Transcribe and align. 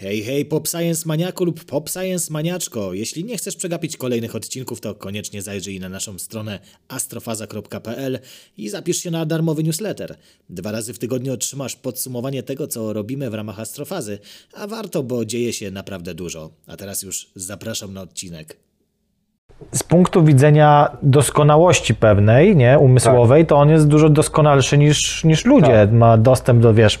Hej, 0.00 0.22
hej, 0.22 0.44
Pop 0.44 0.68
Science 0.68 1.02
Maniaku 1.06 1.44
lub 1.44 1.64
Pop 1.64 1.90
Science 1.90 2.32
Maniaczko. 2.32 2.94
Jeśli 2.94 3.24
nie 3.24 3.36
chcesz 3.36 3.56
przegapić 3.56 3.96
kolejnych 3.96 4.36
odcinków, 4.36 4.80
to 4.80 4.94
koniecznie 4.94 5.42
zajrzyj 5.42 5.80
na 5.80 5.88
naszą 5.88 6.18
stronę 6.18 6.60
astrofaza.pl 6.88 8.18
i 8.56 8.68
zapisz 8.68 8.96
się 8.96 9.10
na 9.10 9.26
darmowy 9.26 9.62
newsletter. 9.62 10.16
Dwa 10.48 10.72
razy 10.72 10.94
w 10.94 10.98
tygodniu 10.98 11.32
otrzymasz 11.32 11.76
podsumowanie 11.76 12.42
tego, 12.42 12.66
co 12.66 12.92
robimy 12.92 13.30
w 13.30 13.34
ramach 13.34 13.60
astrofazy, 13.60 14.18
a 14.52 14.66
warto, 14.66 15.02
bo 15.02 15.24
dzieje 15.24 15.52
się 15.52 15.70
naprawdę 15.70 16.14
dużo. 16.14 16.50
A 16.66 16.76
teraz 16.76 17.02
już 17.02 17.30
zapraszam 17.34 17.92
na 17.92 18.02
odcinek. 18.02 18.69
Z 19.72 19.82
punktu 19.82 20.24
widzenia 20.24 20.90
doskonałości 21.02 21.94
pewnej, 21.94 22.56
nie, 22.56 22.78
umysłowej, 22.78 23.46
to 23.46 23.56
on 23.56 23.70
jest 23.70 23.88
dużo 23.88 24.08
doskonalszy 24.08 24.78
niż, 24.78 25.24
niż 25.24 25.44
ludzie. 25.44 25.88
Ma 25.92 26.16
dostęp 26.16 26.60
do, 26.60 26.74
wiesz, 26.74 26.98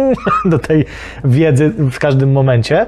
do 0.44 0.58
tej 0.58 0.84
wiedzy 1.24 1.70
w 1.70 1.98
każdym 1.98 2.32
momencie, 2.32 2.86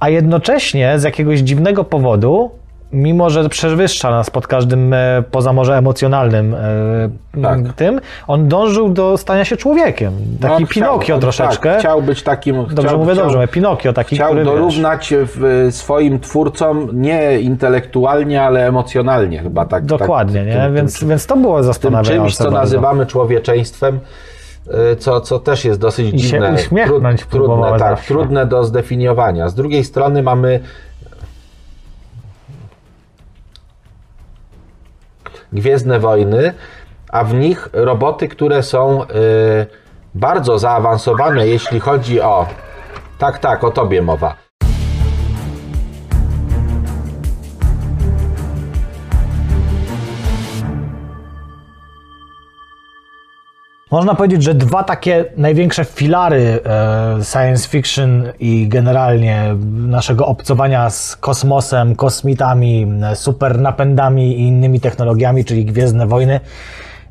a 0.00 0.08
jednocześnie 0.08 0.98
z 0.98 1.02
jakiegoś 1.02 1.38
dziwnego 1.40 1.84
powodu, 1.84 2.50
mimo 2.92 3.30
że 3.30 3.48
przewyższa 3.48 4.10
nas 4.10 4.30
pod 4.30 4.46
każdym, 4.46 4.92
e, 4.94 5.22
poza 5.30 5.52
może 5.52 5.76
emocjonalnym 5.76 6.54
e, 6.54 7.40
Tak. 7.42 7.58
tym, 7.76 8.00
on 8.26 8.48
dążył 8.48 8.88
do 8.88 9.16
stania 9.16 9.44
się 9.44 9.56
człowiekiem. 9.56 10.12
Taki 10.40 10.62
No, 10.62 10.68
Pinokio 10.68 10.98
chciał, 11.04 11.20
troszeczkę. 11.20 11.70
Tak, 11.70 11.78
chciał 11.80 12.02
być 12.02 12.22
takim. 12.22 12.56
Dobrze 12.56 12.82
chciał, 12.88 12.98
mówię, 12.98 13.12
chciał, 13.12 13.24
dobrze, 13.24 13.48
Pinokio 13.48 13.92
taki, 13.92 14.16
Chciał 14.16 14.28
który, 14.28 14.44
dorównać 14.44 15.14
w, 15.16 15.68
swoim 15.70 16.20
twórcom 16.20 16.88
nie 16.92 17.40
intelektualnie, 17.40 18.42
ale 18.42 18.66
emocjonalnie 18.66 19.38
chyba 19.38 19.66
tak. 19.66 19.84
Dokładnie, 19.84 20.40
tak, 20.40 20.46
nie? 20.46 20.52
tym- 20.62 20.74
więc, 20.74 21.00
tym, 21.00 21.08
więc 21.08 21.26
to 21.26 21.36
było 21.36 21.56
tym 21.56 21.64
zastanawiające 21.64 22.22
czymś, 22.24 22.36
co 22.36 22.44
bardzo. 22.44 22.58
nazywamy 22.58 23.06
człowieczeństwem, 23.06 24.00
co, 24.98 25.20
co 25.20 25.38
też 25.38 25.64
jest 25.64 25.80
dosyć 25.80 26.14
I 26.14 26.20
się 26.20 26.28
dziwne. 26.28 26.52
uśmiechnąć 26.54 27.20
trudne, 27.20 27.38
próbować 27.38 27.80
tak, 27.80 27.90
zawsze. 27.90 28.08
trudne 28.14 28.46
do 28.46 28.64
zdefiniowania. 28.64 29.48
Z 29.48 29.54
drugiej 29.54 29.84
strony 29.84 30.22
mamy 30.22 30.60
Gwiezdne 35.52 36.00
Wojny, 36.00 36.54
a 37.08 37.24
w 37.24 37.34
nich 37.34 37.68
roboty, 37.72 38.28
które 38.28 38.62
są 38.62 39.02
y, 39.02 39.06
bardzo 40.14 40.58
zaawansowane, 40.58 41.48
jeśli 41.48 41.80
chodzi 41.80 42.20
o. 42.20 42.46
Tak, 43.18 43.38
tak, 43.38 43.64
o 43.64 43.70
tobie 43.70 44.02
mowa. 44.02 44.47
Można 53.90 54.14
powiedzieć, 54.14 54.42
że 54.42 54.54
dwa 54.54 54.84
takie 54.84 55.24
największe 55.36 55.84
filary 55.84 56.60
e, 56.66 57.24
science 57.24 57.68
fiction 57.68 58.24
i 58.40 58.68
generalnie 58.68 59.54
naszego 59.72 60.26
obcowania 60.26 60.90
z 60.90 61.16
kosmosem, 61.16 61.96
kosmitami, 61.96 62.86
e, 63.02 63.16
super 63.16 63.58
napędami 63.58 64.40
i 64.40 64.42
innymi 64.48 64.80
technologiami, 64.80 65.44
czyli 65.44 65.64
Gwiezdne 65.64 66.06
Wojny 66.06 66.40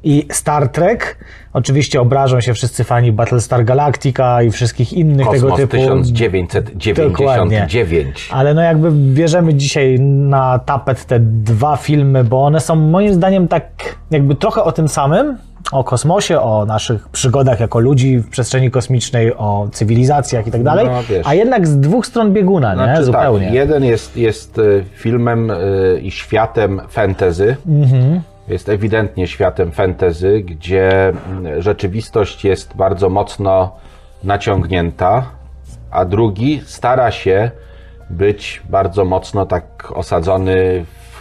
i 0.03 0.27
Star 0.31 0.69
Trek. 0.69 1.17
Oczywiście 1.53 2.01
obrażą 2.01 2.41
się 2.41 2.53
wszyscy 2.53 2.83
fani 2.83 3.11
Battlestar 3.11 3.65
Galactica 3.65 4.43
i 4.43 4.51
wszystkich 4.51 4.93
innych 4.93 5.27
tego 5.27 5.49
Kosmos 5.49 5.57
typu. 5.57 5.77
1999. 5.77 8.29
Ale 8.31 8.53
no 8.53 8.61
jakby 8.61 8.91
bierzemy 8.91 9.53
dzisiaj 9.53 9.99
na 9.99 10.59
tapet 10.59 11.05
te 11.05 11.19
dwa 11.19 11.77
filmy, 11.77 12.23
bo 12.23 12.45
one 12.45 12.59
są 12.59 12.75
moim 12.75 13.13
zdaniem 13.13 13.47
tak 13.47 13.65
jakby 14.11 14.35
trochę 14.35 14.63
o 14.63 14.71
tym 14.71 14.87
samym, 14.87 15.37
o 15.71 15.83
kosmosie, 15.83 16.41
o 16.41 16.65
naszych 16.65 17.09
przygodach 17.09 17.59
jako 17.59 17.79
ludzi 17.79 18.17
w 18.17 18.29
przestrzeni 18.29 18.71
kosmicznej, 18.71 19.33
o 19.33 19.67
cywilizacjach 19.71 20.47
i 20.47 20.51
tak 20.51 20.63
dalej, 20.63 20.87
No, 20.87 21.01
a 21.25 21.33
jednak 21.33 21.67
z 21.67 21.79
dwóch 21.79 22.05
stron 22.05 22.33
bieguna, 22.33 22.75
nie? 22.75 22.83
Znaczy, 22.83 23.03
Zupełnie. 23.03 23.45
Tak, 23.45 23.55
jeden 23.55 23.83
jest, 23.83 24.17
jest 24.17 24.57
y, 24.57 24.83
filmem 24.93 25.51
y, 25.51 25.99
i 26.03 26.11
światem 26.11 26.81
fantasy. 26.89 27.55
Mhm. 27.67 28.21
Jest 28.47 28.69
ewidentnie 28.69 29.27
światem 29.27 29.71
fantasy, 29.71 30.41
gdzie 30.45 31.09
mm, 31.09 31.61
rzeczywistość 31.61 32.45
jest 32.45 32.75
bardzo 32.75 33.09
mocno 33.09 33.75
naciągnięta, 34.23 35.25
a 35.91 36.05
drugi 36.05 36.61
stara 36.65 37.11
się 37.11 37.51
być 38.09 38.61
bardzo 38.69 39.05
mocno 39.05 39.45
tak 39.45 39.91
osadzony 39.95 40.85
w, 40.85 41.19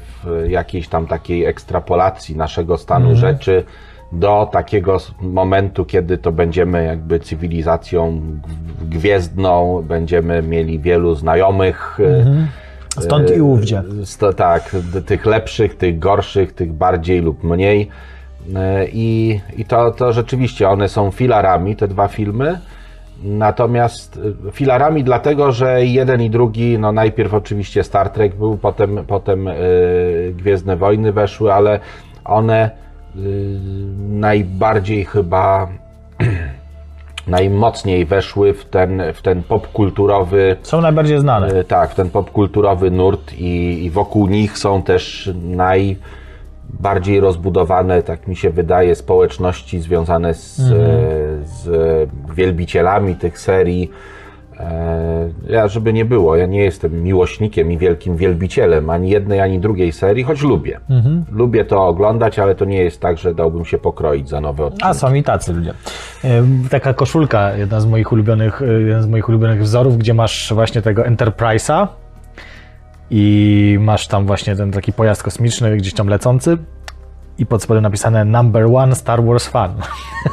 w 0.00 0.13
jakiejś 0.48 0.88
tam 0.88 1.06
takiej 1.06 1.44
ekstrapolacji 1.44 2.36
naszego 2.36 2.78
stanu 2.78 3.10
Mhm. 3.10 3.16
rzeczy 3.16 3.64
do 4.12 4.48
takiego 4.52 4.96
momentu, 5.20 5.84
kiedy 5.84 6.18
to 6.18 6.32
będziemy 6.32 6.84
jakby 6.84 7.20
cywilizacją 7.20 8.20
gwiezdną, 8.90 9.82
będziemy 9.88 10.42
mieli 10.42 10.78
wielu 10.78 11.14
znajomych. 11.14 11.98
Mhm. 12.00 12.46
Stąd 13.00 13.36
i 13.36 13.40
ówdzie. 13.40 13.82
Tak, 14.36 14.76
tych 15.06 15.26
lepszych, 15.26 15.76
tych 15.76 15.98
gorszych, 15.98 16.52
tych 16.52 16.72
bardziej 16.72 17.20
lub 17.20 17.44
mniej. 17.44 17.88
E, 18.56 18.86
I, 18.92 19.40
i 19.56 19.64
to, 19.64 19.90
to 19.90 20.12
rzeczywiście 20.12 20.68
one 20.68 20.88
są 20.88 21.10
filarami, 21.10 21.76
te 21.76 21.88
dwa 21.88 22.08
filmy. 22.08 22.58
Natomiast 23.24 24.20
e, 24.48 24.52
filarami 24.52 25.04
dlatego, 25.04 25.52
że 25.52 25.84
jeden 25.84 26.22
i 26.22 26.30
drugi, 26.30 26.78
no 26.78 26.92
najpierw 26.92 27.34
oczywiście 27.34 27.84
Star 27.84 28.10
Trek 28.10 28.34
był, 28.34 28.56
potem, 28.56 29.04
potem 29.06 29.48
e, 29.48 29.54
Gwiezdne 30.32 30.76
Wojny 30.76 31.12
weszły, 31.12 31.52
ale 31.52 31.80
one 32.24 32.62
e, 32.64 33.18
najbardziej 34.08 35.04
chyba 35.04 35.68
najmocniej 37.26 38.06
weszły 38.06 38.54
w 38.54 38.64
ten, 38.64 39.02
w 39.14 39.22
ten 39.22 39.42
popkulturowy 39.42 40.56
Są 40.62 40.80
najbardziej 40.80 41.20
znane. 41.20 41.64
Tak, 41.64 41.90
w 41.90 41.94
ten 41.94 42.10
popkulturowy 42.10 42.90
nurt 42.90 43.32
i, 43.32 43.84
i 43.84 43.90
wokół 43.90 44.26
nich 44.26 44.58
są 44.58 44.82
też 44.82 45.30
najbardziej 46.78 47.20
rozbudowane, 47.20 48.02
tak 48.02 48.28
mi 48.28 48.36
się 48.36 48.50
wydaje, 48.50 48.94
społeczności 48.94 49.80
związane 49.80 50.34
z, 50.34 50.60
Mhm. 50.60 50.80
z 51.44 51.68
wielbicielami 52.34 53.14
tych 53.16 53.38
serii. 53.38 53.90
E, 54.60 55.14
Ja, 55.48 55.68
żeby 55.68 55.92
nie 55.92 56.04
było, 56.04 56.36
ja 56.36 56.46
nie 56.46 56.64
jestem 56.64 57.02
miłośnikiem 57.02 57.72
i 57.72 57.78
wielkim 57.78 58.16
wielbicielem 58.16 58.90
ani 58.90 59.10
jednej, 59.10 59.40
ani 59.40 59.58
drugiej 59.58 59.92
serii, 59.92 60.24
choć 60.24 60.42
lubię. 60.42 60.80
Mhm. 60.90 61.24
Lubię 61.32 61.64
to 61.64 61.86
oglądać, 61.86 62.38
ale 62.38 62.54
to 62.54 62.64
nie 62.64 62.82
jest 62.84 63.00
tak, 63.00 63.18
że 63.18 63.34
dałbym 63.34 63.64
się 63.64 63.78
pokroić 63.78 64.28
za 64.28 64.40
nowe 64.40 64.64
odcinki. 64.64 64.84
A 64.86 64.94
są 64.94 65.14
i 65.14 65.22
tacy 65.22 65.52
ludzie. 65.52 65.74
E, 66.24 66.42
Taka 66.70 66.94
koszulka, 66.94 67.56
jedna 67.56 67.80
z 67.80 67.86
moich 67.86 68.12
ulubionych, 68.12 68.62
e, 68.62 68.66
jeden 68.66 69.02
z 69.02 69.06
moich 69.06 69.28
ulubionych 69.28 69.62
wzorów, 69.62 69.98
gdzie 69.98 70.14
masz 70.14 70.52
właśnie 70.54 70.82
tego 70.82 71.02
Enterprise'a 71.02 71.86
i 73.10 73.76
masz 73.80 74.08
tam 74.08 74.26
właśnie 74.26 74.56
ten 74.56 74.72
taki 74.72 74.92
pojazd 74.92 75.22
kosmiczny 75.22 75.76
gdzieś 75.76 75.94
tam 75.94 76.08
lecący 76.08 76.58
i 77.38 77.46
pod 77.46 77.62
spodem 77.62 77.82
napisane 77.82 78.24
number 78.24 78.66
one 78.74 78.94
Star 78.94 79.24
Wars 79.24 79.46
fan. 79.46 79.74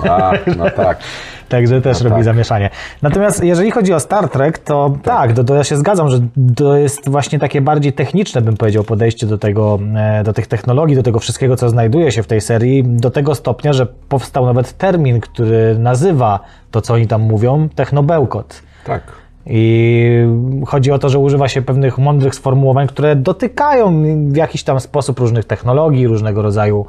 A, 0.09 0.31
no 0.57 0.69
tak. 0.69 0.97
Także 1.49 1.81
też 1.81 1.99
No 1.99 2.03
robi 2.03 2.15
tak. 2.15 2.23
zamieszanie. 2.23 2.69
Natomiast 3.01 3.43
jeżeli 3.43 3.71
chodzi 3.71 3.93
o 3.93 3.99
Star 3.99 4.29
Trek, 4.29 4.57
to 4.57 4.95
tak, 5.03 5.33
to, 5.33 5.43
to 5.43 5.55
ja 5.55 5.63
się 5.63 5.77
zgadzam, 5.77 6.09
że 6.09 6.19
to 6.55 6.77
jest 6.77 7.09
właśnie 7.09 7.39
takie 7.39 7.61
bardziej 7.61 7.93
techniczne, 7.93 8.41
bym 8.41 8.57
powiedział, 8.57 8.83
podejście 8.83 9.27
do 9.27 9.38
tego, 9.38 9.79
e, 9.95 10.23
do 10.23 10.33
tych 10.33 10.47
technologii, 10.47 10.95
do 10.95 11.03
tego 11.03 11.19
wszystkiego, 11.19 11.55
co 11.55 11.69
znajduje 11.69 12.11
się 12.11 12.23
w 12.23 12.27
tej 12.27 12.41
serii, 12.41 12.83
do 12.83 13.11
tego 13.11 13.35
stopnia, 13.35 13.73
że 13.73 13.85
powstał 13.85 14.45
nawet 14.45 14.77
termin, 14.77 15.19
który 15.19 15.75
nazywa 15.79 16.39
to, 16.71 16.81
co 16.81 16.93
oni 16.93 17.07
tam 17.07 17.21
mówią, 17.21 17.69
technobełkot. 17.75 18.61
Tak. 18.85 19.20
I 19.46 20.25
chodzi 20.68 20.91
o 20.91 21.00
to, 21.00 21.09
że 21.09 21.19
używa 21.19 21.47
się 21.47 21.62
pewnych 21.62 21.97
mądrych 21.97 22.35
sformułowań, 22.35 22.88
które 22.88 23.16
dotykają 23.16 24.03
w 24.31 24.35
jakiś 24.35 24.63
tam 24.63 24.79
sposób 24.79 25.19
różnych 25.19 25.46
technologii, 25.46 26.07
różnego 26.07 26.41
rodzaju 26.41 26.85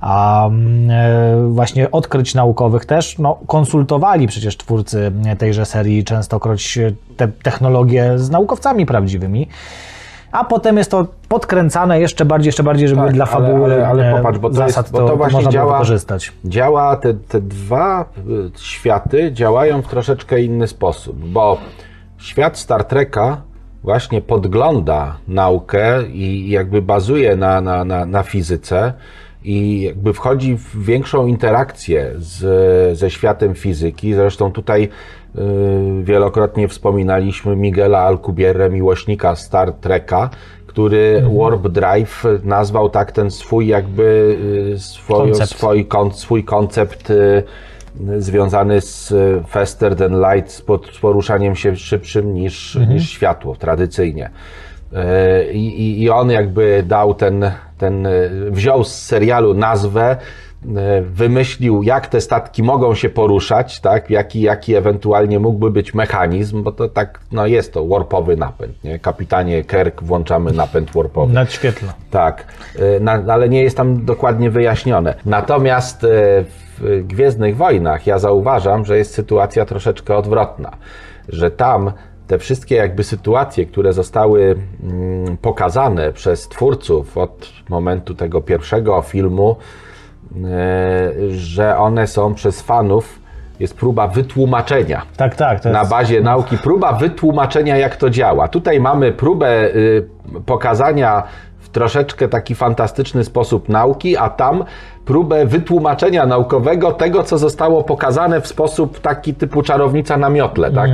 a, 0.00 0.48
e, 0.48 0.50
właśnie 1.48 1.90
odkryć 1.90 2.34
naukowych 2.34 2.84
też. 2.84 3.18
No, 3.18 3.38
konsultowali 3.46 4.26
przecież 4.26 4.56
twórcy 4.56 5.12
tejże 5.38 5.64
serii 5.66 6.04
częstokroć 6.04 6.78
te 7.16 7.28
technologie 7.28 8.12
z 8.18 8.30
naukowcami 8.30 8.86
prawdziwymi. 8.86 9.48
A 10.32 10.44
potem 10.44 10.76
jest 10.76 10.90
to 10.90 11.06
podkręcane 11.28 12.00
jeszcze 12.00 12.24
bardziej, 12.24 12.48
jeszcze 12.48 12.62
bardziej, 12.62 12.88
żeby 12.88 13.02
Tak, 13.02 13.12
dla 13.12 13.24
ale- 13.24 13.32
fabuły 13.32 13.64
ale- 13.64 13.88
ale 13.88 14.12
e, 14.12 14.16
popatrz, 14.16 14.38
bo 14.38 14.48
to 14.48 14.54
zasad 14.54 14.84
jest- 14.86 14.92
bo 14.92 14.98
to 14.98 15.08
to, 15.08 15.16
właśnie 15.16 15.36
można 15.36 15.50
działa- 15.50 15.72
wykorzystać. 15.72 16.32
działa, 16.44 16.96
te, 16.96 17.14
te 17.14 17.40
dwa 17.40 18.04
y, 18.56 18.58
światy 18.58 19.32
działają 19.32 19.82
w 19.82 19.88
troszeczkę 19.88 20.42
inny 20.42 20.66
sposób, 20.68 21.16
bo 21.28 21.58
świat 22.22 22.58
Star 22.58 22.84
Treka 22.84 23.42
właśnie 23.82 24.20
podgląda 24.20 25.16
naukę 25.28 26.02
i 26.06 26.50
jakby 26.50 26.82
bazuje 26.82 27.36
na, 27.36 27.60
na, 27.60 27.84
na, 27.84 28.06
na 28.06 28.22
fizyce 28.22 28.92
i 29.44 29.82
jakby 29.82 30.12
wchodzi 30.12 30.56
w 30.56 30.84
większą 30.84 31.26
interakcję 31.26 32.12
z, 32.16 32.98
ze 32.98 33.10
światem 33.10 33.54
fizyki. 33.54 34.14
Zresztą 34.14 34.52
tutaj 34.52 34.82
y, 34.84 35.40
wielokrotnie 36.02 36.68
wspominaliśmy 36.68 37.56
Miguela 37.56 37.98
Alcubierre, 37.98 38.70
miłośnika 38.70 39.36
Star 39.36 39.72
Treka, 39.72 40.30
który 40.66 41.24
Warp 41.38 41.68
Drive 41.68 42.24
nazwał 42.44 42.90
tak 42.90 43.12
ten 43.12 43.30
swój 43.30 43.66
jakby 43.66 44.36
y, 44.74 44.78
swoją, 44.78 45.24
Koncept. 45.24 45.50
swój, 45.50 45.86
kon, 45.86 46.12
swój 46.12 46.44
koncept 46.44 47.12
związany 48.18 48.80
z 48.80 49.12
e, 49.12 49.44
faster 49.46 49.96
than 49.96 50.20
light, 50.20 50.52
z, 50.52 50.62
pod, 50.62 50.86
z 50.86 50.98
poruszaniem 50.98 51.56
się 51.56 51.76
szybszym 51.76 52.34
niż, 52.34 52.78
niż 52.88 53.10
światło 53.10 53.56
tradycyjnie. 53.56 54.30
E, 54.92 55.52
I, 55.52 56.02
I 56.02 56.10
on 56.10 56.30
jakby 56.30 56.84
dał 56.86 57.14
ten, 57.14 57.50
ten, 57.78 58.06
e, 58.06 58.10
wziął 58.50 58.84
z 58.84 58.94
serialu 58.94 59.54
nazwę, 59.54 60.16
wymyślił, 61.02 61.82
jak 61.82 62.06
te 62.06 62.20
statki 62.20 62.62
mogą 62.62 62.94
się 62.94 63.08
poruszać, 63.08 63.80
tak? 63.80 64.10
jaki, 64.10 64.40
jaki 64.40 64.74
ewentualnie 64.74 65.38
mógłby 65.38 65.70
być 65.70 65.94
mechanizm, 65.94 66.62
bo 66.62 66.72
to 66.72 66.88
tak, 66.88 67.20
no 67.32 67.46
jest 67.46 67.72
to 67.72 67.86
warpowy 67.86 68.36
napęd, 68.36 68.84
nie? 68.84 68.98
Kapitanie 68.98 69.64
Kirk, 69.64 70.02
włączamy 70.02 70.52
napęd 70.52 70.90
warpowy. 70.90 71.32
Nadświetla. 71.32 71.94
Tak, 72.10 72.46
na, 73.00 73.12
ale 73.12 73.48
nie 73.48 73.62
jest 73.62 73.76
tam 73.76 74.04
dokładnie 74.04 74.50
wyjaśnione. 74.50 75.14
Natomiast 75.24 76.04
y, 76.04 76.08
w 76.78 77.06
Gwiezdnych 77.06 77.56
Wojnach 77.56 78.06
ja 78.06 78.18
zauważam, 78.18 78.84
że 78.84 78.98
jest 78.98 79.14
sytuacja 79.14 79.64
troszeczkę 79.64 80.16
odwrotna, 80.16 80.70
że 81.28 81.50
tam 81.50 81.92
te 82.26 82.38
wszystkie 82.38 82.76
jakby 82.76 83.04
sytuacje, 83.04 83.66
które 83.66 83.92
zostały 83.92 84.56
mm, 84.82 85.36
pokazane 85.36 86.12
przez 86.12 86.48
twórców 86.48 87.18
od 87.18 87.52
momentu 87.68 88.14
tego 88.14 88.40
pierwszego 88.40 89.02
filmu, 89.02 89.56
y, 90.36 91.30
że 91.30 91.78
one 91.78 92.06
są 92.06 92.34
przez 92.34 92.62
fanów, 92.62 93.22
jest 93.60 93.76
próba 93.76 94.08
wytłumaczenia 94.08 95.02
Tak, 95.16 95.34
tak. 95.34 95.64
Na 95.64 95.78
jest, 95.78 95.90
bazie 95.90 96.20
nauki, 96.20 96.58
próba 96.58 96.92
wytłumaczenia, 96.92 97.76
jak 97.76 97.96
to 97.96 98.10
działa. 98.10 98.48
Tutaj 98.48 98.80
mamy 98.80 99.12
próbę 99.12 99.64
y, 99.64 100.06
pokazania 100.46 101.22
troszeczkę 101.72 102.28
taki 102.28 102.54
fantastyczny 102.54 103.24
sposób 103.24 103.68
nauki, 103.68 104.16
a 104.16 104.30
tam 104.30 104.64
próbę 105.04 105.46
wytłumaczenia 105.46 106.26
naukowego 106.26 106.92
tego, 106.92 107.22
co 107.22 107.38
zostało 107.38 107.84
pokazane 107.84 108.40
w 108.40 108.46
sposób 108.46 109.00
taki 109.00 109.34
typu 109.34 109.62
czarownica 109.62 110.16
na 110.16 110.28
miotle, 110.28 110.70
tak? 110.72 110.90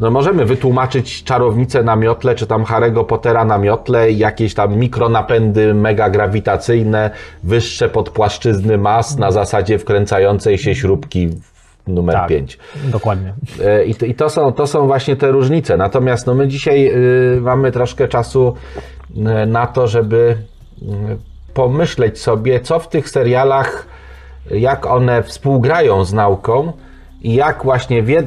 No 0.00 0.10
możemy 0.10 0.44
wytłumaczyć 0.44 1.24
czarownicę 1.24 1.82
na 1.82 1.96
miotle, 1.96 2.34
czy 2.34 2.46
tam 2.46 2.64
Harry'ego 2.64 3.04
Pottera 3.06 3.44
na 3.44 3.58
miotle, 3.58 4.12
jakieś 4.12 4.54
tam 4.54 4.76
mikronapędy 4.76 5.74
megagrawitacyjne, 5.74 7.10
wyższe 7.44 7.88
podpłaszczyzny 7.88 8.78
mas 8.78 9.18
na 9.18 9.30
zasadzie 9.30 9.78
wkręcającej 9.78 10.58
się 10.58 10.74
śrubki 10.74 11.30
numer 11.86 12.14
tak, 12.14 12.28
5. 12.28 12.58
Dokładnie. 12.84 13.34
E, 13.64 13.84
I, 13.84 13.94
to- 13.94 14.06
I 14.06 14.14
to 14.14 14.30
są, 14.30 14.52
to 14.52 14.66
są 14.66 14.86
właśnie 14.86 15.16
te 15.16 15.30
różnice. 15.30 15.76
Natomiast 15.76 16.26
no, 16.26 16.34
my 16.34 16.48
dzisiaj 16.48 16.92
y, 17.36 17.40
mamy 17.40 17.72
troszkę 17.72 18.08
czasu 18.08 18.54
y, 19.10 19.46
na 19.46 19.66
to, 19.66 19.86
żeby 19.86 20.36
y, 20.82 20.86
pomyśleć 21.54 22.20
sobie, 22.20 22.60
co 22.60 22.78
w 22.78 22.88
tych 22.88 23.10
serialach, 23.10 23.86
jak 24.50 24.86
one 24.86 25.22
współgrają 25.22 26.04
z 26.04 26.12
nauką 26.12 26.72
i 27.22 27.34
jak 27.34 27.64
właśnie 27.64 28.02
w, 28.02 28.08
jed, 28.08 28.26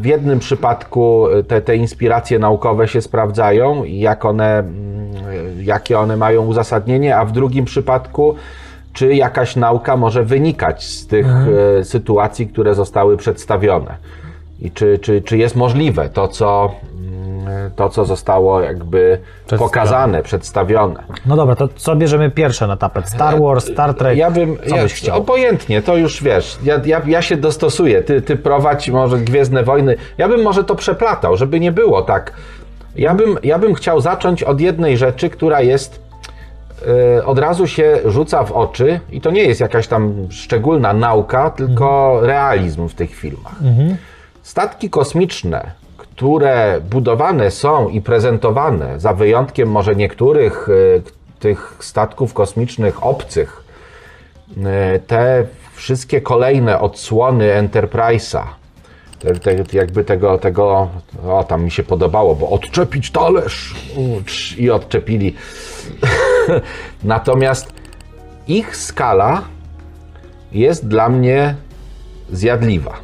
w 0.00 0.04
jednym 0.04 0.38
przypadku 0.38 1.26
te, 1.48 1.60
te 1.60 1.76
inspiracje 1.76 2.38
naukowe 2.38 2.88
się 2.88 3.00
sprawdzają 3.00 3.84
i 3.84 3.98
jak 3.98 4.24
one, 4.24 4.58
mm, 4.58 5.12
jakie 5.62 5.98
one 5.98 6.16
mają 6.16 6.46
uzasadnienie, 6.46 7.16
a 7.16 7.24
w 7.24 7.32
drugim 7.32 7.64
przypadku 7.64 8.34
czy 8.92 9.14
jakaś 9.14 9.56
nauka 9.56 9.96
może 9.96 10.24
wynikać 10.24 10.84
z 10.84 11.06
tych 11.06 11.26
e, 11.80 11.84
sytuacji, 11.84 12.46
które 12.46 12.74
zostały 12.74 13.16
przedstawione. 13.16 13.94
I 14.60 14.70
czy, 14.70 14.98
czy, 14.98 15.22
czy 15.22 15.38
jest 15.38 15.56
możliwe 15.56 16.08
to, 16.08 16.28
co, 16.28 16.70
mm, 16.94 17.70
to, 17.76 17.88
co 17.88 18.04
zostało 18.04 18.60
jakby 18.60 19.18
Przedstawione. 19.46 19.68
pokazane, 19.68 20.22
przedstawione. 20.22 21.02
No 21.26 21.36
dobra, 21.36 21.56
to 21.56 21.68
co 21.76 21.96
bierzemy 21.96 22.30
pierwsze 22.30 22.66
na 22.66 22.76
tapet? 22.76 23.08
Star 23.08 23.40
Wars, 23.40 23.64
Star 23.72 23.94
Trek? 23.94 24.18
Ja 24.18 24.30
bym, 24.30 24.56
co 24.68 24.76
ja, 24.76 24.82
byś 24.82 24.94
chciał? 24.94 25.18
obojętnie, 25.18 25.82
to 25.82 25.96
już 25.96 26.22
wiesz, 26.22 26.58
ja, 26.62 26.80
ja, 26.84 27.02
ja 27.06 27.22
się 27.22 27.36
dostosuję, 27.36 28.02
ty, 28.02 28.22
ty 28.22 28.36
prowadź 28.36 28.90
może 28.90 29.18
Gwiezdne 29.18 29.62
Wojny, 29.62 29.96
ja 30.18 30.28
bym 30.28 30.42
może 30.42 30.64
to 30.64 30.74
przeplatał, 30.74 31.36
żeby 31.36 31.60
nie 31.60 31.72
było 31.72 32.02
tak. 32.02 32.32
Ja 32.96 33.14
bym, 33.14 33.38
ja 33.42 33.58
bym 33.58 33.74
chciał 33.74 34.00
zacząć 34.00 34.42
od 34.42 34.60
jednej 34.60 34.96
rzeczy, 34.96 35.30
która 35.30 35.60
jest, 35.60 36.00
e, 36.09 36.09
od 37.24 37.38
razu 37.38 37.66
się 37.66 37.98
rzuca 38.04 38.44
w 38.44 38.52
oczy 38.52 39.00
i 39.10 39.20
to 39.20 39.30
nie 39.30 39.42
jest 39.42 39.60
jakaś 39.60 39.86
tam 39.86 40.26
szczególna 40.30 40.92
nauka, 40.92 41.50
tylko 41.50 42.18
realizm 42.22 42.88
w 42.88 42.94
tych 42.94 43.14
filmach. 43.14 43.54
Statki 44.42 44.90
kosmiczne, 44.90 45.70
które 45.96 46.80
budowane 46.90 47.50
są 47.50 47.88
i 47.88 48.00
prezentowane, 48.00 49.00
za 49.00 49.12
wyjątkiem 49.12 49.70
może 49.70 49.96
niektórych 49.96 50.68
e, 50.68 51.02
tych 51.40 51.76
statków 51.80 52.34
kosmicznych 52.34 53.06
obcych, 53.06 53.64
e, 54.64 54.98
te 54.98 55.46
wszystkie 55.74 56.20
kolejne 56.20 56.80
odsłony 56.80 57.44
Enterprise'a, 57.62 58.42
te, 59.18 59.34
te, 59.34 59.64
jakby 59.72 60.04
tego, 60.04 60.38
tego, 60.38 60.88
o 61.28 61.44
tam 61.44 61.64
mi 61.64 61.70
się 61.70 61.82
podobało, 61.82 62.34
bo 62.34 62.48
odczepić 62.48 63.10
talerz 63.10 63.74
i 64.58 64.70
odczepili. 64.70 65.34
Natomiast 67.04 67.72
ich 68.48 68.76
skala 68.76 69.42
jest 70.52 70.88
dla 70.88 71.08
mnie 71.08 71.54
zjadliwa. 72.32 72.94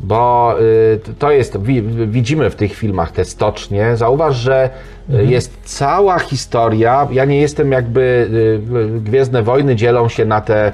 Bo 0.00 0.54
y, 0.60 1.00
to 1.18 1.30
jest, 1.30 1.62
wi, 1.62 1.82
widzimy 2.06 2.50
w 2.50 2.56
tych 2.56 2.74
filmach 2.74 3.12
te 3.12 3.24
stocznie. 3.24 3.96
Zauważ, 3.96 4.36
że 4.36 4.70
y, 5.10 5.24
jest 5.24 5.58
cała 5.64 6.18
historia. 6.18 7.08
Ja 7.10 7.24
nie 7.24 7.40
jestem 7.40 7.72
jakby. 7.72 8.28
y, 8.98 9.00
Gwiezdne 9.00 9.42
wojny 9.42 9.76
dzielą 9.76 10.08
się 10.08 10.24
na 10.24 10.40
te. 10.40 10.72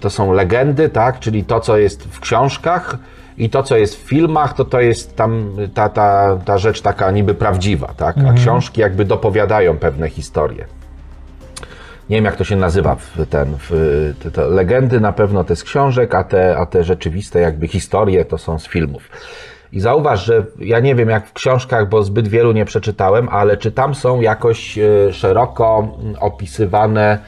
To 0.00 0.10
są 0.10 0.32
legendy, 0.32 0.88
tak? 0.88 1.20
Czyli 1.20 1.44
to, 1.44 1.60
co 1.60 1.78
jest 1.78 2.02
w 2.02 2.20
książkach 2.20 2.96
i 3.38 3.50
to, 3.50 3.62
co 3.62 3.76
jest 3.76 3.96
w 3.96 4.08
filmach, 4.08 4.54
to 4.54 4.64
to 4.64 4.80
jest 4.80 5.16
tam 5.16 5.56
ta, 5.74 5.88
ta, 5.88 6.38
ta 6.44 6.58
rzecz 6.58 6.80
taka 6.80 7.10
niby 7.10 7.34
prawdziwa, 7.34 7.94
tak? 7.96 8.16
A 8.28 8.32
książki 8.32 8.80
jakby 8.80 9.04
dopowiadają 9.04 9.78
pewne 9.78 10.08
historie. 10.08 10.64
Nie 12.10 12.16
wiem, 12.16 12.24
jak 12.24 12.36
to 12.36 12.44
się 12.44 12.56
nazywa 12.56 12.94
w 12.94 13.26
ten. 13.30 13.54
W, 13.58 13.70
te, 14.22 14.30
te 14.30 14.44
legendy 14.46 15.00
na 15.00 15.12
pewno 15.12 15.44
to 15.44 15.56
z 15.56 15.64
książek, 15.64 16.14
a 16.14 16.24
te, 16.24 16.56
a 16.56 16.66
te 16.66 16.84
rzeczywiste 16.84 17.40
jakby 17.40 17.68
historie 17.68 18.24
to 18.24 18.38
są 18.38 18.58
z 18.58 18.68
filmów. 18.68 19.10
I 19.72 19.80
zauważ, 19.80 20.24
że 20.24 20.44
ja 20.58 20.80
nie 20.80 20.94
wiem 20.94 21.08
jak 21.08 21.26
w 21.26 21.32
książkach, 21.32 21.88
bo 21.88 22.02
zbyt 22.02 22.28
wielu 22.28 22.52
nie 22.52 22.64
przeczytałem, 22.64 23.28
ale 23.28 23.56
czy 23.56 23.72
tam 23.72 23.94
są 23.94 24.20
jakoś 24.20 24.78
e, 24.78 25.12
szeroko 25.12 25.98
opisywane 26.20 27.18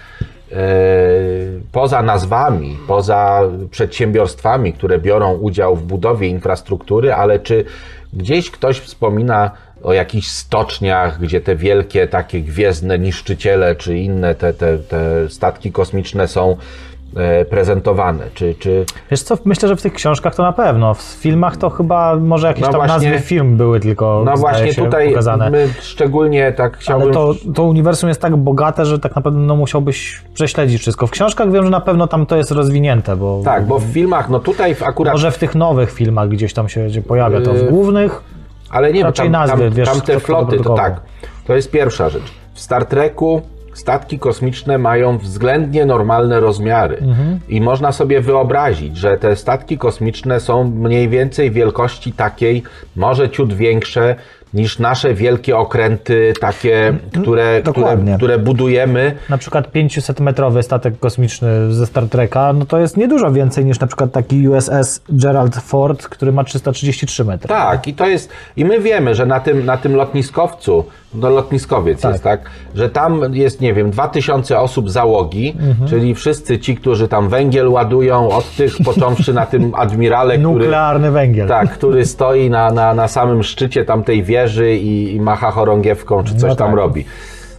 poza 1.72 2.02
nazwami, 2.02 2.78
poza 2.88 3.40
przedsiębiorstwami, 3.70 4.72
które 4.72 4.98
biorą 4.98 5.34
udział 5.34 5.76
w 5.76 5.82
budowie 5.82 6.28
infrastruktury, 6.28 7.14
ale 7.14 7.38
czy 7.38 7.64
gdzieś 8.12 8.50
ktoś 8.50 8.80
wspomina 8.80 9.50
o 9.82 9.92
jakichś 9.92 10.26
stoczniach, 10.26 11.20
gdzie 11.20 11.40
te 11.40 11.56
wielkie 11.56 12.06
takie 12.06 12.40
gwiezdne 12.40 12.98
niszczyciele, 12.98 13.76
czy 13.76 13.98
inne 13.98 14.34
te, 14.34 14.54
te, 14.54 14.78
te 14.78 15.28
statki 15.28 15.72
kosmiczne 15.72 16.28
są 16.28 16.50
e, 16.50 16.56
prezentowane, 17.50 18.24
czy, 18.34 18.54
czy 18.58 18.84
Wiesz 19.10 19.22
co, 19.22 19.38
myślę, 19.44 19.68
że 19.68 19.76
w 19.76 19.82
tych 19.82 19.92
książkach 19.92 20.34
to 20.34 20.42
na 20.42 20.52
pewno. 20.52 20.94
W 20.94 21.02
filmach 21.02 21.56
to 21.56 21.70
chyba 21.70 22.16
może 22.16 22.46
jakieś 22.46 22.62
No 22.62 22.68
tam 22.68 22.76
właśnie- 22.76 23.10
nazwy 23.10 23.26
film 23.26 23.56
były 23.56 23.80
tylko 23.80 24.22
no 24.26 24.36
właśnie 24.36 24.72
się, 24.72 24.84
tutaj 24.84 25.08
pokazane. 25.08 25.50
my 25.50 25.68
szczególnie 25.80 26.52
tak 26.52 26.76
chciałbym... 26.78 27.06
Ale 27.08 27.14
to, 27.14 27.34
to 27.54 27.62
uniwersum 27.62 28.08
jest 28.08 28.20
tak 28.20 28.36
bogate, 28.36 28.84
że 28.86 28.98
tak 28.98 29.16
naprawdę 29.16 29.40
no, 29.40 29.56
musiałbyś 29.56 30.22
prześledzić 30.34 30.80
wszystko. 30.80 31.06
W 31.06 31.10
książkach 31.10 31.52
wiem, 31.52 31.64
że 31.64 31.70
na 31.70 31.80
pewno 31.80 32.06
tam 32.06 32.26
to 32.26 32.36
jest 32.36 32.50
rozwinięte, 32.50 33.16
bo 33.16 33.40
Tak, 33.44 33.66
bo 33.66 33.78
w 33.78 33.84
filmach, 33.84 34.28
no 34.30 34.40
tutaj 34.40 34.76
akurat 34.84 35.14
może 35.14 35.30
w 35.30 35.38
tych 35.38 35.54
nowych 35.54 35.92
filmach 35.92 36.28
gdzieś 36.28 36.52
tam 36.52 36.68
się 36.68 36.88
pojawia 37.08 37.40
to. 37.40 37.52
W 37.52 37.56
Yy, 37.56 37.70
głównych 37.70 38.22
Ale 38.70 38.92
nie, 38.92 39.02
Raczej 39.02 39.26
tam, 39.26 39.32
nazwy, 39.32 39.64
tam, 39.64 39.70
wiesz, 39.70 39.88
tam 39.88 40.00
te 40.00 40.20
floty, 40.20 40.56
to 40.60 40.74
tak. 40.74 41.00
To 41.46 41.54
jest 41.54 41.70
pierwsza 41.70 42.08
rzecz. 42.08 42.32
W 42.54 42.60
Star 42.60 42.84
Treku 42.84 43.42
statki 43.74 44.18
kosmiczne 44.18 44.78
mają 44.78 45.18
względnie 45.18 45.86
normalne 45.86 46.40
rozmiary. 46.40 46.96
Mhm. 46.96 47.40
I 47.48 47.60
można 47.60 47.92
sobie 47.92 48.20
wyobrazić, 48.20 48.96
że 48.96 49.16
te 49.16 49.36
statki 49.36 49.78
kosmiczne 49.78 50.40
są 50.40 50.64
mniej 50.64 51.08
więcej 51.08 51.50
wielkości 51.50 52.12
takiej, 52.12 52.62
może 52.96 53.30
ciut 53.30 53.52
większe 53.52 54.16
niż 54.54 54.78
nasze 54.78 55.14
wielkie 55.14 55.56
okręty, 55.56 56.32
takie, 56.40 56.94
które, 57.12 57.62
które, 57.62 57.98
które 58.16 58.38
budujemy. 58.38 59.14
na 59.28 59.38
przykład 59.38 59.72
500-metrowy 59.72 60.62
statek 60.62 60.98
kosmiczny 60.98 61.74
ze 61.74 61.86
Star 61.86 62.08
Treka, 62.08 62.52
no 62.52 62.66
to 62.66 62.78
jest 62.78 62.96
niedużo 62.96 63.32
więcej 63.32 63.64
niż 63.64 63.80
na 63.80 63.86
przykład 63.86 64.12
taki 64.12 64.48
USS 64.48 65.00
Gerald 65.08 65.56
Ford, 65.56 66.08
który 66.08 66.32
ma 66.32 66.44
333 66.44 67.24
metry. 67.24 67.48
Tak, 67.48 67.88
i 67.88 67.94
to 67.94 68.06
jest, 68.06 68.30
i 68.56 68.64
my 68.64 68.80
wiemy, 68.80 69.14
że 69.14 69.26
na 69.26 69.40
tym, 69.40 69.64
na 69.64 69.76
tym 69.76 69.94
lotniskowcu, 69.96 70.84
no 71.14 71.30
lotniskowiec 71.30 72.00
Tak. 72.00 72.12
jest, 72.12 72.24
tak, 72.24 72.40
że 72.74 72.90
tam 72.90 73.34
jest, 73.34 73.60
nie 73.60 73.74
wiem, 73.74 73.90
2000 73.90 74.60
osób 74.60 74.90
załogi, 74.90 75.56
Mhm. 75.60 75.88
czyli 75.88 76.14
wszyscy 76.14 76.58
ci, 76.58 76.76
którzy 76.76 77.08
tam 77.08 77.28
węgiel 77.28 77.68
ładują, 77.68 78.28
od 78.28 78.56
tych 78.56 78.76
począwszy 78.84 79.34
na 79.34 79.46
tym 79.46 79.72
admirale, 79.84 80.38
który, 80.38 80.42
Nuklearny 80.54 81.10
węgiel. 81.10 81.48
tak, 81.48 81.70
który 81.70 82.06
stoi 82.06 82.50
na, 82.50 82.70
na, 82.70 82.94
na 82.94 83.08
samym 83.08 83.42
szczycie 83.42 83.84
tamtej 83.84 84.22
wieży 84.22 84.74
i, 84.76 85.14
i 85.14 85.20
macha 85.20 85.50
chorągiewką, 85.50 86.24
czy 86.24 86.34
coś 86.34 86.50
No 86.50 86.56
tam 86.56 86.68
tak. 86.68 86.76
robi. 86.76 87.04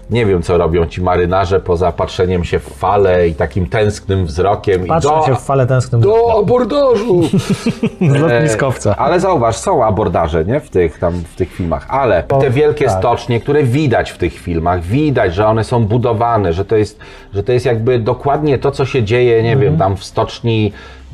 Nie 0.09 0.25
wiem, 0.25 0.41
co 0.41 0.57
robią 0.57 0.85
ci 0.85 1.01
marynarze 1.01 1.59
poza 1.59 1.91
patrzeniem 1.91 2.43
się 2.43 2.59
w 2.59 2.63
fale 2.63 3.27
i 3.27 3.35
takim 3.35 3.67
tęsknym 3.67 4.25
wzrokiem. 4.25 4.85
Patrzę 4.85 5.09
i 5.09 5.19
do, 5.19 5.25
się 5.25 5.35
w 5.35 5.39
fale 5.39 5.67
tęsknym 5.67 6.01
do 6.01 6.39
abordażu! 6.39 7.21
z 8.11 8.21
lotniskowca. 8.21 8.95
Ale 8.95 9.19
zauważ, 9.19 9.57
są 9.57 9.85
abordaże, 9.85 10.45
nie? 10.45 10.59
W 10.59 10.69
tych, 10.69 10.99
tam, 10.99 11.13
w 11.13 11.35
tych 11.35 11.51
filmach, 11.51 11.85
ale 11.89 12.23
te 12.23 12.49
wielkie 12.49 12.85
tak. 12.85 12.99
stocznie, 12.99 13.39
które 13.39 13.63
widać 13.63 14.11
w 14.11 14.17
tych 14.17 14.33
filmach, 14.33 14.83
widać, 14.83 15.35
że 15.35 15.47
one 15.47 15.63
są 15.63 15.85
budowane, 15.85 16.53
że 16.53 16.65
to 16.65 16.75
jest, 16.75 16.99
że 17.33 17.43
to 17.43 17.51
jest 17.51 17.65
jakby 17.65 17.99
dokładnie 17.99 18.57
to, 18.57 18.71
co 18.71 18.85
się 18.85 19.03
dzieje, 19.03 19.43
nie 19.43 19.57
wiem, 19.57 19.77
tam 19.77 19.97
w 19.97 20.03
stoczni 20.03 20.71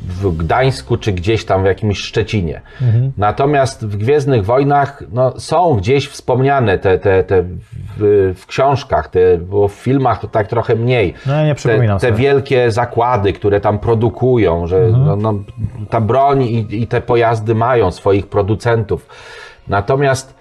w 0.08 0.36
Gdańsku, 0.36 0.96
czy 0.96 1.12
gdzieś 1.12 1.44
tam 1.44 1.62
w 1.62 1.66
jakimś 1.66 1.98
Szczecinie. 1.98 2.60
Natomiast 3.16 3.86
w 3.86 3.96
Gwiezdnych 3.96 4.44
Wojnach 4.44 5.02
no, 5.12 5.40
są 5.40 5.74
gdzieś 5.76 6.08
wspomniane 6.08 6.78
te, 6.78 6.98
te, 6.98 7.24
te 7.24 7.42
w, 7.98 8.32
w 8.36 8.46
książkach, 8.46 9.08
te, 9.08 9.38
bo 9.38 9.68
w 9.68 9.72
filmach 9.72 10.20
to 10.20 10.28
tak 10.28 10.48
trochę 10.48 10.76
mniej. 10.76 11.14
No 11.26 11.34
ja 11.34 11.46
nie 11.46 11.54
przypominam 11.54 11.98
te, 11.98 12.06
te 12.06 12.12
wielkie 12.12 12.70
zakłady, 12.70 13.32
które 13.32 13.60
tam 13.60 13.78
produkują, 13.78 14.66
że 14.66 14.76
Mhm. 14.78 15.04
no, 15.04 15.16
no, 15.16 15.34
ta 15.90 16.00
broń 16.00 16.42
i, 16.42 16.82
i 16.82 16.86
te 16.86 17.00
pojazdy 17.00 17.54
mają 17.54 17.90
swoich 17.90 18.26
producentów. 18.26 19.06
Natomiast 19.68 20.34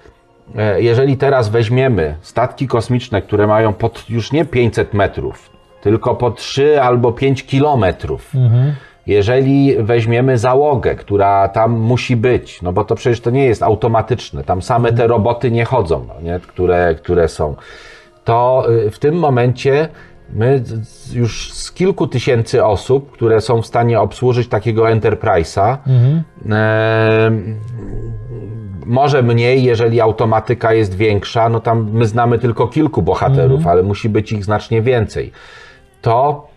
e, 0.57 0.81
jeżeli 0.81 1.17
teraz 1.17 1.49
weźmiemy 1.49 2.15
statki 2.21 2.67
kosmiczne, 2.67 3.21
które 3.21 3.47
mają 3.47 3.73
pod 3.73 4.09
już 4.09 4.31
nie 4.31 4.45
500 4.45 4.93
metrów, 4.93 5.49
tylko 5.81 6.15
po 6.15 6.31
3 6.31 6.81
albo 6.81 7.11
5 7.11 7.43
kilometrów, 7.45 8.35
Mhm. 8.35 8.73
Jeżeli 9.07 9.75
weźmiemy 9.79 10.37
załogę, 10.37 10.95
która 10.95 11.47
tam 11.47 11.71
musi 11.71 12.15
być, 12.15 12.61
no 12.61 12.73
bo 12.73 12.83
to 12.83 12.95
przecież 12.95 13.21
to 13.21 13.29
nie 13.29 13.45
jest 13.45 13.63
automatyczne, 13.63 14.43
tam 14.43 14.61
same 14.61 14.93
te 14.93 15.07
roboty 15.07 15.51
nie 15.51 15.65
chodzą, 15.65 16.05
no 16.07 16.21
nie? 16.21 16.39
Które, 16.39 16.95
które 16.95 17.27
są, 17.27 17.55
to 18.23 18.65
y, 18.69 18.91
w 18.91 18.99
tym 18.99 19.15
momencie 19.15 19.87
my 20.33 20.63
już 21.13 21.53
z 21.53 21.71
kilku 21.71 22.07
tysięcy 22.07 22.65
osób, 22.65 23.11
które 23.11 23.41
są 23.41 23.61
w 23.61 23.67
stanie 23.67 23.99
obsłużyć 23.99 24.47
takiego 24.47 24.83
Enterprise'a, 24.83 25.77
em, 26.45 27.59
może 28.85 29.23
mniej, 29.23 29.63
jeżeli 29.63 30.01
automatyka 30.01 30.73
jest 30.73 30.95
większa, 30.95 31.49
no 31.49 31.59
tam 31.59 31.89
my 31.93 32.05
znamy 32.05 32.39
tylko 32.39 32.67
kilku 32.67 33.01
bohaterów, 33.01 33.67
ale 33.67 33.83
musi 33.83 34.09
być 34.09 34.31
ich 34.31 34.45
znacznie 34.45 34.81
więcej. 34.81 35.31
To 36.01 36.47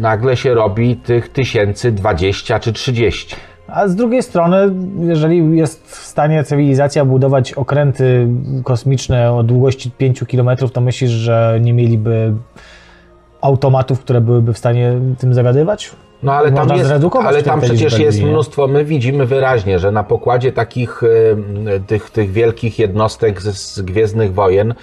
nagle 0.00 0.36
się 0.36 0.54
robi 0.54 0.96
tych 0.96 1.28
tysięcy 1.28 1.92
20 1.92 2.60
czy 2.60 2.72
30. 2.72 3.36
A 3.68 3.88
z 3.88 3.94
drugiej 3.94 4.22
strony, 4.22 4.74
jeżeli 5.00 5.56
jest 5.56 5.86
w 5.86 6.04
stanie 6.04 6.44
cywilizacja 6.44 7.04
budować 7.04 7.52
okręty 7.52 8.28
kosmiczne 8.64 9.32
o 9.32 9.42
długości 9.42 9.90
5 9.90 10.24
km, 10.30 10.50
to 10.72 10.80
myślisz, 10.80 11.10
że 11.10 11.58
nie 11.62 11.72
mieliby 11.72 12.34
automatów, 13.40 14.00
które 14.00 14.20
byłyby 14.20 14.52
w 14.52 14.58
stanie 14.58 15.00
tym 15.18 15.34
zawiadywać? 15.34 15.90
No 16.22 16.32
ale 16.32 16.48
tam, 16.48 16.58
Można 16.58 16.76
jest, 16.76 16.88
zredukować 16.88 17.34
ale 17.34 17.42
tam 17.42 17.60
przecież 17.60 17.98
jest 17.98 18.22
mnóstwo, 18.22 18.66
my 18.66 18.84
widzimy 18.84 19.26
wyraźnie, 19.26 19.78
że 19.78 19.92
na 19.92 20.04
pokładzie 20.04 20.52
takich 20.52 21.02
y, 21.02 21.36
tych, 21.86 22.10
tych 22.10 22.32
wielkich 22.32 22.78
jednostek 22.78 23.42
z, 23.42 23.74
z 23.74 23.82
Gwiezdnych 23.82 24.34
Wojen 24.34 24.74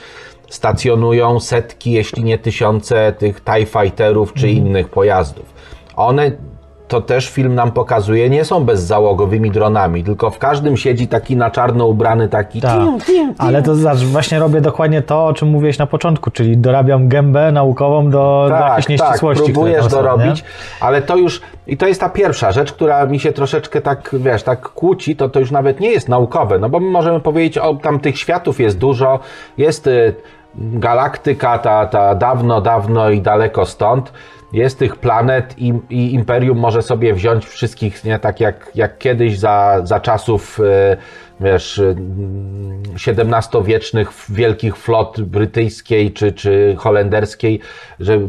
stacjonują 0.49 1.39
setki, 1.39 1.91
jeśli 1.91 2.23
nie 2.23 2.37
tysiące 2.37 3.13
tych 3.17 3.41
TIE 3.41 3.65
Fighterów 3.65 4.33
czy 4.33 4.47
Mhm. 4.47 4.67
innych 4.67 4.89
pojazdów. 4.89 5.53
One, 5.95 6.31
to 6.87 7.01
też 7.01 7.29
film 7.29 7.55
nam 7.55 7.71
pokazuje, 7.71 8.29
nie 8.29 8.45
są 8.45 8.63
bezzałogowymi 8.63 9.51
dronami, 9.51 10.03
tylko 10.03 10.29
w 10.29 10.37
każdym 10.37 10.77
siedzi 10.77 11.07
taki 11.07 11.35
na 11.35 11.51
czarno 11.51 11.87
ubrany 11.87 12.29
taki 12.29 12.61
Tak. 12.61 12.79
Ale 13.37 13.61
to 13.63 13.75
znaczy, 13.75 14.05
właśnie 14.05 14.39
robię 14.39 14.61
dokładnie 14.61 15.01
to, 15.01 15.25
o 15.25 15.33
czym 15.33 15.47
mówiłeś 15.47 15.77
na 15.77 15.87
początku, 15.87 16.31
czyli 16.31 16.57
dorabiam 16.57 17.07
gębę 17.07 17.51
naukową 17.51 18.09
do, 18.09 18.45
do 18.49 18.55
tak, 18.55 18.77
jakiejś 18.77 18.99
tak, 18.99 19.07
nieścisłości. 19.07 19.43
które 19.43 19.53
próbujesz 19.53 19.83
są, 19.83 19.89
dorobić, 19.89 20.41
nie? 20.41 20.47
ale 20.79 21.01
to 21.01 21.15
już, 21.17 21.41
i 21.67 21.77
to 21.77 21.87
jest 21.87 22.01
ta 22.01 22.09
pierwsza 22.09 22.51
rzecz, 22.51 22.73
która 22.73 23.05
mi 23.05 23.19
się 23.19 23.31
troszeczkę 23.33 23.81
tak, 23.81 24.15
wiesz, 24.19 24.43
tak 24.43 24.61
kłóci, 24.69 25.15
to 25.15 25.29
to 25.29 25.39
już 25.39 25.51
nawet 25.51 25.79
nie 25.79 25.89
jest 25.91 26.09
naukowe, 26.09 26.59
no 26.59 26.69
bo 26.69 26.79
my 26.79 26.89
możemy 26.89 27.19
powiedzieć, 27.19 27.57
o 27.57 27.75
tam 27.75 27.99
tych 27.99 28.17
światów 28.19 28.59
jest 28.59 28.77
dużo, 28.77 29.19
jest 29.57 29.87
y, 29.87 30.15
galaktyka 30.57 31.57
ta, 31.57 31.85
ta 31.85 32.15
dawno, 32.15 32.61
dawno 32.61 33.09
i 33.09 33.21
daleko 33.21 33.65
stąd, 33.65 34.13
jest 34.53 34.79
tych 34.79 34.95
planet 34.95 35.55
i, 35.57 35.73
i 35.89 36.13
Imperium 36.13 36.57
może 36.57 36.81
sobie 36.81 37.13
wziąć 37.13 37.45
wszystkich, 37.45 38.03
nie 38.03 38.19
tak 38.19 38.39
jak, 38.39 38.71
jak 38.75 38.97
kiedyś 38.97 39.39
za, 39.39 39.81
za 39.83 39.99
czasów, 39.99 40.59
y, 40.59 40.97
wiesz, 41.39 41.81
XVII-wiecznych 43.07 44.11
wielkich 44.29 44.77
flot 44.77 45.21
brytyjskiej 45.21 46.11
czy, 46.11 46.31
czy 46.31 46.75
holenderskiej, 46.77 47.59
że 47.99 48.19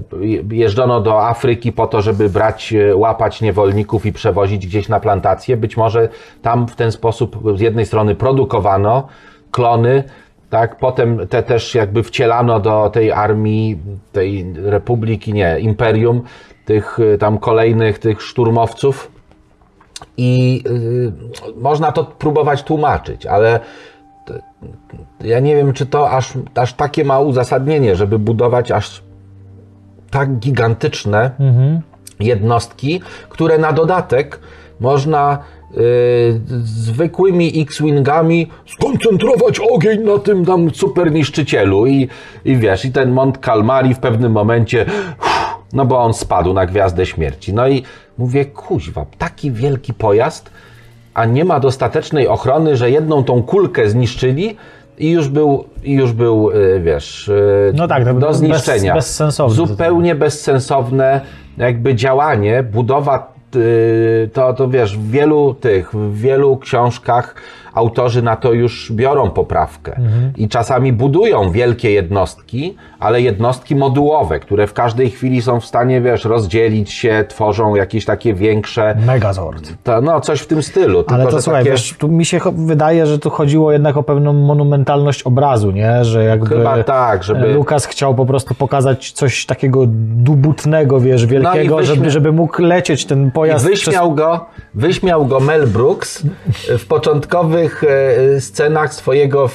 jeżdżono 0.51 1.01
do 1.01 1.27
Afryki 1.27 1.73
po 1.73 1.87
to, 1.87 2.03
żeby 2.03 2.29
brać, 2.29 2.73
e, 2.73 2.97
łapać 2.97 3.41
niewolników 3.41 4.07
i 4.07 4.13
przewozić 4.13 4.67
gdzieś 4.67 4.89
na 4.89 5.01
plantacje. 5.01 5.57
Być 5.57 5.77
może 5.77 6.09
tam 6.43 6.69
w 6.69 6.77
ten 6.77 6.93
sposób 6.93 7.57
z 7.57 7.61
jednej 7.61 7.87
strony 7.87 8.15
produkowano 8.15 9.09
klony, 9.51 10.05
tak, 10.50 10.76
potem 10.76 11.28
te 11.28 11.43
też 11.43 11.75
jakby 11.75 12.02
wcielano 12.02 12.61
do 12.61 12.90
tej 12.90 13.12
armii, 13.12 13.78
tej 14.12 14.55
republiki, 14.57 15.33
nie, 15.33 15.61
imperium, 15.61 16.23
tych 16.64 16.99
y, 16.99 17.19
tam 17.19 17.38
kolejnych 17.38 17.99
tych 17.99 18.23
szturmowców. 18.23 19.12
I 20.17 20.62
y, 20.67 21.12
można 21.61 21.93
to 21.93 22.05
próbować 22.05 22.62
tłumaczyć, 22.62 23.26
ale 23.26 23.61
ja 25.21 25.40
nie 25.40 25.57
wiem, 25.57 25.73
czy 25.73 25.87
to 25.87 26.11
aż, 26.11 26.33
aż 26.55 26.75
takie 26.75 27.05
ma 27.05 27.21
uzasadnienie, 27.21 27.97
żeby 27.97 28.19
budować 28.19 28.71
aż 28.71 29.02
tak 30.11 30.38
gigantyczne 30.38 31.31
jednostki, 32.21 33.00
które 33.28 33.59
na 33.59 33.73
dodatek 33.73 34.40
można 34.81 35.38
zwykłymi 36.65 37.61
X-Wingami 37.63 38.47
skoncentrować 38.67 39.61
ogień 39.61 40.01
na 40.05 40.19
tym 40.19 40.45
tam 40.45 40.71
super 40.75 41.13
niszczycielu 41.13 41.87
i, 41.87 42.09
i 42.45 42.57
wiesz, 42.57 42.85
i 42.85 42.93
ten 42.93 43.11
Mont 43.13 43.39
Calmari 43.45 43.95
w 43.95 43.99
pewnym 43.99 44.33
momencie 44.33 44.87
no 45.73 45.85
bo 45.85 45.99
on 46.05 46.15
spadł 46.15 46.53
na 46.53 46.67
Gwiazdę 46.67 47.07
Śmierci. 47.07 47.55
No 47.55 47.69
i 47.69 47.83
mówię, 48.19 48.45
kuźwa, 48.45 49.07
taki 49.19 49.51
wielki 49.53 49.95
pojazd, 49.95 50.51
a 51.15 51.25
nie 51.25 51.45
ma 51.45 51.61
dostatecznej 51.61 52.29
ochrony, 52.29 52.77
że 52.77 52.91
jedną 52.91 53.25
tą 53.25 53.43
kulkę 53.43 53.91
zniszczyli 53.91 54.57
i 54.99 55.11
już 55.11 55.29
był, 55.29 55.65
już 55.85 56.13
był 56.13 56.51
y, 56.51 56.81
wiesz, 56.85 57.29
y, 57.29 57.73
No 57.75 57.89
tak, 57.89 58.05
to 58.05 58.15
do 58.15 58.27
bez- 58.29 58.37
zniszczenia. 58.37 58.95
bezsensowne 58.95 59.55
Zupełnie 59.57 60.15
bezsensowne 60.15 61.21
jakby 61.59 61.95
działanie, 61.95 62.63
budowa 62.63 63.33
y, 63.37 63.38
to, 64.33 64.52
to 64.52 64.69
wiesz, 64.69 64.99
w 64.99 65.11
wielu 65.11 65.55
tych, 65.55 65.95
w 65.95 66.21
wielu 66.21 66.57
książkach 66.57 67.35
autorzy 67.79 68.23
na 68.23 68.37
to 68.37 68.53
już 68.53 68.93
biorą 68.93 69.31
poprawkę 69.31 70.01
i 70.37 70.49
czasami 70.49 70.93
budują 70.93 71.51
wielkie 71.51 71.91
jednostki, 71.91 72.77
ale 73.01 73.21
jednostki 73.23 73.77
modułowe, 73.77 74.41
które 74.41 74.67
w 74.67 74.73
każdej 74.73 75.11
chwili 75.11 75.43
są 75.43 75.61
w 75.61 75.65
stanie, 75.65 76.01
wiesz, 76.01 76.25
rozdzielić 76.25 76.93
się, 76.93 77.25
tworzą 77.29 77.75
jakieś 77.75 78.05
takie 78.05 78.35
większe, 78.35 78.97
Megazord. 79.07 79.73
to, 79.85 80.01
no 80.01 80.21
coś 80.21 80.41
w 80.41 80.47
tym 80.47 80.63
stylu. 80.63 81.05
Ale 81.09 81.17
tylko, 81.17 81.31
to 81.31 81.37
że 81.37 81.43
słuchaj, 81.43 81.63
takie, 81.63 81.71
wiesz, 81.71 81.95
tu 81.99 82.09
mi 82.09 82.25
się 82.25 82.41
wydaje, 82.57 83.07
że 83.07 83.19
tu 83.19 83.31
chodziło 83.31 83.73
jednak 83.73 83.97
o 83.97 84.03
pewną 84.03 84.33
monumentalność 84.33 85.23
obrazu, 85.23 85.71
nie? 85.71 86.05
Że 86.05 86.25
jakby 86.25 86.47
Chyba 86.49 86.83
tak, 86.83 87.25
żeby- 87.25 87.53
Lukas 87.53 87.87
chciał 87.87 88.15
po 88.15 88.27
prostu 88.27 88.55
pokazać 88.55 89.13
coś 89.13 89.47
takiego 89.47 89.85
dubutnego, 90.29 91.01
wiesz, 91.01 91.27
wielkiego, 91.27 91.77
wyśmia- 91.77 91.83
żeby, 91.85 92.11
żeby 92.11 92.33
mógł 92.33 92.63
lecieć 92.63 93.07
ten 93.07 93.29
I 93.29 93.31
pojazd 93.31 93.67
wyśmiał 93.67 94.15
go, 94.15 94.47
wyśmiał 94.75 95.27
go 95.27 95.41
Mel 95.41 95.67
Brooks 95.67 96.23
w 96.79 96.87
początkowych 96.87 97.68
e, 97.85 98.41
scenach 98.41 98.95
swojego 98.95 99.51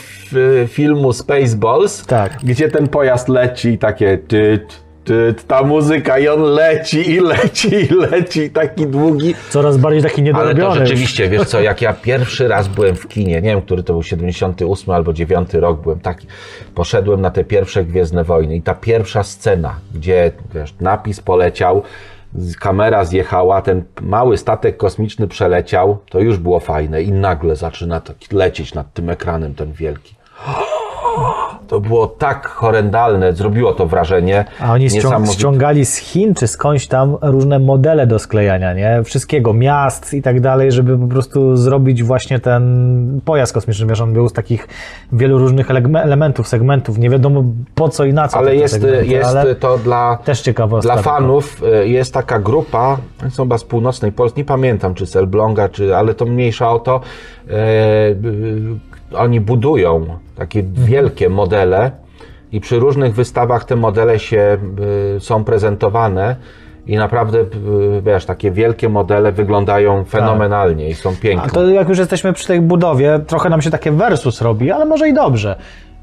filmu 0.68 1.14
Spaceballs, 1.14 2.06
Tak. 2.06 2.38
gdzie 2.44 2.70
ten 2.70 2.88
pojazd 2.88 3.30
leci 3.30 3.70
i 3.70 3.78
takie 3.78 4.18
tyt, 4.18 4.84
tyt, 5.04 5.48
ta 5.48 5.64
muzyka 5.64 6.20
i 6.20 6.28
on 6.28 6.42
leci 6.42 7.10
i 7.12 7.20
leci 7.20 7.76
i 7.76 7.88
leci 8.12 8.50
taki 8.50 8.88
długi. 8.88 9.36
coraz 9.50 9.78
bardziej 9.78 10.02
taki 10.04 10.22
Ale 10.22 10.24
niedorobiony. 10.26 10.80
to 10.80 10.86
rzeczywiście, 10.86 11.30
wiesz 11.30 11.48
co, 11.48 11.62
jak 11.62 11.82
ja 11.82 11.94
pierwszy 11.94 12.48
raz 12.48 12.68
byłem 12.68 12.96
w 12.96 13.08
kinie, 13.08 13.36
nie 13.36 13.42
wiem, 13.50 13.62
który 13.62 13.84
to 13.84 13.94
był 13.94 14.04
78 14.04 14.94
albo 14.94 15.14
9 15.14 15.54
rok, 15.54 15.82
byłem 15.82 16.00
taki, 16.00 16.28
poszedłem 16.76 17.22
na 17.22 17.32
te 17.32 17.44
pierwsze 17.44 17.84
Gwiezdne 17.86 18.24
Wojny 18.24 18.56
i 18.56 18.62
ta 18.62 18.74
pierwsza 18.76 19.24
scena, 19.24 19.76
gdzie 19.96 20.32
wiesz, 20.56 20.74
napis 20.82 21.20
poleciał, 21.20 21.84
kamera 22.60 23.06
zjechała, 23.06 23.62
ten 23.62 23.84
mały 24.02 24.38
statek 24.38 24.78
kosmiczny 24.78 25.28
przeleciał, 25.28 25.98
to 26.10 26.20
już 26.20 26.38
było 26.38 26.60
fajne 26.60 27.02
i 27.04 27.12
nagle 27.12 27.56
zaczyna 27.56 28.02
lecieć 28.32 28.74
nad 28.74 28.94
tym 28.94 29.10
ekranem 29.10 29.56
ten 29.56 29.74
wielki. 29.74 30.16
To 31.68 31.80
było 31.80 32.08
tak 32.08 32.48
horrendalne, 32.48 33.34
zrobiło 33.34 33.74
to 33.74 33.86
wrażenie. 33.86 34.46
A 34.60 34.74
oni 34.74 34.90
ściągali 35.34 35.86
z 35.86 35.96
Chin 35.98 36.36
czy 36.36 36.48
skądś 36.48 36.88
tam 36.88 37.18
różne 37.22 37.60
modele 37.60 38.08
do 38.08 38.20
sklejania, 38.20 38.74
nie? 38.74 39.04
Wszystkiego, 39.04 39.54
miast 39.54 40.14
i 40.14 40.22
tak 40.22 40.42
dalej, 40.42 40.72
żeby 40.72 40.98
po 40.98 41.08
prostu 41.08 41.58
zrobić 41.58 42.04
właśnie 42.04 42.40
ten 42.40 43.22
pojazd 43.26 43.54
kosmiczny. 43.54 43.86
Wiesz, 43.88 44.02
on 44.02 44.14
był 44.14 44.30
z 44.30 44.34
takich 44.34 44.68
wielu 45.12 45.38
różnych 45.38 45.70
ele- 45.70 46.04
elementów, 46.04 46.48
segmentów. 46.48 46.98
Nie 46.98 47.10
wiadomo 47.10 47.44
po 47.76 47.90
co 47.90 48.06
i 48.06 48.14
na 48.14 48.28
co. 48.28 48.38
Ale 48.38 48.56
jest, 48.56 48.74
segmenty, 48.74 49.06
jest 49.06 49.30
ale 49.30 49.56
to 49.56 49.78
dla, 49.78 50.18
też 50.24 50.42
ciekawostka. 50.42 50.94
dla 50.94 51.02
fanów, 51.04 51.64
y, 51.84 51.88
jest 51.88 52.14
taka 52.14 52.40
grupa, 52.40 52.98
są 53.30 53.44
chyba 53.44 53.58
z 53.58 53.64
północnej 53.64 54.12
Polski, 54.12 54.40
nie 54.40 54.46
pamiętam 54.46 54.94
czy 54.94 55.06
z 55.06 55.16
Elbląga, 55.16 55.70
czy, 55.70 55.96
ale 55.96 56.14
to 56.14 56.26
mniejsza 56.26 56.72
o 56.72 56.80
to. 56.80 57.02
E, 57.50 57.54
oni 59.16 59.42
budują 59.42 60.06
takie 60.36 60.60
Mhm. 60.60 60.88
wielkie 60.88 61.30
modele 61.30 61.92
i 62.52 62.60
przy 62.62 62.80
różnych 62.80 63.16
wystawach 63.16 63.66
te 63.66 63.76
modele 63.76 64.20
się 64.20 64.58
y, 65.16 65.20
są 65.20 65.44
prezentowane. 65.44 66.36
I 66.88 66.98
naprawdę, 66.98 67.38
y, 67.40 67.46
wiesz, 68.06 68.26
takie 68.26 68.52
wielkie 68.52 68.90
modele 68.90 69.32
wyglądają 69.32 70.04
fenomenalnie 70.04 70.90
i 70.90 70.94
są 70.94 71.10
Tak. 71.10 71.20
A 71.20 71.22
piękne. 71.22 71.50
to 71.50 71.70
jak 71.70 71.90
już 71.90 71.98
jesteśmy 71.98 72.34
przy 72.34 72.48
tej 72.48 72.62
budowie, 72.62 73.20
trochę 73.28 73.50
nam 73.50 73.62
się 73.62 73.72
takie 73.72 73.92
versus 73.92 74.42
robi, 74.42 74.72
ale 74.72 74.86
może 74.86 75.10
i 75.10 75.14
dobrze. 75.14 75.56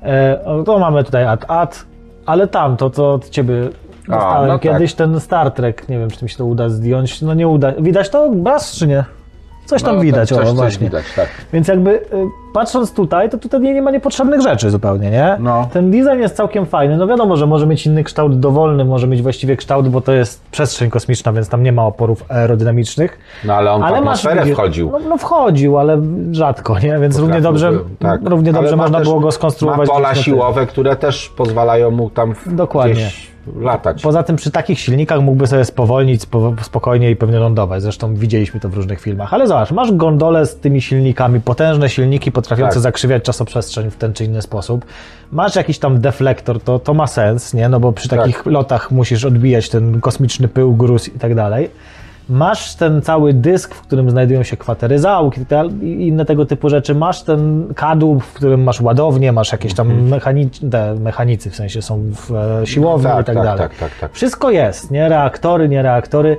E, 0.03 0.39
to 0.67 0.79
mamy 0.79 1.05
tutaj 1.05 1.25
ad-ad, 1.27 1.85
ale 2.27 2.47
tam, 2.49 2.77
to 2.77 2.91
co 2.91 3.13
od 3.13 3.29
ciebie 3.29 3.55
dostałem 4.09 4.49
no 4.49 4.59
kiedyś, 4.59 4.95
ten 4.95 5.21
Star 5.21 5.51
Trek, 5.51 5.89
nie 5.89 5.99
wiem, 5.99 6.11
czy 6.11 6.25
mi 6.25 6.29
się 6.29 6.37
to 6.37 6.45
uda 6.45 6.69
zdjąć, 6.69 7.23
no 7.23 7.35
nie 7.35 7.49
uda. 7.49 7.73
Widać 7.81 8.11
to 8.11 8.31
raz 8.45 8.73
czy 8.77 8.87
nie? 8.87 9.05
Coś 9.71 9.83
tam 9.83 9.97
No, 9.97 10.03
widać, 10.03 10.29
coś, 10.29 10.49
o 10.49 10.55
właśnie. 10.55 10.87
widać, 10.87 11.05
tak. 11.17 11.29
Więc 11.53 11.69
jakby 11.69 11.91
y, 11.91 12.03
patrząc 12.55 12.93
tutaj, 12.95 13.31
to 13.31 13.39
tutaj 13.39 13.61
nie 13.61 13.83
ma 13.83 13.91
niepotrzebnych 13.91 14.41
rzeczy 14.41 14.71
zupełnie, 14.71 15.11
nie? 15.11 15.37
No. 15.41 15.69
Ten 15.73 15.91
design 15.91 16.19
jest 16.21 16.37
całkiem 16.37 16.67
fajny. 16.67 16.97
No 16.97 17.07
wiadomo, 17.07 17.37
że 17.37 17.47
może 17.47 17.67
mieć 17.67 17.87
inny 17.87 18.05
kształt 18.05 18.41
dowolny, 18.41 18.85
może 18.85 19.07
mieć 19.07 19.23
właściwie 19.23 19.57
kształt, 19.57 19.89
bo 19.89 20.01
to 20.01 20.13
jest 20.13 20.43
przestrzeń 20.51 20.91
kosmiczna, 20.91 21.33
więc 21.33 21.49
tam 21.49 21.63
nie 21.63 21.73
ma 21.73 21.87
oporów 21.87 22.25
aerodynamicznych. 22.29 23.19
No 23.45 23.55
ale 23.55 23.71
on 23.73 23.81
w 23.81 23.85
Ale 23.85 23.93
masz 24.01 24.01
atmosferę 24.01 24.41
widzisz- 24.41 24.55
wchodził. 24.57 24.91
No, 24.93 24.99
no 25.09 25.19
wchodził, 25.19 25.79
ale 25.79 26.03
rzadko, 26.33 26.79
nie? 26.79 26.99
Więc 26.99 27.19
równie 27.19 27.41
dobrze, 27.41 27.73
tak. 27.99 28.21
równie 28.25 28.53
dobrze 28.53 28.77
można 28.77 29.01
było 29.01 29.21
go 29.21 29.33
skonstruować. 29.33 29.89
Ma 29.89 29.95
pola 29.95 30.15
siłowe, 30.15 30.67
które 30.67 30.97
też 30.97 31.29
pozwalają 31.29 31.91
mu 31.91 32.11
tam 32.11 32.35
w- 32.35 32.55
Dokładnie. 32.55 32.95
gdzieś 32.95 33.31
latać. 33.57 34.03
Poza 34.03 34.23
tym 34.23 34.37
przy 34.37 34.51
takich 34.51 34.81
silnikach 34.81 35.21
mógłby 35.21 35.47
sobie 35.47 35.65
spowolnić 35.65 36.23
spo, 36.23 36.55
spokojnie 36.63 37.11
i 37.11 37.17
pewnie 37.17 37.39
lądować. 37.39 37.83
Zresztą 37.83 38.15
widzieliśmy 38.15 38.61
to 38.61 38.69
w 38.69 38.75
różnych 38.75 39.01
filmach. 39.01 39.35
Ale 39.35 39.47
zobacz, 39.47 39.71
masz 39.71 39.93
gondolę 39.93 40.47
z 40.47 40.57
tymi 40.57 40.83
silnikami, 40.83 41.41
potężne 41.41 41.89
silniki 41.89 42.33
potrafiące 42.33 42.75
Tak. 42.75 42.83
zakrzywiać 42.83 43.23
czasoprzestrzeń 43.23 43.91
w 43.91 43.97
ten 43.97 44.13
czy 44.13 44.25
inny 44.25 44.43
sposób. 44.43 44.85
Masz 45.33 45.57
jakiś 45.57 45.79
tam 45.79 46.01
deflektor, 46.01 46.61
to, 46.61 46.79
to 46.79 46.95
ma 46.95 47.07
sens, 47.07 47.55
nie? 47.55 47.69
No 47.69 47.81
bo 47.81 47.93
przy 47.93 48.09
Tak. 48.09 48.19
takich 48.21 48.47
lotach 48.47 48.91
musisz 48.91 49.25
odbijać 49.25 49.69
ten 49.69 50.01
kosmiczny 50.01 50.49
pył, 50.49 50.75
gruz 50.77 51.09
i 51.09 51.19
tak 51.19 51.35
dalej. 51.35 51.71
Masz 52.29 52.75
ten 52.75 53.03
cały 53.03 53.33
dysk, 53.35 53.75
w 53.75 53.81
którym 53.83 54.11
znajdują 54.11 54.43
się 54.43 54.57
kwatery 54.57 54.99
załóg 54.99 55.35
i 55.39 55.45
i 55.87 56.09
inne 56.09 56.25
tego 56.25 56.47
typu 56.47 56.69
rzeczy. 56.69 56.95
Masz 56.95 57.23
ten 57.23 57.73
kadłub, 57.75 58.25
w 58.25 58.33
którym 58.33 58.63
masz 58.63 58.81
ładownię, 58.81 59.33
masz 59.33 59.53
jakieś 59.53 59.75
tam 59.75 59.89
te 60.71 60.95
mechanicy, 60.95 61.51
w 61.51 61.57
sensie 61.57 61.83
są 61.83 62.03
w 62.15 62.31
e, 62.63 62.67
siłowni 62.67 63.07
Mhm. 63.07 63.25
Tak, 63.25 63.35
i 63.35 63.37
tak, 63.37 63.45
tak, 63.47 63.57
dalej. 63.57 63.59
tak, 63.79 63.91
tak, 63.91 63.99
tak. 64.01 64.13
Wszystko 64.13 64.51
jest, 64.51 64.91
nie? 64.91 65.09
Reaktory, 65.09 65.69
nie 65.69 65.83
reaktory. 65.83 66.37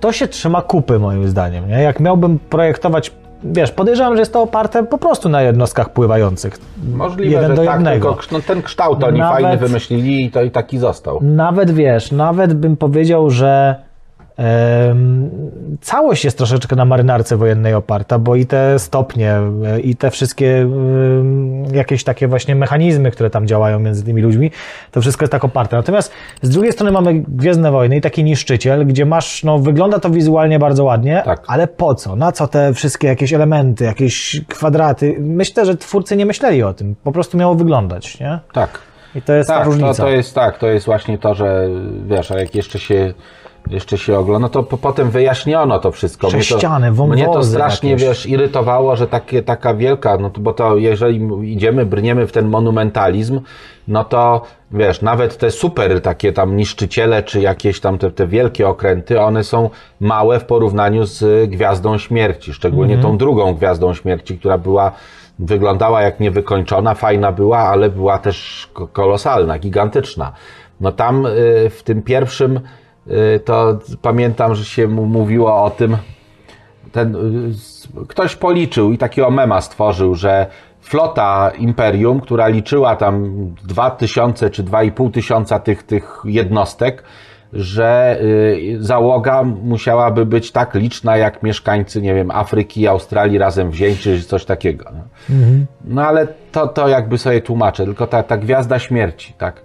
To 0.00 0.12
się 0.12 0.28
trzyma 0.28 0.62
kupy, 0.62 0.98
moim 0.98 1.28
zdaniem. 1.28 1.68
Nie? 1.68 1.82
Jak 1.82 2.00
miałbym 2.00 2.38
projektować, 2.38 3.12
wiesz, 3.44 3.72
podejrzewam, 3.72 4.14
że 4.14 4.20
jest 4.20 4.32
to 4.32 4.42
oparte 4.42 4.84
po 4.84 4.98
prostu 4.98 5.28
na 5.28 5.42
jednostkach 5.42 5.90
pływających. 5.92 6.58
Możliwe, 6.94 7.30
jeden 7.32 7.50
że 7.50 7.56
do 7.56 7.64
tak, 7.64 7.74
jednego. 7.74 8.12
tylko 8.14 8.26
no, 8.32 8.40
ten 8.40 8.62
kształt 8.62 9.04
oni 9.04 9.18
Nawet- 9.18 9.42
fajny 9.42 9.56
wymyślili 9.56 10.24
i 10.24 10.30
to 10.30 10.42
i 10.42 10.50
taki 10.50 10.78
został. 10.78 11.18
Nawet 11.22 11.70
wiesz, 11.70 12.12
nawet 12.12 12.54
bym 12.54 12.76
powiedział, 12.76 13.30
że 13.30 13.74
całość 15.80 16.24
jest 16.24 16.38
troszeczkę 16.38 16.76
na 16.76 16.84
marynarce 16.84 17.36
wojennej 17.36 17.74
oparta, 17.74 18.18
bo 18.18 18.36
i 18.36 18.46
te 18.46 18.78
stopnie, 18.78 19.36
i 19.82 19.96
te 19.96 20.10
wszystkie 20.10 20.68
jakieś 21.72 22.04
takie 22.04 22.28
właśnie 22.28 22.54
mechanizmy, 22.54 23.10
które 23.10 23.30
tam 23.30 23.46
działają 23.46 23.78
między 23.78 24.04
tymi 24.04 24.22
ludźmi, 24.22 24.50
to 24.90 25.00
wszystko 25.00 25.22
jest 25.22 25.32
tak 25.32 25.44
oparte. 25.44 25.76
Natomiast 25.76 26.12
z 26.42 26.48
drugiej 26.48 26.72
strony 26.72 26.92
mamy 26.92 27.14
Gwiezdne 27.28 27.70
Wojny 27.70 27.96
i 27.96 28.00
taki 28.00 28.24
niszczyciel, 28.24 28.86
gdzie 28.86 29.06
masz, 29.06 29.44
no 29.44 29.58
wygląda 29.58 29.98
to 29.98 30.10
wizualnie 30.10 30.58
bardzo 30.58 30.84
ładnie, 30.84 31.22
Tak. 31.24 31.42
ale 31.46 31.66
po 31.66 31.94
co? 31.94 32.16
Na 32.16 32.32
co 32.32 32.46
te 32.46 32.74
wszystkie 32.74 33.08
jakieś 33.08 33.32
elementy, 33.32 33.84
jakieś 33.84 34.40
kwadraty? 34.48 35.16
Myślę, 35.20 35.66
że 35.66 35.76
twórcy 35.76 36.16
nie 36.16 36.26
myśleli 36.26 36.62
o 36.62 36.74
tym. 36.74 36.94
Po 37.04 37.12
prostu 37.12 37.36
miało 37.38 37.54
wyglądać, 37.54 38.20
nie? 38.20 38.38
Tak. 38.52 38.78
I 39.14 39.22
to 39.22 39.32
jest 39.32 39.48
ta 39.48 39.54
Tak, 39.54 39.64
to, 39.64 39.70
różnica. 39.70 40.02
to 40.02 40.08
jest 40.08 40.34
tak, 40.34 40.58
to 40.58 40.66
jest 40.66 40.86
właśnie 40.86 41.18
to, 41.18 41.34
że 41.34 41.68
wiesz, 42.06 42.30
a 42.30 42.38
jak 42.40 42.54
jeszcze 42.54 42.78
się 42.78 43.14
jeszcze 43.70 43.98
się 43.98 44.18
ogląda, 44.18 44.48
to 44.48 44.62
po, 44.62 44.78
potem 44.78 45.10
wyjaśniono 45.10 45.78
to 45.78 45.90
wszystko. 45.92 46.26
Mnie 46.26 46.36
to- 46.38 46.42
Sześciany, 46.44 46.90
Mnie 46.90 47.24
to 47.24 47.26
wąwozy 47.26 47.50
strasznie, 47.52 47.90
jakieś. 47.90 48.06
wiesz, 48.08 48.26
irytowało, 48.26 48.96
że 48.96 49.06
takie, 49.06 49.42
taka 49.42 49.74
wielka, 49.74 50.16
no 50.16 50.30
to, 50.30 50.40
bo 50.40 50.52
to 50.52 50.76
jeżeli 50.76 51.28
idziemy, 51.52 51.86
brniemy 51.86 52.26
w 52.26 52.32
ten 52.32 52.48
monumentalizm, 52.48 53.40
no 53.88 54.04
to 54.04 54.42
wiesz, 54.70 55.02
nawet 55.02 55.38
te 55.38 55.50
super 55.50 56.00
takie 56.00 56.32
tam 56.32 56.56
niszczyciele, 56.56 57.22
czy 57.22 57.40
jakieś 57.40 57.80
tam 57.80 57.98
te, 57.98 58.10
te 58.10 58.26
wielkie 58.26 58.68
okręty, 58.68 59.20
one 59.20 59.44
są 59.44 59.70
małe 60.00 60.40
w 60.40 60.44
porównaniu 60.44 61.04
z 61.06 61.50
Gwiazdą 61.50 61.98
Śmierci, 61.98 62.52
szczególnie 62.52 62.94
Mhm. 62.94 63.12
tą 63.12 63.18
drugą 63.18 63.54
Gwiazdą 63.54 63.94
Śmierci, 63.94 64.38
która 64.38 64.58
była 64.58 64.92
wyglądała 65.38 66.02
jak 66.02 66.20
niewykończona, 66.20 66.94
fajna 66.94 67.32
była, 67.32 67.58
ale 67.58 67.90
była 67.90 68.18
też 68.18 68.68
ko- 68.72 68.88
kolosalna, 68.88 69.58
gigantyczna. 69.58 70.32
No 70.80 70.92
tam 70.92 71.26
y, 71.26 71.30
w 71.70 71.82
tym 71.84 72.02
pierwszym 72.02 72.60
to 73.44 73.78
pamiętam, 74.02 74.54
że 74.54 74.64
się 74.64 74.88
mówiło 74.88 75.64
o 75.64 75.70
tym, 75.70 75.96
ten, 76.96 77.16
y, 77.16 78.06
ktoś 78.08 78.36
policzył 78.36 78.92
i 78.92 78.98
takiego 78.98 79.30
mema 79.30 79.60
stworzył, 79.60 80.14
że 80.14 80.46
flota 80.80 81.52
Imperium, 81.58 82.20
która 82.20 82.48
liczyła 82.48 82.96
tam 82.96 83.34
2000 83.64 84.50
czy 84.50 84.64
2,5 84.64 85.10
tysiąca 85.10 85.58
tych, 85.58 85.82
tych 85.82 86.22
jednostek, 86.24 87.02
że 87.52 88.18
y, 88.20 88.76
załoga 88.80 89.42
musiałaby 89.42 90.26
być 90.26 90.52
tak 90.52 90.74
liczna 90.74 91.16
jak 91.16 91.42
mieszkańcy, 91.42 92.02
nie 92.02 92.14
wiem, 92.14 92.30
Afryki 92.30 92.80
i 92.80 92.88
Australii 92.88 93.38
razem 93.38 93.70
wzięci, 93.70 94.02
czy 94.02 94.22
coś 94.22 94.44
takiego. 94.44 94.84
No, 94.92 95.04
no 95.84 96.02
ale 96.02 96.26
to, 96.52 96.68
to 96.68 96.88
jakby 96.88 97.18
sobie 97.18 97.40
tłumaczę, 97.40 97.84
tylko 97.84 98.06
ta, 98.06 98.22
ta 98.22 98.36
gwiazda 98.36 98.78
śmierci, 98.78 99.34
tak. 99.38 99.62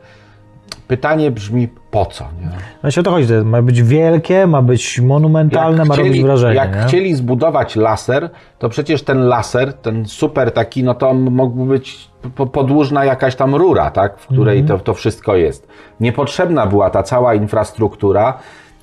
Pytanie 0.91 1.31
brzmi 1.31 1.67
po 1.91 2.05
co, 2.05 2.23
nie? 2.41 2.49
No 2.83 2.91
się 2.91 3.01
o 3.01 3.03
to 3.03 3.11
chodzi, 3.11 3.27
to 3.27 3.43
ma 3.43 3.61
być 3.61 3.83
wielkie, 3.83 4.47
ma 4.47 4.61
być 4.61 4.99
monumentalne, 4.99 5.85
ma 5.85 5.95
robić 5.95 6.21
wrażenie. 6.23 6.55
jak 6.55 6.75
nie? 6.75 6.81
chcieli 6.81 7.15
zbudować 7.15 7.75
laser, 7.75 8.29
to 8.59 8.69
przecież 8.69 9.03
ten 9.03 9.27
laser, 9.27 9.73
ten 9.73 10.05
super 10.05 10.51
taki, 10.51 10.83
no 10.83 10.93
to 10.93 11.13
mógłby 11.13 11.65
być 11.73 12.09
po- 12.35 12.45
podłużna 12.47 13.05
jakaś 13.05 13.35
tam 13.35 13.55
rura, 13.55 13.91
tak, 13.91 14.19
w 14.19 14.27
której 14.27 14.59
Mhm. 14.59 14.79
to, 14.79 14.85
to 14.85 14.93
wszystko 14.93 15.35
jest. 15.35 15.67
Niepotrzebna 15.99 16.65
była 16.67 16.89
ta 16.89 17.03
cała 17.03 17.35
infrastruktura, 17.35 18.37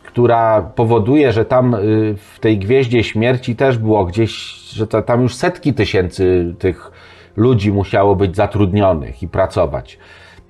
która 0.07 0.62
powoduje, 0.62 1.33
że 1.33 1.44
tam 1.44 1.75
y, 1.75 2.14
w 2.35 2.38
tej 2.40 2.59
gwieździe 2.59 3.05
śmierci 3.05 3.57
też 3.57 3.79
było 3.79 4.05
gdzieś, 4.05 4.31
że 4.73 4.87
to, 4.87 5.03
tam 5.03 5.23
już 5.23 5.35
setki 5.35 5.75
tysięcy 5.75 6.55
tych 6.59 6.90
ludzi 7.37 7.73
musiało 7.73 8.16
być 8.16 8.37
zatrudnionych 8.37 9.23
i 9.23 9.29
pracować. 9.29 9.99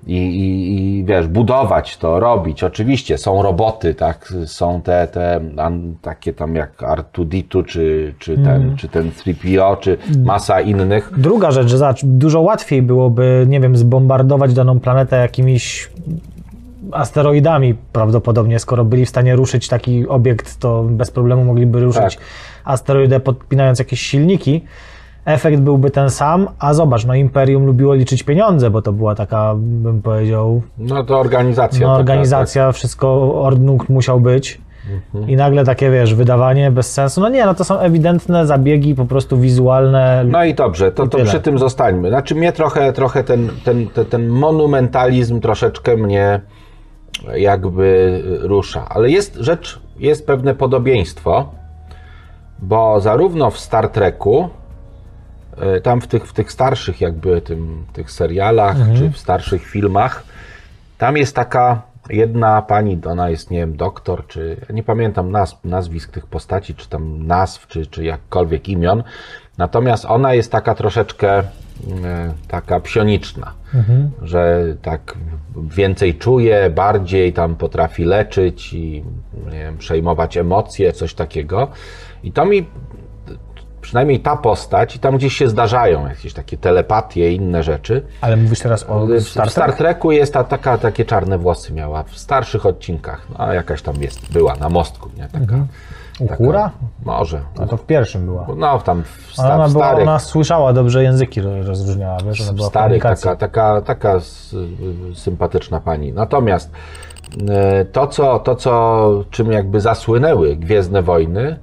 I, 0.07 0.17
i, 0.17 0.99
I 0.99 1.05
wiesz, 1.05 1.27
budować 1.27 1.97
to, 1.97 2.21
robić. 2.21 2.65
Oczywiście 2.65 3.19
są 3.19 3.43
roboty, 3.43 3.95
tak? 3.95 4.33
Są 4.47 4.81
te, 4.83 5.07
te 5.13 5.41
an, 5.57 5.95
takie 6.03 6.33
tam 6.33 6.55
jak 6.55 6.77
R2D2, 6.77 7.65
czy, 7.65 8.15
czy, 8.19 8.35
ten, 8.35 8.47
Mhm. 8.49 8.77
czy 8.77 8.89
ten 8.89 9.11
3PO, 9.11 9.79
czy 9.81 9.99
masa 10.25 10.61
innych. 10.61 11.13
Druga 11.17 11.51
rzecz, 11.51 11.69
że 11.69 11.79
zobacz, 11.79 12.05
dużo 12.05 12.41
łatwiej 12.41 12.83
byłoby, 12.83 13.47
nie 13.49 13.61
wiem, 13.61 13.77
zbombardować 13.77 14.55
daną 14.55 14.81
planetę 14.81 15.17
jakimiś 15.17 15.91
asteroidami 16.93 17.75
prawdopodobnie, 17.93 18.59
skoro 18.59 18.85
byli 18.85 19.07
w 19.07 19.09
stanie 19.09 19.37
ruszyć 19.37 19.69
taki 19.69 20.09
obiekt, 20.09 20.57
to 20.59 20.83
bez 20.91 21.11
problemu 21.11 21.45
mogliby 21.45 21.81
ruszyć 21.81 22.17
Tak. 22.17 22.25
asteroidę 22.65 23.21
podpinając 23.21 23.79
jakieś 23.79 24.01
silniki. 24.01 24.65
Efekt 25.29 25.61
byłby 25.61 25.91
ten 25.91 26.11
sam, 26.11 26.49
a 26.59 26.75
zobacz, 26.75 27.05
no 27.07 27.15
Imperium 27.15 27.67
lubiło 27.67 27.95
liczyć 27.95 28.23
pieniądze, 28.23 28.71
bo 28.71 28.83
to 28.83 28.93
była 28.93 29.15
taka, 29.15 29.55
bym 29.57 30.03
powiedział, 30.03 30.63
No 30.79 31.05
to 31.05 31.19
organizacja. 31.19 31.81
no, 31.81 31.87
taka, 31.87 32.01
organizacja, 32.01 32.73
wszystko 32.73 33.35
ordnung 33.43 33.89
musiał 33.89 34.21
być. 34.21 34.61
Mhm. 34.95 35.31
I 35.31 35.37
nagle 35.37 35.65
takie, 35.65 35.91
wiesz, 35.91 36.15
wydawanie 36.15 36.71
bez 36.71 36.93
sensu. 36.93 37.21
No 37.21 37.29
nie, 37.29 37.47
no 37.47 37.55
to 37.55 37.65
są 37.65 37.79
ewidentne 37.79 38.47
zabiegi, 38.47 38.95
po 38.95 39.05
prostu 39.05 39.39
wizualne. 39.39 40.25
No 40.27 40.45
i 40.45 40.55
dobrze, 40.55 40.93
to, 40.93 41.07
to 41.07 41.19
przy 41.25 41.41
tym 41.41 41.59
zostańmy. 41.59 42.09
Znaczy 42.09 42.35
mnie 42.35 42.53
trochę, 42.53 42.93
trochę 42.93 43.25
ten, 43.25 43.49
ten, 43.65 43.87
ten, 43.87 44.05
ten 44.07 44.29
monumentalizm 44.29 45.41
troszeczkę 45.41 45.97
mnie 45.97 46.41
jakby 47.37 48.23
rusza. 48.41 48.87
Ale 48.89 49.11
jest 49.11 49.35
rzecz, 49.35 49.81
jest 49.99 50.27
pewne 50.27 50.55
podobieństwo, 50.55 51.49
bo 52.59 53.01
zarówno 53.01 53.51
w 53.51 53.59
Star 53.59 53.89
Treku 53.89 54.49
tam 55.83 56.01
w 56.01 56.07
tych, 56.07 56.27
w 56.27 56.33
tych 56.33 56.53
starszych 56.53 57.01
jakby 57.01 57.41
tym, 57.41 57.85
tych 57.93 58.11
serialach, 58.11 58.77
czy 58.97 59.11
w 59.11 59.19
starszych 59.19 59.67
filmach, 59.67 60.25
tam 60.99 61.17
jest 61.17 61.35
taka 61.37 61.83
jedna 62.11 62.63
pani, 62.63 62.99
ona 63.07 63.31
jest, 63.31 63.51
nie 63.51 63.59
wiem, 63.59 63.77
doktor, 63.77 64.27
czy 64.27 64.57
ja 64.69 64.75
nie 64.75 64.83
pamiętam 64.83 65.31
nazw, 65.31 65.65
nazwisk 65.65 66.13
tych 66.13 66.27
postaci, 66.27 66.75
czy 66.75 66.89
tam 66.89 67.27
nazw, 67.27 67.67
czy, 67.67 67.87
czy 67.87 68.05
jakkolwiek 68.05 68.69
imion. 68.69 69.03
Natomiast 69.59 70.05
ona 70.05 70.35
jest 70.35 70.53
taka 70.53 70.75
troszeczkę 70.75 71.39
e, 71.39 71.45
taka 72.49 72.81
psioniczna, 72.81 73.53
że 74.23 74.65
tak 74.83 75.15
więcej 75.57 76.15
czuje, 76.15 76.71
bardziej 76.71 77.33
tam 77.33 77.57
potrafi 77.57 78.05
leczyć 78.05 78.73
i 78.73 79.05
nie 79.53 79.59
wiem, 79.59 79.79
przejmować 79.79 80.37
emocje, 80.37 80.93
coś 80.93 81.15
takiego. 81.15 81.69
I 82.23 82.33
to 82.33 82.45
mi 82.45 82.67
przynajmniej 83.89 84.21
ta 84.21 84.37
postać, 84.37 84.97
i 84.97 84.99
tam 84.99 85.17
gdzieś 85.17 85.37
się 85.37 85.49
zdarzają 85.49 86.09
jakieś 86.09 86.35
takie 86.35 86.57
telepatie 86.57 87.33
i 87.33 87.37
inne 87.37 87.63
rzeczy. 87.63 88.03
Ale 88.21 88.37
mówisz 88.37 88.61
teraz 88.61 88.87
o 88.89 89.07
W 89.07 89.21
Star 89.21 89.51
Star, 89.51 89.65
Trek? 89.67 89.77
Treku 89.79 90.13
jest 90.13 90.35
ta, 90.35 90.45
taka, 90.45 90.79
takie 90.79 91.05
czarne 91.05 91.39
włosy 91.39 91.73
miała 91.73 92.03
w 92.03 92.19
starszych 92.19 92.67
odcinkach. 92.67 93.27
No, 93.31 93.35
a 93.39 93.55
jakaś 93.55 93.83
tam 93.83 93.97
jest, 94.03 94.33
była 94.33 94.57
na 94.57 94.69
mostku, 94.69 95.09
nie? 95.17 95.29
Taka, 95.29 95.55
Uhura? 96.21 96.71
Może. 97.05 97.41
A 97.59 97.67
to 97.67 97.77
w 97.77 97.87
pierwszym 97.87 98.25
była. 98.27 98.47
No, 98.57 98.79
tam 98.79 99.03
w, 99.03 99.33
sta, 99.33 99.55
Ona, 99.55 99.69
w 99.69 99.73
była, 99.73 99.85
starych, 99.85 100.03
ona 100.09 100.19
słyszała 100.19 100.73
dobrze 100.73 101.03
języki, 101.03 101.41
ro- 101.41 101.63
rozróżniała, 101.63 102.19
wiesz, 102.27 102.41
ona 102.41 102.53
w 102.53 102.55
była 102.55 102.71
w 102.71 102.73
komunikacji. 102.73 103.25
taka, 103.25 103.37
taka, 103.37 103.81
taka 103.81 104.21
sympatyczna 105.15 105.81
pani. 105.81 106.13
Natomiast 106.13 106.71
e, 107.49 107.85
to 107.85 108.07
co, 108.07 108.39
to, 108.39 108.57
co 108.57 109.25
czym 109.31 109.53
jakby 109.53 109.81
zasłynęły 109.81 110.57
Gwiezdne 110.57 111.03
Wojny, 111.03 111.59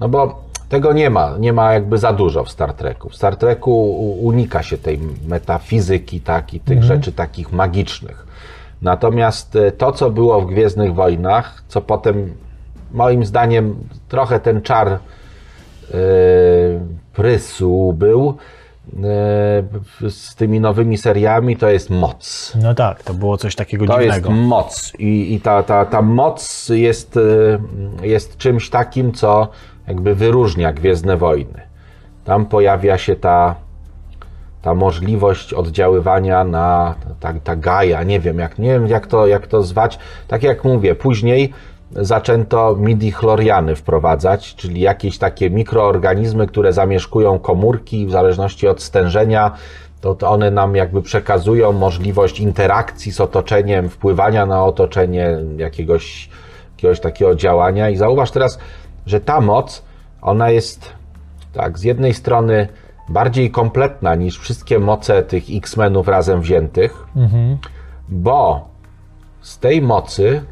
no 0.00 0.08
bo 0.08 0.49
tego 0.70 0.92
nie 0.92 1.10
ma, 1.10 1.36
nie 1.38 1.52
ma 1.52 1.72
jakby 1.72 1.98
za 1.98 2.12
dużo 2.12 2.44
w 2.44 2.50
Star 2.50 2.72
Treku. 2.74 3.08
W 3.08 3.16
Star 3.16 3.36
Treku 3.36 3.90
unika 4.22 4.62
się 4.62 4.78
tej 4.78 4.98
metafizyki, 5.28 6.20
tak, 6.20 6.54
i 6.54 6.60
tych 6.60 6.82
rzeczy 6.82 7.12
takich 7.12 7.52
magicznych. 7.52 8.26
Natomiast 8.82 9.56
e, 9.56 9.72
to, 9.72 9.92
co 9.92 10.10
było 10.10 10.40
w 10.40 10.46
Gwiezdnych 10.46 10.94
Wojnach, 10.94 11.62
co 11.68 11.80
potem 11.80 12.34
moim 12.92 13.24
zdaniem 13.24 13.76
trochę 14.08 14.40
ten 14.40 14.62
czar 14.62 14.98
prysu 17.12 17.92
był 17.92 18.28
e, 18.30 20.10
z 20.10 20.34
tymi 20.34 20.60
nowymi 20.60 20.98
seriami, 20.98 21.56
to 21.56 21.68
jest 21.68 21.90
moc. 21.90 22.52
No 22.62 22.74
tak, 22.74 23.02
to 23.02 23.14
było 23.14 23.36
coś 23.36 23.54
takiego 23.54 23.86
To 23.86 24.00
jest 24.00 24.16
dziwnego. 24.16 24.40
moc 24.42 24.92
i, 24.98 25.34
i 25.34 25.40
ta, 25.40 25.62
ta, 25.62 25.84
ta 25.84 26.02
moc 26.02 26.68
jest, 26.68 27.18
jest 28.02 28.36
czymś 28.36 28.70
takim, 28.70 29.12
co 29.12 29.48
jakby 29.88 30.14
wyróżnia 30.14 30.72
Gwiezdne 30.72 31.16
Wojny. 31.16 31.60
Tam 32.24 32.46
pojawia 32.46 32.98
się 32.98 33.16
ta, 33.16 33.54
ta 34.62 34.74
możliwość 34.74 35.54
oddziaływania 35.54 36.44
na 36.44 36.94
ta, 37.20 37.34
ta 37.44 37.56
gaja, 37.56 38.02
nie 38.02 38.20
wiem 38.20 38.38
jak, 38.38 38.58
nie 38.58 38.68
wiem 38.68 38.86
jak 38.86 39.06
to, 39.06 39.26
jak 39.26 39.46
to 39.46 39.62
zwać. 39.62 39.98
Tak 40.28 40.42
jak 40.42 40.64
mówię, 40.64 40.94
później 40.94 41.52
zaczęto 41.92 42.76
midi-chloriany 42.76 43.76
wprowadzać, 43.76 44.54
czyli 44.54 44.80
jakieś 44.80 45.18
takie 45.18 45.50
mikroorganizmy, 45.50 46.46
które 46.46 46.72
zamieszkują 46.72 47.38
komórki 47.38 48.06
w 48.06 48.10
zależności 48.10 48.68
od 48.68 48.82
stężenia, 48.82 49.50
to, 50.00 50.14
to 50.14 50.30
one 50.30 50.50
nam 50.50 50.76
jakby 50.76 51.02
przekazują 51.02 51.72
możliwość 51.72 52.40
interakcji 52.40 53.12
z 53.12 53.20
otoczeniem, 53.20 53.88
wpływania 53.88 54.46
na 54.46 54.64
otoczenie, 54.64 55.38
jakiegoś, 55.56 56.28
jakiegoś 56.76 57.00
takiego 57.00 57.34
działania. 57.34 57.90
I 57.90 57.96
zauważ 57.96 58.30
teraz, 58.30 58.58
że 59.06 59.20
ta 59.20 59.40
moc, 59.40 59.82
ona 60.22 60.50
jest 60.50 60.92
tak, 61.52 61.78
z 61.78 61.82
jednej 61.82 62.14
strony 62.14 62.68
bardziej 63.08 63.50
kompletna 63.50 64.14
niż 64.14 64.38
wszystkie 64.38 64.78
moce 64.78 65.22
tych 65.22 65.44
X-Menów 65.50 66.08
razem 66.08 66.40
wziętych, 66.40 67.06
bo 68.08 68.68
z 69.40 69.58
tej 69.58 69.82
mocy 69.82 70.42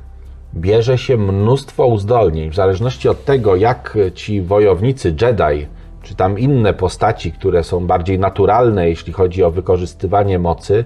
bierze 0.55 0.99
się 0.99 1.17
mnóstwo 1.17 1.87
uzdolnień. 1.87 2.51
W 2.51 2.55
zależności 2.55 3.09
od 3.09 3.25
tego, 3.25 3.57
jak 3.57 3.99
ci 4.15 4.43
wojownicy 4.43 5.15
Jedi, 5.23 5.67
czy 6.03 6.15
tam 6.15 6.39
inne 6.39 6.75
postaci, 6.75 7.33
które 7.33 7.65
są 7.65 7.87
bardziej 7.87 8.19
naturalne, 8.19 8.89
jeśli 8.89 9.13
chodzi 9.13 9.45
o 9.45 9.51
wykorzystywanie 9.51 10.39
mocy, 10.39 10.85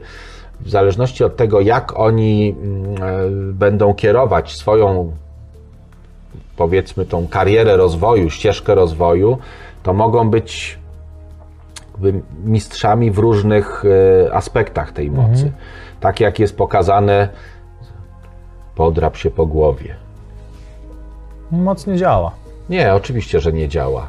w 0.60 0.70
zależności 0.70 1.24
od 1.24 1.36
tego, 1.36 1.60
jak 1.60 1.98
oni 1.98 2.54
mm, 2.62 3.02
e, 3.02 3.30
będą 3.52 3.94
kierować 3.94 4.56
swoją 4.56 5.12
powiedzmy 6.62 7.06
tą 7.06 7.28
karierę 7.28 7.76
rozwoju, 7.76 8.30
ścieżkę 8.30 8.74
rozwoju, 8.74 9.38
to 9.82 9.92
mogą 9.92 10.30
być 10.30 10.78
mistrzami 12.44 13.10
w 13.10 13.18
różnych 13.18 13.84
e, 13.84 14.34
aspektach 14.34 14.92
tej 14.92 15.10
mocy. 15.10 15.52
Tak 16.00 16.20
jak 16.20 16.38
jest 16.38 16.56
pokazane, 16.56 17.28
podrap 18.74 19.16
się 19.16 19.30
po 19.30 19.46
głowie. 19.46 19.96
Mocnie 21.50 21.96
działa. 21.96 22.30
Nie, 22.68 22.94
oczywiście, 22.94 23.40
że 23.40 23.52
nie 23.52 23.68
działa. 23.68 24.06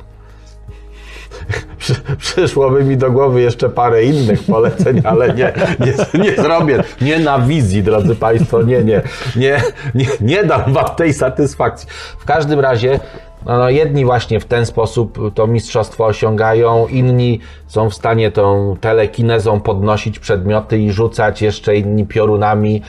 Przy, 1.78 1.96
przyszłoby 2.18 2.84
mi 2.84 2.98
do 2.98 3.12
głowy 3.12 3.42
jeszcze 3.42 3.70
parę 3.70 4.04
innych 4.04 4.44
poleceń, 4.44 5.02
ale 5.04 5.34
nie, 5.34 5.54
nie, 5.80 6.22
nie 6.24 6.36
zrobię. 6.36 6.84
Nie 7.02 7.20
na 7.20 7.40
wizji, 7.40 7.84
drodzy 7.84 8.16
Państwo, 8.16 8.62
nie, 8.62 8.84
nie, 8.84 9.02
nie, 9.36 9.62
nie, 9.96 10.06
nie 10.22 10.44
dam 10.44 10.74
Wam 10.74 10.86
tej 10.96 11.14
satysfakcji. 11.14 11.90
W 12.20 12.26
każdym 12.26 12.60
razie, 12.60 13.00
no, 13.46 13.58
no, 13.58 13.70
jedni 13.70 14.06
właśnie 14.06 14.40
w 14.40 14.46
ten 14.46 14.66
sposób 14.66 15.34
to 15.34 15.48
mistrzostwo 15.48 16.06
osiągają, 16.06 16.88
inni 16.88 17.40
są 17.68 17.90
w 17.90 17.94
stanie 17.94 18.32
tą 18.32 18.76
telekinezą 18.82 19.62
podnosić 19.62 20.20
przedmioty 20.20 20.78
i 20.78 20.92
rzucać, 20.92 21.42
jeszcze 21.42 21.76
inni 21.76 22.06
piorunami. 22.06 22.82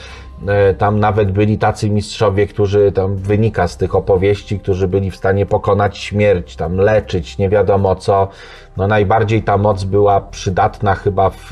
E, 0.49 0.75
Tam 0.75 1.01
nawet 1.01 1.33
byli 1.33 1.59
tacy 1.59 1.91
mistrzowie, 1.91 2.47
którzy 2.47 2.93
tam 2.93 3.17
wynika 3.17 3.69
z 3.69 3.77
tych 3.77 3.95
opowieści, 3.95 4.59
którzy 4.61 4.89
byli 4.89 5.11
w 5.11 5.17
stanie 5.17 5.47
pokonać 5.47 5.99
śmierć, 5.99 6.57
tam 6.57 6.77
leczyć, 6.77 7.39
nie 7.39 7.49
wiadomo 7.49 7.97
co. 7.97 8.29
No 8.77 8.87
najbardziej 8.87 9.43
ta 9.43 9.59
moc 9.59 9.85
była 9.85 10.21
przydatna 10.21 10.95
chyba 10.95 11.31
w, 11.31 11.51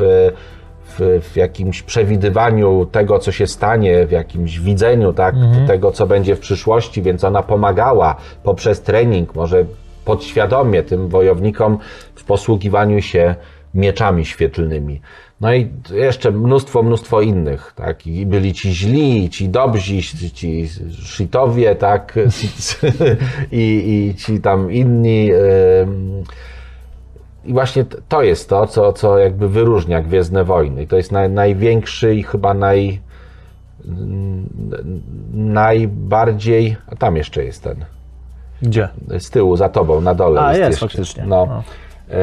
w, 0.85 1.21
w 1.23 1.37
jakimś 1.37 1.83
przewidywaniu 1.83 2.87
tego, 2.87 3.19
co 3.19 3.33
się 3.33 3.47
stanie, 3.47 4.07
w 4.07 4.11
jakimś 4.11 4.59
widzeniu 4.61 5.13
tak, 5.13 5.35
tego, 5.67 5.93
co 5.93 6.07
będzie 6.07 6.37
w 6.37 6.41
przyszłości, 6.41 7.03
więc 7.03 7.25
ona 7.25 7.43
pomagała 7.43 8.17
poprzez 8.43 8.81
trening, 8.83 9.35
może 9.35 9.65
podświadomie 10.05 10.83
tym 10.83 11.09
wojownikom 11.09 11.79
w 12.15 12.25
posługiwaniu 12.25 13.03
się 13.03 13.35
mieczami 13.75 14.25
świetlnymi. 14.25 15.01
No 15.43 15.55
i 15.55 15.71
jeszcze 15.91 16.31
mnóstwo, 16.31 16.83
mnóstwo 16.83 17.21
innych, 17.21 17.73
tak? 17.77 18.07
I 18.07 18.27
byli 18.27 18.55
ci 18.55 18.75
źli, 18.75 19.31
ci 19.31 19.49
dobrzy, 19.49 20.03
ci, 20.35 20.69
shitowie, 21.05 21.75
tak? 21.75 22.15
I, 23.53 23.65
I 24.11 24.15
ci 24.15 24.41
tam 24.41 24.73
inni. 24.73 25.31
I 27.45 27.53
właśnie 27.53 27.85
to 28.09 28.23
jest 28.23 28.49
to, 28.49 28.67
co, 28.67 28.93
co 28.93 29.19
jakby 29.19 29.49
wyróżnia 29.49 30.03
Gwiezdne 30.03 30.45
Wojny. 30.45 30.83
I 30.83 30.87
to 30.87 30.97
jest 30.97 31.13
naj, 31.13 31.31
największy 31.31 32.15
i 32.15 32.23
chyba 32.23 32.55
naj, 32.55 33.01
najbardziej. 35.35 36.77
A 36.87 36.97
tam 36.97 37.17
jeszcze 37.17 37.45
jest 37.45 37.63
ten. 37.63 37.85
Gdzie? 38.63 38.89
Z 39.19 39.31
tyłu, 39.31 39.57
za 39.57 39.69
tobą, 39.69 40.01
na 40.01 40.15
dole. 40.15 40.41
A, 40.41 40.57
jest 40.57 40.71
jeszcze. 40.71 40.87
faktycznie. 40.87 41.25
No. 41.27 41.47
No. 41.47 41.63
E, 42.11 42.15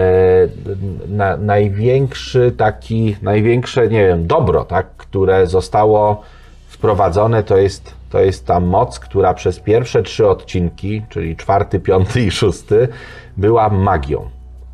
na, 1.07 1.37
największy 1.37 2.51
taki, 2.57 3.15
największe, 3.21 3.87
nie 3.87 4.07
wiem, 4.07 4.27
dobro, 4.27 4.65
tak, 4.65 4.87
które 4.97 5.47
zostało 5.47 6.21
wprowadzone, 6.67 7.43
to 7.43 7.57
jest, 7.57 7.93
to 8.09 8.19
jest 8.19 8.45
ta 8.45 8.59
moc, 8.59 8.99
która 8.99 9.33
przez 9.33 9.59
pierwsze 9.59 10.03
trzy 10.03 10.27
odcinki, 10.27 11.01
czyli 11.09 11.35
czwarty, 11.35 11.79
piąty 11.79 12.21
i 12.21 12.31
szósty, 12.31 12.87
była 13.37 13.69
magią. 13.69 14.29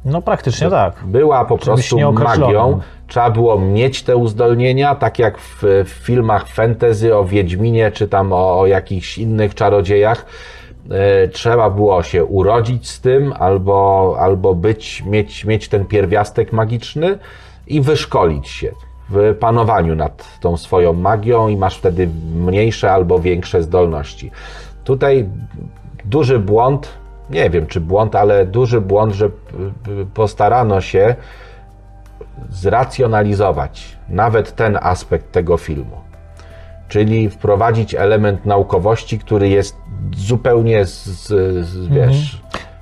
No 0.06 0.22
praktycznie 0.22 0.70
tak. 0.70 0.94
Była 1.06 1.46
po 1.46 1.58
prostu 1.58 2.12
magią. 2.12 2.80
Trzeba 3.08 3.30
było 3.30 3.60
mieć 3.60 4.04
te 4.04 4.16
uzdolnienia, 4.16 4.96
tak 4.96 5.20
jak 5.20 5.38
w, 5.38 5.64
w 5.86 5.90
filmach 5.90 6.48
fantasy 6.48 7.16
o 7.16 7.26
Wiedźminie, 7.26 7.92
czy 7.92 8.08
tam 8.08 8.34
o, 8.34 8.60
o 8.60 8.66
jakichś 8.68 9.18
innych 9.18 9.56
czarodziejach. 9.56 10.26
E, 10.92 11.28
trzeba 11.28 11.70
było 11.70 12.04
się 12.04 12.26
urodzić 12.26 12.90
z 12.90 13.02
tym, 13.02 13.34
albo, 13.40 14.16
albo 14.20 14.56
być, 14.56 15.04
mieć, 15.06 15.46
mieć 15.46 15.70
ten 15.70 15.86
pierwiastek 15.86 16.54
magiczny 16.54 17.20
i 17.68 17.82
wyszkolić 17.82 18.48
się 18.48 18.72
w 19.10 19.36
panowaniu 19.40 19.96
nad 19.96 20.40
tą 20.40 20.58
swoją 20.58 20.94
magią 20.94 21.48
i 21.48 21.58
masz 21.58 21.78
wtedy 21.78 22.10
mniejsze 22.36 22.92
albo 22.92 23.20
większe 23.20 23.64
zdolności. 23.64 24.32
Tutaj 24.84 25.30
duży 26.06 26.40
błąd, 26.40 26.90
nie 27.30 27.50
wiem 27.50 27.68
czy 27.68 27.82
błąd, 27.82 28.16
ale 28.16 28.46
duży 28.46 28.82
błąd, 28.82 29.14
że 29.14 29.30
postarano 30.14 30.82
się 30.82 31.16
zracjonalizować 32.50 33.98
nawet 34.10 34.56
ten 34.56 34.78
aspekt 34.82 35.32
tego 35.32 35.58
filmu. 35.58 35.98
Czyli 36.88 37.30
wprowadzić 37.30 37.96
element 37.96 38.46
naukowości, 38.46 39.20
który 39.20 39.50
jest 39.50 39.78
zupełnie 40.18 40.86
z, 40.86 41.06
z, 41.06 41.28
z, 41.68 41.88
wiesz, 41.88 42.42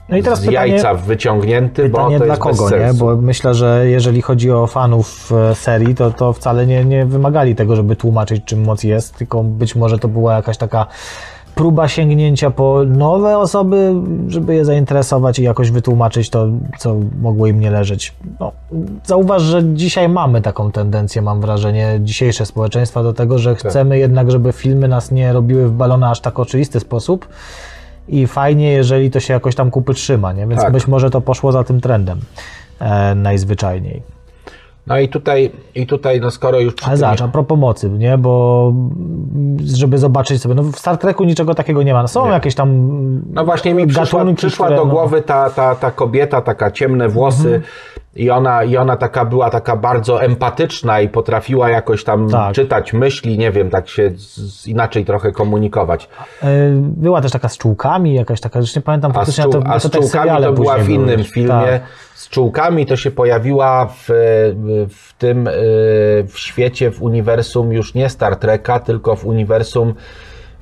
No 0.10 0.18
i 0.18 0.24
teraz 0.24 0.40
z 0.40 0.46
pytanie- 0.46 0.72
jajca 0.72 0.94
wyciągnięty, 0.94 1.90
bo 1.90 1.98
Pytanie 1.98 2.20
to 2.20 2.26
dla 2.26 2.38
kogo, 2.38 2.70
nie? 2.70 2.94
Bo 2.94 3.16
myślę, 3.16 3.54
że 3.54 3.86
jeżeli 3.88 4.22
chodzi 4.22 4.52
o 4.52 4.68
fanów 4.68 5.32
e, 5.52 5.56
serii, 5.56 5.96
to, 5.96 6.12
to 6.12 6.34
wcale 6.34 6.66
nie, 6.68 6.86
nie 6.86 7.06
wymagali 7.06 7.56
tego, 7.56 7.76
żeby 7.76 7.96
tłumaczyć, 7.96 8.44
czym 8.46 8.64
moc 8.64 8.84
jest, 8.84 9.18
tylko 9.18 9.44
być 9.44 9.76
może 9.76 10.00
to 10.00 10.08
była 10.08 10.34
jakaś 10.34 10.58
taka 10.58 10.86
próba 11.56 11.88
sięgnięcia 11.88 12.52
po 12.52 12.84
nowe 12.88 13.38
osoby, 13.38 13.94
żeby 14.28 14.56
je 14.56 14.66
zainteresować 14.66 15.40
i 15.40 15.44
jakoś 15.44 15.72
wytłumaczyć 15.72 16.30
to, 16.30 16.48
co 16.78 16.96
mogło 17.22 17.48
im 17.48 17.60
nie 17.60 17.72
leżeć. 17.72 18.14
No, 18.40 18.52
zauważ, 19.04 19.42
że 19.42 19.64
dzisiaj 19.74 20.10
mamy 20.10 20.42
taką 20.42 20.72
tendencję, 20.72 21.22
mam 21.22 21.42
wrażenie, 21.42 22.00
dzisiejsze 22.02 22.46
społeczeństwa 22.46 23.04
do 23.04 23.14
tego, 23.14 23.40
że 23.40 23.56
chcemy 23.56 23.98
jednak, 23.98 24.32
żeby 24.32 24.52
filmy 24.52 24.88
nas 24.88 25.12
nie 25.12 25.34
robiły 25.34 25.68
w 25.68 25.72
balona 25.72 26.10
aż 26.10 26.20
tak 26.20 26.40
oczywisty 26.40 26.80
sposób, 26.80 27.28
i 28.08 28.28
fajnie, 28.28 28.72
jeżeli 28.72 29.12
to 29.12 29.20
się 29.20 29.34
jakoś 29.34 29.56
tam 29.56 29.72
kupy 29.72 29.94
trzyma, 29.94 30.34
nie? 30.34 30.48
Więc 30.48 30.62
Tak. 30.62 30.74
być 30.74 30.88
może 30.88 31.10
to 31.10 31.22
poszło 31.22 31.52
za 31.52 31.64
tym 31.64 31.82
trendem 31.82 32.20
e, 32.80 33.16
najzwyczajniej. 33.16 34.02
No 34.88 35.00
i 35.00 35.10
tutaj, 35.10 35.52
i 35.76 35.88
tutaj 35.88 36.22
no 36.22 36.32
skoro 36.32 36.60
już 36.60 36.74
Ale 36.88 36.98
zobacz, 36.98 37.22
a 37.22 37.28
propos 37.28 37.60
mocy, 37.60 37.90
nie? 37.90 38.18
Bo 38.18 38.74
żeby 39.66 39.98
zobaczyć 39.98 40.42
sobie, 40.42 40.56
no 40.56 40.64
w 40.64 40.76
Star 40.80 40.98
Treku 40.98 41.24
niczego 41.24 41.56
takiego 41.56 41.84
nie 41.84 41.94
ma. 41.94 42.02
No 42.02 42.08
są 42.08 42.26
Nie. 42.26 42.32
jakieś 42.32 42.56
tam 42.56 42.70
No 43.34 43.46
właśnie 43.46 43.74
mi 43.74 43.88
przyszła, 43.88 44.26
przyszła 44.36 44.66
które, 44.66 44.80
do 44.80 44.86
no, 44.86 44.92
głowy 44.92 45.22
ta, 45.22 45.50
ta, 45.50 45.76
ta 45.76 45.92
kobieta, 45.92 46.42
taka 46.42 46.72
ciemne 46.72 47.10
włosy 47.10 47.46
Mhm. 47.48 47.62
i, 48.16 48.30
ona, 48.30 48.64
i 48.64 48.78
ona 48.78 48.98
taka 48.98 49.26
była 49.26 49.50
taka 49.50 49.76
bardzo 49.76 50.22
empatyczna 50.24 51.02
i 51.02 51.10
potrafiła 51.10 51.70
jakoś 51.70 52.04
tam 52.04 52.30
Tak. 52.30 52.56
czytać 52.56 52.94
myśli, 52.94 53.38
nie 53.38 53.52
wiem, 53.52 53.70
tak 53.70 53.90
się 53.90 54.12
z, 54.16 54.68
inaczej 54.68 55.06
trochę 55.06 55.32
komunikować. 55.32 56.10
e, 56.44 56.48
Była 56.82 57.22
też 57.22 57.32
taka 57.32 57.50
z 57.50 57.58
czułkami, 57.58 58.14
jakaś 58.16 58.42
taka, 58.42 58.60
już 58.60 58.76
nie 58.76 58.82
pamiętam 58.82 59.12
A 59.12 59.14
z, 59.14 59.18
faktycznie, 59.18 59.44
to, 59.44 59.62
a 59.68 59.74
to 59.74 59.88
z 59.88 59.92
też 59.92 60.02
czułkami 60.02 60.44
to 60.44 60.54
była 60.54 60.78
w 60.78 60.90
innym 60.90 61.24
filmie. 61.24 61.50
Tak. 61.50 61.82
Z 62.24 62.30
czułkami 62.30 62.86
to 62.86 62.96
się 62.96 63.12
pojawiła 63.12 63.86
w, 63.86 64.06
w 64.90 65.14
tym 65.18 65.48
e, 65.48 65.52
w 66.28 66.34
świecie, 66.36 66.92
w 66.92 67.02
uniwersum 67.02 67.72
już 67.74 67.94
nie 67.94 68.10
Star 68.10 68.36
Treka, 68.36 68.80
tylko 68.80 69.16
w 69.16 69.26
uniwersum 69.26 69.94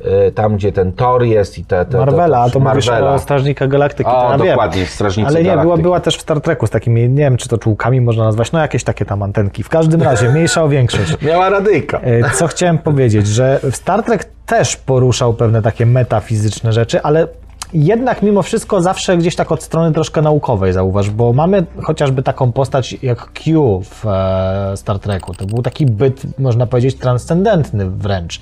e, 0.05 0.31
tam, 0.31 0.55
gdzie 0.55 0.71
ten 0.71 0.91
Thor 0.91 1.23
jest 1.23 1.57
i 1.57 1.65
te... 1.65 1.85
te 1.85 1.97
Marvela, 1.97 2.39
a 2.39 2.49
to 2.49 2.59
mówisz 2.59 2.87
Marvela. 2.87 3.13
o 3.13 3.19
Strażnika 3.19 3.67
Galaktyki, 3.67 4.09
O, 4.09 4.31
to 4.37 4.45
dokładnie, 4.45 4.85
Strażnicy 4.85 5.27
Ale 5.27 5.39
nie, 5.39 5.43
była, 5.43 5.55
Galaktyki. 5.55 5.83
była 5.83 5.99
też 5.99 6.17
w 6.17 6.21
Star 6.21 6.41
Treku 6.41 6.67
z 6.67 6.69
takimi, 6.69 7.09
nie 7.09 7.23
wiem 7.23 7.37
czy 7.37 7.49
to 7.49 7.57
czułkami 7.57 8.01
można 8.01 8.23
nazwać, 8.23 8.51
no 8.51 8.59
jakieś 8.59 8.83
takie 8.83 9.05
tam 9.05 9.23
antenki. 9.23 9.63
W 9.63 9.69
każdym 9.69 10.01
razie, 10.01 10.29
mniejsza 10.31 10.63
o 10.63 10.69
większość. 10.69 11.21
Miała 11.21 11.49
radyjka. 11.49 11.99
E, 11.99 12.29
Co 12.29 12.47
chciałem 12.47 12.77
powiedzieć, 12.77 13.27
że 13.27 13.59
Star 13.71 14.03
Trek 14.03 14.25
też 14.45 14.75
poruszał 14.75 15.33
pewne 15.33 15.61
takie 15.61 15.85
metafizyczne 15.85 16.73
rzeczy, 16.73 17.01
ale 17.01 17.27
jednak 17.73 18.21
mimo 18.21 18.41
wszystko 18.41 18.81
zawsze 18.81 19.17
gdzieś 19.17 19.35
tak 19.35 19.51
od 19.51 19.63
strony 19.63 19.93
troszkę 19.93 20.21
naukowej 20.21 20.73
zauważ, 20.73 21.09
bo 21.09 21.33
mamy 21.33 21.65
chociażby 21.83 22.23
taką 22.23 22.51
postać 22.51 22.97
jak 23.03 23.33
Q 23.33 23.81
w 23.81 24.05
e, 24.05 24.77
Star 24.77 24.99
Treku. 24.99 25.33
To 25.33 25.45
był 25.45 25.61
taki 25.61 25.85
byt, 25.85 26.39
można 26.39 26.67
powiedzieć, 26.67 26.95
transcendentny 26.95 27.89
wręcz. 27.89 28.41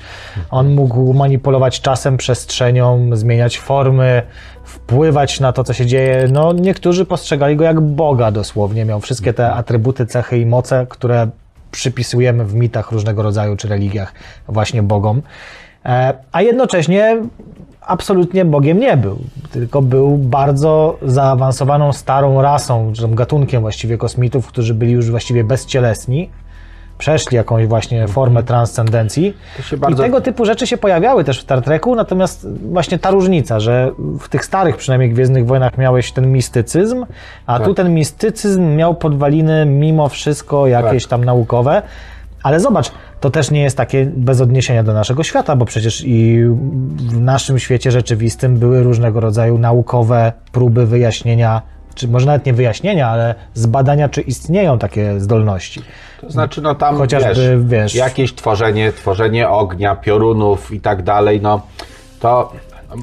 On 0.51 0.73
mógł 0.73 1.13
manipulować 1.13 1.81
czasem, 1.81 2.17
przestrzenią, 2.17 3.09
zmieniać 3.13 3.59
formy, 3.59 4.21
wpływać 4.63 5.39
na 5.39 5.53
to, 5.53 5.63
co 5.63 5.73
się 5.73 5.85
dzieje. 5.85 6.27
No, 6.31 6.53
niektórzy 6.53 7.05
postrzegali 7.05 7.55
go 7.55 7.63
jak 7.63 7.81
Boga 7.81 8.31
dosłownie. 8.31 8.85
Miał 8.85 8.99
wszystkie 8.99 9.33
te 9.33 9.53
atrybuty, 9.53 10.05
cechy 10.05 10.37
i 10.37 10.45
moce, 10.45 10.85
które 10.89 11.29
przypisujemy 11.71 12.45
w 12.45 12.53
mitach 12.53 12.91
różnego 12.91 13.23
rodzaju 13.23 13.55
czy 13.55 13.67
religiach 13.67 14.13
właśnie 14.47 14.83
Bogom. 14.83 15.21
E, 15.85 16.13
A 16.31 16.41
jednocześnie 16.41 17.21
absolutnie 17.89 18.45
Bogiem 18.45 18.80
nie 18.80 18.97
był, 18.97 19.17
tylko 19.52 19.82
był 19.82 20.17
bardzo 20.17 20.97
zaawansowaną 21.02 21.93
starą 21.93 22.41
rasą, 22.41 22.93
czy 22.95 23.08
gatunkiem 23.08 23.62
właściwie 23.62 23.97
kosmitów, 23.97 24.47
którzy 24.47 24.73
byli 24.73 24.91
już 24.91 25.12
właściwie 25.12 25.43
bezcielesni, 25.43 26.30
przeszli 26.97 27.36
jakąś 27.38 27.67
właśnie 27.67 28.08
formę 28.08 28.43
transcendencji. 28.43 29.34
Bardzo- 29.78 30.04
I 30.04 30.06
tego 30.06 30.21
typu 30.21 30.45
rzeczy 30.45 30.67
się 30.67 30.78
pojawiały 30.78 31.23
też 31.23 31.39
w 31.39 31.41
Star 31.41 31.62
Treku, 31.62 31.95
natomiast 31.95 32.47
właśnie 32.71 32.99
ta 32.99 33.12
różnica, 33.12 33.60
że 33.60 33.91
w 34.19 34.30
tych 34.30 34.45
starych 34.45 34.78
przynajmniej 34.78 35.10
Gwiezdnych 35.10 35.45
Wojnach 35.45 35.78
miałeś 35.78 36.12
ten 36.12 36.32
mistycyzm, 36.32 37.06
a 37.45 37.58
Tak. 37.58 37.67
tu 37.67 37.73
ten 37.73 37.93
mistycyzm 37.93 38.75
miał 38.75 38.95
podwaliny 38.95 39.65
mimo 39.65 40.10
wszystko 40.10 40.67
jakieś 40.67 41.04
Tak. 41.04 41.10
tam 41.10 41.25
naukowe. 41.25 41.82
Ale 42.43 42.60
zobacz, 42.60 42.91
to 43.19 43.30
też 43.30 43.52
nie 43.52 43.62
jest 43.62 43.78
takie 43.78 44.06
bez 44.06 44.41
odniesienia 44.41 44.84
do 44.84 44.93
naszego 44.93 45.23
świata, 45.23 45.56
bo 45.56 45.65
przecież 45.65 46.04
i 46.06 46.43
w 46.95 47.19
naszym 47.21 47.60
świecie 47.60 47.91
rzeczywistym 47.91 48.58
były 48.58 48.84
różnego 48.84 49.19
rodzaju 49.19 49.58
naukowe 49.58 50.34
próby 50.52 50.86
wyjaśnienia, 50.86 51.62
czy 51.95 52.08
może 52.08 52.25
nawet 52.25 52.45
nie 52.45 52.54
wyjaśnienia, 52.54 53.08
ale 53.10 53.36
zbadania, 53.54 54.10
czy 54.10 54.21
istnieją 54.21 54.80
takie 54.80 55.19
zdolności. 55.19 55.82
To 56.21 56.32
znaczy, 56.32 56.62
no 56.62 56.75
tam 56.75 56.97
Chociażby, 56.97 57.58
wiesz, 57.58 57.63
wiesz- 57.65 57.95
jakieś 57.95 58.36
tworzenie, 58.36 58.91
tworzenie 58.91 59.49
ognia, 59.49 59.95
piorunów 59.95 60.71
i 60.71 60.82
tak 60.82 61.04
dalej, 61.04 61.41
no 61.41 61.62
to 62.19 62.54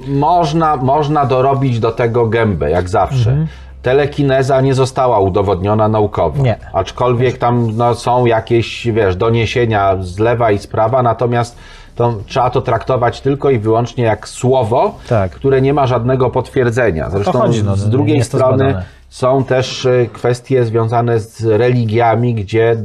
można, 0.08 0.76
można 0.76 1.24
dorobić 1.26 1.80
do 1.80 1.92
tego 1.92 2.26
gębę, 2.26 2.70
jak 2.70 2.88
zawsze. 2.88 3.30
Mhm. 3.30 3.46
Telekineza 3.86 4.60
nie 4.60 4.74
została 4.74 5.20
udowodniona 5.20 5.88
naukowo. 5.88 6.42
Nie. 6.42 6.56
Aczkolwiek 6.72 7.38
tam 7.38 7.76
no, 7.76 7.94
są 7.94 8.26
jakieś, 8.26 8.86
wiesz, 8.86 9.16
doniesienia 9.16 9.96
z 10.00 10.18
lewa 10.18 10.50
i 10.50 10.58
z 10.58 10.66
prawa, 10.66 11.02
natomiast 11.02 11.56
to, 11.96 12.14
trzeba 12.26 12.50
to 12.50 12.60
traktować 12.60 13.20
tylko 13.20 13.50
i 13.50 13.58
wyłącznie 13.58 14.04
jak 14.04 14.28
słowo, 14.28 14.94
Tak. 15.08 15.30
które 15.30 15.60
nie 15.60 15.74
ma 15.74 15.86
żadnego 15.86 16.30
potwierdzenia. 16.30 17.10
Zresztą 17.10 17.32
chodzi, 17.32 17.64
no, 17.64 17.76
z 17.76 17.88
drugiej 17.88 18.24
strony 18.24 18.82
są 19.08 19.44
też 19.44 19.84
y, 19.84 20.08
kwestie 20.12 20.64
związane 20.64 21.20
z 21.20 21.44
religiami, 21.44 22.34
gdzie 22.34 22.76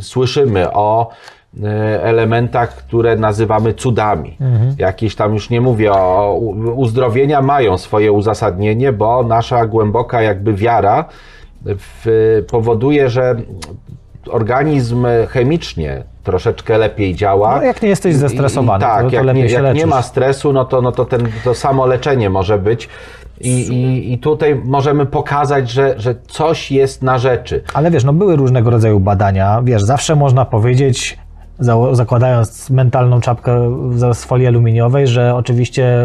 słyszymy 0.00 0.72
o 0.72 1.10
elementach, 2.02 2.76
które 2.76 3.16
nazywamy 3.16 3.74
cudami. 3.74 4.36
Mhm. 4.40 4.74
Jakieś 4.78 5.14
tam 5.16 5.34
już 5.34 5.50
nie 5.50 5.60
mówię 5.60 5.92
o 5.92 6.34
uzdrowienia 6.76 7.42
mają 7.42 7.78
swoje 7.78 8.12
uzasadnienie, 8.12 8.92
bo 8.92 9.22
nasza 9.22 9.66
głęboka 9.66 10.22
jakby 10.22 10.54
wiara 10.54 11.04
w, 11.64 12.42
powoduje, 12.50 13.10
że 13.10 13.36
organizm 14.30 15.06
chemicznie 15.28 16.02
troszeczkę 16.24 16.78
lepiej 16.78 17.14
działa. 17.14 17.56
No, 17.56 17.62
jak 17.62 17.82
nie 17.82 17.88
jesteś 17.88 18.14
I- 18.14 18.18
zestresowany, 18.18 18.84
i, 18.84 18.88
tak, 18.88 19.04
to- 19.04 19.10
to 19.10 19.16
jak, 19.16 19.24
lepiej 19.24 19.42
nie, 19.42 19.48
się 19.48 19.54
jak 19.54 19.64
nie 19.64 19.72
leczysz. 19.72 19.90
ma 19.90 20.02
stresu, 20.02 20.52
no 20.52 20.64
to, 20.64 20.82
no 20.82 20.92
to 20.92 21.04
ten, 21.04 21.28
to 21.44 21.54
samo 21.54 21.86
leczenie 21.86 22.30
może 22.30 22.58
być. 22.58 22.88
I, 23.40 23.50
i, 23.60 24.12
I 24.12 24.18
tutaj 24.18 24.60
możemy 24.64 25.06
pokazać, 25.06 25.70
że, 25.70 25.94
że 25.96 26.14
coś 26.28 26.70
jest 26.72 27.02
na 27.02 27.18
rzeczy. 27.18 27.62
Ale 27.74 27.90
wiesz, 27.90 28.04
no 28.04 28.12
były 28.12 28.36
różnego 28.36 28.70
rodzaju 28.70 29.00
badania, 29.00 29.60
wiesz, 29.64 29.82
zawsze 29.82 30.16
można 30.16 30.44
powiedzieć, 30.44 31.18
zakładając 31.92 32.70
mentalną 32.70 33.20
czapkę 33.20 33.76
z- 33.96 34.24
folii 34.24 34.46
aluminiowej, 34.46 35.06
że 35.06 35.34
oczywiście 35.34 35.98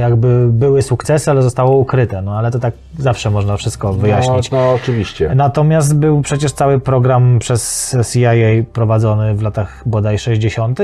jakby 0.00 0.46
były 0.52 0.82
sukcesy, 0.82 1.30
ale 1.30 1.42
zostało 1.42 1.76
ukryte, 1.76 2.22
no 2.22 2.38
ale 2.38 2.50
to 2.50 2.58
tak 2.58 2.74
zawsze 2.98 3.30
można 3.30 3.56
wszystko 3.56 3.92
wyjaśnić. 3.92 4.50
No, 4.50 4.58
no 4.58 4.70
oczywiście. 4.72 5.32
Natomiast 5.34 5.96
był 5.96 6.20
przecież 6.22 6.52
cały 6.52 6.80
program 6.80 7.38
przez 7.38 7.96
CIA 8.12 8.32
prowadzony 8.72 9.34
w 9.34 9.42
latach 9.42 9.82
bodaj 9.86 10.18
60., 10.18 10.78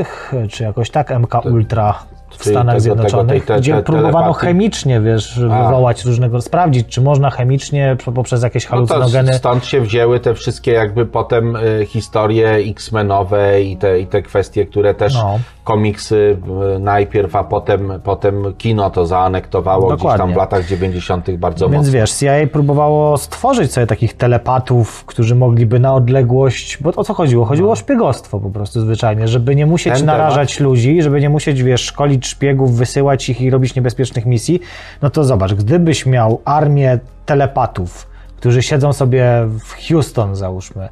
czy 0.49 0.63
jakoś 0.63 0.91
tak, 0.91 1.11
MK 1.11 1.45
Ultra 1.45 1.95
w 2.31 2.39
Czyli 2.39 2.51
Stanach 2.55 2.75
tego- 2.75 2.81
Zjednoczonych, 2.81 3.33
tego- 3.35 3.47
te- 3.47 3.55
te- 3.55 3.61
gdzie 3.61 3.75
te 3.75 3.83
próbowano 3.83 4.33
chemicznie, 4.33 5.01
wiesz, 5.01 5.41
wywołać 5.41 6.05
różnego, 6.05 6.41
sprawdzić, 6.41 6.87
czy 6.89 7.01
można 7.01 7.31
chemicznie 7.31 7.97
po- 8.05 8.13
poprzez 8.13 8.43
jakieś 8.43 8.65
No 8.65 8.71
halucynogeny. 8.71 9.33
to 9.33 9.39
stąd 9.39 9.65
się 9.65 9.81
wzięły 9.81 10.21
te 10.21 10.35
wszystkie 10.35 10.73
jakby 10.73 11.07
potem 11.07 11.57
y, 11.57 11.87
historie 11.87 12.49
X-Menowe 12.51 13.63
i 13.63 13.77
te, 13.77 14.01
i 14.01 14.07
te 14.07 14.23
kwestie, 14.23 14.67
które 14.67 14.95
też 14.95 15.15
No. 15.15 15.39
Komiksy 15.67 16.37
y, 16.77 16.79
najpierw, 16.79 17.37
a 17.37 17.45
potem, 17.45 17.93
potem 18.05 18.55
kino 18.59 18.91
to 18.91 19.07
zaanektowało 19.07 19.87
gdzieś 19.87 19.99
Dokładnie. 19.99 20.19
tam 20.19 20.33
w 20.35 20.37
latach 20.37 20.65
90. 20.67 21.31
bardzo 21.37 21.69
Więc 21.69 21.87
mocno. 21.87 22.01
wiesz, 22.01 22.13
CIA 22.13 22.33
próbowało 22.53 23.17
stworzyć 23.17 23.73
sobie 23.73 23.87
takich 23.87 24.17
telepatów, 24.17 25.05
którzy 25.05 25.35
mogliby 25.35 25.81
na 25.81 25.95
odległość, 25.95 26.79
bo 26.83 26.91
o 26.97 27.05
co 27.05 27.15
chodziło? 27.15 27.45
Chodziło 27.45 27.73
o 27.73 27.77
szpiegostwo 27.77 28.41
po 28.41 28.51
prostu 28.51 28.81
zwyczajnie, 28.81 29.29
żeby 29.29 29.57
nie 29.57 29.67
musieć 29.67 29.93
No. 29.93 29.97
Ten 29.97 30.07
narażać 30.07 30.61
ludzi, 30.61 31.03
żeby 31.03 31.21
nie 31.21 31.31
musieć, 31.31 31.63
wiesz, 31.63 31.81
szkolić 31.81 32.27
szpiegów, 32.27 32.77
wysyłać 32.77 33.29
ich 33.29 33.41
i 33.41 33.51
robić 33.51 33.75
niebezpiecznych 33.75 34.27
misji. 34.27 34.61
No 35.03 35.11
to 35.11 35.25
zobacz, 35.25 35.55
gdybyś 35.55 36.07
miał 36.07 36.41
armię 36.45 36.99
telepatów, 37.27 38.07
którzy 38.37 38.63
siedzą 38.63 38.93
sobie 38.93 39.25
w 39.65 39.89
Houston, 39.89 40.37
załóżmy, 40.37 40.89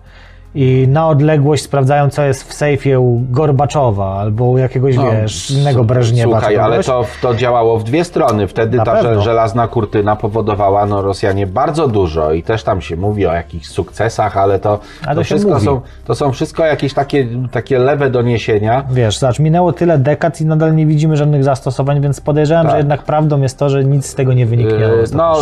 i 0.55 0.89
na 0.89 1.09
odległość 1.09 1.63
sprawdzają, 1.63 2.11
co 2.11 2.23
jest 2.23 2.49
w 2.49 2.55
sejfie 2.55 3.01
u 3.01 3.21
Gorbaczowa 3.31 4.15
albo 4.19 4.45
u 4.45 4.59
jakiegoś, 4.59 4.97
wiesz, 4.99 5.51
innego 5.51 5.85
Breżniewa. 5.85 6.31
No, 6.31 6.37
Słuchaj, 6.37 6.57
ale 6.59 6.83
to, 6.83 7.05
to 7.23 7.35
działało 7.35 7.79
w 7.79 7.85
dwie 7.85 8.05
strony. 8.05 8.49
Wtedy 8.49 8.77
Na 8.77 8.85
ta 8.85 8.93
pewno. 8.93 9.11
żel- 9.11 9.21
żelazna 9.21 9.69
kurtyna 9.69 10.17
powodowała 10.17 10.87
no, 10.87 11.03
Rosjanie 11.03 11.47
bardzo 11.47 11.89
dużo 11.89 12.33
i 12.33 12.43
też 12.43 12.65
tam 12.65 12.81
się 12.81 12.97
mówi 12.97 13.27
o 13.27 13.33
jakichś 13.33 13.67
sukcesach, 13.67 14.37
ale 14.37 14.59
to, 14.59 14.79
A 15.03 15.09
to 15.09 15.15
to 15.15 15.25
wszystko 15.25 15.51
mówi. 15.53 15.65
są, 15.65 15.81
to 16.05 16.15
są 16.15 16.33
wszystko 16.33 16.65
jakieś 16.65 16.95
takie, 16.95 17.27
takie 17.51 17.79
lewe 17.79 18.11
doniesienia. 18.11 18.85
Wiesz, 18.91 19.19
zobacz, 19.19 19.39
minęło 19.39 19.73
tyle 19.73 19.99
dekad 19.99 20.41
i 20.41 20.47
nadal 20.47 20.75
nie 20.77 20.87
widzimy 20.87 21.17
żadnych 21.17 21.45
zastosowań, 21.45 22.01
więc 22.01 22.21
podejrzewam, 22.21 22.63
Tak. 22.67 22.73
że 22.73 22.79
jednak 22.79 23.03
prawdą 23.03 23.41
jest 23.43 23.59
to, 23.59 23.69
że 23.71 23.85
nic 23.85 24.07
z 24.07 24.15
tego 24.15 24.33
nie 24.33 24.47
wyniknęło. 24.47 24.95
Yy, 24.95 25.05
No, 25.15 25.37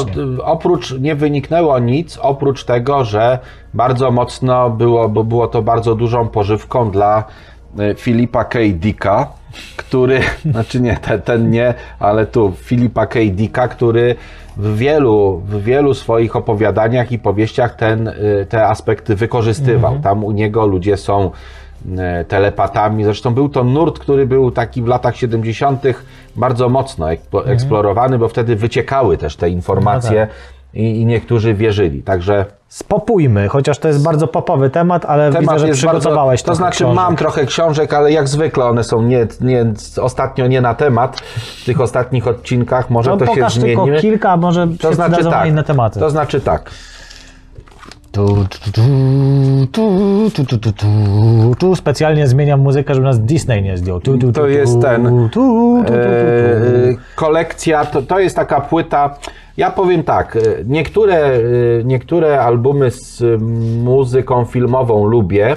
oprócz, 0.44 0.98
nie 0.98 1.14
wyniknęło 1.14 1.79
nic, 1.79 2.18
oprócz 2.22 2.64
tego, 2.64 3.05
że 3.05 3.38
bardzo 3.74 4.11
mocno 4.11 4.70
było, 4.70 5.08
bo 5.08 5.24
było 5.24 5.48
to 5.48 5.62
bardzo 5.62 5.94
dużą 5.94 6.28
pożywką 6.28 6.90
dla 6.90 7.24
y, 7.80 7.94
Filipa 7.94 8.44
K. 8.44 8.58
Dicka, 8.72 9.28
który, 9.76 10.20
znaczy 10.52 10.80
nie, 10.80 10.96
ten, 10.96 11.22
ten 11.22 11.50
nie, 11.50 11.74
ale 11.98 12.26
tu 12.26 12.52
Filipa 12.56 13.06
K. 13.06 13.18
Dicka, 13.30 13.68
który 13.68 14.16
w 14.56 14.76
wielu, 14.76 15.42
w 15.46 15.62
wielu 15.62 15.94
swoich 15.94 16.37
opowiadaniach 16.37 17.12
i 17.12 17.18
powieściach 17.18 17.76
ten, 17.76 18.08
y, 18.08 18.46
te 18.48 18.68
aspekty 18.68 19.16
wykorzystywał. 19.16 19.98
Tam 19.98 20.24
u 20.24 20.30
niego 20.30 20.66
ludzie 20.66 20.96
są 20.96 21.30
y, 21.30 22.24
telepatami. 22.24 23.04
Zresztą 23.04 23.35
był 23.35 23.48
to 23.48 23.64
nurt, 23.64 23.98
który 23.98 24.26
był 24.26 24.50
taki 24.50 24.82
w 24.82 24.87
latach 24.87 25.16
70. 25.16 25.82
bardzo 26.37 26.68
mocno 26.68 27.06
eksplo- 27.06 27.48
eksplorowany, 27.48 28.18
bo 28.18 28.28
wtedy 28.28 28.56
wyciekały 28.56 29.16
też 29.16 29.37
te 29.37 29.50
informacje 29.50 30.28
i, 30.74 31.00
i 31.00 31.06
niektórzy 31.06 31.54
wierzyli. 31.54 32.02
Także 32.02 32.46
Spopójmy, 32.76 33.48
chociaż 33.48 33.78
to 33.78 33.88
jest 33.88 34.02
bardzo 34.02 34.26
popowy 34.26 34.70
temat, 34.70 35.04
ale 35.04 35.26
widzę, 35.30 35.40
temat 35.40 35.58
że 35.61 35.66
jest 35.68 35.78
przygotowałeś 35.80 36.40
bardzo, 36.40 36.52
To 36.52 36.54
znaczy 36.54 36.76
książek. 36.76 36.96
mam 36.96 37.16
trochę 37.16 37.46
książek, 37.46 37.94
ale 37.94 38.12
jak 38.12 38.28
zwykle 38.28 38.64
one 38.64 38.85
są 38.85 39.02
nie, 39.02 39.26
nie, 39.40 39.66
ostatnio 40.02 40.46
nie 40.46 40.61
na 40.61 40.74
temat 40.74 41.20
w 41.62 41.64
tych 41.64 41.80
ostatnich 41.80 42.26
odcinkach. 42.26 42.90
Może 42.90 43.11
No, 43.11 43.16
to 43.16 43.26
się 43.26 43.32
pokaż 43.35 43.54
tylko 43.58 43.85
zmieni. 43.85 44.00
kilka, 44.00 44.37
może 44.37 44.68
To 44.80 44.88
się 44.88 44.94
znaczy 44.94 45.24
tak. 45.24 45.48
inne 45.48 45.64
tematy. 45.64 46.00
To 46.00 46.11
znaczy 46.11 46.40
tak. 46.40 46.70
Tu, 48.12 48.27
tu, 48.51 48.72
tu, 48.72 48.83
tu, 49.72 50.46
tu, 50.46 50.59
tu, 50.59 50.72
tu, 50.72 50.87
tu, 51.59 51.77
specjalnie 51.77 52.27
zmieniam 52.27 52.61
muzykę, 52.61 52.94
żeby 52.94 53.07
nas 53.07 53.20
Disney 53.20 53.62
nie 53.62 53.77
zdjął. 53.77 54.01
Tu, 54.01 54.18
tu, 54.18 54.27
tu, 54.27 54.33
to 54.33 54.46
jest 54.46 54.81
ten. 54.81 55.29
Kolekcja, 57.16 57.85
to, 57.85 58.03
to 58.03 58.18
jest 58.18 58.37
taka 58.37 58.61
płyta. 58.61 59.16
Ja 59.57 59.70
powiem 59.70 60.03
tak, 60.03 60.38
niektóre, 60.64 61.38
niektóre 61.85 62.40
albumy 62.40 62.90
z 62.90 63.22
muzyką 63.85 64.44
filmową 64.44 65.07
lubię, 65.07 65.57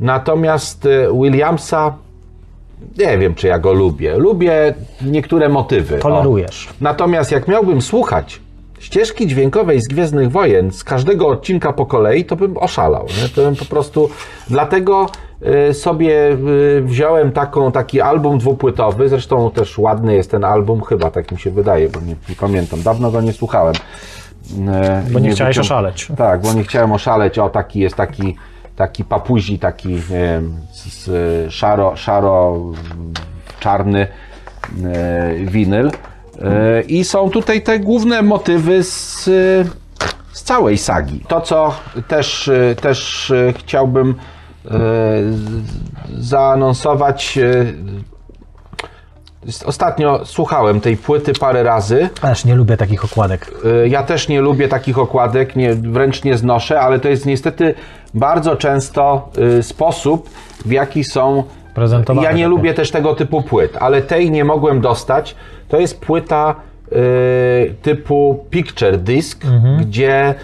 natomiast 0.00 0.88
Williamsa 1.22 1.94
nie 2.98 3.18
wiem, 3.18 3.34
czy 3.34 3.46
ja 3.46 3.58
go 3.58 3.72
lubię. 3.72 4.18
Lubię 4.18 4.74
niektóre 5.02 5.48
motywy. 5.48 5.98
Tolerujesz. 5.98 6.68
O. 6.70 6.74
Natomiast 6.80 7.32
jak 7.32 7.48
miałbym 7.48 7.82
słuchać 7.82 8.40
ścieżki 8.84 9.26
dźwiękowej 9.26 9.80
z 9.80 9.88
Gwiezdnych 9.88 10.30
Wojen 10.30 10.70
z 10.72 10.84
każdego 10.84 11.28
odcinka 11.28 11.72
po 11.72 11.86
kolei, 11.86 12.24
to 12.24 12.36
bym 12.36 12.56
oszalał. 12.56 13.06
Nie? 13.22 13.28
To 13.28 13.42
bym 13.42 13.56
po 13.56 13.64
prostu... 13.64 14.10
Dlatego 14.50 15.06
y, 15.70 15.74
sobie 15.74 16.28
y, 16.78 16.82
wziąłem 16.84 17.32
taką, 17.32 17.72
taki 17.72 18.00
album 18.00 18.38
dwupłytowy, 18.38 19.08
zresztą 19.08 19.50
też 19.50 19.78
ładny 19.78 20.14
jest 20.14 20.30
ten 20.30 20.44
album, 20.44 20.82
chyba 20.82 21.10
tak 21.10 21.32
mi 21.32 21.38
się 21.38 21.50
wydaje, 21.50 21.88
bo 21.88 22.00
nie, 22.00 22.14
nie 22.28 22.36
pamiętam. 22.40 22.82
Dawno 22.82 23.10
go 23.10 23.20
nie 23.20 23.32
słuchałem. 23.32 23.74
E, 24.68 25.02
Bo 25.10 25.18
nie 25.18 25.30
chciałeś 25.30 25.56
wycią- 25.56 25.60
oszaleć. 25.60 26.08
Tak, 26.16 26.40
bo 26.40 26.52
nie 26.52 26.62
chciałem 26.64 26.92
oszaleć. 26.92 27.38
O, 27.38 27.48
taki 27.50 27.80
jest 27.80 27.96
taki, 27.96 28.36
taki 28.76 29.04
papuzi, 29.04 29.58
taki 29.58 29.88
nie 29.88 29.98
wiem, 29.98 30.56
z, 30.72 31.04
z 31.04 31.52
szaro, 31.52 31.96
szaro 31.96 32.60
czarny 33.60 34.06
winyl. 35.44 35.90
E, 36.42 36.80
I 36.80 37.04
są 37.04 37.30
tutaj 37.30 37.62
te 37.62 37.78
główne 37.78 38.22
motywy 38.22 38.82
z, 38.82 39.24
z 40.32 40.42
całej 40.42 40.78
sagi. 40.78 41.20
To, 41.28 41.40
co 41.40 41.74
też, 42.08 42.48
e, 42.48 42.74
też 42.74 43.30
e, 43.30 43.52
chciałbym 43.52 44.14
zaanonsować. 46.18 47.38
Ostatnio 49.64 50.26
słuchałem 50.26 50.80
tej 50.80 50.96
płyty 50.96 51.32
parę 51.32 51.62
razy. 51.62 52.08
Aż 52.22 52.44
nie 52.44 52.54
lubię 52.54 52.76
takich 52.76 53.04
okładek. 53.04 53.50
Ja 53.88 54.02
też 54.02 54.28
nie 54.28 54.40
lubię 54.40 54.68
takich 54.68 54.98
okładek, 54.98 55.56
nie, 55.56 55.74
wręcz 55.74 56.24
nie 56.24 56.36
znoszę, 56.36 56.80
ale 56.80 57.00
to 57.00 57.08
jest 57.08 57.26
niestety 57.26 57.74
bardzo 58.14 58.56
często 58.56 59.28
sposób, 59.62 60.30
w 60.64 60.70
jaki 60.70 61.04
są. 61.04 61.44
Prezentowane 61.74 62.26
Ja 62.26 62.32
nie 62.32 62.36
takie. 62.42 62.48
lubię 62.48 62.74
też 62.74 62.90
tego 62.90 63.14
typu 63.14 63.42
płyt, 63.42 63.76
ale 63.80 64.02
tej 64.02 64.30
nie 64.30 64.44
mogłem 64.44 64.80
dostać. 64.80 65.36
To 65.68 65.80
jest 65.80 66.00
płyta 66.00 66.54
y, 66.92 67.74
typu 67.82 68.44
Picture 68.50 68.98
Disc, 68.98 69.42
gdzie 69.80 70.34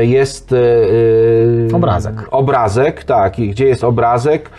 y, 0.00 0.06
jest 0.06 0.52
y, 0.52 0.56
y, 0.56 1.68
Obrazek. 1.74 2.14
Obrazek, 2.30 3.04
tak, 3.04 3.38
i 3.38 3.48
gdzie 3.50 3.66
jest 3.66 3.84
obrazek. 3.84 4.50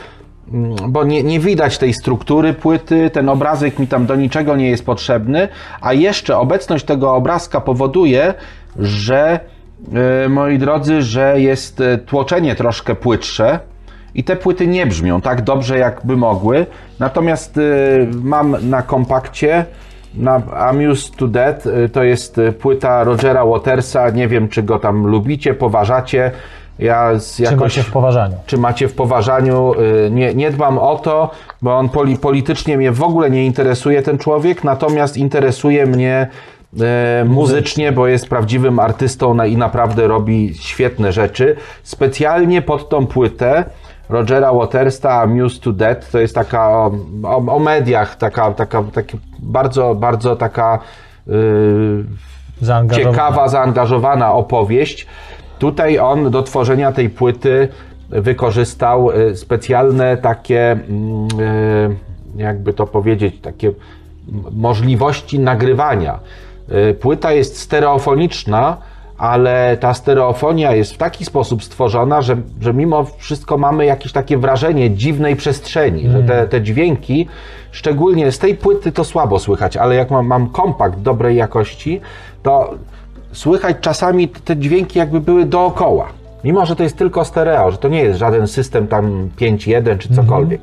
mm, 0.54 0.76
Bo 0.88 1.04
nie, 1.04 1.24
nie 1.24 1.40
widać 1.40 1.78
tej 1.78 1.94
struktury 1.94 2.54
płyty, 2.54 3.10
ten 3.10 3.30
obrazek 3.30 3.80
mi 3.80 3.88
tam 3.88 4.06
do 4.06 4.16
niczego 4.16 4.56
nie 4.56 4.70
jest 4.70 4.86
potrzebny, 4.86 5.48
a 5.82 5.94
jeszcze 5.94 6.38
obecność 6.38 6.86
tego 6.86 7.16
obrazka 7.16 7.62
powoduje, 7.62 8.34
że 8.80 9.40
e, 10.26 10.30
moi 10.30 10.58
drodzy, 10.58 11.02
że 11.02 11.42
jest 11.42 11.82
e, 11.82 11.98
tłoczenie 11.98 12.56
troszkę 12.56 12.96
płytsze 12.96 13.60
i 14.16 14.24
te 14.24 14.36
płyty 14.36 14.68
nie 14.68 14.86
brzmią 14.86 15.22
tak 15.22 15.42
dobrze, 15.42 15.78
jakby 15.78 16.18
mogły. 16.18 16.66
Natomiast 17.00 17.58
e, 17.58 17.62
mam 18.24 18.70
na 18.70 18.82
kompakcie 18.82 19.66
na 20.14 20.42
Amused 20.56 21.16
to 21.16 21.28
Death, 21.28 21.68
e, 21.68 21.90
to 21.90 22.04
jest 22.04 22.38
e, 22.38 22.52
płyta 22.52 23.04
Rogera 23.04 23.46
Watersa, 23.46 24.10
nie 24.10 24.28
wiem 24.28 24.50
czy 24.50 24.64
go 24.64 24.80
tam 24.80 25.08
lubicie, 25.08 25.54
poważacie. 25.54 26.32
Ja 26.80 27.20
z 27.20 27.40
jakoś 27.40 27.74
się 27.74 27.84
w 27.84 27.92
poważaniu. 27.92 28.36
czy 28.46 28.58
macie 28.58 28.88
w 28.88 28.94
poważaniu. 28.94 29.74
y, 29.74 30.12
Nie, 30.12 30.34
nie 30.36 30.52
dbam 30.52 30.78
o 30.78 30.96
to, 30.96 31.32
bo 31.62 31.78
on 31.78 31.90
poli, 31.90 32.18
politycznie 32.18 32.78
mnie 32.78 32.92
w 32.92 33.04
ogóle 33.04 33.30
nie 33.30 33.46
interesuje 33.46 34.02
ten 34.02 34.18
człowiek, 34.18 34.64
natomiast 34.64 35.18
interesuje 35.18 35.86
mnie 35.86 36.28
muzycznie, 37.26 37.92
bo 37.92 38.08
jest 38.08 38.30
prawdziwym 38.30 38.80
artystą 38.80 39.44
i 39.44 39.58
naprawdę 39.58 40.08
robi 40.08 40.54
świetne 40.60 41.12
rzeczy. 41.12 41.56
Specjalnie 41.84 42.62
pod 42.62 42.90
tą 42.90 43.08
płytę 43.08 43.64
Rogera 44.10 44.54
Watersta 44.54 45.22
Amused 45.22 45.64
to 45.64 45.72
Death, 45.74 46.12
to 46.12 46.20
jest 46.20 46.36
taka 46.36 46.70
o, 46.70 46.92
o, 47.24 47.38
o 47.38 47.60
mediach, 47.60 48.16
taka, 48.16 48.52
taka, 48.52 48.84
taka 48.84 49.18
bardzo, 49.40 49.96
bardzo 49.96 50.36
taka 50.36 50.80
y, 51.28 52.04
Zaangażowane. 52.62 53.12
ciekawa, 53.18 53.48
zaangażowana 53.48 54.34
opowieść. 54.34 55.08
Tutaj 55.60 56.00
on 56.00 56.32
do 56.32 56.44
tworzenia 56.44 56.92
tej 56.92 57.10
płyty 57.10 57.68
wykorzystał 58.10 59.12
y, 59.12 59.36
specjalne 59.38 60.18
takie, 60.18 60.72
mm, 60.72 61.28
y, 61.40 61.96
jakby 62.36 62.74
to 62.74 62.88
powiedzieć, 62.88 63.42
takie 63.42 63.72
możliwości 64.52 65.40
nagrywania. 65.40 66.20
Y, 66.90 66.94
Płyta 66.94 67.32
jest 67.32 67.60
stereofoniczna, 67.60 68.78
ale 69.20 69.78
ta 69.78 69.94
stereofonia 69.94 70.74
jest 70.74 70.94
w 70.94 70.98
taki 70.98 71.26
sposób 71.26 71.64
stworzona, 71.64 72.22
że, 72.22 72.38
że 72.62 72.74
mimo 72.74 73.04
wszystko 73.18 73.58
mamy 73.58 73.86
jakieś 73.86 74.12
takie 74.12 74.38
wrażenie 74.38 74.92
dziwnej 74.92 75.36
przestrzeni, 75.36 76.10
że 76.10 76.24
te, 76.24 76.48
te 76.48 76.62
dźwięki, 76.62 77.28
szczególnie 77.72 78.32
z 78.32 78.40
tej 78.40 78.56
płyty 78.56 78.92
to 78.92 79.04
słabo 79.04 79.40
słychać, 79.40 79.78
ale 79.78 79.96
jak 79.96 80.12
mam, 80.12 80.28
mam 80.28 80.50
kompakt 80.50 81.00
dobrej 81.00 81.36
jakości, 81.36 82.02
to 82.44 82.74
słychać 83.32 83.78
czasami 83.82 84.28
te 84.28 84.58
dźwięki 84.58 85.00
jakby 85.00 85.22
były 85.22 85.46
dookoła. 85.46 86.08
Mimo, 86.44 86.66
że 86.66 86.76
to 86.76 86.84
jest 86.84 86.98
tylko 86.98 87.26
stereo, 87.26 87.72
że 87.72 87.78
to 87.78 87.88
nie 87.88 88.02
jest 88.02 88.20
żaden 88.20 88.48
system 88.48 88.88
tam 88.88 89.30
5.1 89.38 89.98
czy 89.98 90.14
cokolwiek. 90.14 90.62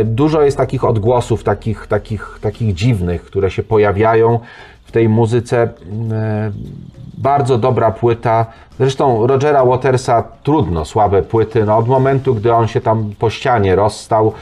Y, 0.00 0.04
Dużo 0.04 0.42
jest 0.42 0.56
takich 0.56 0.84
odgłosów, 0.84 1.44
takich, 1.44 1.86
takich, 1.86 2.38
takich 2.40 2.74
dziwnych, 2.74 3.22
które 3.22 3.50
się 3.50 3.62
pojawiają 3.62 4.40
w 4.88 4.92
tej 4.92 5.08
muzyce. 5.08 5.64
Y, 5.64 6.78
Bardzo 7.18 7.58
dobra 7.58 7.90
płyta. 7.90 8.46
Zresztą 8.78 9.26
Rogera 9.26 9.64
Watersa 9.64 10.24
trudno 10.42 10.84
słabe 10.84 11.22
płyty. 11.22 11.64
No, 11.64 11.76
od 11.76 11.88
momentu, 11.88 12.34
gdy 12.34 12.54
on 12.54 12.66
się 12.68 12.80
tam 12.80 13.10
po 13.18 13.30
ścianie 13.30 13.76
rozstał, 13.76 14.32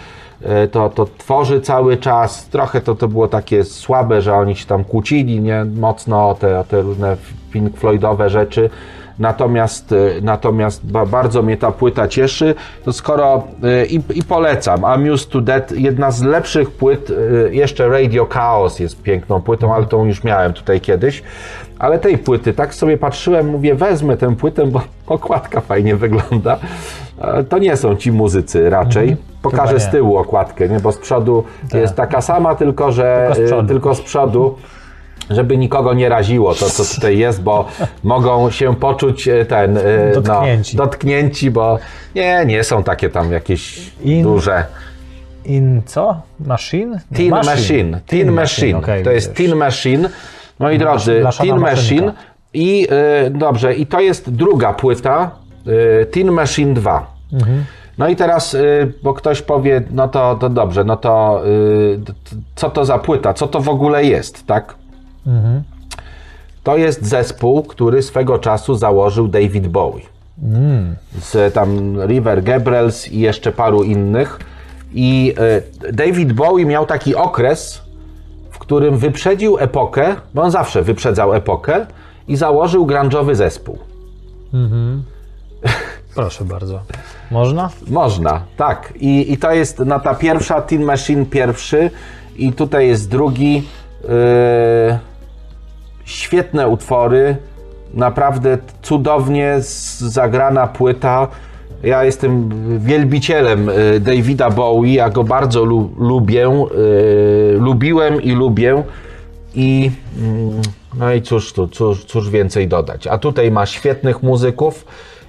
y, 0.64 0.68
to, 0.68 0.90
to 0.90 1.06
tworzy 1.18 1.60
cały 1.60 1.96
czas. 1.96 2.46
Trochę 2.48 2.80
to, 2.80 2.94
to 2.94 3.08
było 3.08 3.28
takie 3.28 3.64
słabe, 3.64 4.22
że 4.22 4.34
oni 4.34 4.56
się 4.56 4.66
tam 4.66 4.84
kłócili 4.84 5.40
nie 5.40 5.64
mocno 5.64 6.28
o 6.28 6.34
te, 6.34 6.60
o 6.60 6.64
te 6.64 6.82
różne 6.82 7.16
Pink 7.52 7.76
Floydowe 7.76 8.30
rzeczy. 8.30 8.70
Natomiast, 9.18 9.92
e, 9.92 9.96
natomiast 10.22 10.86
ba, 10.86 11.06
bardzo 11.06 11.42
mnie 11.42 11.56
ta 11.56 11.72
płyta 11.72 12.08
cieszy, 12.08 12.54
to 12.84 12.92
skoro 12.92 13.44
e, 13.62 13.86
i, 13.86 14.00
i 14.14 14.22
polecam, 14.22 14.84
Amused 14.84 15.30
to 15.30 15.40
Death, 15.40 15.72
jedna 15.72 16.10
z 16.10 16.22
lepszych 16.22 16.70
płyt, 16.70 17.10
e, 17.10 17.54
jeszcze 17.54 17.88
Radio 17.88 18.26
Chaos 18.26 18.78
jest 18.78 19.02
piękną 19.02 19.42
płytą, 19.42 19.74
ale 19.74 19.86
tą 19.86 20.04
już 20.04 20.24
miałem 20.24 20.52
tutaj 20.52 20.80
kiedyś, 20.80 21.22
ale 21.78 21.98
tej 21.98 22.18
płyty, 22.18 22.52
tak 22.52 22.74
sobie 22.74 22.98
patrzyłem, 22.98 23.50
mówię, 23.50 23.74
wezmę 23.74 24.16
tę 24.16 24.36
płytę, 24.36 24.66
bo 24.66 24.80
okładka 25.06 25.60
fajnie 25.60 25.96
wygląda. 25.96 26.58
To 27.48 27.58
nie 27.58 27.76
są 27.76 27.96
ci 27.96 28.12
muzycy 28.12 28.70
raczej. 28.70 29.16
Pokażę 29.42 29.68
Chyba 29.68 29.80
z 29.80 29.90
tyłu 29.90 30.16
okładkę, 30.16 30.68
nie? 30.68 30.80
bo 30.80 30.92
z 30.92 30.98
przodu 30.98 31.44
jest 31.74 31.94
taka 31.94 32.20
sama, 32.20 32.54
tylko 32.54 32.92
że 32.92 33.28
Tylko 33.28 33.46
z 33.46 33.50
przodu. 33.50 33.68
tylko 33.68 33.94
z 33.94 34.00
przodu. 34.00 34.56
Żeby 35.30 35.56
nikogo 35.58 35.94
nie 35.94 36.08
raziło 36.08 36.54
to, 36.54 36.70
co 36.70 36.94
tutaj 36.94 37.18
jest, 37.18 37.42
bo 37.42 37.68
mogą 38.04 38.50
się 38.50 38.74
poczuć 38.76 39.28
e, 39.28 39.44
ten. 39.44 39.76
e, 39.78 39.82
Dotknięci. 40.14 40.76
No, 40.76 40.84
dotknięci, 40.84 41.50
bo 41.50 41.78
nie, 42.14 42.44
nie 42.46 42.64
są 42.64 42.82
takie 42.82 43.10
tam 43.10 43.32
jakieś 43.32 43.90
In- 44.04 44.22
duże. 44.22 44.64
In 45.44 45.82
co? 45.86 46.20
Machine? 46.40 47.00
Teen 47.16 47.30
Machine. 47.30 48.00
Teen 48.06 48.32
Machine. 48.32 48.78
okej, 48.78 49.04
to 49.04 49.10
jest. 49.10 49.34
Teen 49.34 49.54
Machine. 49.56 50.08
Moi 50.58 50.78
drodzy, 50.78 51.20
blaszana 51.20 51.50
Teen. 51.50 51.60
Machine. 51.60 52.12
I 52.54 52.88
y, 53.26 53.30
dobrze, 53.30 53.74
i 53.74 53.86
to 53.86 54.00
jest 54.00 54.30
druga 54.30 54.72
płyta 54.72 55.30
y, 56.02 56.06
Teen 56.06 56.30
Machine 56.32 56.74
2. 56.74 57.06
Mhm. 57.32 57.64
No 57.98 58.08
i 58.08 58.16
teraz, 58.16 58.56
bo 59.02 59.14
ktoś 59.14 59.42
powie, 59.42 59.82
no 59.90 60.08
to, 60.08 60.34
to 60.40 60.48
dobrze, 60.48 60.84
no 60.84 60.96
to 60.96 61.42
co 62.54 62.70
to 62.70 62.84
za 62.84 62.98
płyta, 62.98 63.34
co 63.34 63.46
to 63.48 63.60
w 63.60 63.68
ogóle 63.68 64.04
jest, 64.04 64.46
tak? 64.46 64.74
Mhm. 65.26 65.62
To 66.62 66.76
jest 66.76 67.04
zespół, 67.04 67.62
który 67.62 68.02
swego 68.02 68.38
czasu 68.38 68.74
założył 68.74 69.28
David 69.28 69.66
Bowie. 69.66 70.02
Mm. 70.42 70.96
Z 71.20 71.54
tam 71.54 72.00
River 72.06 72.42
Gabriels 72.42 73.08
i 73.08 73.20
jeszcze 73.20 73.52
paru 73.52 73.82
innych. 73.82 74.38
I 74.92 75.34
y, 75.88 75.92
David 75.92 76.32
Bowie 76.32 76.66
miał 76.66 76.86
taki 76.86 77.14
okres, 77.14 77.82
w 78.50 78.58
którym 78.58 78.98
wyprzedził 78.98 79.58
epokę, 79.58 80.16
bo 80.34 80.42
on 80.42 80.50
zawsze 80.50 80.82
wyprzedzał 80.82 81.34
epokę 81.34 81.86
i 82.28 82.36
założył 82.36 82.86
grunge'owy 82.86 83.34
zespół. 83.34 83.78
Proszę 86.14 86.44
bardzo. 86.44 86.80
Można? 87.30 87.70
Można, 87.88 88.40
tak. 88.56 88.92
I, 88.96 89.32
i 89.32 89.38
to 89.38 89.52
jest 89.52 89.78
no, 89.78 90.00
ta 90.00 90.14
pierwsza 90.14 90.62
Teen 90.62 90.82
Machine 90.82 91.26
pierwszy 91.26 91.90
i 92.36 92.52
tutaj 92.52 92.88
jest 92.88 93.10
drugi. 93.10 93.54
Yy, 94.02 94.98
świetne 96.06 96.68
utwory, 96.68 97.36
naprawdę 97.94 98.58
cudownie 98.82 99.56
zagrana 99.98 100.66
płyta. 100.66 101.28
Ja 101.82 102.04
jestem 102.04 102.50
wielbicielem 102.78 103.68
y, 103.68 104.00
Davida 104.00 104.50
Bowie, 104.50 104.94
ja 104.94 105.10
go 105.10 105.24
bardzo 105.24 105.64
lu- 105.64 105.90
lubię, 105.98 106.66
y, 107.54 107.56
lubiłem 107.60 108.22
i 108.22 108.32
lubię. 108.32 108.82
I 109.54 109.90
mm, 110.22 110.62
no 110.98 111.12
i 111.12 111.22
cóż 111.22 111.52
tu, 111.52 111.68
cóż, 111.68 112.04
cóż 112.04 112.30
więcej 112.30 112.68
dodać. 112.68 113.06
A 113.06 113.18
tutaj 113.18 113.50
ma 113.50 113.66
świetnych 113.66 114.22
muzyków 114.22 114.84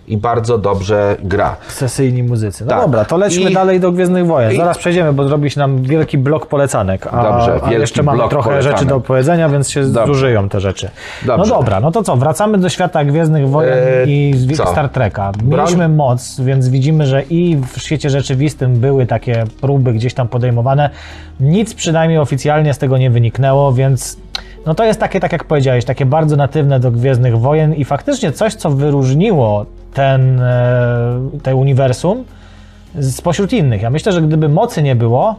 i 0.08 0.18
bardzo 0.18 0.58
dobrze 0.58 1.16
gra. 1.24 1.56
Sesyjni 1.68 2.24
muzycy. 2.24 2.64
No 2.66 2.70
Tak. 2.70 2.82
dobra, 2.82 3.06
to 3.06 3.18
lećmy 3.18 3.50
I- 3.50 3.54
dalej 3.54 3.80
do 3.80 3.92
Gwiezdnych 3.92 4.26
Wojen. 4.28 4.52
i- 4.52 4.58
Zaraz 4.58 4.78
przejdziemy, 4.78 5.14
bo 5.14 5.28
zrobi 5.28 5.50
się 5.50 5.60
nam 5.60 5.82
wielki 5.84 6.18
blok 6.18 6.46
polecanek. 6.46 7.08
A, 7.12 7.24
Dobrze, 7.24 7.60
a 7.64 7.72
jeszcze 7.74 8.04
mamy 8.04 8.30
trochę 8.30 8.50
polecanek. 8.50 8.78
rzeczy 8.78 8.90
do 8.90 9.00
powiedzenia, 9.00 9.50
więc 9.50 9.70
się 9.70 9.86
zużyją 9.86 10.50
te 10.50 10.60
rzeczy. 10.60 10.90
Dobrze. 11.26 11.50
No 11.52 11.58
dobra, 11.58 11.80
no 11.80 11.92
to 11.92 12.04
co, 12.04 12.16
wracamy 12.18 12.58
do 12.58 12.70
świata 12.70 13.06
Gwiezdnych 13.06 13.50
Wojen 13.50 13.74
Eee, 14.08 14.32
i 14.50 14.54
co? 14.56 14.68
Star 14.68 14.90
Treka. 14.90 15.32
Mieliśmy 15.44 15.90
moc, 15.90 16.40
więc 16.42 16.70
widzimy, 16.70 17.06
że 17.06 17.24
i 17.24 17.58
w 17.74 17.82
świecie 17.82 18.10
rzeczywistym 18.10 18.74
były 18.80 19.06
takie 19.06 19.44
próby 19.62 19.94
gdzieś 19.94 20.14
tam 20.14 20.28
podejmowane. 20.28 20.90
Nic 21.40 21.74
przynajmniej 21.74 22.20
oficjalnie 22.20 22.74
z 22.74 22.78
tego 22.78 22.98
nie 22.98 23.10
wyniknęło, 23.12 23.74
więc 23.74 24.18
no 24.66 24.76
to 24.76 24.84
jest 24.84 25.00
takie, 25.00 25.20
tak 25.20 25.32
jak 25.32 25.44
powiedziałeś, 25.44 25.86
takie 25.86 26.06
bardzo 26.06 26.36
natywne 26.36 26.80
do 26.80 26.92
Gwiezdnych 26.92 27.40
Wojen 27.40 27.74
i 27.74 27.86
faktycznie 27.86 28.32
coś, 28.32 28.54
co 28.56 28.70
wyróżniło 28.70 29.66
ten, 29.98 30.42
e, 30.42 31.20
te 31.44 31.56
uniwersum 31.56 32.24
spośród 33.02 33.54
innych. 33.54 33.82
Ja 33.82 33.90
myślę, 33.90 34.12
że 34.12 34.22
gdyby 34.22 34.50
mocy 34.50 34.84
nie 34.84 34.96
było, 34.96 35.36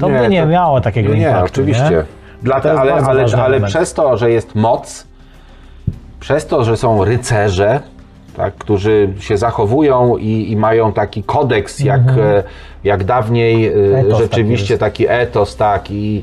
to 0.00 0.08
by 0.08 0.28
nie 0.28 0.40
to- 0.40 0.46
miało 0.48 0.80
takiego 0.80 1.14
nie, 1.14 1.22
impaktu. 1.22 1.44
oczywiście. 1.46 1.90
Nie? 1.90 2.04
Dla 2.42 2.56
jest 2.56 2.66
ale 2.66 2.92
ale, 2.94 3.24
ale 3.44 3.60
przez 3.60 3.94
to, 3.94 4.16
że 4.16 4.30
jest 4.30 4.54
moc, 4.54 5.06
przez 6.20 6.46
to, 6.46 6.64
że 6.64 6.76
są 6.76 7.04
rycerze, 7.04 7.80
tak, 8.36 8.54
którzy 8.54 9.08
się 9.20 9.36
zachowują 9.36 10.16
i, 10.16 10.50
i 10.52 10.56
mają 10.56 10.92
taki 10.92 11.22
kodeks, 11.22 11.80
jak, 11.80 12.00
e, 12.00 12.42
jak 12.84 13.04
dawniej 13.04 13.66
e, 13.66 13.72
Mhm. 13.72 14.06
Etos 14.06 14.18
rzeczywiście 14.18 14.78
taki, 14.78 15.06
etos, 15.08 15.56
tak, 15.56 15.90
i 15.90 16.22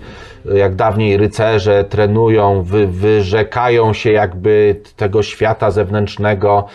jak 0.56 0.76
dawniej 0.76 1.18
rycerze 1.18 1.84
trenują, 1.84 2.64
wy, 2.64 2.88
wyrzekają 2.88 3.94
się 3.94 4.12
jakby 4.12 4.76
tego 4.96 5.24
świata 5.24 5.72
zewnętrznego. 5.72 6.68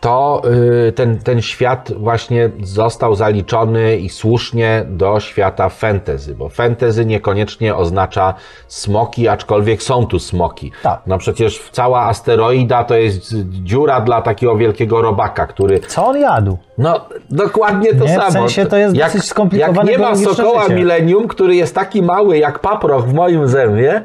To 0.00 0.42
y, 0.88 0.92
ten, 0.92 1.18
ten 1.18 1.42
świat 1.42 1.92
właśnie 1.96 2.50
został 2.62 3.14
zaliczony 3.14 3.96
i 3.96 4.08
słusznie 4.08 4.84
do 4.88 5.20
świata 5.20 5.68
fantasy, 5.68 6.34
bo 6.34 6.48
fantasy 6.48 7.04
niekoniecznie 7.06 7.74
oznacza 7.76 8.34
smoki, 8.68 9.28
aczkolwiek 9.28 9.82
są 9.82 10.06
tu 10.06 10.18
smoki. 10.18 10.72
Tak. 10.82 11.00
No 11.06 11.18
przecież 11.18 11.68
cała 11.72 12.00
asteroida 12.06 12.84
to 12.84 12.94
jest 12.94 13.34
dziura 13.48 14.00
dla 14.00 14.22
takiego 14.22 14.56
wielkiego 14.56 15.02
robaka, 15.02 15.46
który 15.46 15.80
Co 15.80 16.06
on 16.06 16.18
jadł? 16.20 16.58
no, 16.78 17.00
dokładnie 17.30 17.94
to 17.94 18.04
Nie, 18.04 18.10
w 18.10 18.16
samo. 18.20 18.30
sensie 18.30 18.66
to 18.66 18.76
jest 18.76 18.96
dosyć 18.96 19.24
skomplikowane 19.24 19.92
Jak 19.92 20.00
nie 20.00 20.06
ma 20.06 20.16
sokoła 20.16 20.62
życie. 20.62 20.74
milenium, 20.74 21.28
który 21.28 21.56
jest 21.56 21.74
taki 21.74 22.02
mały 22.02 22.38
jak 22.38 22.58
paproch 22.58 23.04
w 23.04 23.14
moim 23.14 23.48
zębie, 23.48 24.02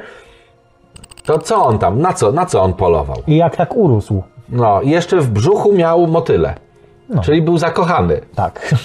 to 1.28 1.40
co 1.40 1.66
on 1.66 1.80
tam, 1.80 2.02
na 2.02 2.14
co, 2.14 2.32
na 2.32 2.46
co 2.46 2.62
on 2.62 2.74
polował? 2.74 3.18
I 3.28 3.38
jak 3.38 3.56
tak 3.56 3.76
urósł? 3.76 4.24
No, 4.50 4.82
jeszcze 4.84 5.18
w 5.18 5.30
brzuchu 5.30 5.74
miał 5.74 6.08
motyle. 6.08 6.56
No. 7.10 7.22
Czyli 7.22 7.42
był 7.42 7.58
zakochany. 7.58 8.22
Tak. 8.36 8.76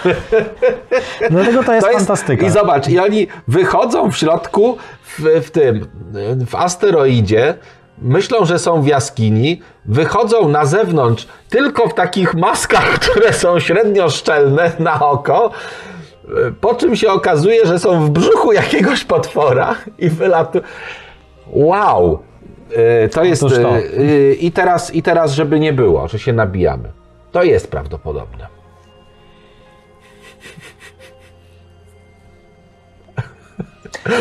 Dlatego 1.30 1.64
to 1.64 1.74
jest, 1.74 1.86
fantastyka. 1.86 2.46
I 2.46 2.50
zobacz, 2.50 2.88
i 2.88 2.98
oni 2.98 3.26
wychodzą 3.48 4.10
w 4.10 4.16
środku 4.16 4.76
w, 5.02 5.46
w 5.46 5.50
tym, 5.50 5.86
w 6.46 6.54
asteroidzie, 6.54 7.54
myślą, 7.98 8.44
że 8.44 8.58
są 8.58 8.82
w 8.82 8.86
jaskini, 8.86 9.60
wychodzą 9.84 10.48
na 10.48 10.64
zewnątrz 10.66 11.26
tylko 11.48 11.88
w 11.88 11.94
takich 11.94 12.34
maskach, 12.34 12.84
które 12.98 13.32
są 13.32 13.60
średnio 13.60 14.10
szczelne 14.10 14.72
na 14.78 15.00
oko, 15.00 15.50
po 16.60 16.74
czym 16.74 16.96
się 16.96 17.10
okazuje, 17.10 17.66
że 17.66 17.78
są 17.78 18.06
w 18.06 18.10
brzuchu 18.10 18.52
jakiegoś 18.52 19.04
potwora 19.04 19.74
i 19.98 20.08
wylatują. 20.08 20.64
Wow! 21.46 22.18
E, 22.76 23.08
To 23.08 23.24
jest. 23.24 23.42
Otóż 23.42 23.58
to. 23.58 23.76
e, 23.78 23.82
I 24.32 24.52
teraz, 24.52 24.94
I 24.94 25.02
teraz, 25.02 25.32
żeby 25.32 25.60
nie 25.60 25.72
było, 25.72 26.08
że 26.08 26.18
się 26.18 26.32
nabijamy. 26.32 26.88
To 27.32 27.42
jest 27.42 27.70
prawdopodobne. 27.70 28.46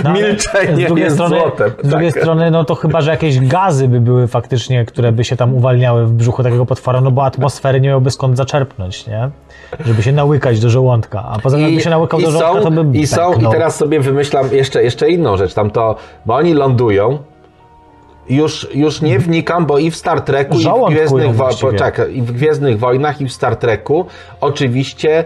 No, 0.03 0.13
milczenie 0.13 0.85
z 0.85 0.87
drugiej 0.87 1.03
jest 1.03 1.15
strony, 1.15 1.39
złotem. 1.39 1.71
Z 1.83 1.87
drugiej 1.87 2.13
Tak. 2.13 2.21
strony, 2.21 2.51
no 2.51 2.63
to 2.65 2.75
chyba, 2.75 3.01
że 3.01 3.11
jakieś 3.11 3.39
gazy 3.39 3.87
by 3.87 3.99
były 3.99 4.27
faktycznie, 4.27 4.85
które 4.85 5.11
by 5.11 5.23
się 5.23 5.35
tam 5.35 5.53
uwalniały 5.55 6.05
w 6.05 6.11
brzuchu 6.13 6.43
takiego 6.43 6.65
potwora, 6.65 7.01
no 7.01 7.11
bo 7.11 7.25
atmosfery 7.25 7.81
nie 7.81 7.89
miałby 7.89 8.11
skąd 8.11 8.37
zaczerpnąć, 8.37 9.07
nie? 9.07 9.29
Żeby 9.85 10.03
się 10.03 10.11
nałykać 10.11 10.59
do 10.59 10.69
żołądka. 10.69 11.23
A 11.31 11.39
poza 11.39 11.57
tym, 11.57 11.65
jakby 11.65 11.81
się 11.81 11.89
nałykał 11.89 12.21
do 12.21 12.31
żołądka, 12.31 12.71
to 12.71 12.83
by 12.83 12.97
i 12.97 13.07
są, 13.07 13.33
i 13.33 13.47
teraz 13.51 13.75
sobie 13.75 13.99
wymyślam 13.99 14.47
jeszcze, 14.51 14.83
jeszcze 14.83 15.09
inną 15.09 15.37
rzecz. 15.37 15.53
Tam 15.53 15.71
to, 15.71 15.95
bo 16.25 16.35
oni 16.35 16.53
lądują. 16.53 17.17
Już, 18.29 18.67
już 18.73 19.01
nie 19.01 19.19
wnikam, 19.19 19.65
bo 19.65 19.77
i 19.77 19.91
w 19.91 19.95
Star 19.95 20.21
Treku, 20.21 20.59
i 20.59 20.63
w, 20.63 20.89
Gwiezdnych 20.89 21.35
Wo- 21.35 21.49
poczekaj, 21.61 22.15
i 22.17 22.21
w 22.21 22.31
Gwiezdnych 22.31 22.79
Wojnach, 22.79 23.21
i 23.21 23.25
w 23.25 23.33
Star 23.33 23.55
Treku 23.55 24.05
oczywiście 24.41 25.23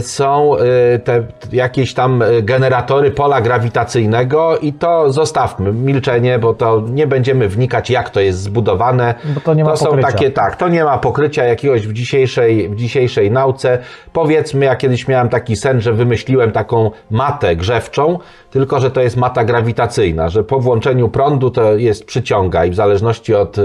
są 0.00 0.56
e, 0.56 0.98
te 0.98 1.24
jakieś 1.52 1.94
tam 1.94 2.22
e, 2.22 2.42
generatory 2.42 3.10
pola 3.10 3.40
grawitacyjnego 3.40 4.58
i 4.58 4.72
to 4.72 5.12
zostawmy, 5.12 5.72
milczenie, 5.72 6.38
bo 6.38 6.54
to 6.54 6.82
nie 6.90 7.06
będziemy 7.06 7.48
wnikać, 7.48 7.90
jak 7.90 8.10
to 8.10 8.20
jest 8.20 8.38
zbudowane. 8.38 9.14
Bo 9.34 9.40
to 9.40 9.54
nie 9.54 9.64
ma 9.64 9.76
są 9.76 9.86
pokrycia. 9.86 10.12
takie, 10.12 10.30
tak, 10.30 10.56
to 10.56 10.68
nie 10.68 10.84
ma 10.84 10.98
pokrycia 10.98 11.44
jakiegoś 11.44 11.86
w 11.86 11.92
dzisiejszej, 11.92 12.68
w 12.68 12.76
dzisiejszej 12.76 13.30
nauce. 13.30 13.78
Powiedzmy, 14.12 14.64
ja 14.64 14.76
kiedyś 14.76 15.08
miałem 15.08 15.28
taki 15.28 15.56
sen, 15.56 15.80
że 15.80 15.92
wymyśliłem 15.92 16.52
taką 16.52 16.90
matę 17.10 17.56
grzewczą, 17.56 18.18
tylko 18.50 18.80
że 18.80 18.90
to 18.90 19.00
jest 19.00 19.16
mata 19.16 19.44
grawitacyjna, 19.44 20.28
że 20.28 20.44
po 20.44 20.60
włączeniu 20.60 21.08
prądu 21.08 21.50
to 21.50 21.76
jest 21.76 22.04
przyciąga 22.04 22.64
i 22.64 22.70
w 22.70 22.74
zależności 22.74 23.34
od 23.34 23.56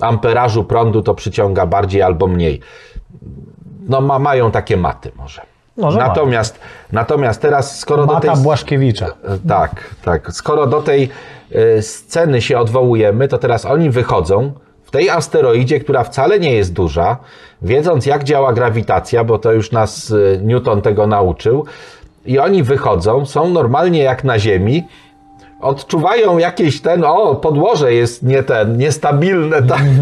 amperażu 0.00 0.64
prądu 0.64 1.02
to 1.02 1.14
przyciąga 1.14 1.66
bardziej 1.66 2.02
albo 2.02 2.26
mniej. 2.26 2.60
No 3.88 4.00
ma, 4.00 4.18
mają 4.18 4.50
takie 4.50 4.76
maty 4.76 5.12
może. 5.16 5.42
Może 5.76 5.98
ma. 5.98 6.06
natomiast, 6.06 6.60
natomiast 6.92 7.42
teraz, 7.42 7.78
skoro 7.78 8.06
do 8.06 8.20
tej... 8.20 8.30
Mata 8.30 8.42
Błaszkiewicza. 8.42 9.06
Tak, 9.48 9.94
tak. 10.04 10.32
Skoro 10.32 10.66
do 10.66 10.82
tej 10.82 11.08
e, 11.52 11.82
sceny 11.82 12.42
się 12.42 12.58
odwołujemy, 12.58 13.28
to 13.28 13.38
teraz 13.38 13.64
oni 13.64 13.90
wychodzą 13.90 14.52
w 14.84 14.90
tej 14.90 15.10
asteroidzie, 15.10 15.80
która 15.80 16.04
wcale 16.04 16.40
nie 16.40 16.54
jest 16.54 16.72
duża, 16.72 17.16
wiedząc 17.62 18.06
jak 18.06 18.24
działa 18.24 18.52
grawitacja, 18.52 19.24
bo 19.24 19.38
to 19.38 19.52
już 19.52 19.72
nas 19.72 20.12
e, 20.34 20.38
Newton 20.38 20.82
tego 20.82 21.06
nauczył, 21.06 21.66
i 22.26 22.38
oni 22.38 22.62
wychodzą, 22.62 23.26
są 23.26 23.50
normalnie 23.50 24.02
jak 24.02 24.24
na 24.24 24.38
Ziemi, 24.38 24.84
odczuwają 25.60 26.38
jakieś 26.38 26.80
ten, 26.80 27.04
o, 27.04 27.34
podłoże 27.34 27.94
jest 27.94 28.22
nie 28.22 28.42
ten, 28.42 28.76
niestabilne, 28.76 29.62
tak. 29.62 29.82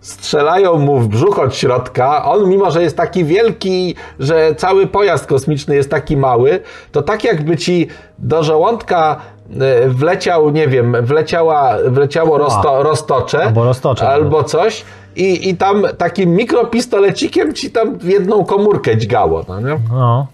strzelają 0.00 0.78
mu 0.78 1.00
w 1.00 1.08
brzuch 1.08 1.38
od 1.38 1.54
środka. 1.56 2.24
On, 2.24 2.48
mimo 2.48 2.70
że 2.70 2.82
jest 2.82 2.96
taki 2.96 3.24
wielki, 3.24 3.94
że 4.18 4.54
cały 4.54 4.86
pojazd 4.86 5.26
kosmiczny 5.26 5.74
jest 5.76 5.90
taki 5.90 6.16
mały, 6.16 6.60
to 6.92 7.02
tak 7.02 7.24
jakby 7.24 7.56
ci 7.56 7.88
do 8.18 8.42
żołądka 8.42 9.16
e, 9.60 9.88
wleciał, 9.88 10.50
nie 10.50 10.68
wiem, 10.68 10.96
wleciała, 11.02 11.76
wleciało 11.88 12.38
rozto, 12.38 12.82
roztocze, 12.82 13.44
Albo 13.44 13.64
roztocze. 13.64 14.08
albo 14.08 14.44
coś. 14.44 14.84
I, 15.16 15.48
I 15.48 15.56
tam 15.56 15.82
takim 15.98 16.30
mikropistolecikiem 16.34 17.54
ci 17.54 17.70
tam 17.70 17.98
w 17.98 18.04
jedną 18.04 18.44
komórkę 18.44 18.96
dźgało. 18.96 19.44
No, 19.48 19.60
nie? 19.60 19.78
No. 19.92 20.26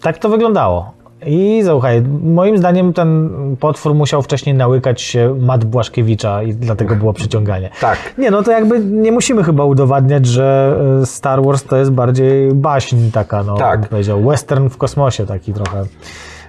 Tak 0.00 0.18
to 0.18 0.28
wyglądało. 0.28 0.92
I 1.26 1.62
słuchaj, 1.66 2.02
moim 2.22 2.58
zdaniem 2.58 2.92
ten 2.92 3.30
potwór 3.60 3.94
musiał 3.94 4.22
wcześniej 4.22 4.54
nałykać 4.54 5.02
się 5.02 5.36
Mat 5.40 5.64
Błaszkiewicza 5.64 6.42
i 6.42 6.54
dlatego 6.54 6.96
było 6.96 7.12
przyciąganie. 7.12 7.70
Tak. 7.80 7.98
Nie, 8.18 8.30
no 8.30 8.42
to 8.42 8.50
jakby 8.50 8.80
nie 8.80 9.12
musimy 9.12 9.44
chyba 9.44 9.64
udowadniać, 9.64 10.26
że 10.26 10.78
y, 11.02 11.06
Star 11.06 11.42
Wars 11.42 11.64
to 11.64 11.76
jest 11.76 11.90
bardziej 11.90 12.54
baśń 12.54 13.10
taka, 13.10 13.42
no, 13.42 13.56
Tak. 13.56 13.88
powiedział, 13.88 14.22
western 14.22 14.68
w 14.68 14.76
kosmosie 14.76 15.26
taki 15.26 15.52
trochę. 15.52 15.84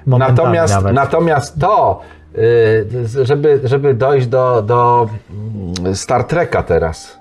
Natomiast, 0.07 0.74
nawet. 0.76 0.93
natomiast 0.93 1.59
to, 1.59 2.01
y, 2.38 3.26
żeby, 3.26 3.59
żeby 3.63 3.93
dojść 3.93 4.28
do, 4.28 4.61
do 4.61 5.09
mm, 5.80 5.95
Star 5.95 6.24
Treka 6.24 6.63
teraz. 6.63 7.19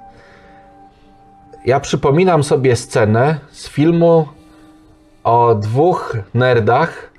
Ja 1.66 1.80
przypominam 1.80 2.42
sobie 2.42 2.76
scenę 2.76 3.36
z 3.50 3.68
filmu 3.68 4.28
o 5.24 5.54
dwóch 5.54 6.16
nerdach, 6.34 7.11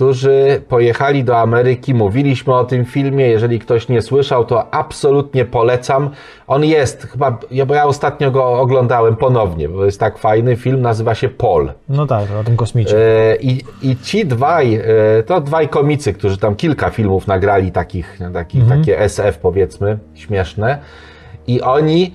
którzy 0.00 0.62
pojechali 0.68 1.24
do 1.24 1.38
Ameryki. 1.38 1.94
Mówiliśmy 1.94 2.54
o 2.54 2.64
tym 2.64 2.84
filmie. 2.84 3.28
Jeżeli 3.28 3.58
ktoś 3.58 3.88
nie 3.88 4.02
słyszał, 4.02 4.44
to 4.44 4.74
absolutnie 4.74 5.44
polecam. 5.44 6.10
On 6.46 6.64
jest, 6.64 7.02
chyba, 7.02 7.38
ja- 7.50 7.66
bo 7.66 7.74
ja 7.74 7.84
ostatnio 7.84 8.30
go 8.30 8.60
oglądałem 8.60 9.16
ponownie, 9.16 9.68
bo 9.68 9.84
jest 9.84 10.00
tak 10.00 10.18
fajny. 10.18 10.56
Film 10.56 10.80
nazywa 10.82 11.14
się 11.14 11.28
Paul. 11.28 11.72
No 11.88 12.06
tak, 12.06 12.24
o 12.40 12.44
tym 12.44 12.56
kosmicie. 12.56 12.96
E, 12.98 13.36
I, 13.36 13.60
I 13.82 13.96
ci 13.96 14.26
dwaj, 14.26 14.74
e, 14.74 14.82
to 15.26 15.40
dwaj 15.40 15.68
komicy, 15.68 16.12
którzy 16.12 16.38
tam 16.38 16.54
kilka 16.56 16.90
filmów 16.90 17.26
nagrali, 17.26 17.72
takich, 17.72 18.18
takich 18.32 18.68
takie 18.68 19.00
SF 19.00 19.38
powiedzmy, 19.38 19.98
śmieszne. 20.14 20.78
I 21.46 21.60
oni 21.62 22.14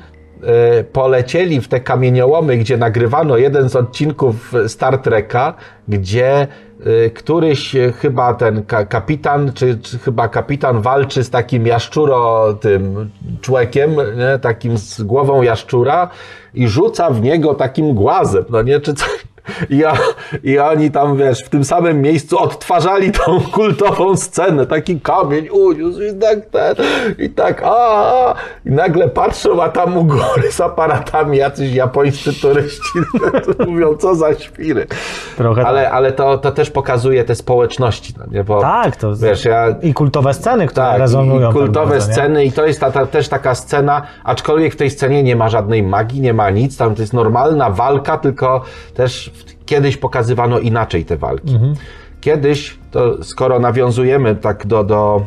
e, 0.79 0.83
polecieli 0.83 1.61
w 1.61 1.67
te 1.67 1.79
kamieniołomy, 1.79 2.57
gdzie 2.57 2.77
nagrywano 2.77 3.38
jeden 3.38 3.69
z 3.69 3.75
odcinków 3.75 4.53
Star 4.67 4.97
Treka, 4.97 5.53
gdzie 5.88 6.47
któryś 7.15 7.76
e, 7.76 7.91
chyba 7.91 8.34
ten 8.34 8.65
ka 8.65 8.86
kapitan, 8.86 9.53
czy, 9.53 9.78
czy 9.78 9.99
chyba 9.99 10.28
kapitan 10.28 10.82
walczy 10.82 11.23
z 11.23 11.30
takim 11.30 11.67
jaszczuro 11.67 12.53
tym 12.53 13.09
człekiem, 13.41 13.91
nie? 13.95 14.39
takim 14.39 14.78
z 14.78 15.01
głową 15.01 15.41
jaszczura 15.41 16.09
i 16.53 16.67
rzuca 16.67 17.09
w 17.09 17.21
niego 17.21 17.53
takim 17.53 17.93
głazem, 17.93 18.45
no 18.49 18.61
nie, 18.61 18.80
czy 18.80 18.93
coś. 18.93 19.26
I, 19.70 19.86
o, 19.86 19.93
I 20.43 20.60
oni 20.60 20.91
tam, 20.91 21.18
wiesz, 21.18 21.43
w 21.43 21.50
tym 21.50 21.64
samym 21.64 22.02
miejscu 22.02 22.39
odtwarzali 22.39 23.12
tą 23.12 23.41
kultową 23.54 24.18
scenę, 24.18 24.66
taki 24.66 25.00
kamień 25.00 25.50
uniósł 25.50 26.02
i 26.02 26.20
tak 26.20 26.46
ten, 26.46 26.76
i 27.20 27.30
tak, 27.30 27.64
a, 27.64 27.70
a, 27.70 28.36
i 28.66 28.72
nagle 28.72 29.10
patrzą, 29.10 29.64
a 29.64 29.70
tam 29.70 29.98
u 29.98 30.04
góry 30.04 30.52
z 30.52 30.62
aparatami 30.62 31.38
jacyś 31.38 31.74
japońscy 31.74 32.41
turyści 32.41 33.00
mówią, 33.68 33.98
co 33.98 34.16
za 34.16 34.34
świry. 34.34 34.88
Trochę 35.38 35.66
Ale, 35.66 35.91
ale 35.91 36.12
to, 36.12 36.38
to 36.38 36.52
też 36.52 36.72
pokazuje 36.72 37.24
te 37.24 37.36
społeczności, 37.36 38.14
no 38.18 38.26
nie, 38.32 38.43
bo 38.43 38.62
tak, 38.62 38.96
to 38.96 39.16
wiesz, 39.16 39.46
ja 39.46 39.76
i 39.82 39.93
kultowe 39.93 40.34
sceny, 40.34 40.68
które 40.68 40.86
tak, 40.86 41.00
rezonują. 41.00 41.39
i 41.39 41.43
tak 41.43 41.54
kultowe 41.54 41.91
bardzo, 41.91 42.08
nie? 42.08 42.14
sceny 42.14 42.46
i 42.46 42.52
to 42.52 42.66
jest 42.66 42.80
ta, 42.80 42.91
ta, 42.91 43.06
też 43.06 43.30
taka 43.30 43.56
scena, 43.56 44.02
aczkolwiek 44.24 44.74
w 44.74 44.76
tej 44.76 44.89
scenie 44.89 45.24
nie 45.24 45.36
ma 45.36 45.50
żadnej 45.50 45.84
magii, 45.84 46.22
nie 46.22 46.34
ma 46.34 46.50
nic, 46.50 46.78
tam 46.78 46.96
to 46.96 47.02
jest 47.02 47.14
normalna 47.14 47.70
walka, 47.70 48.18
tylko 48.18 48.64
też 48.93 49.32
kiedyś 49.66 49.97
pokazywano 49.97 50.59
inaczej 50.59 51.05
te 51.05 51.18
walki. 51.18 51.53
Mhm. 51.53 51.74
Kiedyś, 52.22 52.78
to 52.91 53.24
skoro 53.24 53.59
nawiązujemy 53.59 54.36
tak 54.36 54.68
do, 54.68 54.84
do, 54.84 55.26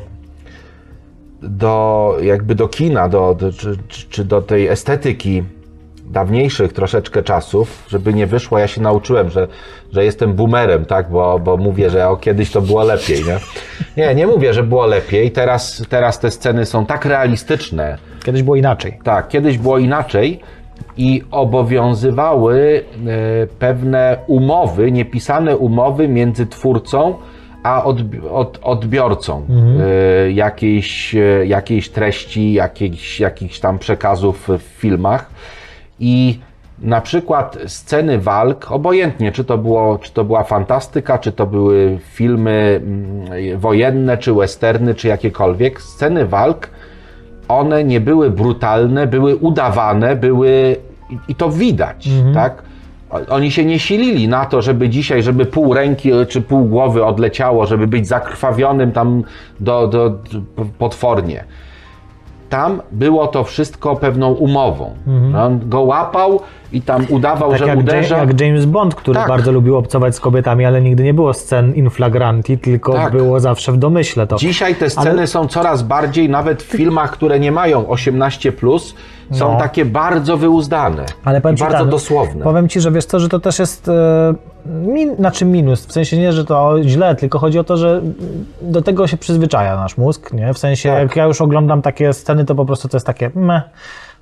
do 1.43 2.17
jakby 2.23 2.55
do 2.55 2.69
kina, 2.69 3.09
do, 3.09 3.35
do, 3.35 3.53
czy, 3.53 3.77
czy 4.09 4.25
do 4.25 4.43
tej 4.43 4.69
estetyki 4.69 5.43
dawniejszych 6.07 6.73
troszeczkę 6.73 7.23
czasów, 7.23 7.85
żeby 7.89 8.15
nie 8.15 8.27
wyszło, 8.27 8.59
ja 8.59 8.69
się 8.69 8.81
nauczyłem, 8.81 9.31
że, 9.31 9.49
że 9.93 10.05
jestem 10.05 10.33
boomerem, 10.35 10.85
tak, 10.85 11.11
bo, 11.11 11.39
bo 11.39 11.57
mówię, 11.57 11.91
że 11.91 12.09
o, 12.09 12.17
kiedyś 12.17 12.51
to 12.51 12.61
było 12.61 12.85
lepiej, 12.85 13.25
nie? 13.25 13.39
Nie, 13.97 14.15
nie 14.15 14.27
mówię, 14.27 14.55
że 14.55 14.63
było 14.63 14.87
lepiej, 14.87 15.31
teraz, 15.31 15.83
teraz 15.89 16.21
te 16.21 16.31
sceny 16.31 16.67
są 16.67 16.87
tak 16.87 17.05
realistyczne, 17.05 17.99
Kiedyś 18.25 18.43
było 18.43 18.57
inaczej. 18.57 18.99
tak, 19.05 19.29
kiedyś 19.29 19.59
było 19.59 19.79
inaczej 19.79 20.41
i 20.97 21.23
obowiązywały 21.31 22.85
e, 23.07 23.47
pewne 23.47 24.19
umowy, 24.27 24.93
niepisane 24.93 25.57
umowy 25.57 26.09
między 26.09 26.47
twórcą 26.47 27.15
a 27.63 27.83
odbi- 27.85 28.29
od, 28.31 28.59
odbiorcą 28.63 29.43
e, 29.81 30.31
jakiejś, 30.31 31.15
e, 31.15 31.47
jakiejś 31.47 31.89
treści, 31.89 32.53
jakiejś, 32.53 33.21
jakichś 33.21 33.61
tam 33.61 33.79
przekazów 33.79 34.49
w 34.49 34.63
filmach. 34.63 35.31
I 36.01 36.39
na 36.79 37.01
przykład 37.01 37.59
sceny 37.67 38.19
walk, 38.19 38.73
obojętnie 38.73 39.33
czy 39.33 39.45
to, 39.45 39.59
było, 39.59 39.99
czy 39.99 40.13
to 40.13 40.25
była 40.25 40.45
fantastyka, 40.45 41.19
czy 41.19 41.33
to 41.33 41.47
były 41.47 41.99
filmy 42.03 42.81
mm, 42.83 43.59
wojenne, 43.59 44.19
czy 44.19 44.35
westerny, 44.35 44.95
czy 44.95 45.09
jakiekolwiek, 45.09 45.83
sceny 45.83 46.27
walk 46.27 46.71
one 47.49 47.85
nie 47.85 48.01
były 48.01 48.31
brutalne, 48.31 49.07
były 49.07 49.37
udawane, 49.37 50.17
były 50.17 50.77
i- 51.29 51.35
to 51.35 51.51
widać, 51.51 52.09
tak? 52.35 52.63
O- 53.11 53.35
Oni 53.35 53.51
się 53.51 53.65
nie 53.65 53.79
silili 53.79 54.29
na 54.29 54.45
to, 54.47 54.63
żeby 54.63 54.89
dzisiaj, 54.89 55.23
żeby 55.23 55.47
pół 55.47 55.75
ręki 55.75 56.11
czy 56.29 56.41
pół 56.41 56.65
głowy 56.65 57.05
odleciało, 57.05 57.67
żeby 57.67 57.87
być 57.87 58.09
zakrwawionym 58.09 58.93
tam 58.93 59.23
do, 59.61 59.87
do, 59.89 60.11
do 60.11 60.65
potwornie. 60.79 61.45
Tam 62.51 62.83
było 62.93 63.27
to 63.27 63.45
wszystko 63.45 63.97
pewną 63.97 64.33
umową. 64.33 64.91
On 65.37 65.69
go 65.69 65.81
łapał 65.81 66.41
i 66.73 66.83
tam 66.83 67.07
udawał, 67.09 67.51
Tak 67.51 67.59
że 67.59 67.67
jak, 67.67 67.79
uderza. 67.79 68.17
Ja- 68.17 68.25
jak 68.25 68.41
James 68.41 68.67
Bond, 68.67 68.95
który 68.95 69.19
Tak. 69.19 69.29
bardzo 69.29 69.53
lubił 69.53 69.77
obcować 69.77 70.15
z 70.17 70.21
kobietami, 70.21 70.65
ale 70.65 70.83
nigdy 70.83 71.03
nie 71.05 71.15
było 71.15 71.35
scen 71.35 71.75
in 71.75 71.91
flagranti, 71.91 72.59
tylko 72.59 72.93
Tak. 72.93 73.13
było 73.13 73.41
zawsze 73.41 73.73
w 73.73 73.77
domyśle 73.77 74.27
to. 74.27 74.37
Dzisiaj 74.37 74.75
te 74.75 74.91
sceny 74.91 75.11
Ale- 75.11 75.27
są 75.27 75.47
coraz 75.49 75.83
bardziej, 75.83 76.29
nawet 76.29 76.63
w 76.63 76.67
filmach, 76.67 77.11
które 77.11 77.41
nie 77.41 77.53
mają 77.53 77.89
18, 77.89 78.53
są 79.33 79.53
No. 79.53 79.59
takie 79.59 79.85
bardzo 79.85 80.37
wyuzdane. 80.37 81.05
Ale 81.25 81.41
powiem 81.41 81.55
i 81.55 81.59
ci 81.59 81.65
bardzo 81.65 81.79
tak, 81.79 81.89
dosłowne. 81.89 82.45
Powiem 82.45 82.69
ci, 82.69 82.81
że 82.81 82.91
wiesz 82.93 83.05
co, 83.05 83.21
że 83.21 83.29
to 83.29 83.39
też 83.41 83.59
jest 83.59 83.89
e, 83.89 84.35
min, 84.67 85.17
znaczy 85.17 85.45
minus, 85.45 85.87
w 85.87 85.93
sensie 85.93 86.19
nie, 86.19 86.33
że 86.33 86.45
to 86.45 86.77
źle, 86.83 87.15
tylko 87.15 87.39
chodzi 87.39 87.59
o 87.59 87.65
to, 87.65 87.77
że 87.77 88.03
do 88.63 88.83
tego 88.83 89.07
się 89.07 89.17
przyzwyczaja 89.17 89.77
nasz 89.77 89.97
mózg, 89.97 90.33
nie? 90.33 90.55
W 90.55 90.59
sensie 90.59 90.89
Tak. 90.89 90.99
jak 91.03 91.17
ja 91.17 91.25
już 91.25 91.41
oglądam 91.41 91.83
takie 91.83 92.13
sceny, 92.13 92.45
to 92.45 92.55
po 92.55 92.65
prostu 92.65 92.89
to 92.89 92.97
jest 92.97 93.07
takie 93.07 93.31
meh, 93.35 93.63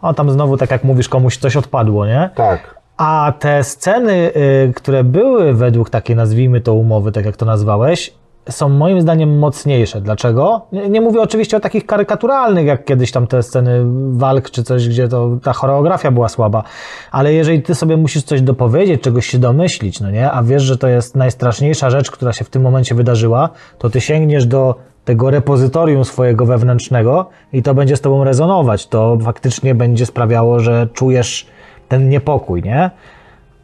o 0.03 0.15
tam 0.15 0.31
znowu 0.31 0.57
tak 0.57 0.71
jak 0.71 0.85
mówisz, 0.85 1.09
komuś 1.09 1.37
coś 1.37 1.57
odpadło, 1.57 2.07
nie? 2.07 2.31
Tak. 2.35 2.77
A 2.97 3.33
te 3.39 3.65
sceny, 3.65 4.33
y, 4.37 4.73
które 4.77 5.05
były 5.05 5.55
według 5.55 5.91
takiej, 5.91 6.17
nazwijmy 6.17 6.61
to 6.61 6.75
umowy, 6.75 7.13
tak 7.13 7.25
jak 7.25 7.37
to 7.37 7.47
nazwałeś, 7.47 8.13
są 8.51 8.69
moim 8.69 9.01
zdaniem 9.01 9.39
mocniejsze. 9.39 10.01
Dlaczego? 10.01 10.67
Nie, 10.73 10.89
nie 10.89 11.01
mówię 11.01 11.21
oczywiście 11.21 11.57
o 11.57 11.61
takich 11.61 11.87
karykaturalnych, 11.87 12.67
jak 12.67 12.85
kiedyś 12.85 13.13
tam 13.13 13.27
te 13.27 13.43
sceny 13.43 13.85
walk 14.11 14.51
czy 14.51 14.63
coś, 14.63 14.89
gdzie 14.89 15.09
to 15.09 15.31
ta 15.43 15.53
choreografia 15.53 16.11
była 16.11 16.29
słaba, 16.29 16.63
ale 17.11 17.33
jeżeli 17.33 17.63
ty 17.63 17.75
sobie 17.75 17.97
musisz 17.97 18.23
coś 18.23 18.43
dopowiedzieć, 18.43 19.03
czegoś 19.03 19.27
się 19.27 19.39
domyślić, 19.39 20.01
no 20.01 20.11
nie, 20.11 20.31
a 20.31 20.43
wiesz, 20.43 20.63
że 20.63 20.79
to 20.79 20.89
jest 20.89 21.17
najstraszniejsza 21.17 21.91
rzecz, 21.91 22.11
która 22.11 22.33
się 22.33 22.45
w 22.45 22.51
tym 22.51 22.63
momencie 22.63 22.95
wydarzyła, 22.95 23.49
to 23.79 23.91
ty 23.91 24.01
sięgniesz 24.01 24.47
do 24.47 24.75
tego 25.07 25.31
repozytorium 25.31 26.05
swojego 26.05 26.47
wewnętrznego 26.47 27.29
i 27.53 27.63
to 27.63 27.75
będzie 27.75 27.97
z 27.97 28.01
tobą 28.01 28.25
rezonować. 28.25 28.87
To 28.87 29.19
faktycznie 29.25 29.75
będzie 29.75 30.07
sprawiało, 30.07 30.61
że 30.61 30.89
czujesz 30.93 31.47
ten 31.89 32.09
niepokój, 32.09 32.63
nie? 32.63 32.91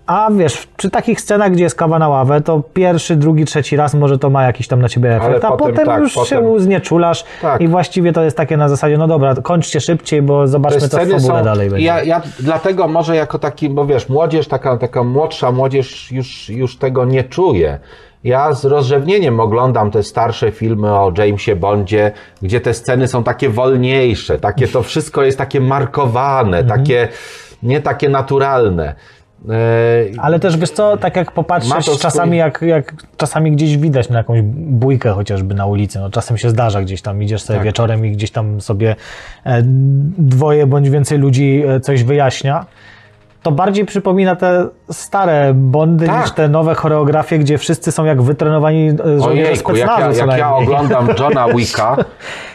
A 0.07 0.29
wiesz, 0.31 0.69
przy 0.77 0.91
takich 0.91 1.21
scenach, 1.21 1.53
gdzie 1.53 1.65
jest 1.65 1.77
kawa 1.77 1.99
na 1.99 2.09
ławę, 2.09 2.41
to 2.41 2.63
pierwszy, 2.75 3.17
drugi, 3.17 3.45
trzeci 3.45 3.77
raz 3.77 3.95
może 3.95 4.19
to 4.19 4.31
ma 4.31 4.43
jakiś 4.43 4.69
tam 4.69 4.83
na 4.83 4.89
ciebie 4.89 5.17
efekt, 5.17 5.45
a 5.45 5.51
potem 5.51 5.73
potem, 5.73 5.87
tak, 5.87 6.01
już 6.01 6.15
potem- 6.15 6.29
się 6.45 6.61
znieczulasz 6.61 7.25
Tak. 7.43 7.61
i 7.61 7.69
właściwie 7.69 8.13
to 8.13 8.23
jest 8.23 8.37
takie 8.37 8.57
na 8.57 8.69
zasadzie, 8.69 8.99
no 8.99 9.07
dobra, 9.09 9.35
kończcie 9.35 9.81
szybciej, 9.81 10.23
bo 10.23 10.49
zobaczmy, 10.49 10.81
co 10.81 10.97
w 10.97 11.01
fabule 11.01 11.21
są, 11.21 11.45
dalej 11.45 11.71
będzie. 11.71 11.87
ja, 11.87 12.03
ja 12.03 12.23
dlatego 12.41 12.89
może 12.89 13.17
jako 13.17 13.39
taki, 13.39 13.69
bo 13.69 13.87
wiesz, 13.87 14.09
młodzież, 14.09 14.49
taka, 14.49 14.77
taka 14.77 15.05
młodsza 15.05 15.53
młodzież 15.53 16.13
już, 16.13 16.51
już 16.51 16.79
tego 16.79 17.05
nie 17.05 17.25
czuje. 17.25 17.79
Ja 18.25 18.53
z 18.55 18.65
rozrzewnieniem 18.65 19.41
oglądam 19.41 19.91
te 19.91 20.03
starsze 20.03 20.53
filmy 20.53 20.91
o 20.93 21.13
Jamesie 21.19 21.57
Bondzie, 21.57 22.13
gdzie 22.43 22.61
te 22.61 22.75
sceny 22.75 23.09
są 23.09 23.25
takie 23.25 23.49
wolniejsze, 23.49 24.39
takie 24.39 24.69
to 24.69 24.83
wszystko 24.83 25.23
jest 25.23 25.39
takie 25.39 25.61
markowane, 25.61 26.59
Mhm. 26.59 26.81
takie 26.81 27.09
nie 27.63 27.81
takie 27.81 28.09
naturalne. 28.09 28.95
E, 29.49 29.55
Ale 30.21 30.41
też 30.41 30.57
wiesz 30.57 30.71
co, 30.71 30.97
tak 30.97 31.17
jak 31.17 31.33
popatrzysz 31.33 31.73
swój- 31.85 31.99
czasami, 31.99 32.37
jak, 32.39 32.63
jak 32.63 32.95
czasami 33.17 33.53
gdzieś 33.53 33.77
widać 33.77 34.09
na 34.09 34.19
jakąś 34.19 34.43
bójkę 34.55 35.11
chociażby 35.13 35.55
na 35.55 35.67
ulicy, 35.67 35.99
no 35.99 36.11
czasem 36.11 36.39
się 36.39 36.51
zdarza 36.51 36.83
gdzieś 36.83 37.03
tam, 37.03 37.23
idziesz 37.23 37.43
sobie 37.43 37.57
Tak. 37.59 37.67
wieczorem 37.67 38.07
i 38.07 38.11
gdzieś 38.13 38.31
tam 38.31 38.61
sobie 38.61 38.97
e, 39.47 39.63
dwoje 40.19 40.67
bądź 40.67 40.91
więcej 40.91 41.19
ludzi 41.19 41.63
e, 41.69 41.81
coś 41.81 42.05
wyjaśnia, 42.05 42.67
to 43.43 43.53
bardziej 43.53 43.85
przypomina 43.85 44.37
te 44.37 44.67
stare 44.91 45.53
Bondy 45.55 46.07
Tak. 46.07 46.23
niż 46.23 46.31
te 46.33 46.49
nowe 46.49 46.75
choreografie, 46.75 47.39
gdzie 47.39 47.59
wszyscy 47.59 47.93
są 47.93 48.05
jak 48.05 48.23
wytrenowani 48.23 48.91
żołnierze 48.91 49.29
Ojejku, 49.29 49.77
jak 49.77 49.89
specnazu 49.91 50.19
ja, 50.21 50.27
jak 50.27 50.39
ja 50.39 50.55
oglądam 50.55 51.09
Johna 51.19 51.49
Wicka, 51.55 51.97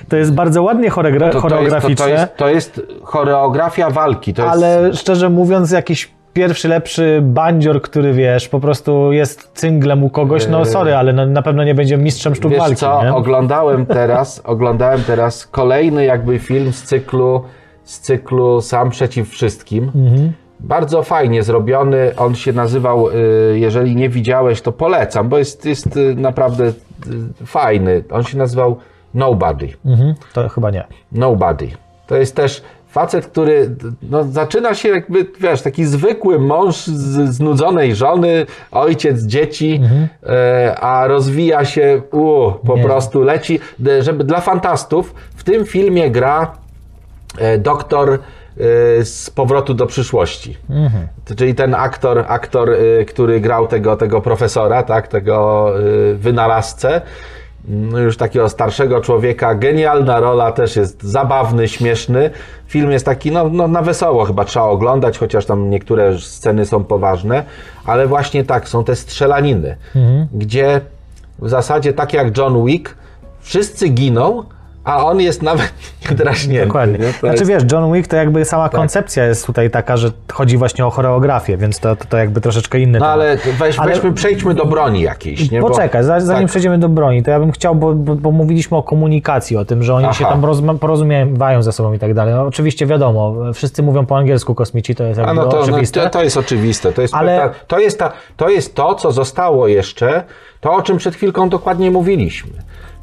To 0.10 0.18
jest 0.18 0.34
bardzo 0.34 0.64
ładnie 0.64 0.90
choreogra- 0.92 1.32
to, 1.32 1.62
jest, 1.62 1.76
to, 1.88 1.96
to, 2.04 2.08
jest, 2.10 2.38
to 2.38 2.50
jest 2.50 2.82
choreografia 3.04 3.90
walki. 3.90 4.34
To 4.34 4.42
jest, 4.42 4.54
ale 4.54 4.94
szczerze 4.94 5.30
mówiąc 5.30 5.72
jakiś 5.72 6.12
pierwszy, 6.34 6.68
lepszy 6.68 7.20
bandzior, 7.24 7.82
który 7.82 8.14
wiesz, 8.14 8.50
po 8.50 8.60
prostu 8.60 9.12
jest 9.12 9.52
cynglem 9.54 10.04
u 10.04 10.10
kogoś, 10.10 10.48
no 10.48 10.66
sorry, 10.66 10.96
ale 10.96 11.14
no, 11.14 11.26
na 11.26 11.42
pewno 11.42 11.64
nie 11.64 11.76
będzie 11.76 11.98
mistrzem 11.98 12.36
sztuk 12.36 12.52
Wiesz 12.52 12.60
walki, 12.60 12.76
co, 12.76 13.04
nie? 13.04 13.14
oglądałem 13.14 13.86
teraz, 13.86 14.42
oglądałem 14.46 15.04
teraz 15.04 15.48
kolejny 15.48 16.06
jakby 16.06 16.40
film 16.40 16.74
z 16.74 16.84
cyklu, 16.84 17.44
z 17.84 18.00
cyklu 18.00 18.62
Sam 18.62 18.90
przeciw 18.90 19.30
wszystkim. 19.30 19.84
Mhm. 19.96 20.34
Bardzo 20.60 21.04
fajnie 21.04 21.44
zrobiony. 21.44 22.12
On 22.18 22.36
się 22.36 22.54
nazywał, 22.54 23.10
y, 23.10 23.60
jeżeli 23.60 23.96
nie 23.96 24.10
widziałeś, 24.10 24.62
to 24.62 24.72
polecam, 24.72 25.30
bo 25.30 25.38
jest, 25.38 25.66
jest 25.66 25.98
y, 25.98 26.16
naprawdę 26.16 26.68
y, 26.68 27.46
fajny. 27.46 28.04
On 28.12 28.24
się 28.24 28.38
nazywał 28.38 28.78
Nobody. 29.14 29.70
Mhm, 29.86 30.16
to 30.34 30.50
chyba 30.50 30.72
nie. 30.72 30.84
Nobody. 31.12 31.70
To 32.08 32.16
jest 32.16 32.36
też 32.36 32.64
facet, 32.88 33.26
który 33.26 33.76
no, 34.02 34.24
zaczyna 34.24 34.74
się 34.74 34.90
jakby, 34.90 35.26
wiesz, 35.40 35.62
taki 35.62 35.86
zwykły 35.86 36.40
mąż 36.40 36.76
z 36.76 37.36
znudzonej 37.36 37.96
żony, 37.96 38.46
ojciec 38.72 39.24
dzieci, 39.24 39.82
e, 40.24 40.76
a 40.80 41.08
rozwija 41.08 41.66
się, 41.66 42.02
u, 42.12 42.52
po 42.66 42.78
Nie. 42.78 42.84
prostu 42.84 43.22
leci. 43.22 43.60
Żeby 44.00 44.24
dla 44.24 44.42
fantastów 44.42 45.14
w 45.36 45.44
tym 45.44 45.66
filmie 45.66 46.12
gra 46.12 46.52
e, 47.38 47.58
doktor 47.58 48.20
z 49.04 49.30
powrotu 49.36 49.74
do 49.74 49.86
przyszłości. 49.86 50.58
Czyli 51.38 51.56
ten 51.56 51.76
aktor, 51.76 52.26
aktor, 52.28 52.70
y, 52.70 53.06
który 53.08 53.42
grał 53.42 53.68
tego, 53.68 53.96
tego 53.96 54.22
profesora, 54.22 54.84
tak, 54.84 55.08
tego 55.08 55.72
y, 55.80 56.16
wynalazcę, 56.16 57.02
no 57.68 58.00
już 58.00 58.18
takiego 58.18 58.50
starszego 58.50 59.02
człowieka, 59.02 59.56
genialna 59.56 60.20
rola, 60.20 60.52
też 60.52 60.76
jest 60.76 61.04
zabawny, 61.04 61.68
śmieszny. 61.68 62.30
Film 62.68 62.92
jest 62.92 63.06
taki, 63.06 63.32
no, 63.32 63.50
no 63.50 63.68
na 63.68 63.82
wesoło 63.82 64.26
chyba 64.26 64.46
trzeba 64.46 64.66
oglądać, 64.66 65.18
chociaż 65.18 65.46
tam 65.46 65.70
niektóre 65.70 66.20
sceny 66.20 66.66
są 66.66 66.84
poważne, 66.84 67.44
ale 67.86 68.08
właśnie 68.08 68.44
tak, 68.44 68.70
są 68.70 68.84
te 68.84 68.96
strzelaniny, 68.96 69.78
gdzie 70.34 70.82
w 71.40 71.50
zasadzie 71.50 71.94
tak 71.94 72.14
jak 72.14 72.38
John 72.38 72.66
Wick, 72.66 72.96
wszyscy 73.40 73.90
giną, 73.90 74.44
a 74.88 75.06
on 75.06 75.22
jest 75.22 75.42
nawet 75.42 75.74
niedraśnięty. 76.10 76.66
Dokładnie. 76.68 76.98
nie? 76.98 77.14
To 77.14 77.20
Znaczy 77.20 77.28
jest- 77.28 77.40
Tak. 77.40 77.48
wiesz, 77.62 77.72
John 77.72 77.94
Wick 77.94 78.08
to 78.08 78.16
jakby 78.16 78.46
sama 78.46 78.70
koncepcja 78.70 79.26
jest 79.26 79.46
tutaj 79.46 79.72
taka, 79.72 79.98
że 79.98 80.12
chodzi 80.34 80.58
właśnie 80.58 80.86
o 80.86 80.90
choreografię, 80.90 81.58
więc 81.58 81.80
to, 81.80 81.96
to, 81.96 82.06
to 82.06 82.18
jakby 82.18 82.42
troszeczkę 82.42 82.80
inny 82.80 83.00
No 83.00 83.06
temat. 83.06 83.14
ale 83.14 83.38
weź, 83.60 83.80
Ale- 83.80 83.94
weźmy, 83.94 84.14
przejdźmy 84.14 84.54
do 84.54 84.66
broni 84.66 85.02
jakiejś, 85.02 85.52
nie? 85.52 85.62
Bo- 85.62 85.68
Poczekaj, 85.70 86.04
za- 86.04 86.20
zanim 86.20 86.44
tak. 86.44 86.50
przejdziemy 86.50 86.78
do 86.80 86.90
broni, 86.90 87.24
to 87.24 87.32
ja 87.32 87.40
bym 87.40 87.52
chciał, 87.52 87.76
bo, 87.76 87.94
bo, 87.94 88.16
bo 88.16 88.32
mówiliśmy 88.32 88.78
o 88.78 88.84
komunikacji, 88.84 89.58
o 89.58 89.66
tym, 89.66 89.84
że 89.84 89.94
oni 89.94 90.14
się 90.14 90.26
Aha. 90.26 90.30
tam 90.30 90.42
rozma- 90.42 90.78
porozumiewają 90.78 91.62
ze 91.64 91.72
sobą 91.72 91.94
i 91.94 92.00
tak 92.00 92.14
dalej. 92.14 92.34
No, 92.34 92.42
oczywiście 92.46 92.86
wiadomo, 92.86 93.36
wszyscy 93.54 93.84
mówią 93.84 94.06
po 94.06 94.18
angielsku 94.18 94.56
kosmici, 94.56 94.96
to 94.96 95.04
jest 95.04 95.18
jakby 95.20 95.34
no 95.36 95.46
to, 95.46 95.58
no, 95.58 95.64
oczywiste. 95.64 96.02
to, 96.04 96.10
to 96.10 96.24
jest 96.24 96.38
oczywiste. 96.38 96.94
To 96.94 97.02
jest, 97.02 97.14
Ale- 97.14 97.50
to, 97.68 97.80
jest 97.80 98.00
ta, 98.00 98.12
to 98.38 98.50
jest 98.50 98.76
to, 98.76 98.96
co 98.96 99.12
zostało 99.12 99.68
jeszcze, 99.68 100.24
to 100.62 100.74
o 100.74 100.82
czym 100.82 100.98
przed 100.98 101.16
chwilką 101.16 101.50
dokładnie 101.50 101.92
mówiliśmy. 101.92 102.52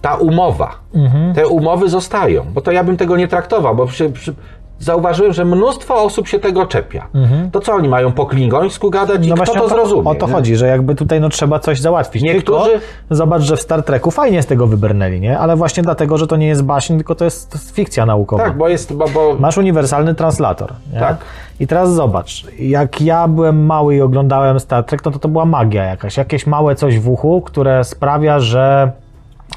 Ta 0.05 0.15
umowa. 0.15 0.71
Mhm. 0.95 1.35
Te 1.35 1.49
umowy 1.49 1.89
zostają, 1.89 2.45
bo 2.55 2.61
to 2.61 2.73
ja 2.73 2.85
bym 2.85 2.97
tego 2.97 3.17
nie 3.17 3.29
traktował, 3.29 3.77
bo 3.77 3.87
przy, 3.87 4.11
przy, 4.11 4.35
zauważyłem, 4.79 5.33
że 5.33 5.45
mnóstwo 5.45 6.03
osób 6.03 6.29
się 6.29 6.39
tego 6.39 6.67
czepia. 6.67 7.07
To 7.53 7.61
co 7.61 7.73
oni 7.75 7.89
mają 7.89 8.13
po 8.13 8.27
klingońsku 8.27 8.91
gadać 8.91 9.27
i 9.27 9.29
No 9.29 9.35
kto 9.35 9.45
właśnie 9.45 9.61
to 9.61 9.69
to, 9.69 9.75
zrozumie? 9.75 10.11
o 10.11 10.15
to 10.15 10.27
nie? 10.27 10.33
chodzi, 10.33 10.57
że 10.57 10.67
jakby 10.67 10.95
tutaj 10.95 11.21
no, 11.21 11.29
trzeba 11.29 11.59
coś 11.59 11.81
załatwić. 11.81 12.23
Niektórzy- 12.23 12.71
Tylko 12.71 12.81
zobacz, 13.11 13.43
że 13.43 13.57
w 13.57 13.61
Star 13.61 13.83
Treku 13.83 14.11
fajnie 14.11 14.43
z 14.43 14.47
tego 14.47 14.67
wybrnęli, 14.67 15.21
nie? 15.21 15.39
Ale 15.39 15.57
właśnie 15.57 15.83
dlatego, 15.83 16.19
że 16.19 16.27
to 16.27 16.37
nie 16.37 16.47
jest 16.47 16.63
baśń, 16.65 16.95
tylko 16.97 17.15
to 17.15 17.25
jest, 17.25 17.51
to 17.51 17.59
jest 17.59 17.75
fikcja 17.75 18.07
naukowa. 18.07 18.45
Tak, 18.45 18.57
bo 18.57 18.69
jest, 18.69 18.93
bo, 18.95 19.05
bo 19.09 19.37
Masz 19.39 19.59
uniwersalny 19.59 20.15
translator. 20.15 20.73
Nie? 20.93 21.01
Tak. 21.01 21.17
I 21.61 21.67
teraz 21.67 21.95
zobacz, 21.95 22.47
jak 22.59 23.01
ja 23.01 23.29
byłem 23.29 23.67
mały 23.67 23.97
i 23.97 24.01
oglądałem 24.01 24.61
Star 24.61 24.85
Trek, 24.85 25.05
no 25.05 25.11
to 25.11 25.19
to 25.19 25.29
była 25.29 25.45
magia 25.45 25.85
jakaś. 25.85 26.17
Jakieś 26.17 26.47
małe 26.47 26.75
coś 26.75 26.99
w 26.99 27.09
uchu, 27.09 27.41
które 27.41 27.85
sprawia, 27.85 28.41
że 28.41 28.93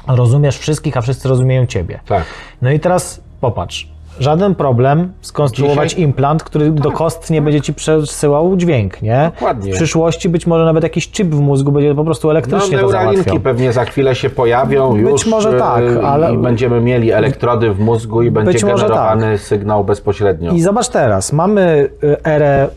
rozumiesz 0.08 0.58
wszystkich, 0.58 0.96
a 0.96 1.00
wszyscy 1.00 1.28
rozumieją 1.28 1.66
ciebie. 1.66 2.00
tak. 2.06 2.24
No 2.62 2.70
i 2.70 2.80
teraz 2.80 3.20
popatrz. 3.40 3.88
Żaden 4.20 4.54
problem 4.54 5.12
skonstruować 5.20 5.90
Dzisiaj- 5.90 6.04
implant, 6.04 6.42
który 6.44 6.70
do 6.70 6.92
kostnie 6.92 7.42
będzie 7.42 7.60
ci 7.60 7.74
przesyłał 7.74 8.56
dźwięk, 8.56 9.02
nie? 9.02 9.30
Dokładnie. 9.34 9.72
W 9.72 9.76
przyszłości 9.76 10.28
być 10.28 10.46
może 10.46 10.64
nawet 10.64 10.82
jakiś 10.82 11.10
chip 11.10 11.28
w 11.28 11.40
mózgu 11.40 11.72
będzie 11.72 11.94
po 11.94 12.04
prostu 12.04 12.28
No, 12.28 12.32
elektrycznie 12.32 12.78
to 12.78 12.82
neuralinki 12.86 13.16
załatwiał. 13.16 13.40
pewnie 13.40 13.72
za 13.72 13.84
chwilę 13.84 14.14
się 14.14 14.30
pojawią 14.30 14.92
Być 14.92 15.02
już. 15.02 15.26
może 15.26 15.52
tak, 15.58 15.82
y, 15.84 16.02
ale- 16.02 16.34
I 16.34 16.38
będziemy 16.38 16.80
mieli 16.80 17.12
elektrody 17.12 17.70
w 17.70 17.80
mózgu 17.80 18.22
i 18.22 18.30
będzie 18.30 18.52
Być 18.52 18.64
może 18.64 18.82
tak. 18.82 18.88
generowany 18.92 19.38
sygnał 19.38 19.84
bezpośrednio. 19.84 20.52
I 20.52 20.60
zobacz 20.60 20.88
teraz, 20.88 21.32
mamy 21.32 21.88
y, 22.04 22.16
erę 22.24 22.68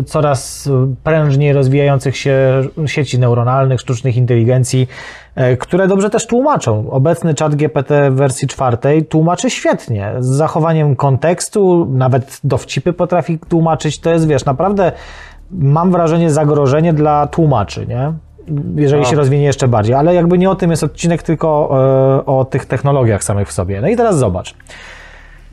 y, 0.00 0.04
coraz 0.04 0.68
prężniej 1.04 1.52
rozwijających 1.52 2.16
się 2.16 2.62
sieci 2.86 3.18
neuronalnych, 3.18 3.80
sztucznych 3.80 4.16
inteligencji, 4.16 4.88
które 5.58 5.88
dobrze 5.88 6.10
też 6.10 6.26
tłumaczą. 6.26 6.90
Obecny 6.90 7.34
czat 7.34 7.54
GPT 7.54 8.10
w 8.10 8.14
wersji 8.14 8.48
czwartej 8.48 9.04
tłumaczy 9.04 9.50
świetnie, 9.50 10.12
z 10.18 10.26
zachowaniem 10.26 10.96
kontekstu, 10.96 11.86
nawet 11.90 12.40
dowcipy 12.44 12.92
potrafi 12.92 13.38
tłumaczyć. 13.38 13.98
To 14.00 14.10
jest, 14.10 14.26
wiesz, 14.28 14.44
naprawdę 14.44 14.92
mam 15.50 15.92
wrażenie 15.92 16.30
zagrożenie 16.30 16.92
dla 16.92 17.26
tłumaczy, 17.26 17.86
nie? 17.86 18.12
Jeżeli 18.76 19.02
No. 19.02 19.08
się 19.08 19.16
rozwinie 19.16 19.44
jeszcze 19.44 19.68
bardziej, 19.68 19.94
ale 19.94 20.14
jakby 20.14 20.38
nie 20.38 20.50
o 20.50 20.54
tym 20.54 20.70
jest 20.70 20.84
odcinek, 20.84 21.22
tylko 21.22 21.70
y, 22.20 22.24
o 22.24 22.44
tych 22.44 22.66
technologiach 22.66 23.24
samych 23.24 23.48
w 23.48 23.52
sobie. 23.52 23.80
No 23.80 23.88
i 23.88 23.96
teraz 23.96 24.18
zobacz. 24.18 24.54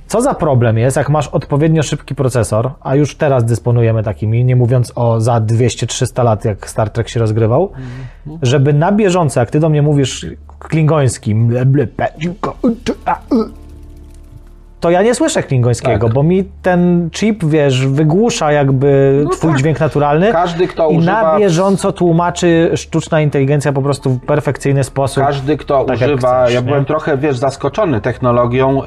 Co 0.08 0.22
za 0.22 0.34
problem 0.34 0.78
jest, 0.78 0.98
jak 0.98 1.10
masz 1.10 1.28
odpowiednio 1.28 1.84
szybki 1.84 2.16
procesor, 2.16 2.72
a 2.82 2.96
już 2.96 3.16
teraz 3.16 3.46
dysponujemy 3.46 4.04
takimi, 4.04 4.46
nie 4.46 4.56
mówiąc 4.56 4.92
o 4.96 5.22
za 5.22 5.42
200-300 5.42 6.24
lat, 6.24 6.46
jak 6.46 6.70
Star 6.70 6.90
Trek 6.90 7.10
się 7.10 7.20
rozgrywał, 7.20 7.72
żeby 8.42 8.74
na 8.74 8.92
bieżąco, 8.92 9.40
jak 9.40 9.52
ty 9.52 9.60
do 9.60 9.70
mnie 9.70 9.82
mówisz 9.82 10.26
klingońskim, 10.60 11.52
to 14.84 14.90
ja 14.92 15.02
nie 15.02 15.16
słyszę 15.16 15.44
klingońskiego, 15.44 16.06
Tak. 16.08 16.14
bo 16.14 16.24
mi 16.24 16.44
ten 16.62 17.10
chip, 17.12 17.46
wiesz, 17.46 17.88
wygłusza 17.88 18.52
jakby 18.52 19.24
twój 19.32 19.50
tak. 19.52 19.60
dźwięk 19.60 19.80
naturalny 19.80 20.32
Każdy, 20.32 20.68
kto 20.68 20.90
i 20.90 20.98
na 20.98 21.02
używa- 21.22 21.40
bieżąco 21.40 21.92
tłumaczy 21.92 22.72
sztuczna 22.76 23.22
inteligencja 23.22 23.74
po 23.74 23.82
prostu 23.82 24.10
w 24.10 24.20
perfekcyjny 24.20 24.84
sposób. 24.84 25.24
Każdy, 25.24 25.58
kto 25.58 25.86
tak 25.86 25.96
używa, 25.98 26.44
chcesz, 26.44 26.54
ja 26.54 26.60
nie? 26.60 26.66
byłem 26.66 26.86
trochę, 26.86 27.18
wiesz, 27.18 27.38
zaskoczony 27.38 28.02
technologią, 28.02 28.82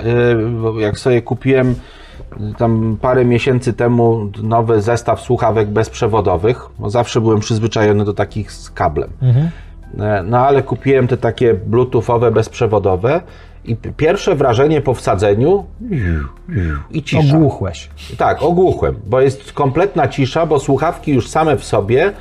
bo 0.63 0.81
jak 0.81 0.99
sobie 0.99 1.23
kupiłem 1.23 1.71
y, 1.71 2.55
tam 2.59 2.97
parę 3.01 3.25
miesięcy 3.25 3.73
temu 3.73 4.31
nowy 4.43 4.81
zestaw 4.83 5.21
słuchawek 5.21 5.69
bezprzewodowych, 5.69 6.67
zawsze 6.87 7.21
byłem 7.21 7.41
przyzwyczajony 7.41 8.05
do 8.05 8.15
takich 8.15 8.53
z 8.53 8.71
kablem. 8.71 9.11
Mhm. 9.23 9.51
E, 9.99 10.23
No 10.23 10.39
ale 10.47 10.63
kupiłem 10.63 11.09
te 11.09 11.17
takie 11.17 11.55
bluetoothowe, 11.55 12.31
bezprzewodowe 12.31 13.21
i 13.65 13.77
pierwsze 13.97 14.35
wrażenie 14.35 14.81
po 14.81 14.95
wsadzeniu 14.95 15.65
i 16.91 17.03
cisza. 17.03 17.37
Ogłuchłeś. 17.37 17.91
Tak, 18.19 18.43
ogłuchłem, 18.43 18.95
bo 19.07 19.21
jest 19.21 19.53
kompletna 19.53 20.09
cisza, 20.09 20.47
bo 20.47 20.59
słuchawki 20.59 21.13
już 21.13 21.29
same 21.29 21.57
w 21.57 21.65
sobie 21.65 22.13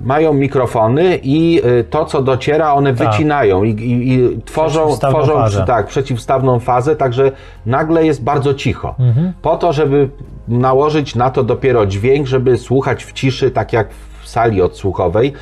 mają 0.00 0.32
mikrofony 0.32 1.18
i 1.22 1.60
y, 1.64 1.84
to, 1.84 2.04
co 2.04 2.22
dociera, 2.22 2.74
one 2.74 2.92
wycinają 2.92 3.64
i, 3.64 3.70
i, 3.70 4.12
i 4.12 4.42
tworzą, 4.42 4.80
Przeciwstawną 4.80 5.18
tworzą 5.18 5.34
fazę. 5.34 5.64
tak, 5.66 5.86
przeciwstawną 5.86 6.60
fazę, 6.60 6.96
także 6.96 7.32
nagle 7.66 8.06
jest 8.06 8.22
bardzo 8.22 8.54
cicho. 8.54 8.94
Mhm. 8.98 9.32
Po 9.42 9.56
to, 9.56 9.72
żeby 9.72 10.08
nałożyć 10.48 11.14
na 11.14 11.30
to 11.30 11.42
dopiero 11.42 11.86
dźwięk, 11.86 12.26
żeby 12.26 12.58
słuchać 12.58 13.04
w 13.04 13.12
ciszy, 13.12 13.50
tak 13.50 13.72
jak 13.72 13.88
w 14.22 14.28
sali 14.28 14.62
odsłuchowej. 14.62 15.32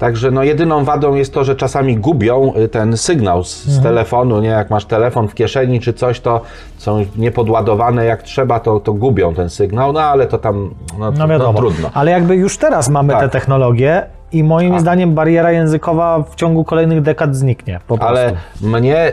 Także 0.00 0.30
no 0.30 0.42
jedyną 0.42 0.84
wadą 0.84 1.14
jest 1.14 1.34
to, 1.34 1.44
że 1.44 1.56
czasami 1.56 1.96
gubią 1.96 2.52
y, 2.56 2.68
ten 2.68 2.96
sygnał 2.96 3.44
z, 3.44 3.64
z 3.64 3.82
telefonu, 3.82 4.40
nie? 4.40 4.48
Jak 4.48 4.70
masz 4.70 4.84
telefon 4.84 5.28
w 5.28 5.34
kieszeni 5.34 5.80
czy 5.80 5.92
coś, 5.92 6.20
to 6.20 6.40
są 6.78 7.04
niepodładowane 7.16 8.04
jak 8.04 8.22
trzeba, 8.22 8.60
to, 8.60 8.80
to 8.80 8.92
gubią 8.92 9.34
ten 9.34 9.50
sygnał, 9.50 9.92
no 9.92 10.00
ale 10.00 10.26
to 10.26 10.38
tam 10.38 10.74
no, 10.98 11.10
No 11.10 11.28
wiadomo. 11.28 11.58
trudno. 11.58 11.90
Ale 11.94 12.10
jakby 12.10 12.36
już 12.36 12.58
teraz 12.58 12.88
mamy 12.88 13.12
Tak. 13.12 13.22
te 13.22 13.28
technologie 13.28 14.02
i 14.32 14.44
moim 14.44 14.80
zdaniem 14.80 15.14
bariera 15.14 15.52
językowa 15.52 16.22
w 16.30 16.34
ciągu 16.34 16.64
kolejnych 16.64 17.02
dekad 17.02 17.36
zniknie. 17.36 17.80
Ale 18.00 18.32
mnie, 18.60 19.12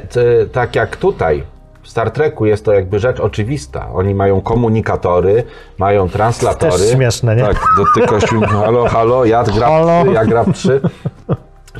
tak 0.51 0.75
jak 0.75 0.97
tutaj, 0.97 1.43
w 1.87 1.89
Star 1.89 2.11
Treku 2.11 2.45
jest 2.45 2.65
to 2.65 2.73
jakby 2.73 2.99
rzecz 2.99 3.19
oczywista. 3.19 3.87
Oni 3.93 4.15
mają 4.15 4.41
komunikatory, 4.41 5.43
mają 5.77 6.09
translatory. 6.09 6.71
Też 6.71 6.91
śmieszne, 6.91 7.35
nie? 7.35 7.41
Tak, 7.41 7.63
dotyka 7.77 8.19
się, 8.19 8.41
halo, 8.41 8.85
halo, 8.85 9.25
ja 9.25 9.43
gram 9.43 9.71
Halo. 9.71 10.03
trzy, 10.03 10.13
ja 10.13 10.25
gram 10.25 10.53
trzy. 10.53 10.81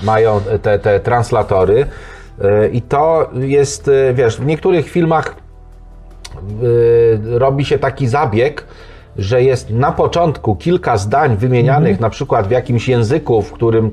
Mają 0.03 0.41
te, 0.61 0.79
te 0.79 0.99
translatory 0.99 1.85
y, 1.85 2.69
i 2.73 2.81
to 2.81 3.29
jest, 3.33 3.87
y, 3.87 4.13
wiesz, 4.13 4.37
w 4.37 4.45
niektórych 4.45 4.89
filmach 4.89 5.35
y, 6.63 7.39
robi 7.39 7.65
się 7.65 7.79
taki 7.79 8.07
zabieg, 8.07 8.65
że 9.17 9.43
jest 9.43 9.69
na 9.69 9.91
początku 9.91 10.55
kilka 10.55 10.97
zdań 10.97 11.37
wymienianych 11.37 11.99
na 11.99 12.09
przykład 12.09 12.47
w 12.47 12.51
jakimś 12.51 12.89
języku, 12.89 13.41
w 13.41 13.51
którym 13.51 13.91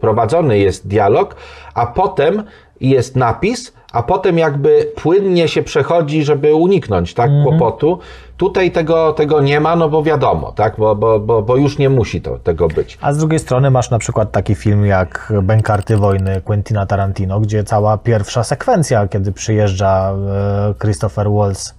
prowadzony 0.00 0.58
jest 0.58 0.88
dialog, 0.88 1.36
a 1.74 1.86
potem 1.86 2.42
jest 2.80 3.16
napis, 3.16 3.76
a 3.96 4.02
potem 4.02 4.38
jakby 4.38 4.92
płynnie 4.96 5.48
się 5.48 5.62
przechodzi, 5.62 6.24
żeby 6.24 6.54
uniknąć 6.54 7.14
tak, 7.14 7.30
kłopotu. 7.42 7.98
Tutaj 8.36 8.70
tego, 8.70 9.12
tego 9.12 9.40
nie 9.40 9.60
ma, 9.60 9.76
no 9.76 9.88
bo 9.88 10.02
wiadomo, 10.02 10.52
tak, 10.52 10.74
bo, 10.78 10.94
bo, 10.94 11.20
bo, 11.20 11.42
bo 11.42 11.56
już 11.56 11.78
nie 11.78 11.90
musi 11.90 12.20
to, 12.20 12.38
tego 12.38 12.68
być. 12.68 12.98
A 13.00 13.12
z 13.12 13.18
drugiej 13.18 13.38
strony 13.38 13.70
masz 13.70 13.90
na 13.90 13.98
przykład 13.98 14.32
taki 14.32 14.54
film 14.54 14.86
jak 14.86 15.32
Bękarty 15.42 15.96
Wojny 15.96 16.40
Quentina 16.40 16.86
Tarantino, 16.86 17.40
gdzie 17.40 17.64
cała 17.64 17.98
pierwsza 17.98 18.44
sekwencja, 18.44 19.08
kiedy 19.08 19.32
przyjeżdża 19.32 20.12
e, 20.12 20.74
Christopher 20.80 21.30
Waltz 21.30 21.74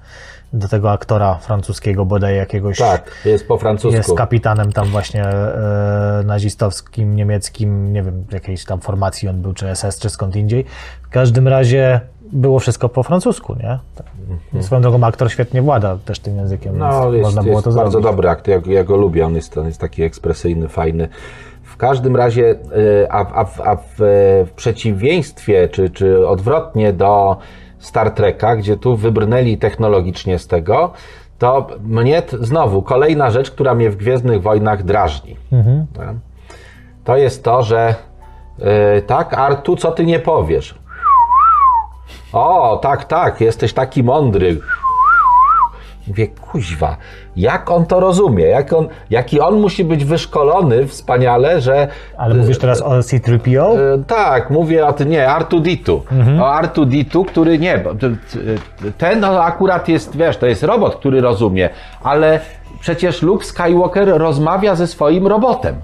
do 0.58 0.68
tego 0.68 0.92
aktora 0.92 1.36
francuskiego, 1.36 2.06
bodaj 2.06 2.36
jakiegoś 2.36 2.78
Tak, 2.78 3.12
jest 3.26 3.48
po 3.48 3.58
francusku. 3.58 3.98
jest 3.98 4.14
kapitanem 4.14 4.72
tam 4.72 4.88
właśnie 4.88 5.24
e, 5.26 6.22
nazistowskim, 6.26 7.16
niemieckim, 7.16 7.94
nie 7.94 8.04
wiem, 8.04 8.26
jakiejś 8.32 8.66
tam 8.66 8.80
formacji 8.80 9.30
on 9.30 9.42
był, 9.42 9.54
czy 9.54 9.76
SS, 9.76 10.00
czy 10.00 10.10
skąd 10.10 10.36
indziej. 10.36 10.66
W 11.04 11.10
każdym 11.10 11.48
razie 11.48 12.00
było 12.32 12.60
wszystko 12.60 12.90
po 12.90 13.04
francusku, 13.04 13.56
nie? 13.56 13.80
Tak. 13.96 14.06
Swoją 14.64 14.82
drogą 14.82 15.04
aktor 15.04 15.32
świetnie 15.32 15.62
włada 15.62 15.98
też 16.06 16.20
tym 16.20 16.38
językiem, 16.38 16.74
Mhm. 16.74 16.92
No, 17.04 17.12
jest, 17.14 17.24
można 17.24 17.44
było 17.44 17.54
jest 17.56 17.66
to 17.66 17.72
bardzo 17.72 17.92
zrobić. 17.92 18.06
dobry 18.10 18.30
akt, 18.30 18.48
ja, 18.48 18.62
ja 18.66 18.84
go 18.84 18.98
lubię, 18.98 19.26
on 19.26 19.36
jest, 19.36 19.58
on 19.58 19.66
jest 19.66 19.82
taki 19.82 20.04
ekspresyjny, 20.04 20.68
fajny. 20.68 21.08
W 21.64 21.78
każdym 21.78 22.16
razie, 22.16 22.56
a, 23.10 23.34
a, 23.34 23.46
w- 23.46 23.62
a 23.62 23.76
w, 23.76 23.82
w 24.48 24.52
przeciwieństwie, 24.56 25.70
czy, 25.70 25.90
czy 25.90 26.28
odwrotnie 26.28 26.94
do 26.94 27.38
Star 27.80 28.12
Treka, 28.12 28.56
gdzie 28.56 28.78
tu 28.78 28.96
wybrnęli 28.96 29.58
technologicznie 29.58 30.40
z 30.40 30.48
tego, 30.48 30.94
to 31.40 31.68
mnie 31.84 32.24
znowu 32.42 32.82
kolejna 32.82 33.32
rzecz, 33.32 33.52
która 33.52 33.76
mnie 33.76 33.90
w 33.90 33.96
Gwiezdnych 33.96 34.42
Wojnach 34.42 34.84
drażni. 34.84 35.36
Mhm. 35.52 35.86
Nie? 35.98 36.20
To 37.04 37.18
jest 37.18 37.44
to, 37.44 37.64
że 37.64 37.96
y, 38.98 39.02
tak, 39.02 39.34
Artu, 39.34 39.76
co 39.76 39.92
ty 39.92 40.06
nie 40.06 40.20
powiesz? 40.20 40.76
O, 42.34 42.80
tak, 42.82 43.06
tak, 43.06 43.42
jesteś 43.42 43.74
taki 43.74 44.04
mądry. 44.04 44.60
Mówię, 46.08 46.28
kuźwa, 46.28 46.98
jak 47.36 47.72
on 47.72 47.86
to 47.86 48.00
rozumie? 48.00 48.46
Jak 48.46 48.74
on, 48.74 48.88
jaki 49.10 49.40
on 49.40 49.60
musi 49.60 49.84
być 49.84 50.06
wyszkolony 50.06 50.88
wspaniale, 50.88 51.62
że... 51.62 51.88
Ale 52.18 52.36
mówisz 52.36 52.58
teraz 52.58 52.82
o 52.82 53.04
C-3PO? 53.04 53.78
E, 53.78 54.04
tak, 54.08 54.50
mówię 54.50 54.88
o 54.88 54.94
tym, 54.94 55.10
nie, 55.10 55.30
Artuditu. 55.30 56.04
O 56.42 56.54
Artuditu, 56.54 57.26
który 57.26 57.60
nie, 57.60 57.84
ten 58.98 59.20
no, 59.20 59.44
akurat 59.44 59.90
jest, 59.90 60.18
wiesz, 60.18 60.38
to 60.38 60.46
jest 60.46 60.64
robot, 60.64 60.96
który 60.96 61.22
rozumie, 61.22 61.70
ale 62.04 62.40
przecież 62.80 63.22
Luke 63.22 63.46
Skywalker 63.46 64.08
rozmawia 64.08 64.76
ze 64.76 64.88
swoim 64.88 65.28
robotem. 65.28 65.76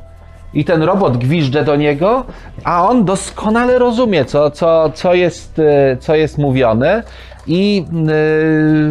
I 0.54 0.66
ten 0.66 0.84
robot 0.84 1.18
gwizdże 1.18 1.64
do 1.64 1.76
niego, 1.76 2.24
a 2.64 2.90
on 2.90 3.06
doskonale 3.06 3.80
rozumie, 3.80 4.26
co, 4.26 4.52
co, 4.52 4.90
co, 4.90 5.14
jest, 5.14 5.60
e, 5.60 5.98
co 5.98 6.16
jest 6.16 6.38
mówione 6.38 7.04
i 7.48 7.86
e, 7.88 8.04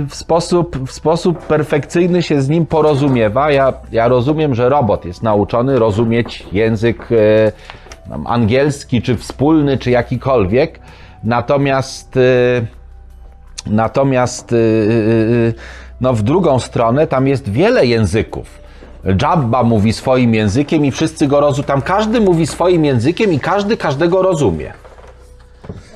w 0.08 0.14
sposób, 0.14 0.88
w 0.88 0.92
sposób 0.92 1.38
perfekcyjny 1.38 2.22
się 2.22 2.42
z 2.42 2.48
nim 2.48 2.66
porozumiewa. 2.66 3.50
Ja, 3.50 3.72
ja 3.92 4.08
rozumiem, 4.08 4.54
że 4.54 4.68
robot 4.68 5.04
jest 5.04 5.22
nauczony 5.22 5.78
rozumieć 5.78 6.46
język 6.52 7.08
e, 7.12 7.52
angielski, 8.24 9.02
czy 9.02 9.16
wspólny, 9.16 9.78
czy 9.78 9.90
jakikolwiek. 9.90 10.80
Natomiast, 11.24 12.16
y, 12.16 12.66
natomiast 13.66 14.54
no 16.00 16.14
w 16.14 16.22
drugą 16.22 16.58
stronę 16.58 17.06
tam 17.06 17.28
jest 17.28 17.48
wiele 17.48 17.86
języków. 17.86 18.60
Jabba 19.22 19.62
mówi 19.62 19.92
swoim 19.92 20.34
językiem 20.34 20.84
i 20.84 20.90
wszyscy 20.90 21.26
go 21.26 21.40
rozumieją. 21.40 21.66
Tam 21.66 21.82
każdy 21.82 22.20
mówi 22.20 22.46
swoim 22.46 22.84
językiem 22.84 23.32
i 23.32 23.40
każdy 23.40 23.76
każdego 23.76 24.22
rozumie. 24.22 24.72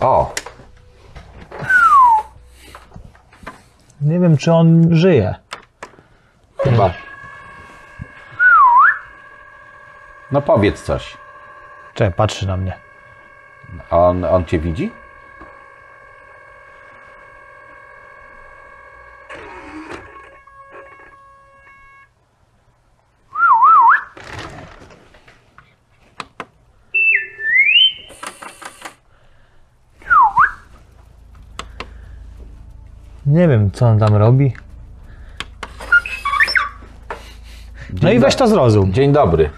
O, 0.01 0.35
Nie 4.01 4.21
wiem, 4.21 4.37
czy 4.37 4.53
on 4.53 4.89
żyje. 4.97 5.35
chyba. 6.59 6.91
No 10.33 10.43
powiedz 10.43 10.83
coś. 10.83 11.17
Czekaj, 11.95 12.13
patrzy 12.13 12.47
na 12.47 12.57
mnie. 12.57 12.73
On, 13.91 14.25
on 14.25 14.45
cię 14.45 14.59
widzi? 14.59 14.93
Nie 33.27 33.49
wiem, 33.49 33.71
co 33.71 33.87
on 33.87 33.99
tam 33.99 34.15
robi. 34.15 34.53
No 38.03 38.11
i 38.11 38.19
weź 38.19 38.35
to 38.37 38.49
zrozum. 38.49 38.93
Dzień 38.93 39.13
dobry. 39.13 39.51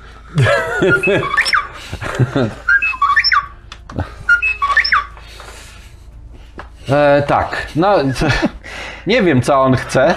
e, 6.89 7.23
tak, 7.27 7.67
no 7.77 7.97
nie 9.07 9.23
wiem 9.23 9.43
co 9.43 9.61
on 9.63 9.77
chce. 9.77 10.15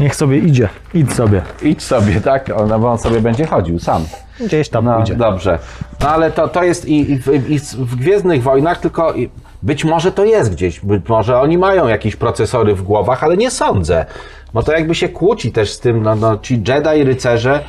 Niech 0.00 0.16
sobie 0.16 0.38
idzie. 0.38 0.68
Idź 0.94 1.12
sobie. 1.12 1.42
Idź 1.62 1.82
sobie, 1.82 2.20
tak? 2.20 2.50
On, 2.56 2.80
bo 2.80 2.90
on 2.92 2.98
sobie 2.98 3.20
będzie 3.20 3.46
chodził 3.46 3.78
sam. 3.78 4.04
Gdzieś 4.40 4.68
tam 4.68 4.84
No 4.84 4.96
pójdzie. 4.96 5.14
dobrze. 5.14 5.58
No 6.00 6.08
ale 6.10 6.30
to, 6.30 6.48
to 6.48 6.64
jest 6.64 6.84
i, 6.84 7.12
i, 7.12 7.18
w, 7.18 7.50
i 7.50 7.58
w 7.58 7.96
Gwiezdnych 7.96 8.42
Wojnach, 8.42 8.78
tylko 8.80 9.12
i, 9.14 9.30
być 9.62 9.84
może 9.84 10.12
to 10.12 10.24
jest 10.24 10.52
gdzieś. 10.52 10.80
Być 10.80 11.08
może 11.08 11.40
oni 11.40 11.58
mają 11.58 11.88
jakieś 11.88 12.16
procesory 12.16 12.74
w 12.74 12.82
głowach, 12.82 13.24
ale 13.24 13.36
nie 13.36 13.50
sądzę. 13.50 14.06
Bo 14.54 14.62
to 14.62 14.72
jakby 14.72 14.94
się 14.94 15.08
kłóci 15.08 15.52
też 15.52 15.72
z 15.72 15.80
tym, 15.80 16.02
no, 16.02 16.14
no 16.14 16.38
ci 16.38 16.54
Jedi, 16.54 17.04
rycerze, 17.04 17.60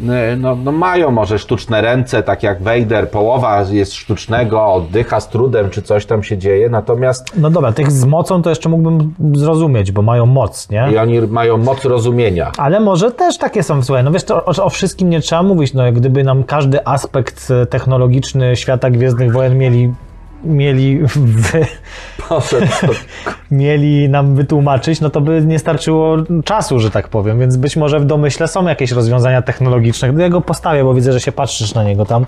y, 0.00 0.36
no, 0.36 0.56
no 0.56 0.72
mają 0.72 1.10
może 1.10 1.38
sztuczne 1.38 1.80
ręce, 1.80 2.22
tak 2.22 2.42
jak 2.42 2.62
Vader, 2.62 3.10
połowa 3.10 3.64
jest 3.70 3.94
sztucznego, 3.94 4.66
oddycha 4.66 5.20
z 5.20 5.28
trudem, 5.28 5.70
czy 5.70 5.82
coś 5.82 6.06
tam 6.06 6.22
się 6.22 6.38
dzieje, 6.38 6.68
natomiast 6.68 7.26
No 7.36 7.50
dobra, 7.50 7.72
tych 7.72 7.92
z 7.92 8.04
mocą 8.04 8.42
to 8.42 8.50
jeszcze 8.50 8.68
mógłbym 8.68 9.14
zrozumieć, 9.34 9.92
bo 9.92 10.02
mają 10.02 10.26
moc, 10.26 10.70
nie? 10.70 10.88
i 10.92 10.98
oni 10.98 11.20
mają 11.20 11.56
moc 11.56 11.84
rozumienia. 11.84 12.52
Ale 12.58 12.80
może 12.80 13.10
też 13.10 13.38
takie 13.38 13.62
są, 13.62 13.82
słuchaj, 13.82 14.04
no 14.04 14.10
wiesz, 14.10 14.24
to 14.24 14.44
o, 14.44 14.64
o 14.64 14.70
wszystkim 14.70 15.10
nie 15.10 15.20
trzeba 15.20 15.42
mówić, 15.42 15.74
no 15.74 15.86
jak 15.86 15.94
gdyby 15.94 16.24
nam 16.24 16.44
każdy 16.44 16.86
aspekt 16.86 17.50
e, 17.50 17.66
technologiczny 17.66 18.56
świata 18.56 18.90
Gwiezdnych 18.90 19.32
Wojen 19.32 19.58
mieli, 19.58 19.92
mieli, 20.44 21.00
wy, 21.16 21.66
Poszedł 22.28 22.66
mieli 23.50 24.08
nam 24.08 24.34
wytłumaczyć, 24.34 25.00
no 25.00 25.10
to 25.10 25.20
by 25.20 25.42
nie 25.46 25.58
starczyło 25.58 26.16
czasu, 26.44 26.80
że 26.80 26.90
tak 26.90 27.08
powiem, 27.08 27.40
więc 27.40 27.56
być 27.56 27.76
może 27.76 28.00
w 28.00 28.04
domyśle 28.04 28.48
są 28.48 28.66
jakieś 28.66 28.90
rozwiązania 28.92 29.42
technologiczne. 29.42 30.12
Ja 30.18 30.28
go 30.28 30.40
postawię, 30.40 30.84
bo 30.84 30.94
widzę, 30.94 31.12
że 31.12 31.20
się 31.20 31.32
patrzysz 31.32 31.74
na 31.74 31.84
niego 31.84 32.04
tam. 32.04 32.26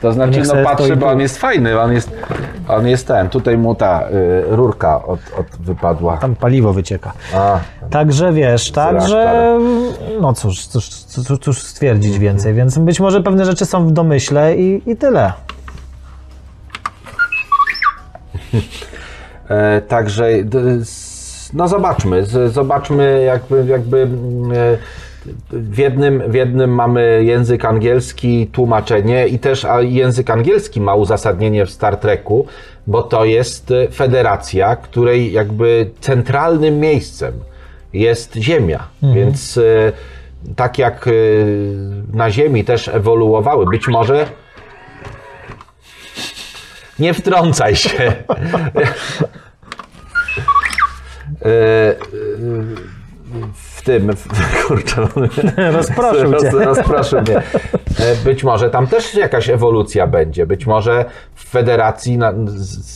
To 0.00 0.12
znaczy, 0.12 0.38
no 0.38 0.74
stoi 0.74 0.96
bo 0.96 1.06
on 1.06 1.20
jest 1.20 1.38
fajny, 1.38 1.80
on 1.80 1.92
jest, 1.92 2.10
on 2.68 2.86
jest 2.86 3.06
ten, 3.06 3.28
tutaj 3.28 3.58
mu 3.58 3.74
ta 3.74 4.08
y, 4.08 4.44
rurka 4.48 5.04
od, 5.04 5.20
od 5.38 5.46
wypadła. 5.60 6.16
Tam 6.16 6.36
paliwo 6.36 6.72
wycieka. 6.72 7.12
A, 7.34 7.58
Także 7.90 8.32
wiesz, 8.32 8.70
także 8.70 9.58
no 10.20 10.32
cóż, 10.32 10.66
cóż, 10.66 10.88
cóż, 10.88 11.38
cóż 11.40 11.62
stwierdzić 11.62 12.18
więcej, 12.18 12.54
więc 12.54 12.78
być 12.78 13.00
może 13.00 13.22
pewne 13.22 13.44
rzeczy 13.44 13.66
są 13.66 13.86
w 13.86 13.92
domyśle 13.92 14.56
i, 14.56 14.82
i 14.86 14.96
tyle. 14.96 15.32
e, 19.48 19.80
także, 19.80 20.28
no 21.52 21.68
zobaczmy, 21.68 22.24
zobaczmy 22.48 23.22
jakby, 23.24 23.64
jakby 23.66 23.98
mm, 24.02 24.52
e, 24.52 24.76
w 25.52 25.78
jednym, 25.78 26.22
w 26.30 26.34
jednym 26.34 26.74
mamy 26.74 27.24
język 27.24 27.64
angielski, 27.64 28.46
tłumaczenie 28.46 29.28
i 29.28 29.38
też 29.38 29.64
a 29.64 29.80
język 29.80 30.30
angielski 30.30 30.80
ma 30.80 30.94
uzasadnienie 30.94 31.66
w 31.66 31.70
Star 31.70 31.96
Treku, 31.96 32.46
bo 32.86 33.02
to 33.02 33.24
jest 33.24 33.72
federacja, 33.92 34.76
której 34.76 35.32
jakby 35.32 35.90
centralnym 36.00 36.80
miejscem 36.80 37.32
jest 37.92 38.34
Ziemia. 38.34 38.88
Więc 39.14 39.58
e, 39.58 39.92
tak 40.56 40.78
jak 40.78 41.08
na 42.12 42.30
Ziemi 42.30 42.64
też 42.64 42.88
ewoluowały, 42.88 43.66
być 43.66 43.88
może 43.88 44.26
nie 47.00 47.14
wtrącaj 47.14 47.76
się. 47.76 48.12
E, 51.42 51.94
w 53.54 53.82
tym, 53.82 54.16
w, 54.16 54.26
kurczę, 54.66 55.08
Rozproszył 55.72 56.32
cię. 56.40 56.50
roz, 56.50 56.64
rozproszył 56.64 57.20
mnie. 57.20 57.36
E, 57.36 57.42
Być 58.24 58.44
może 58.44 58.70
tam 58.70 58.86
też 58.86 59.14
jakaś 59.14 59.48
ewolucja 59.50 60.06
będzie, 60.06 60.46
być 60.46 60.66
może 60.66 61.04
w 61.34 61.44
federacji 61.50 62.18
na, 62.18 62.32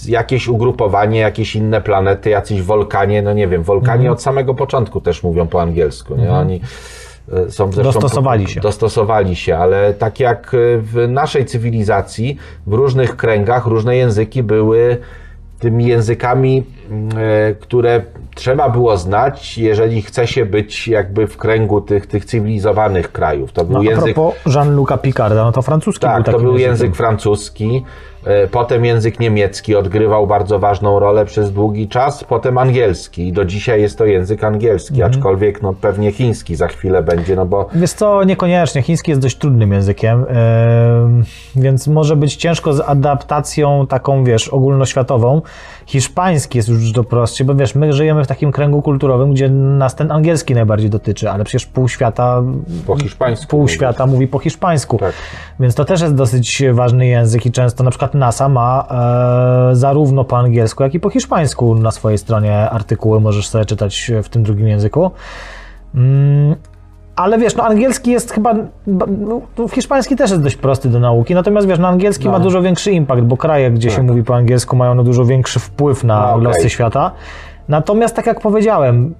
jakieś 0.07 0.49
ugrupowanie, 0.49 1.21
jakieś 1.21 1.57
inne 1.57 1.81
planety, 1.81 2.31
jacyś 2.31 2.63
wolkanie, 2.63 3.23
no 3.23 3.33
nie 3.33 3.49
wiem, 3.49 3.63
wolkanie 3.63 3.95
Mhm. 4.01 4.13
od 4.13 4.23
samego 4.23 4.55
początku 4.55 5.01
też 5.01 5.23
mówią 5.23 5.47
po 5.47 5.63
angielsku, 5.63 6.17
nie? 6.17 6.33
Oni 6.33 6.57
e, 6.57 6.61
są 7.49 7.72
zresztą, 7.72 7.83
Dostosowali 7.83 8.49
się. 8.49 8.61
Dostosowali 8.61 9.37
się, 9.37 9.57
ale 9.57 9.95
tak 9.95 10.20
jak 10.20 10.51
w 10.79 11.07
naszej 11.09 11.47
cywilizacji, 11.47 12.37
w 12.66 12.72
różnych 12.72 13.16
kręgach 13.16 13.66
różne 13.66 13.97
języki 13.97 14.43
były 14.43 14.99
tymi 15.59 15.87
językami, 15.87 16.64
mm, 16.91 17.09
e, 17.18 17.55
które 17.55 18.03
trzeba 18.35 18.68
było 18.68 18.97
znać, 18.97 19.59
jeżeli 19.59 20.03
chce 20.03 20.27
się 20.27 20.47
być 20.47 20.89
jakby 20.89 21.27
w 21.27 21.37
kręgu 21.37 21.81
tych, 21.81 22.07
tych 22.07 22.25
cywilizowanych 22.25 23.12
krajów. 23.12 23.53
To 23.53 23.64
był 23.64 23.75
No, 23.75 23.81
a 23.81 23.83
język 23.83 24.16
Jean-Luc'a 24.47 24.99
Picarda, 24.99 25.45
no 25.45 25.53
to 25.53 25.62
francuski 25.62 26.01
był 26.01 26.11
tak, 26.11 26.25
to 26.25 26.33
takim 26.33 26.47
był 26.47 26.59
język 26.59 26.97
francuski, 26.97 27.85
e, 27.87 28.14
potem 28.51 28.85
język 28.85 29.20
niemiecki 29.20 29.77
odgrywał 29.77 30.27
bardzo 30.27 30.59
ważną 30.59 30.99
rolę 30.99 31.25
przez 31.27 31.53
długi 31.53 31.89
czas, 31.89 32.25
potem 32.25 32.59
angielski 32.59 33.29
i 33.29 33.33
do 33.33 33.45
dzisiaj 33.45 33.81
jest 33.81 33.99
to 33.99 34.05
język 34.05 34.45
angielski, 34.45 34.95
Mhm. 34.95 35.11
aczkolwiek 35.12 35.62
no, 35.62 35.72
pewnie 35.81 36.12
chiński 36.12 36.57
za 36.57 36.68
chwilę 36.68 37.03
będzie, 37.03 37.37
no 37.37 37.47
bo 37.47 37.68
Wiesz 37.75 37.93
co, 37.93 38.25
niekoniecznie. 38.25 38.83
Chiński 38.83 39.11
jest 39.11 39.20
dość 39.22 39.37
trudnym 39.39 39.72
językiem, 39.72 40.25
em, 40.29 41.25
więc 41.57 41.87
może 41.89 42.16
być 42.16 42.37
ciężko 42.37 42.72
z 42.72 42.81
adaptacją 42.81 43.87
taką, 43.87 44.25
wiesz, 44.25 44.49
ogólnoświatową. 44.49 45.43
Hiszpański 45.87 46.59
jest 46.59 46.68
już 46.68 46.93
do 46.93 47.05
prostszy, 47.05 47.45
bo 47.45 47.55
wiesz, 47.55 47.74
my 47.74 47.93
żyjemy 47.93 48.24
w 48.24 48.26
takim 48.26 48.53
kręgu 48.53 48.82
kulturowym, 48.82 49.32
gdzie 49.32 49.49
nas 49.51 49.95
ten 49.95 50.12
angielski 50.12 50.55
najbardziej 50.55 50.91
dotyczy, 50.91 51.30
ale 51.30 51.45
przecież 51.45 51.66
pół 51.66 51.89
świata, 51.89 52.43
po 52.87 52.97
hiszpańsku. 52.97 53.47
pół 53.47 53.68
świata 53.68 54.07
mówi 54.07 54.26
po 54.26 54.39
hiszpańsku. 54.39 54.99
Tak. 54.99 55.12
Więc 55.61 55.74
to 55.74 55.85
też 55.85 56.01
jest 56.01 56.14
dosyć 56.14 56.62
ważny 56.72 57.07
język 57.07 57.47
i 57.47 57.53
często 57.53 57.85
na 57.85 57.91
przykład 57.91 58.14
NASA 58.14 58.49
ma 58.49 58.87
e, 59.70 59.76
zarówno 59.76 60.24
po 60.24 60.39
angielsku, 60.39 60.82
jak 60.82 60.95
i 60.95 61.01
po 61.01 61.11
hiszpańsku 61.11 61.74
na 61.74 61.91
swojej 61.91 62.18
stronie 62.18 62.70
artykuły, 62.70 63.20
możesz 63.20 63.49
sobie 63.49 63.64
czytać 63.64 64.11
w 64.22 64.28
tym 64.28 64.43
drugim 64.43 64.68
języku. 64.68 65.11
Mm, 65.95 66.57
ale 67.17 67.39
wiesz, 67.39 67.57
no 67.57 67.65
angielski 67.65 68.11
jest 68.11 68.33
chyba, 68.33 68.55
ba- 68.87 69.07
no, 69.19 69.41
hiszpański 69.69 70.17
też 70.17 70.31
jest 70.31 70.43
dość 70.43 70.57
prosty 70.57 70.89
do 70.89 71.01
nauki, 71.01 71.35
natomiast 71.35 71.69
wiesz, 71.69 71.79
no 71.79 71.89
angielski 71.89 72.25
No. 72.27 72.33
ma 72.33 72.41
dużo 72.41 72.62
większy 72.62 72.93
impact, 72.93 73.23
bo 73.23 73.37
kraje, 73.37 73.71
gdzie 73.71 73.91
się 73.91 73.97
Tak. 73.97 74.05
mówi 74.05 74.23
po 74.23 74.35
angielsku 74.37 74.77
mają 74.77 74.95
no 74.95 75.05
dużo 75.05 75.25
większy 75.25 75.59
wpływ 75.61 76.05
na 76.05 76.21
No, 76.21 76.33
okej. 76.33 76.45
losy 76.45 76.71
świata. 76.71 77.11
Natomiast 77.69 78.17
tak 78.17 78.27
jak 78.27 78.41
powiedziałem, 78.41 79.15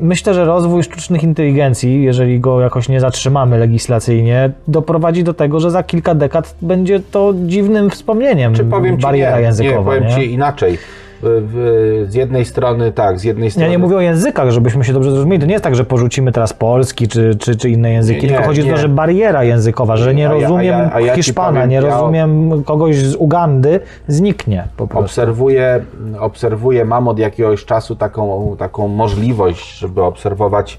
Myślę, 0.00 0.34
że 0.34 0.44
rozwój 0.44 0.82
sztucznych 0.82 1.22
inteligencji, 1.22 2.02
jeżeli 2.02 2.40
go 2.40 2.60
jakoś 2.60 2.88
nie 2.88 3.00
zatrzymamy 3.00 3.58
legislacyjnie, 3.58 4.50
doprowadzi 4.68 5.24
do 5.24 5.34
tego, 5.34 5.60
że 5.60 5.70
za 5.70 5.82
kilka 5.82 6.14
dekad 6.14 6.54
będzie 6.62 7.00
to 7.00 7.32
dziwnym 7.46 7.90
wspomnieniem. 7.90 8.54
Czy 8.54 8.64
powiem 8.64 8.96
bariera 8.96 9.36
nie, 9.36 9.42
językowa. 9.42 9.78
nie, 9.78 9.84
powiem 9.84 10.04
nie? 10.04 10.10
ci 10.14 10.32
inaczej. 10.32 10.78
W- 11.24 12.04
Z 12.08 12.14
jednej 12.14 12.44
strony 12.44 12.92
tak, 12.92 13.18
z 13.18 13.24
jednej 13.24 13.44
Ja 13.44 13.50
strony... 13.50 13.70
nie 13.70 13.78
mówię 13.78 13.96
o 13.96 14.00
językach, 14.00 14.50
żebyśmy 14.50 14.84
się 14.84 14.92
dobrze 14.92 15.10
zrozumieli. 15.10 15.40
To 15.40 15.46
nie 15.46 15.52
jest 15.52 15.64
tak, 15.64 15.74
że 15.74 15.84
porzucimy 15.84 16.32
teraz 16.32 16.52
polski 16.52 17.08
czy, 17.08 17.34
czy, 17.34 17.56
czy 17.56 17.70
inne 17.70 17.92
języki, 17.92 18.22
Nie, 18.22 18.28
tylko 18.28 18.40
nie, 18.42 18.46
chodzi 18.46 18.62
o 18.62 18.64
nie. 18.64 18.70
to, 18.70 18.76
że 18.76 18.88
bariera 18.88 19.44
językowa, 19.44 19.96
że 19.96 20.14
nie 20.14 20.28
A 20.30 20.34
ja- 20.34 20.36
a 20.36 20.40
ja- 20.40 20.48
rozumiem 20.48 20.90
a 20.92 21.00
ja 21.00 21.14
Hiszpana, 21.14 21.48
powiem, 21.52 21.68
nie 21.70 21.76
ja- 21.76 21.82
rozumiem 21.82 22.62
kogoś 22.64 22.96
z 22.96 23.14
Ugandy, 23.14 23.80
zniknie 24.08 24.68
po 24.76 24.86
prostu. 24.86 25.04
Obserwuję, 25.04 25.84
obserwuję, 26.20 26.84
mam 26.84 27.08
od 27.08 27.18
jakiegoś 27.18 27.64
czasu 27.64 27.96
taką, 27.96 28.56
taką 28.58 28.88
możliwość, 28.88 29.78
żeby 29.78 30.02
obserwować 30.02 30.78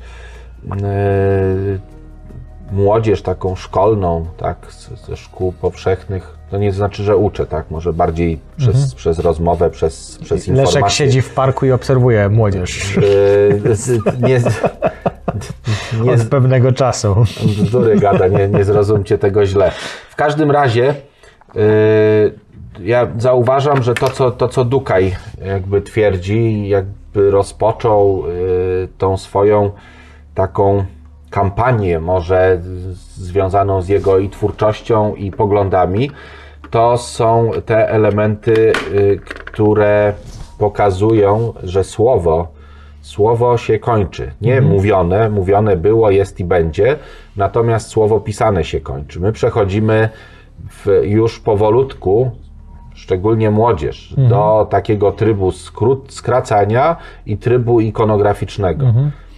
yy, 0.70 0.76
młodzież 2.72 3.22
taką 3.22 3.56
szkolną, 3.56 4.26
tak, 4.38 4.58
ze 5.08 5.18
szkół 5.18 5.52
powszechnych. 5.62 6.38
To 6.54 6.58
nie 6.60 6.72
znaczy, 6.72 7.04
że 7.04 7.18
uczę, 7.18 7.45
tak, 7.45 7.72
może 7.72 7.93
bardziej 7.93 8.39
przez, 8.58 8.95
przez 8.95 9.20
rozmowę, 9.20 9.70
przez, 9.70 10.18
przez 10.24 10.49
Mhm. 10.49 10.66
Leszek 10.66 10.89
siedzi 10.89 11.22
w 11.22 11.30
parku 11.34 11.66
i 11.66 11.72
obserwuje 11.72 12.30
młodzież 12.30 12.95
Yy, 13.66 13.76
z- 13.76 14.22
nie, 14.22 14.41
nie, 16.04 16.12
od 16.12 16.22
pewnego 16.30 16.72
czasu. 16.72 17.16
bzdury 17.45 17.95
gada, 17.99 18.28
nie, 18.28 18.47
nie 18.47 18.64
zrozumcie 18.64 19.18
tego 19.18 19.45
źle. 19.45 19.72
W 20.10 20.16
każdym 20.16 20.51
razie 20.51 20.95
yy, 21.56 21.64
ja 22.80 23.08
zauważam, 23.18 23.84
że 23.84 23.93
to 23.93 24.10
co, 24.10 24.32
to, 24.32 24.47
co 24.47 24.66
Dukaj 24.66 25.16
jakby 25.45 25.82
twierdzi, 25.82 26.68
jakby 26.70 27.32
rozpoczął 27.32 28.24
yy, 28.28 28.88
tą 28.97 29.18
swoją 29.18 29.72
taką 30.36 30.86
kampanię 31.30 31.99
może 31.99 32.62
związaną 33.16 33.82
z 33.82 33.88
jego 33.89 34.20
i 34.20 34.30
twórczością 34.30 35.16
i 35.16 35.32
poglądami, 35.32 36.12
to 36.74 36.97
są 36.97 37.51
te 37.65 37.89
elementy, 37.89 38.74
yy, 38.93 39.19
które 39.19 40.13
pokazują, 40.57 41.53
że 41.63 41.84
słowo 41.84 42.47
Słowo 43.01 43.57
się 43.57 43.80
kończy. 43.80 44.32
Nie 44.41 44.61
mówione, 44.61 45.30
mówione 45.30 45.78
było, 45.78 46.11
jest 46.11 46.39
i 46.39 46.45
będzie, 46.45 46.95
natomiast 47.38 47.89
słowo 47.89 48.19
pisane 48.19 48.63
się 48.63 48.80
kończy. 48.80 49.19
My 49.19 49.32
przechodzimy 49.32 50.09
w, 50.69 51.01
już 51.03 51.39
powolutku, 51.39 52.32
szczególnie 52.93 53.51
młodzież, 53.51 54.15
do 54.30 54.67
takiego 54.69 55.11
trybu 55.11 55.51
skrót, 55.51 56.13
skracania 56.13 56.95
i 57.26 57.38
trybu 57.38 57.80
ikonograficznego. 57.80 58.86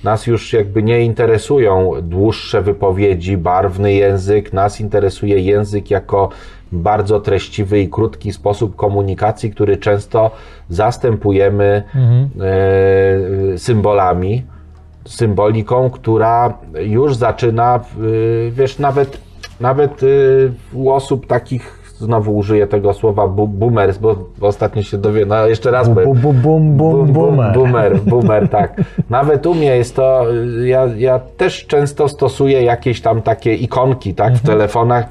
Nas 0.04 0.28
już 0.28 0.54
jakby 0.54 0.84
nie 0.84 1.02
interesują 1.02 1.92
dłuższe 2.02 2.62
wypowiedzi, 2.62 3.38
barwny 3.38 3.94
język, 3.94 4.54
nas 4.54 4.82
interesuje 4.82 5.40
język 5.40 5.92
jako 5.92 6.30
bardzo 6.72 7.20
treściwy 7.20 7.80
i 7.80 7.90
krótki 7.90 8.34
sposób 8.34 8.76
komunikacji, 8.76 9.52
który 9.52 9.78
często 9.78 10.32
zastępujemy 10.70 11.84
e, 13.54 13.58
symbolami, 13.58 14.44
symboliką, 15.06 15.90
która 15.90 16.54
już 16.80 17.16
zaczyna, 17.16 17.80
y, 18.04 18.52
wiesz, 18.56 18.80
nawet, 18.80 19.18
nawet 19.60 20.04
y, 20.04 20.52
u 20.74 20.90
osób 20.92 21.28
takich, 21.28 21.86
znowu 21.98 22.38
użyję 22.38 22.68
tego 22.68 22.94
słowa 22.94 23.28
bu- 23.28 23.48
boomers, 23.48 23.98
bo, 23.98 24.16
bo 24.38 24.48
ostatnio 24.48 24.84
się 24.84 24.98
dowie, 24.98 25.26
no 25.26 25.48
jeszcze 25.48 25.72
raz 25.72 25.90
Bu, 25.90 25.96
bu, 25.96 26.14
bu, 26.14 26.34
bum, 26.34 26.78
bum, 26.78 27.14
boomer. 27.14 27.54
Boomer, 27.54 28.00
boomer, 28.12 28.50
tak. 28.50 28.82
Nawet 29.10 29.46
u 29.46 29.54
mnie 29.54 29.76
jest 29.78 29.96
to, 29.96 30.26
ja, 30.66 30.86
ja 30.98 31.20
też 31.20 31.66
często 31.68 32.08
stosuję 32.08 32.64
jakieś 32.64 33.02
tam 33.02 33.22
takie 33.22 33.54
ikonki, 33.56 34.14
tak, 34.16 34.28
Mhm. 34.32 34.44
w 34.44 34.48
telefonach, 34.48 35.06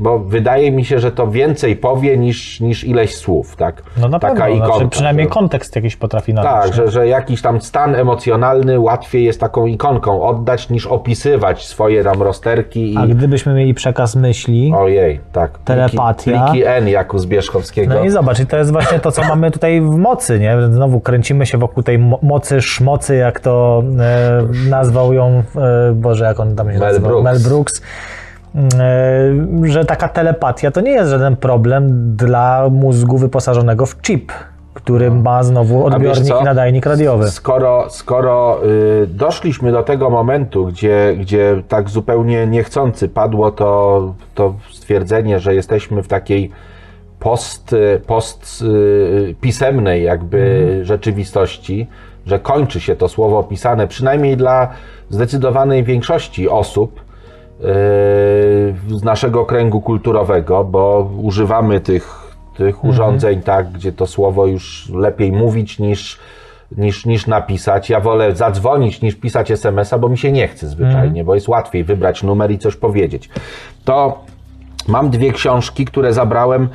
bo 0.00 0.18
wydaje 0.18 0.72
mi 0.72 0.84
się, 0.84 0.98
że 0.98 1.12
to 1.12 1.26
więcej 1.28 1.76
powie 1.76 2.16
niż, 2.18 2.60
niż 2.60 2.84
ileś 2.84 3.16
słów, 3.16 3.56
tak. 3.56 3.82
No 4.00 4.08
na 4.08 4.18
Taka 4.18 4.34
pewno, 4.34 4.48
ikonka. 4.48 4.74
znaczy, 4.74 4.88
przynajmniej 4.90 5.26
że- 5.26 5.30
kontekst 5.30 5.76
jakiś 5.76 5.96
potrafi 5.96 6.34
nadać. 6.34 6.64
tak, 6.64 6.74
że, 6.74 6.90
że 6.90 7.08
jakiś 7.08 7.42
tam 7.42 7.60
stan 7.60 7.94
emocjonalny 7.94 8.80
łatwiej 8.80 9.24
jest 9.24 9.40
taką 9.40 9.66
ikonką 9.66 10.22
oddać, 10.22 10.70
niż 10.70 10.86
opisywać 10.86 11.66
swoje 11.66 12.04
tam 12.04 12.22
rozterki 12.22 12.94
i... 12.94 12.96
A 12.96 13.06
gdybyśmy 13.06 13.54
mieli 13.54 13.74
przekaz 13.74 14.16
myśli, 14.16 14.72
Ojej, 14.76 15.20
tak. 15.32 15.50
Pliki, 15.50 15.64
Telepatia. 15.64 16.44
pliki 16.46 16.64
N, 16.66 16.88
jak 16.88 17.14
u 17.14 17.18
Zbierzchowskiego. 17.18 17.94
no 17.94 18.04
i 18.04 18.10
zobacz, 18.10 18.40
i 18.40 18.46
to 18.46 18.56
jest 18.56 18.72
właśnie 18.72 18.98
to, 19.00 19.12
co 19.12 19.22
mamy 19.24 19.50
tutaj 19.50 19.80
w 19.80 19.96
mocy, 19.96 20.40
nie? 20.40 20.56
Znowu 20.70 21.00
kręcimy 21.00 21.46
się 21.46 21.58
wokół 21.58 21.82
tej 21.82 21.98
mo- 21.98 22.18
mocy, 22.22 22.62
szmocy, 22.62 23.16
jak 23.16 23.40
to 23.40 23.82
e, 24.00 24.42
nazwał 24.70 25.12
ją, 25.12 25.42
e, 25.56 25.92
Boże, 25.94 26.24
jak 26.24 26.40
on 26.40 26.56
tam 26.56 26.66
się 26.72 26.78
Mel 26.78 26.88
nazywał? 26.88 27.10
Brooks. 27.10 27.24
Mel 27.24 27.40
Brooks. 27.40 27.82
E, 28.54 29.68
że 29.68 29.84
taka 29.84 30.08
telepatia 30.08 30.70
to 30.70 30.80
nie 30.80 30.90
jest 30.90 31.10
żaden 31.10 31.36
problem 31.36 32.16
dla 32.16 32.68
mózgu 32.70 33.18
wyposażonego 33.18 33.86
w 33.86 34.02
chip, 34.02 34.32
który 34.74 35.10
ma 35.10 35.42
znowu 35.42 35.88
No. 35.90 35.96
A 35.96 35.98
wiesz 35.98 36.18
odbiornik 36.18 36.42
i 36.42 36.44
nadajnik 36.44 36.86
radiowy. 36.86 37.30
Skoro, 37.30 37.86
skoro 37.90 38.60
y, 39.02 39.06
doszliśmy 39.06 39.72
do 39.72 39.82
tego 39.82 40.10
momentu, 40.10 40.66
gdzie, 40.66 41.16
gdzie 41.20 41.62
tak 41.68 41.90
zupełnie 41.90 42.46
niechcący 42.46 43.08
padło 43.08 43.50
to, 43.50 44.14
to 44.34 44.54
stwierdzenie, 44.70 45.40
że 45.40 45.54
jesteśmy 45.54 46.02
w 46.02 46.08
takiej 46.08 46.50
post, 47.20 47.74
post 48.06 48.62
y, 48.62 49.34
pisemnej 49.40 50.04
jakby 50.04 50.80
rzeczywistości, 50.82 51.86
że 52.26 52.38
kończy 52.38 52.80
się 52.80 52.96
to 52.96 53.08
słowo 53.08 53.38
opisane, 53.38 53.88
przynajmniej 53.88 54.36
dla 54.36 54.68
zdecydowanej 55.10 55.84
większości 55.84 56.48
osób 56.48 57.09
z 58.88 59.04
naszego 59.04 59.44
kręgu 59.44 59.80
kulturowego, 59.80 60.64
bo 60.64 61.10
używamy 61.18 61.80
tych, 61.80 62.34
tych 62.56 62.84
urządzeń 62.84 63.42
tak, 63.42 63.72
gdzie 63.72 63.92
to 63.92 64.06
słowo 64.06 64.46
już 64.46 64.88
lepiej 64.94 65.32
mówić 65.32 65.78
niż, 65.78 66.18
niż, 66.76 67.06
niż 67.06 67.26
napisać. 67.26 67.90
Ja 67.90 68.00
wolę 68.00 68.36
zadzwonić 68.36 69.02
niż 69.02 69.14
pisać 69.14 69.50
SMS-a, 69.50 69.98
bo 69.98 70.08
mi 70.08 70.18
się 70.18 70.32
nie 70.32 70.48
chce 70.48 70.68
zwyczajnie, 70.68 71.24
bo 71.24 71.34
jest 71.34 71.48
łatwiej 71.48 71.84
wybrać 71.84 72.22
numer 72.22 72.50
i 72.50 72.58
coś 72.58 72.76
powiedzieć. 72.76 73.28
To 73.84 74.24
mam 74.88 75.10
dwie 75.10 75.32
książki, 75.32 75.84
które 75.84 76.12
zabrałem 76.12 76.68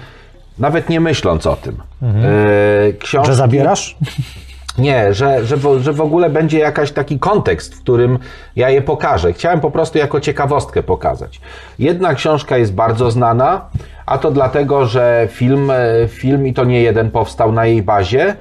nawet 0.60 0.90
nie 0.90 1.00
myśląc 1.00 1.48
o 1.48 1.56
tym. 1.56 1.78
Yy, 2.02 2.94
książki, 2.94 3.28
Że 3.28 3.36
zabierasz? 3.36 3.96
nie, 4.78 5.14
że, 5.14 5.46
że, 5.46 5.58
w, 5.58 5.80
że 5.82 5.94
w 5.94 6.02
ogóle 6.02 6.30
będzie 6.30 6.60
jakiś 6.60 6.92
taki 6.92 7.20
kontekst, 7.20 7.76
w 7.76 7.82
którym 7.82 8.20
ja 8.56 8.70
je 8.70 8.82
pokażę. 8.82 9.34
Chciałem 9.34 9.60
po 9.60 9.72
prostu 9.72 9.98
jako 9.98 10.20
ciekawostkę 10.20 10.84
pokazać. 10.84 11.42
Jedna 11.80 12.14
książka 12.14 12.58
jest 12.58 12.74
bardzo 12.74 13.12
znana, 13.12 13.62
a 14.06 14.18
to 14.18 14.32
dlatego, 14.32 14.86
że 14.86 15.28
film, 15.32 15.72
e, 15.72 16.08
film 16.08 16.48
i 16.48 16.54
to 16.54 16.64
nie 16.64 16.82
jeden 16.82 17.12
powstał 17.12 17.52
na 17.52 17.66
jej 17.66 17.84
bazie 17.84 18.36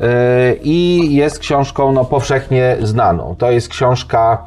e, 0.00 0.54
i 0.62 1.08
jest 1.14 1.38
książką 1.38 1.92
no, 1.92 2.04
powszechnie 2.04 2.76
znaną. 2.80 3.36
To 3.38 3.50
jest 3.50 3.68
książka 3.68 4.46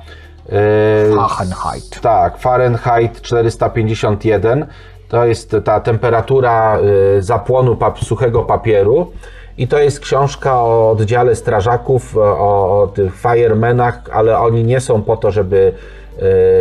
e, 0.50 1.16
Fahrenheit. 1.16 2.02
tak, 2.02 2.38
Fahrenheit 2.38 3.22
451 3.22 4.66
to 5.08 5.26
jest 5.26 5.56
ta 5.64 5.80
temperatura 5.80 6.78
zapłonu 7.20 7.74
pap- 7.74 8.04
suchego 8.04 8.44
papieru 8.44 9.12
i 9.58 9.68
to 9.68 9.80
jest 9.80 10.00
książka 10.00 10.62
o 10.62 10.92
oddziale 10.92 11.36
strażaków, 11.36 12.18
o, 12.18 12.82
o 12.82 12.88
tych 12.88 13.16
firemenach, 13.16 14.02
ale 14.14 14.38
oni 14.40 14.64
nie 14.64 14.80
są 14.80 15.02
po 15.02 15.18
to, 15.18 15.32
żeby 15.32 15.74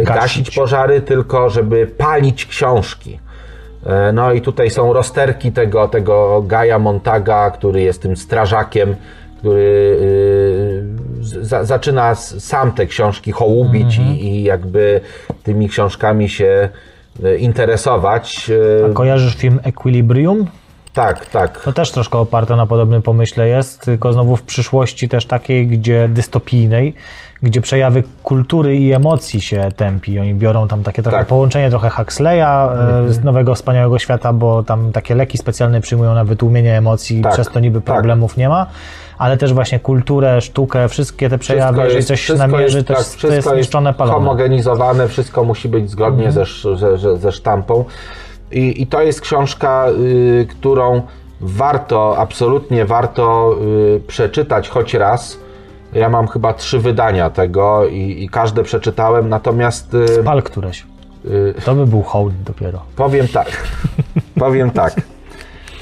y, 0.01 0.05
Gasić. 0.05 0.22
gasić 0.22 0.51
pożary, 0.51 1.01
tylko 1.01 1.51
żeby 1.51 1.86
palić 1.86 2.47
książki. 2.47 3.18
E, 3.86 4.12
No 4.12 4.32
i 4.32 4.41
tutaj 4.41 4.70
są 4.70 4.93
rozterki 4.93 5.53
tego, 5.53 5.88
tego 5.88 6.43
Gaja 6.47 6.78
Montaga, 6.78 7.51
który 7.51 7.80
jest 7.82 8.03
tym 8.03 8.16
strażakiem, 8.16 8.97
który 9.38 9.99
za, 11.20 11.64
zaczyna 11.64 12.14
sam 12.14 12.72
te 12.72 12.86
książki 12.86 13.32
hołubić 13.32 13.99
i, 13.99 14.24
i 14.24 14.43
jakby 14.43 15.01
tymi 15.43 15.68
książkami 15.68 16.28
się 16.28 16.68
interesować. 17.38 18.51
E, 18.91 18.93
Kojarzysz 18.95 19.36
film 19.36 19.61
Equilibrium? 19.62 20.47
Tak, 20.95 21.26
tak. 21.26 21.61
To 21.64 21.72
też 21.72 21.91
troszkę 21.91 22.18
oparte 22.18 22.57
na 22.57 22.66
podobnym 22.66 23.03
pomyśle 23.03 23.49
jest, 23.49 23.80
tylko 23.80 24.12
znowu 24.12 24.36
w 24.36 24.43
przyszłości 24.43 25.09
też 25.09 25.26
takiej, 25.26 25.66
gdzie 25.66 26.09
dystopijnej, 26.09 26.95
gdzie 27.43 27.61
przejawy 27.61 28.03
kultury 28.22 28.76
i 28.76 28.93
emocji 28.93 29.41
się 29.41 29.68
tępi. 29.76 30.18
Oni 30.18 30.34
biorą 30.34 30.68
tam 30.68 30.82
takie 30.82 31.03
trochę 31.03 31.18
Tak. 31.18 31.26
połączenie 31.26 31.70
trochę 31.70 31.91
Huxleya 31.91 32.41
e, 33.09 33.12
z 33.12 33.24
Nowego 33.24 33.55
Wspaniałego 33.55 33.99
Świata, 33.99 34.32
bo 34.32 34.62
tam 34.62 34.93
takie 34.93 35.14
leki 35.14 35.38
specjalne 35.38 35.80
przyjmują 35.80 36.14
na 36.14 36.24
wytłumienie 36.24 36.76
emocji, 36.78 37.20
Tak, 37.22 37.32
przez 37.32 37.49
to 37.49 37.61
niby 37.61 37.80
tak. 37.80 37.95
problemów 37.95 38.36
nie 38.36 38.49
ma, 38.49 38.66
ale 39.18 39.36
też 39.36 39.53
właśnie 39.53 39.80
kulturę, 39.80 40.41
sztukę, 40.41 40.88
wszystkie 40.88 41.28
te 41.28 41.38
przejawy, 41.38 41.82
jeżeli 41.82 42.05
coś 42.05 42.20
się 42.20 42.34
namierzy, 42.34 42.84
to, 42.84 42.95
tak, 42.95 42.99
jest, 42.99 43.20
to 43.20 43.28
jest 43.34 43.53
niszczone, 43.55 43.95
palone. 43.95 44.14
homogenizowane, 44.18 45.09
wszystko 45.09 45.45
musi 45.45 45.68
być 45.68 45.91
zgodnie 45.91 46.28
sz- 46.28 46.78
ze, 46.78 46.99
ze, 46.99 47.16
ze 47.16 47.32
sztampą. 47.32 47.84
I, 48.53 48.82
I 48.82 48.86
to 48.86 49.03
jest 49.03 49.20
książka, 49.20 49.86
y, 49.90 50.46
którą 50.51 51.03
warto, 51.40 52.18
absolutnie 52.18 52.84
warto 52.84 53.57
y, 53.96 54.01
przeczytać 54.07 54.68
choć 54.68 54.94
raz. 54.94 55.38
Ja 55.92 56.09
mam 56.09 56.28
chyba 56.28 56.55
trzy 56.55 56.78
wydania 56.78 57.30
tego 57.30 57.86
i, 57.86 58.24
i 58.24 58.28
każde 58.28 58.62
przeczytałem, 58.62 59.28
natomiast 59.28 59.94
y, 59.94 60.22
Pal 60.24 60.42
któreś. 60.42 60.86
y, 61.24 61.55
To 61.64 61.74
by 61.74 61.86
był 61.86 62.03
hołd 62.03 62.42
dopiero. 62.42 62.82
Powiem 62.96 63.28
tak. 63.28 63.68
Powiem 64.44 64.70
tak. 64.70 64.94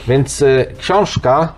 Więc 0.08 0.42
y, 0.42 0.66
książka, 0.78 1.52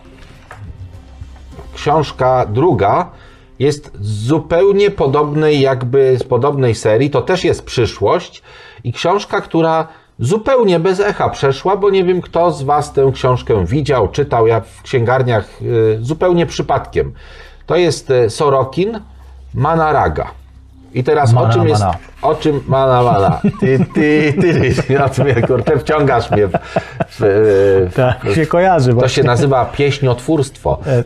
książka 1.74 2.46
druga 2.48 3.10
jest 3.58 3.90
zupełnie 4.00 4.90
podobnej, 4.90 5.60
jakby 5.60 6.18
z 6.18 6.22
podobnej 6.24 6.74
serii. 6.74 7.10
To 7.10 7.22
też 7.22 7.44
jest 7.44 7.64
przyszłość 7.64 8.42
i 8.84 8.92
książka, 8.92 9.40
która 9.40 9.88
zupełnie 10.20 10.80
bez 10.80 11.00
echa 11.00 11.28
przeszła, 11.28 11.76
bo 11.76 11.90
nie 11.90 12.04
wiem, 12.04 12.20
kto 12.20 12.50
z 12.52 12.62
Was 12.62 12.92
tę 12.92 13.10
książkę 13.14 13.66
widział, 13.66 14.08
czytał. 14.08 14.46
Ja 14.46 14.60
w 14.60 14.82
księgarniach 14.82 15.48
y, 15.62 15.98
zupełnie 16.00 16.46
przypadkiem. 16.46 17.12
To 17.66 17.76
jest 17.76 18.10
y, 18.10 18.30
Sorokin 18.30 19.00
Manaraga. 19.54 20.26
I 20.94 21.04
teraz 21.04 21.32
Mana, 21.32 21.48
o 21.48 21.52
czym 21.52 21.68
jest. 21.68 21.82
mana. 21.82 21.94
O 22.22 22.34
czym. 22.34 22.60
Mana, 22.68 23.02
mana. 23.02 23.40
Ty, 23.60 23.86
ty, 23.94 24.34
ty, 24.40 24.74
ty. 24.82 24.94
Na 24.98 25.08
kurczę, 25.46 25.78
wciągasz 25.78 26.30
mnie 26.30 26.46
w, 26.46 26.52
w, 26.52 27.18
w, 27.90 27.94
Tak, 27.96 28.26
się 28.34 28.46
kojarzy. 28.46 28.90
To 28.90 28.96
właśnie. 28.96 29.22
się 29.22 29.26
nazywa 29.26 29.64
pieśniotwórstwo. 29.64 30.78
E, 30.86 31.04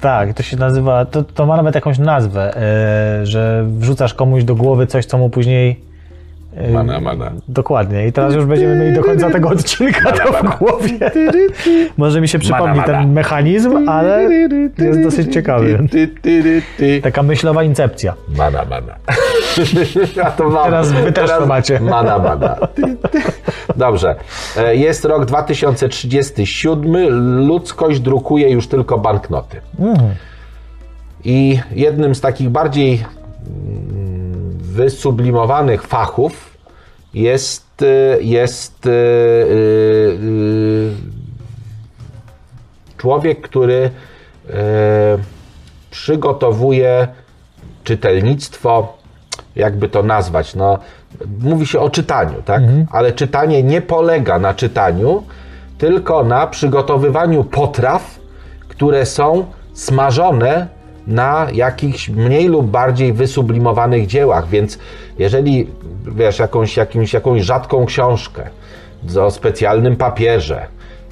Tak, 0.00 0.34
to 0.34 0.42
się 0.42 0.56
nazywa, 0.56 1.04
to, 1.04 1.22
to 1.22 1.46
ma 1.46 1.56
nawet 1.56 1.74
jakąś 1.74 1.98
nazwę, 1.98 2.56
e, 2.56 3.26
że 3.26 3.64
wrzucasz 3.68 4.14
komuś 4.14 4.44
do 4.44 4.54
głowy 4.54 4.86
coś, 4.86 5.06
co 5.06 5.18
mu 5.18 5.30
później. 5.30 5.80
Mana, 6.72 7.00
mana. 7.00 7.32
Dokładnie. 7.48 8.06
I 8.06 8.12
teraz 8.12 8.34
już 8.34 8.44
będziemy 8.44 8.76
mieli 8.76 8.92
do 8.96 9.02
końca 9.02 9.30
tego 9.30 9.48
odcinka 9.48 10.12
to 10.12 10.32
w 10.32 10.58
głowie. 10.58 10.98
Może 11.96 12.20
mi 12.20 12.28
się 12.28 12.38
przypomni 12.38 12.80
mana. 12.80 12.82
ten 12.84 13.12
mechanizm, 13.12 13.88
ale 13.88 14.28
jest 14.78 15.02
dosyć 15.02 15.32
ciekawy. 15.34 15.78
Taka 17.02 17.22
myślowa 17.22 17.62
incepcja. 17.62 18.14
Mana, 18.36 18.64
mana. 18.70 18.94
A 20.24 20.30
to 20.30 20.50
mam. 20.50 20.64
Teraz 20.64 20.92
wy 20.92 21.12
też 21.12 21.30
to 21.30 21.46
macie. 21.46 21.80
Mana, 21.80 22.18
mana. 22.18 22.56
Dobrze. 23.76 24.14
E, 24.56 24.76
Jest 24.76 25.04
rok 25.04 25.24
2037. 25.24 26.96
Ludzkość 27.46 28.00
drukuje 28.00 28.50
już 28.50 28.68
tylko 28.68 28.98
banknoty. 28.98 29.60
I 31.24 31.58
jednym 31.74 32.14
z 32.14 32.20
takich 32.20 32.48
bardziej 32.50 33.04
mm, 33.46 34.45
wysublimowanych 34.76 35.82
fachów 35.82 36.56
jest, 37.14 37.82
y, 37.82 38.18
jest 38.20 38.86
y, 38.86 38.90
y, 38.90 40.88
człowiek, 42.96 43.40
który 43.40 43.90
przygotowuje 45.90 47.08
czytelnictwo, 47.84 48.98
jakby 49.56 49.88
to 49.88 50.02
nazwać, 50.02 50.54
no, 50.54 50.78
mówi 51.40 51.66
się 51.66 51.80
o 51.80 51.90
czytaniu, 51.90 52.42
tak? 52.44 52.62
Ale 52.90 53.12
czytanie 53.12 53.62
nie 53.62 53.80
polega 53.80 54.38
na 54.38 54.54
czytaniu, 54.54 55.22
tylko 55.78 56.24
na 56.24 56.46
przygotowywaniu 56.46 57.44
potraw, 57.44 58.18
które 58.68 59.06
są 59.06 59.46
smażone 59.74 60.75
na 61.06 61.46
jakichś 61.52 62.08
mniej 62.08 62.48
lub 62.48 62.66
bardziej 62.66 63.12
wysublimowanych 63.12 64.06
dziełach, 64.06 64.48
więc 64.48 64.78
jeżeli 65.18 65.66
wiesz, 66.06 66.38
jakąś, 66.38 66.76
jakimś, 66.76 67.12
jakąś 67.12 67.42
rzadką 67.42 67.86
książkę 67.86 68.42
o 69.20 69.30
specjalnym 69.30 69.96
papierze 69.96 70.66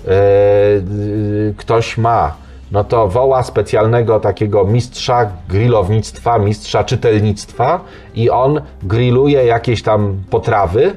e, 0.06 0.10
y, 0.10 1.54
ktoś 1.56 1.98
ma, 1.98 2.34
no 2.72 2.84
to 2.84 3.08
woła 3.08 3.42
specjalnego 3.42 4.20
takiego 4.20 4.64
mistrza 4.64 5.30
grillownictwa, 5.48 6.38
mistrza 6.38 6.84
czytelnictwa 6.84 7.80
i 8.14 8.30
on 8.30 8.60
grilluje 8.82 9.46
jakieś 9.46 9.82
tam 9.82 10.22
potrawy, 10.30 10.96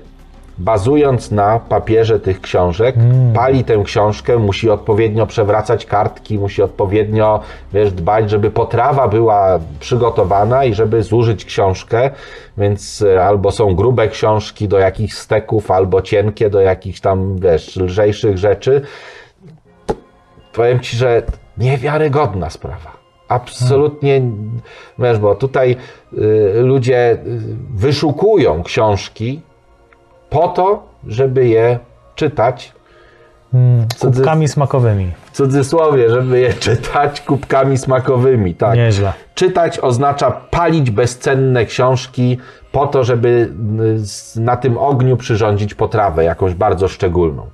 bazując 0.59 1.31
na 1.31 1.59
papierze 1.59 2.19
tych 2.19 2.41
książek, 2.41 2.95
pali 3.33 3.63
tę 3.63 3.81
książkę, 3.85 4.37
musi 4.37 4.69
odpowiednio 4.69 5.25
przewracać 5.25 5.85
kartki, 5.85 6.39
musi 6.39 6.61
odpowiednio 6.61 7.39
wiesz, 7.73 7.91
dbać, 7.91 8.29
żeby 8.29 8.51
potrawa 8.51 9.07
była 9.07 9.59
przygotowana 9.79 10.65
i 10.65 10.73
żeby 10.73 11.03
zużyć 11.03 11.45
książkę, 11.45 12.09
więc 12.57 13.01
e, 13.01 13.25
albo 13.25 13.51
są 13.51 13.75
grube 13.75 14.07
książki 14.07 14.67
do 14.67 14.79
jakichś 14.79 15.13
steków, 15.13 15.71
albo 15.71 16.01
cienkie 16.01 16.49
do 16.49 16.61
jakichś 16.61 16.99
tam, 16.99 17.37
wiesz, 17.37 17.75
lżejszych 17.75 18.37
rzeczy. 18.37 18.81
Powiem 20.53 20.79
Ci, 20.79 20.97
że 20.97 21.23
niewiarygodna 21.57 22.49
sprawa. 22.49 22.97
Absolutnie, 23.27 24.21
wiesz, 24.99 25.19
bo 25.19 25.35
tutaj 25.35 25.75
y, 26.13 26.61
ludzie 26.61 27.11
y, 27.11 27.17
wyszukują 27.75 28.63
książki, 28.63 29.41
po 30.29 30.47
to, 30.47 30.83
żeby 31.07 31.47
je 31.47 31.79
czytać. 32.15 32.73
Kubkami 33.99 34.47
smakowymi. 34.47 35.11
W 35.25 35.31
cudzysłowie, 35.31 36.09
żeby 36.09 36.39
je 36.39 36.53
czytać 36.53 37.21
kubkami 37.21 37.77
smakowymi. 37.77 38.55
Tak. 38.55 38.75
Nieźle. 38.75 39.13
Czytać 39.35 39.79
oznacza 39.79 40.31
palić 40.31 40.91
bezcenne 40.91 41.65
książki 41.65 42.37
po 42.71 42.87
to, 42.87 43.03
żeby 43.03 43.49
y, 44.37 44.39
na 44.39 44.57
tym 44.57 44.77
ogniu 44.77 45.17
przyrządzić 45.17 45.73
potrawę 45.73 46.23
jakąś 46.23 46.53
bardzo 46.53 46.87
szczególną. 46.87 47.45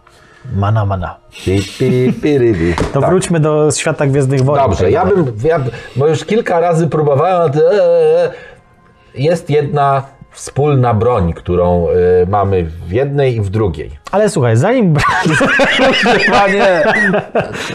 Mana, 0.55 0.85
mana. 0.85 1.15
Pi, 1.45 1.61
pi, 1.79 2.13
pi. 2.21 2.73
To 2.93 3.01
Tak. 3.01 3.09
wróćmy 3.09 3.39
do 3.39 3.71
świata 3.71 4.07
Gwiezdnych 4.07 4.41
Wojen. 4.41 4.63
Dobrze, 4.63 4.91
ja 4.91 5.05
bym, 5.05 5.25
ja, 5.43 5.59
bo 5.95 6.07
już 6.07 6.25
kilka 6.25 6.59
razy 6.59 6.87
próbowałem, 6.87 7.41
a 7.41 7.49
ty- 7.49 7.65
e, 7.65 8.23
e, 8.25 8.31
jest 9.15 9.49
jedna 9.49 10.03
wspólna 10.33 10.93
broń, 10.93 11.33
którą 11.33 11.87
e, 11.89 11.93
mamy 12.27 12.63
w 12.63 12.91
jednej 12.91 13.35
i 13.35 13.41
w 13.41 13.49
drugiej. 13.49 13.89
Ale 14.11 14.29
słuchaj, 14.29 14.57
zanim... 14.57 14.93
Panie, 16.31 16.83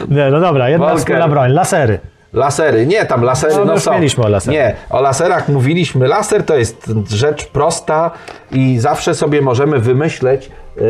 Nie, 0.08 0.30
no 0.30 0.40
dobra, 0.40 0.68
jedna 0.68 0.86
Walker. 0.86 1.00
wspólna 1.00 1.28
broń. 1.28 1.52
Lasery. 1.52 1.98
lasery, 2.32 2.86
nie, 2.86 3.04
tam 3.06 3.22
lasery, 3.22 3.54
No, 3.56 3.64
no, 3.64 3.72
już 3.72 3.82
są. 3.82 3.92
mieliśmy 3.92 4.24
o 4.24 4.28
laserach. 4.28 4.54
Nie, 4.54 4.74
o 4.90 5.00
laserach 5.00 5.48
mówiliśmy. 5.48 6.08
Laser 6.08 6.42
to 6.44 6.56
jest 6.56 6.92
rzecz 7.10 7.46
prosta 7.46 8.10
i 8.52 8.78
zawsze 8.78 9.14
sobie 9.14 9.42
możemy 9.42 9.78
wymyśleć 9.78 10.50
e, 10.76 10.80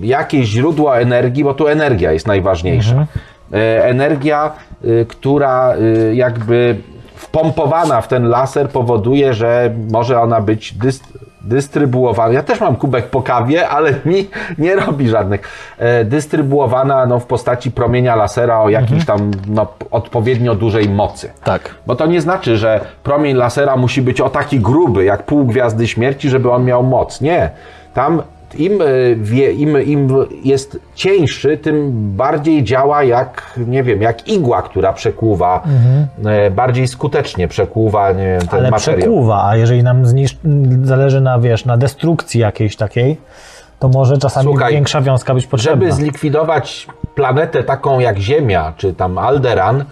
jakieś 0.00 0.46
źródło 0.48 0.98
energii, 0.98 1.44
bo 1.44 1.54
tu 1.54 1.68
energia 1.68 2.12
jest 2.12 2.26
najważniejsza. 2.26 2.90
Mhm. 2.90 3.06
E, 3.54 3.84
energia, 3.84 4.52
e, 4.84 5.04
która 5.04 5.74
e, 5.74 6.14
jakby 6.14 6.76
wpompowana 7.24 8.00
w 8.00 8.08
ten 8.08 8.28
laser 8.28 8.68
powoduje, 8.68 9.34
że 9.34 9.70
może 9.90 10.20
ona 10.20 10.40
być 10.40 10.74
dyst- 10.74 11.18
dystrybuowana. 11.40 12.32
Ja 12.32 12.42
też 12.42 12.60
mam 12.60 12.76
kubek 12.76 13.06
po 13.06 13.22
kawie, 13.22 13.68
ale 13.68 13.94
mi 14.04 14.28
nie 14.58 14.76
robi 14.76 15.08
żadnych. 15.08 15.40
E, 15.78 16.04
dystrybuowana 16.04 17.06
no, 17.06 17.20
w 17.20 17.26
postaci 17.26 17.70
promienia 17.70 18.16
lasera 18.16 18.60
o 18.60 18.68
jakiejś 18.68 19.04
tam 19.04 19.30
no, 19.46 19.66
odpowiednio 19.90 20.54
dużej 20.54 20.88
mocy. 20.88 21.32
Tak. 21.44 21.74
Bo 21.86 21.96
to 21.96 22.06
nie 22.06 22.20
znaczy, 22.20 22.56
że 22.56 22.80
promień 23.02 23.36
lasera 23.36 23.76
musi 23.76 24.02
być 24.02 24.20
o 24.20 24.30
taki 24.30 24.60
gruby, 24.60 25.04
jak 25.04 25.22
pół 25.22 25.44
gwiazdy 25.44 25.88
śmierci, 25.88 26.28
żeby 26.30 26.50
on 26.50 26.64
miał 26.64 26.82
moc. 26.82 27.20
Nie. 27.20 27.50
Tam 27.94 28.22
im, 28.60 28.78
wie, 29.16 29.52
im, 29.52 29.82
im 29.82 30.08
jest 30.44 30.78
cieńszy, 30.94 31.58
tym 31.58 31.90
bardziej 32.16 32.64
działa 32.64 33.02
jak, 33.02 33.58
nie 33.66 33.82
wiem, 33.82 34.02
jak 34.02 34.28
igła, 34.28 34.62
która 34.62 34.92
przekłuwa, 34.92 35.62
e, 36.24 36.50
bardziej 36.50 36.88
skutecznie 36.88 37.48
przekłuwa 37.48 38.12
nie 38.12 38.26
wiem, 38.26 38.40
ten 38.40 38.60
Ale 38.60 38.70
materiał. 38.70 38.98
przekuwa, 38.98 39.48
a 39.48 39.56
jeżeli 39.56 39.82
nam 39.82 40.02
zależy 40.82 41.20
na, 41.20 41.38
wiesz, 41.38 41.64
na 41.64 41.76
destrukcji 41.76 42.40
jakiejś 42.40 42.76
takiej, 42.76 43.16
to 43.78 43.88
może 43.88 44.18
czasami 44.18 44.44
Słuchaj, 44.44 44.72
większa 44.72 45.00
wiązka 45.00 45.34
być 45.34 45.46
potrzebna. 45.46 45.86
Żeby 45.86 45.92
zlikwidować 45.92 46.86
planetę 47.14 47.64
taką 47.64 48.00
jak 48.00 48.18
Ziemia, 48.18 48.72
czy 48.76 48.94
tam 48.94 49.18
Alderan, 49.18 49.84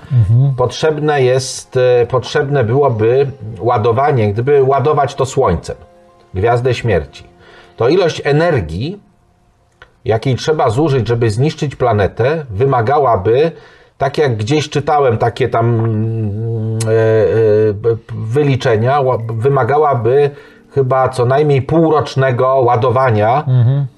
potrzebne 0.57 1.23
jest, 1.23 1.77
e, 1.77 2.07
potrzebne 2.07 2.65
byłoby 2.65 3.31
ładowanie, 3.61 4.33
gdyby 4.33 4.63
ładować 4.63 5.15
to 5.15 5.27
Słońcem, 5.27 5.77
Gwiazdę 6.35 6.75
Śmierci, 6.75 7.25
to 7.83 7.89
ilość 7.89 8.23
energii, 8.25 9.01
jakiej 10.05 10.37
trzeba 10.37 10.71
zużyć, 10.71 11.09
żeby 11.09 11.31
zniszczyć 11.31 11.77
planetę, 11.77 12.45
wymagałaby, 12.51 13.53
tak 13.99 14.19
jak 14.19 14.37
gdzieś 14.37 14.69
czytałem 14.71 15.19
takie 15.19 15.49
tam 15.49 15.75
mm, 15.75 16.79
e, 16.87 17.91
e, 17.91 17.97
wyliczenia, 18.15 18.99
ła- 19.03 19.33
wymagałaby 19.37 20.31
chyba 20.71 21.09
co 21.09 21.25
najmniej 21.25 21.63
półrocznego 21.63 22.47
ładowania. 22.47 23.45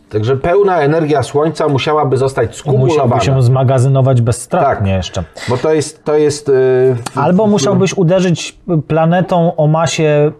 Także 0.09 0.37
pełna 0.37 0.80
energia 0.80 1.22
Słońca 1.22 1.68
musiałaby 1.68 2.16
zostać 2.16 2.57
skumulowana. 2.57 3.14
Musiałby 3.16 3.24
się 3.24 3.43
zmagazynować 3.43 4.20
bezstratnie 4.20 4.91
Tak. 4.93 4.97
jeszcze. 4.97 5.24
Bo 5.49 5.57
to 5.57 5.72
jest, 5.72 6.05
to 6.05 6.16
jest 6.16 6.49
yy, 6.49 6.97
Albo 7.14 7.47
musiałbyś 7.47 7.95
uderzyć 7.95 8.59
planetą 8.89 9.57
o 9.57 9.66
masie 9.66 10.32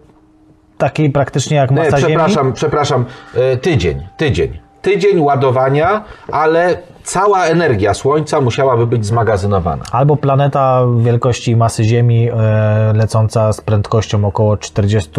takiej 0.77 1.09
praktycznie 1.09 1.57
jak 1.57 1.71
Nie, 1.71 1.77
masa 1.77 1.97
Ziemi. 1.97 2.07
przepraszam, 2.07 2.53
przepraszam, 2.53 3.05
y, 3.53 3.57
tydzień, 3.57 4.07
tydzień. 4.17 4.59
Tydzień 4.81 5.19
ładowania, 5.19 6.03
ale 6.31 6.77
cała 7.03 7.45
energia 7.45 7.93
Słońca 7.93 8.41
musiałaby 8.41 8.87
być 8.87 9.05
zmagazynowana. 9.05 9.83
Albo 9.91 10.17
planeta 10.17 10.81
wielkości 10.99 11.55
masy 11.55 11.83
Ziemi 11.83 12.29
e, 12.29 12.93
lecąca 12.95 13.53
z 13.53 13.61
prędkością 13.61 14.25
około 14.25 14.57
40 14.57 15.11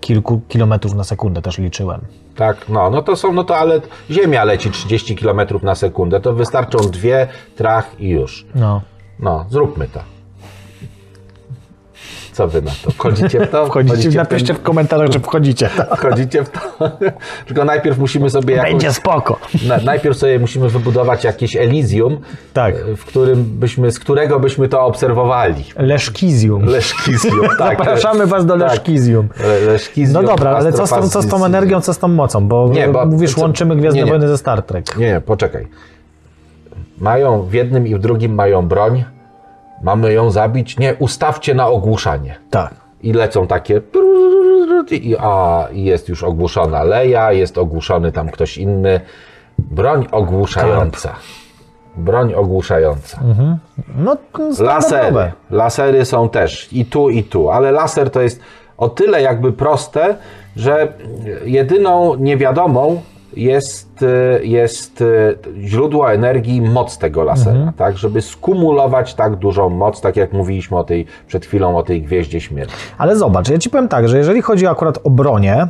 kilku 0.00 0.40
kilometrów 0.48 0.94
na 0.94 1.04
sekundę 1.04 1.42
też 1.42 1.58
liczyłem. 1.58 2.00
Tak, 2.36 2.68
no, 2.68 2.90
no 2.90 3.02
to 3.02 3.16
są, 3.16 3.32
no 3.32 3.44
to 3.44 3.56
ale 3.56 3.80
Ziemia 4.10 4.44
leci 4.44 4.70
30 4.70 5.16
km 5.16 5.40
na 5.62 5.74
sekundę, 5.74 6.20
to 6.20 6.32
wystarczą 6.32 6.78
dwie, 6.78 7.28
trach 7.56 8.00
i 8.00 8.08
już. 8.08 8.46
No. 8.54 8.80
No, 9.20 9.46
zróbmy 9.48 9.88
to. 9.88 10.00
Co 12.32 12.48
wy 12.48 12.62
na 12.62 12.70
to? 12.84 12.90
Wchodzicie 12.90 13.40
w 13.46 13.50
to? 13.50 13.66
Wchodzicie, 13.70 14.10
w 14.10 14.14
napiszcie 14.14 14.54
w 14.54 14.62
komentarzach, 14.62 15.12
że 15.12 15.20
wchodzicie. 15.20 15.68
ten- 15.76 15.86
Wchodzicie 15.96 16.44
w 16.44 16.48
to? 16.50 16.60
Tylko 17.46 17.64
najpierw 17.64 17.98
musimy 17.98 18.30
sobie 18.30 18.54
jakąś... 18.54 18.70
Będzie 18.72 18.92
spoko. 18.92 19.38
Na, 19.68 19.76
najpierw 19.76 20.16
sobie 20.16 20.38
musimy 20.38 20.68
wybudować 20.68 21.24
jakieś 21.24 21.56
Elysium, 21.56 22.18
Tak. 22.52 22.74
w 22.96 23.04
którym 23.04 23.44
byśmy, 23.44 23.90
z 23.92 23.98
którego 23.98 24.40
byśmy 24.40 24.68
to 24.68 24.82
obserwowali. 24.84 25.64
Leszkizium. 25.76 26.64
Leszkizium. 26.64 27.40
Tak, 27.58 27.78
Zapraszamy 27.78 28.26
was 28.26 28.46
do 28.46 28.58
tak. 28.58 28.62
Leszkizium. 28.70 29.28
Le- 29.40 29.60
Leszkizium, 29.72 30.12
No 30.12 30.22
dobra, 30.22 30.50
ale 30.50 30.72
co 30.72 30.86
z, 30.86 30.90
tą, 30.90 31.08
co 31.08 31.22
z 31.22 31.26
tą 31.28 31.44
energią, 31.44 31.80
co 31.80 31.94
z 31.94 31.98
tą 31.98 32.08
mocą? 32.08 32.48
Bo, 32.48 32.68
Nie, 32.68 32.88
bo- 32.88 33.06
mówisz, 33.06 33.34
co- 33.34 33.40
łączymy 33.40 33.76
Gwiezdne 33.76 33.98
nie, 34.00 34.04
nie. 34.04 34.10
Wojny 34.10 34.28
ze 34.28 34.38
Star 34.38 34.62
Trek. 34.62 34.96
Nie, 34.96 35.06
nie, 35.06 35.20
poczekaj. 35.20 35.66
Mają, 36.98 37.42
w 37.42 37.52
jednym 37.52 37.86
i 37.86 37.94
w 37.94 37.98
drugim 37.98 38.34
mają 38.34 38.68
broń. 38.68 39.04
Mamy 39.82 40.12
ją 40.12 40.30
zabić? 40.30 40.78
Nie, 40.78 40.94
ustawcie 40.94 41.54
na 41.54 41.68
ogłuszanie. 41.68 42.34
Tak. 42.50 42.74
I 43.02 43.12
lecą 43.12 43.46
takie. 43.46 43.80
I, 44.90 45.16
a, 45.20 45.68
i 45.72 45.84
jest 45.84 46.08
już 46.08 46.22
ogłuszona 46.22 46.82
Leja, 46.82 47.32
jest 47.32 47.58
ogłuszony 47.58 48.12
tam 48.12 48.28
ktoś 48.28 48.58
inny. 48.58 49.00
Broń 49.58 50.06
ogłuszająca. 50.12 51.14
Broń 51.96 52.34
ogłuszająca. 52.34 53.20
No, 53.96 54.16
Lasery. 54.58 55.32
Lasery 55.50 56.04
są 56.04 56.28
też 56.28 56.72
i 56.72 56.84
tu, 56.84 57.10
i 57.10 57.24
tu, 57.24 57.50
ale 57.50 57.72
laser 57.72 58.10
to 58.10 58.20
jest 58.20 58.40
o 58.78 58.88
tyle 58.88 59.22
jakby 59.22 59.52
proste, 59.52 60.16
że 60.56 60.92
jedyną 61.44 62.14
niewiadomą 62.14 63.02
jest, 63.36 64.02
y, 64.02 64.40
jest 64.46 65.00
y, 65.00 65.38
źródło 65.60 66.12
energii, 66.12 66.60
moc 66.60 66.98
tego 66.98 67.24
lasera, 67.24 67.72
tak? 67.76 67.98
Żeby 67.98 68.22
skumulować 68.22 69.14
tak 69.14 69.36
dużą 69.36 69.68
moc, 69.68 70.00
tak 70.00 70.16
jak 70.16 70.32
mówiliśmy 70.32 70.78
o 70.78 70.84
tej, 70.84 71.06
przed 71.26 71.46
chwilą 71.46 71.76
o 71.76 71.82
tej 71.82 72.02
gwieździe 72.02 72.40
śmierci. 72.40 72.74
Ale 72.98 73.16
zobacz, 73.16 73.48
ja 73.48 73.58
ci 73.58 73.70
powiem 73.70 73.88
tak, 73.88 74.08
że 74.08 74.18
jeżeli 74.18 74.42
chodzi 74.42 74.66
akurat 74.66 74.98
o 75.04 75.10
bronię, 75.10 75.66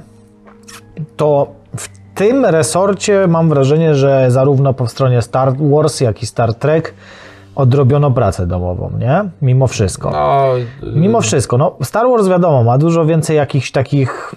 to 1.16 1.46
w 1.76 1.88
tym 2.14 2.44
resorcie 2.44 3.26
mam 3.26 3.48
wrażenie, 3.48 3.94
że 3.94 4.30
zarówno 4.30 4.74
po 4.74 4.86
stronie 4.86 5.22
Star 5.22 5.52
Wars, 5.56 6.00
jak 6.00 6.22
i 6.22 6.26
Star 6.26 6.54
Trek 6.54 6.94
odrobiono 7.54 8.10
pracę 8.10 8.46
domową, 8.46 8.90
nie? 8.98 9.24
Mimo 9.42 9.66
wszystko. 9.66 10.10
No, 10.10 10.46
Mimo 10.94 11.20
wszystko, 11.20 11.58
no 11.58 11.76
Star 11.82 12.06
Wars 12.08 12.28
wiadomo, 12.28 12.64
ma 12.64 12.78
dużo 12.78 13.04
więcej 13.04 13.36
jakichś 13.36 13.70
takich 13.70 14.34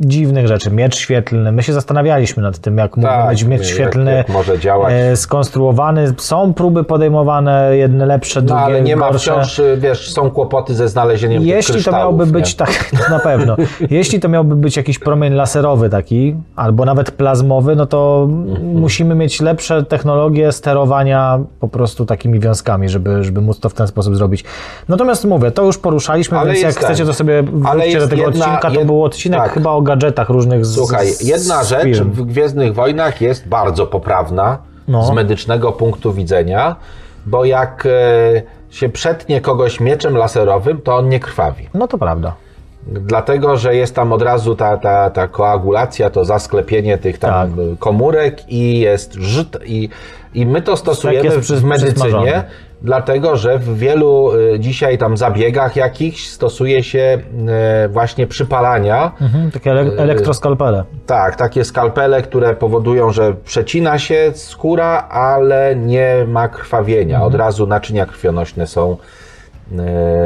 dziwnych 0.00 0.46
rzeczy. 0.48 0.70
Miecz 0.70 0.96
świetlny. 0.96 1.52
My 1.52 1.62
się 1.62 1.72
zastanawialiśmy 1.72 2.42
nad 2.42 2.58
tym, 2.58 2.78
jak 2.78 2.96
mógł 2.96 3.08
Tak, 3.08 3.28
być 3.30 3.44
miecz 3.44 3.60
jak- 3.60 3.70
świetlny 3.70 4.14
jak 4.14 4.28
może 4.28 4.58
działać. 4.58 4.92
e, 4.96 5.16
skonstruowany. 5.16 6.14
Są 6.18 6.54
próby 6.54 6.84
podejmowane, 6.84 7.76
jedne 7.76 8.06
lepsze, 8.06 8.40
no 8.40 8.46
drugie 8.46 8.62
ale 8.62 8.82
nie 8.82 8.96
ma 8.96 9.10
gorsze. 9.10 9.32
wciąż, 9.32 9.58
y, 9.58 9.76
wiesz, 9.80 10.12
są 10.12 10.30
kłopoty 10.30 10.74
ze 10.74 10.88
znalezieniem 10.88 11.42
Jeśli 11.42 11.84
to 11.84 11.92
miałby 11.92 12.26
nie? 12.26 12.32
być 12.32 12.54
tak, 12.62 12.90
na 13.10 13.18
pewno. 13.18 13.56
Jeśli 13.90 14.20
to 14.20 14.28
miałby 14.28 14.56
być 14.56 14.76
jakiś 14.76 14.98
promień 14.98 15.32
laserowy 15.34 15.90
taki, 15.90 16.36
albo 16.56 16.84
nawet 16.84 17.10
plazmowy, 17.10 17.76
no 17.76 17.86
to 17.86 18.28
Mhm. 18.30 18.76
musimy 18.76 19.14
mieć 19.14 19.40
lepsze 19.40 19.82
technologie 19.82 20.52
sterowania 20.52 21.40
po 21.60 21.68
prostu 21.68 22.06
takimi 22.06 22.40
wiązkami, 22.40 22.88
żeby, 22.88 23.24
żeby 23.24 23.40
móc 23.40 23.60
to 23.60 23.68
w 23.68 23.74
ten 23.74 23.86
sposób 23.86 24.16
zrobić. 24.16 24.44
Natomiast 24.88 25.24
mówię, 25.24 25.50
to 25.50 25.64
już 25.64 25.78
poruszaliśmy, 25.78 26.38
Ale 26.38 26.52
więc 26.52 26.62
jak 26.62 26.74
ten. 26.74 26.84
chcecie, 26.84 27.04
to 27.04 27.14
sobie 27.14 27.42
wróćcie 27.42 27.98
do 28.00 28.08
tego 28.08 28.22
jedna- 28.22 28.44
odcinka. 28.46 28.70
To 28.70 28.80
jed- 28.80 28.86
był 28.86 29.04
odcinek 29.04 29.40
tak. 29.40 29.52
chyba 29.52 29.70
o 29.70 29.81
gadżetach 29.82 30.28
różnych 30.28 30.66
z 30.66 30.74
Słuchaj, 30.74 31.08
jedna 31.20 31.64
z 31.64 31.68
rzecz 31.68 31.82
firm. 31.84 32.10
w 32.10 32.22
Gwiezdnych 32.22 32.74
Wojnach 32.74 33.20
jest 33.20 33.48
bardzo 33.48 33.86
poprawna 33.86 34.58
No. 34.88 35.02
z 35.06 35.10
medycznego 35.10 35.72
punktu 35.72 36.12
widzenia, 36.12 36.76
bo 37.26 37.44
jak 37.44 37.86
e, 37.86 38.42
się 38.70 38.88
przetnie 38.88 39.40
kogoś 39.40 39.80
mieczem 39.80 40.16
laserowym, 40.16 40.80
to 40.80 40.96
on 40.96 41.08
nie 41.08 41.20
krwawi. 41.20 41.68
No 41.74 41.88
to 41.88 41.98
prawda. 41.98 42.34
Dlatego, 42.86 43.56
że 43.56 43.74
jest 43.76 43.94
tam 43.94 44.12
od 44.12 44.22
razu 44.22 44.56
ta, 44.56 44.76
ta, 44.76 45.10
ta 45.10 45.28
koagulacja, 45.28 46.10
to 46.10 46.24
zasklepienie 46.24 46.98
tych 46.98 47.18
tam 47.18 47.30
Tak. 47.32 47.50
komórek 47.78 48.48
i 48.48 48.78
jest 48.80 49.12
żyd 49.14 49.58
i, 49.64 49.88
i 50.34 50.46
my 50.46 50.62
to 50.62 50.76
stosujemy 50.76 51.30
w, 51.30 51.64
medycynie. 51.64 52.44
Dlatego, 52.84 53.36
że 53.36 53.58
w 53.58 53.78
wielu 53.78 54.30
e, 54.54 54.60
dzisiaj 54.60 54.98
tam 54.98 55.16
zabiegach 55.16 55.76
jakichś 55.76 56.26
stosuje 56.28 56.82
się 56.84 57.18
e, 57.48 57.88
właśnie 57.88 58.26
przypalania 58.26 59.12
Mhm, 59.20 59.50
takie 59.50 59.70
ele- 59.70 59.98
elektroskalpele. 59.98 60.84
tak, 61.06 61.36
takie 61.36 61.64
skalpele, 61.64 62.22
które 62.22 62.54
powodują, 62.54 63.10
że 63.12 63.34
przecina 63.44 63.98
się 63.98 64.30
skóra, 64.34 65.08
ale 65.10 65.76
nie 65.76 66.24
ma 66.28 66.48
krwawienia. 66.48 67.16
Mhm. 67.16 67.22
Od 67.28 67.34
razu 67.34 67.66
naczynia 67.66 68.06
krwionośne 68.06 68.66
są 68.66 68.96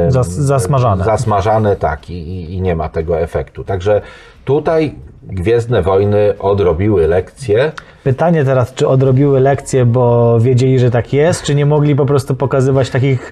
Zas- 0.07 0.29
zasmażane. 0.29 1.05
zasmażane 1.05 1.75
tak 1.75 2.09
i, 2.09 2.53
i, 2.55 2.61
nie 2.61 2.75
ma 2.75 2.89
tego 2.89 3.19
efektu. 3.19 3.63
Także 3.63 4.01
tutaj 4.45 4.95
Gwiezdne 5.29 5.81
Wojny 5.81 6.33
odrobiły 6.39 7.07
lekcję. 7.07 7.71
Pytanie 8.03 8.45
teraz, 8.45 8.73
czy 8.73 8.87
odrobiły 8.87 9.39
lekcję, 9.39 9.85
bo 9.85 10.39
wiedzieli, 10.39 10.79
że 10.79 10.91
tak 10.91 11.13
jest, 11.13 11.43
czy 11.43 11.55
nie 11.55 11.65
mogli 11.65 11.95
po 11.95 12.05
prostu 12.05 12.35
pokazywać 12.35 12.89
takich 12.89 13.31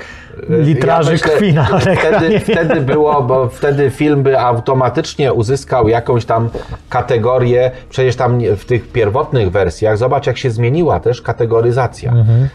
litraży 0.49 1.11
Ja 1.11 1.13
myślę, 1.13 1.35
krwi 1.35 1.53
na 1.53 1.79
Wtedy, 1.79 2.39
wtedy 2.39 2.81
było, 2.81 3.21
bo 3.21 3.49
wtedy 3.49 3.89
film 3.89 4.23
by 4.23 4.39
automatycznie 4.39 5.33
uzyskał 5.33 5.87
jakąś 5.87 6.25
tam 6.25 6.49
kategorię, 6.89 7.71
przecież 7.89 8.15
tam 8.15 8.39
w 8.57 8.65
tych 8.65 8.91
pierwotnych 8.91 9.51
wersjach, 9.51 9.97
zobacz 9.97 10.27
jak 10.27 10.37
się 10.37 10.51
zmieniła 10.51 10.99
też 10.99 11.21
kategoryzacja. 11.21 12.11
E, 12.11 12.49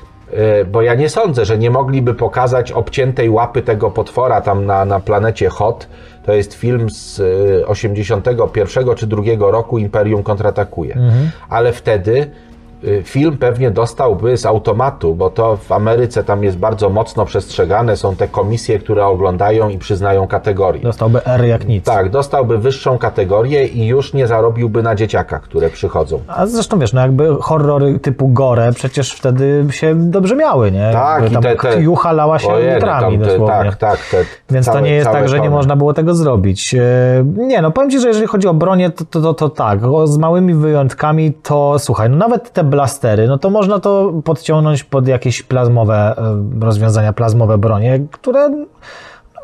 Bo 0.70 0.82
ja 0.82 0.94
nie 0.94 1.08
sądzę, 1.08 1.44
że 1.44 1.58
nie 1.58 1.70
mogliby 1.70 2.14
pokazać 2.14 2.72
obciętej 2.72 3.30
łapy 3.30 3.62
tego 3.62 3.90
potwora 3.90 4.40
tam 4.40 4.66
na, 4.66 4.84
na 4.84 5.00
planecie 5.00 5.48
Hot. 5.48 5.88
To 6.26 6.32
jest 6.32 6.54
film 6.54 6.90
z 6.90 7.20
e, 7.60 7.66
81 7.66 8.94
czy 8.96 9.06
2 9.06 9.22
roku 9.38 9.78
Imperium 9.78 10.22
kontratakuje. 10.22 10.98
Ale 11.48 11.72
wtedy 11.72 12.30
film 13.04 13.36
pewnie 13.38 13.70
dostałby 13.70 14.36
z 14.36 14.46
automatu, 14.46 15.14
bo 15.14 15.30
to 15.30 15.56
w 15.56 15.72
Ameryce 15.72 16.24
tam 16.24 16.44
jest 16.44 16.58
bardzo 16.58 16.90
mocno 16.90 17.24
przestrzegane, 17.24 17.96
są 17.96 18.16
te 18.16 18.28
komisje, 18.28 18.78
które 18.78 19.06
oglądają 19.06 19.68
i 19.68 19.78
przyznają 19.78 20.26
kategorie. 20.26 20.82
Dostałby 20.82 21.24
R 21.24 21.44
jak 21.44 21.68
nic. 21.68 21.84
Tak, 21.84 22.10
dostałby 22.10 22.58
wyższą 22.58 22.98
kategorię 22.98 23.66
i 23.66 23.86
już 23.86 24.12
nie 24.14 24.26
zarobiłby 24.26 24.82
na 24.82 24.94
dzieciakach, 24.94 25.42
które 25.42 25.70
przychodzą. 25.70 26.20
A 26.28 26.46
zresztą 26.46 26.78
wiesz, 26.78 26.92
no 26.92 27.00
jakby 27.00 27.36
horrory 27.40 27.98
typu 27.98 28.28
gore 28.28 28.72
przecież 28.74 29.12
wtedy 29.12 29.64
się 29.70 29.94
dobrze 30.10 30.36
miały, 30.36 30.72
nie? 30.72 30.90
Tak, 30.92 31.22
Jakby 31.22 31.30
i 31.30 31.32
tam 31.32 31.42
te- 31.42 31.56
te- 31.56 31.80
jucha 31.82 32.12
lała 32.12 32.38
się 32.38 32.48
Ojej, 32.48 32.68
no 32.68 32.74
litrami 32.74 33.18
tam 33.18 33.26
te- 33.26 33.38
dosłownie. 33.38 33.70
Tak, 33.70 33.78
tak. 33.78 34.00
Te 34.10 34.54
Więc 34.54 34.66
całe- 34.66 34.78
to 34.78 34.84
nie 34.84 34.92
jest 34.92 35.10
tak, 35.10 35.28
że 35.28 35.36
nie 35.36 35.42
tony. 35.44 35.56
można 35.56 35.76
było 35.76 35.94
tego 35.94 36.14
zrobić. 36.14 36.74
E, 36.74 36.80
Nie, 37.36 37.62
no 37.62 37.70
powiem 37.70 37.90
Ci, 37.90 38.00
że 38.00 38.08
jeżeli 38.08 38.26
chodzi 38.26 38.48
o 38.48 38.54
bronię, 38.54 38.90
to, 38.90 39.04
to, 39.04 39.20
to, 39.20 39.34
to 39.34 39.48
tak, 39.48 39.80
z 40.04 40.18
małymi 40.18 40.54
wyjątkami, 40.54 41.32
to 41.32 41.78
słuchaj, 41.78 42.10
no 42.10 42.16
nawet 42.16 42.52
te 42.52 42.64
blastery, 42.70 43.28
no 43.28 43.38
to 43.38 43.50
można 43.50 43.80
to 43.80 44.12
podciągnąć 44.24 44.84
pod 44.84 45.08
jakieś 45.08 45.42
plazmowe 45.42 46.14
e, 46.18 46.60
rozwiązania, 46.60 47.12
plazmowe 47.12 47.58
bronie, 47.58 48.00
które 48.10 48.48
no, 48.48 48.66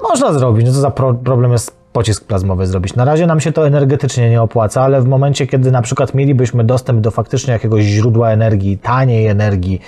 można 0.02 0.32
zrobić. 0.32 0.66
No 0.66 0.72
to 0.72 0.78
za 0.78 0.90
pro, 0.90 1.14
problem 1.14 1.52
jest 1.52 1.76
pocisk 1.92 2.24
plazmowy 2.24 2.66
zrobić. 2.66 2.94
Na 2.94 3.04
razie 3.04 3.26
nam 3.26 3.40
się 3.40 3.52
to 3.52 3.66
energetycznie 3.66 4.30
nie 4.30 4.42
opłaca, 4.42 4.82
ale 4.82 5.00
w 5.00 5.06
momencie, 5.06 5.46
kiedy 5.46 5.70
na 5.70 5.82
przykład 5.82 6.14
mielibyśmy 6.14 6.64
dostęp 6.64 7.00
do 7.00 7.10
faktycznie 7.10 7.52
jakiegoś 7.52 7.82
źródła 7.82 8.30
energii, 8.30 8.78
taniej 8.78 9.26
energii, 9.26 9.80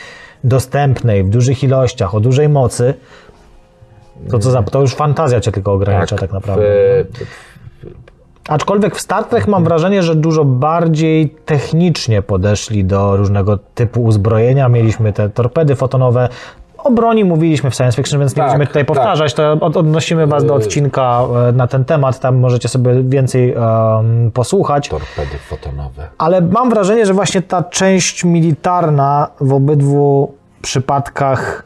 dostępnej 0.44 1.24
w 1.24 1.30
dużych 1.30 1.64
ilościach, 1.64 2.14
o 2.14 2.20
dużej 2.20 2.48
mocy, 2.48 2.94
to 4.30 4.38
co 4.38 4.50
za, 4.50 4.62
to 4.62 4.80
już 4.80 4.94
fantazja 4.94 5.40
cię 5.40 5.52
tylko 5.52 5.72
ogranicza 5.72 6.16
tak, 6.16 6.32
naprawdę. 6.32 6.64
w- 6.64 7.57
Aczkolwiek 8.48 8.96
w 8.96 9.00
Star 9.00 9.24
Trek 9.24 9.46
mam 9.48 9.64
wrażenie, 9.64 10.02
że 10.02 10.14
dużo 10.14 10.44
bardziej 10.44 11.28
technicznie 11.46 12.22
podeszli 12.22 12.84
do 12.84 13.16
różnego 13.16 13.58
typu 13.74 14.04
uzbrojenia. 14.04 14.68
Mieliśmy 14.68 15.12
te 15.12 15.28
torpedy 15.30 15.76
fotonowe. 15.76 16.28
O 16.78 16.90
broni 16.90 17.24
mówiliśmy 17.24 17.70
w 17.70 17.74
science 17.74 17.96
fiction, 17.96 18.20
więc 18.20 18.32
nie 18.32 18.36
Tak, 18.36 18.46
będziemy 18.46 18.66
tutaj 18.66 18.82
tak. 18.82 18.96
powtarzać. 18.96 19.34
To 19.34 19.52
od, 19.52 19.76
odnosimy 19.76 20.26
Was 20.26 20.44
do 20.44 20.54
odcinka 20.54 21.20
e, 21.48 21.52
na 21.52 21.66
ten 21.66 21.84
temat. 21.84 22.20
Tam 22.20 22.36
możecie 22.38 22.68
sobie 22.68 23.02
więcej 23.02 23.52
em, 23.54 24.30
posłuchać. 24.34 24.88
torpedy 24.88 25.38
fotonowe. 25.48 26.08
Ale 26.18 26.40
mam 26.40 26.70
wrażenie, 26.70 27.06
że 27.06 27.14
właśnie 27.14 27.42
ta 27.42 27.62
część 27.62 28.24
militarna 28.24 29.28
w 29.40 29.52
obydwu 29.52 30.32
przypadkach 30.62 31.64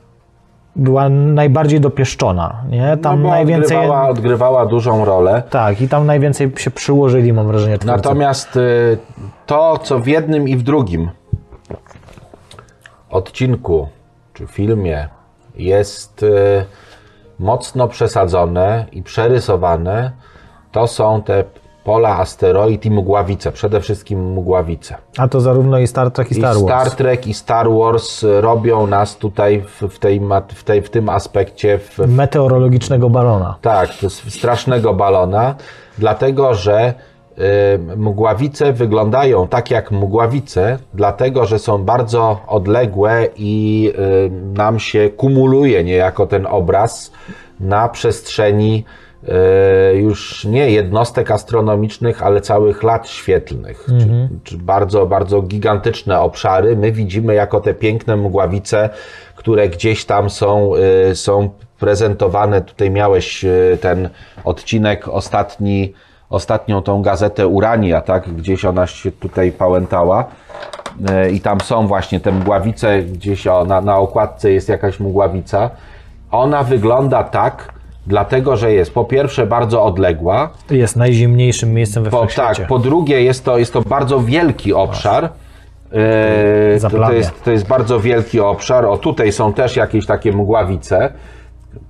była 0.77 1.09
najbardziej 1.09 1.81
dopieszczona. 1.81 2.63
Nie? 2.69 2.97
Tam 2.97 3.23
no 3.23 3.29
najwięcej. 3.29 3.77
odgrywała, 3.77 4.09
odgrywała 4.09 4.67
dużą 4.67 5.05
rolę. 5.05 5.43
Tak, 5.51 5.81
i 5.81 5.89
tam 5.89 6.07
najwięcej 6.07 6.53
się 6.57 6.71
przyłożyli, 6.71 7.33
mam 7.33 7.47
wrażenie. 7.47 7.79
twórcy. 7.79 7.97
Natomiast 7.97 8.57
y, 8.57 8.99
to, 9.47 9.79
co 9.79 9.99
w 9.99 10.07
jednym 10.07 10.49
i 10.49 10.57
w 10.57 10.63
drugim 10.63 11.11
odcinku 13.11 13.89
czy 14.35 14.47
filmie 14.47 15.09
jest 15.55 16.23
y, 16.23 16.65
mocno 17.39 17.89
przesadzone 17.89 18.87
i 18.93 19.03
przerysowane, 19.03 20.13
to 20.73 20.87
są 20.87 21.23
te 21.23 21.45
pola 21.85 22.19
asteroid 22.19 22.87
i 22.87 22.91
mgławice, 22.91 23.53
przede 23.53 23.81
wszystkim 23.81 24.33
mgławice. 24.33 24.97
A 25.19 25.29
to 25.29 25.41
zarówno 25.41 25.79
i 25.79 25.87
Star 25.87 26.11
Trek, 26.11 26.31
i 26.31 26.35
I 26.35 26.39
Star 26.39 26.55
Wars. 26.55 26.65
Star 26.65 26.91
Trek 26.91 27.27
i 27.27 27.35
Star 27.35 27.71
Wars 27.71 28.25
robią 28.41 28.87
nas 28.87 29.17
tutaj 29.17 29.63
w, 29.63 29.89
w, 29.89 29.99
tej, 29.99 30.21
w, 30.55 30.65
tej, 30.65 30.83
w 30.83 30.91
tym 30.91 31.09
aspekcie 31.09 31.79
w, 31.79 31.99
Meteorologicznego 31.99 33.11
balona. 33.11 33.59
tak, 33.63 33.91
strasznego 34.29 34.95
balona, 34.95 35.55
dlatego 35.99 36.55
że 36.55 36.95
y, 37.39 37.97
mgławice 37.97 38.73
wyglądają 38.73 39.49
tak 39.49 39.71
jak 39.71 39.91
mgławice, 39.91 40.79
dlatego 40.95 41.47
że 41.47 41.59
są 41.59 41.85
bardzo 41.85 42.41
odległe 42.47 43.27
i 43.37 43.93
y, 43.99 44.31
nam 44.59 44.79
się 44.79 45.09
kumuluje 45.11 45.85
niejako 45.85 46.27
ten 46.27 46.47
obraz 46.47 47.13
na 47.61 47.89
przestrzeni 47.89 48.85
już 49.95 50.45
nie 50.45 50.71
jednostek 50.71 51.31
astronomicznych, 51.31 52.23
ale 52.23 52.41
całych 52.41 52.83
lat 52.83 53.09
świetlnych, 53.09 53.87
czy, 54.01 54.29
czy 54.45 54.57
bardzo, 54.59 55.07
bardzo 55.07 55.43
gigantyczne 55.43 56.21
obszary. 56.21 56.77
My 56.77 56.93
widzimy 56.93 57.35
jako 57.35 57.61
te 57.61 57.75
piękne 57.75 58.17
mgławice, 58.17 58.91
które 59.37 59.69
gdzieś 59.69 60.05
tam 60.05 60.31
są, 60.31 60.73
y, 61.11 61.17
są 61.17 61.51
prezentowane. 61.79 62.61
Tutaj 62.61 62.91
miałeś 62.91 63.45
y, 63.45 63.79
ten 63.81 64.09
odcinek 64.45 65.09
ostatni, 65.09 65.95
ostatnią 66.31 66.83
tą 66.83 67.03
gazetę 67.03 67.47
Urania, 67.47 68.01
tak? 68.01 68.29
Gdzieś 68.29 68.65
ona 68.65 68.87
się 68.87 69.13
tutaj 69.13 69.53
pałętała. 69.53 70.25
I 71.33 71.41
tam 71.41 71.61
są 71.61 71.87
właśnie 71.87 72.21
te 72.21 72.33
mgławice, 72.33 73.03
gdzieś 73.03 73.47
o, 73.47 73.65
na, 73.65 73.81
na 73.81 73.99
okładce 73.99 74.53
jest 74.53 74.69
jakaś 74.69 75.01
mgławica. 75.01 75.71
Ona 76.31 76.63
wygląda 76.63 77.25
tak, 77.25 77.72
dlatego 78.07 78.57
że 78.57 78.73
jest 78.73 78.95
po 78.95 79.05
pierwsze 79.05 79.47
bardzo 79.47 79.85
odległa, 79.85 80.51
Jest 80.71 80.97
najzimniejszym 80.97 81.75
miejscem 81.75 82.05
we 82.05 82.11
po, 82.11 82.27
wszechświecie. 82.27 82.61
tak, 82.61 82.69
po 82.69 82.79
drugie 82.79 83.23
jest 83.23 83.45
to, 83.45 83.59
jest 83.59 83.73
to 83.73 83.83
bardzo 83.83 84.21
wielki 84.21 84.73
obszar. 84.73 85.29
Yy, 85.93 86.81
to, 86.81 86.91
to, 86.91 87.13
jest, 87.13 87.45
to 87.45 87.51
jest 87.51 87.67
bardzo 87.67 88.01
wielki 88.01 88.41
obszar. 88.41 88.85
O 88.85 88.99
tutaj 88.99 89.33
są 89.33 89.53
też 89.53 89.77
jakieś 89.77 90.07
takie 90.07 90.33
mgławice, 90.33 91.13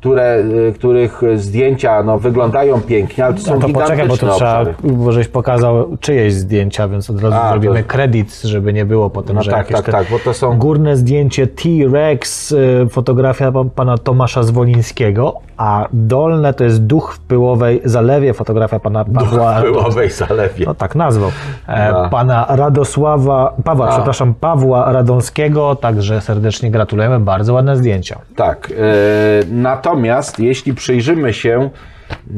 które, 0.01 0.43
yy, 0.49 0.73
których 0.73 1.21
zdjęcia 1.35 2.03
no, 2.03 2.19
wyglądają 2.19 2.81
pięknie, 2.81 3.25
ale 3.25 3.35
to 3.35 3.41
są 3.41 3.55
A 3.55 3.59
to 3.59 3.69
poczekaj, 3.69 4.09
bo 4.09 4.17
to 4.17 4.17
trzeba, 4.17 4.33
obszary. 4.35 4.75
bo 4.83 5.13
żeś 5.13 5.29
pokazał 5.29 5.97
czyjeś 6.01 6.35
zdjęcia, 6.35 6.89
więc 6.89 7.11
od 7.11 7.23
razu 7.23 7.37
A, 7.43 7.51
zrobimy 7.51 7.83
kredyt, 7.83 8.41
żeby 8.43 8.73
nie 8.73 8.85
było 8.85 9.11
potem, 9.11 9.37
No 9.37 9.43
że 9.43 9.51
tak, 9.51 9.59
jakieś 9.59 9.77
tak, 9.77 9.87
te 9.87 9.93
tak, 9.93 10.07
bo 10.11 10.19
to 10.19 10.35
są- 10.35 10.59
górne 10.59 10.97
zdjęcie 10.97 11.47
T-Rex, 11.47 12.53
y, 12.53 12.87
fotografia 12.91 13.53
pan- 13.53 13.71
pana 13.71 13.99
Tomasza 13.99 14.43
Zwolińskiego, 14.43 15.35
a 15.57 15.89
dolne 15.93 16.55
to 16.55 16.65
jest 16.65 16.83
duch 16.87 17.15
w 17.15 17.21
pyłowej 17.21 17.81
zalewie, 17.85 18.35
fotografia 18.35 18.79
pana 18.81 19.05
Pawła... 19.05 19.59
W 19.61 19.63
pyłowej 19.63 20.11
zalewie. 20.11 20.67
No 20.67 20.75
tak 20.75 20.95
nazwał. 20.95 21.31
E, 21.69 21.93
No. 21.93 22.09
Pana 22.11 22.47
Radosława, 22.49 23.55
Pawła, 23.65 23.89
A. 23.89 23.93
przepraszam, 23.93 24.35
Pawła 24.35 24.93
Radomskiego, 24.93 25.75
także 25.77 26.21
serdecznie 26.21 26.71
gratulujemy, 26.71 27.21
bardzo 27.21 27.55
ładne 27.55 27.77
zdjęcia. 27.77 28.19
Tak. 28.37 28.73
e, 28.79 29.55
natomiast 29.73 30.39
jeśli 30.39 30.74
przyjrzymy 30.74 31.32
się, 31.35 31.70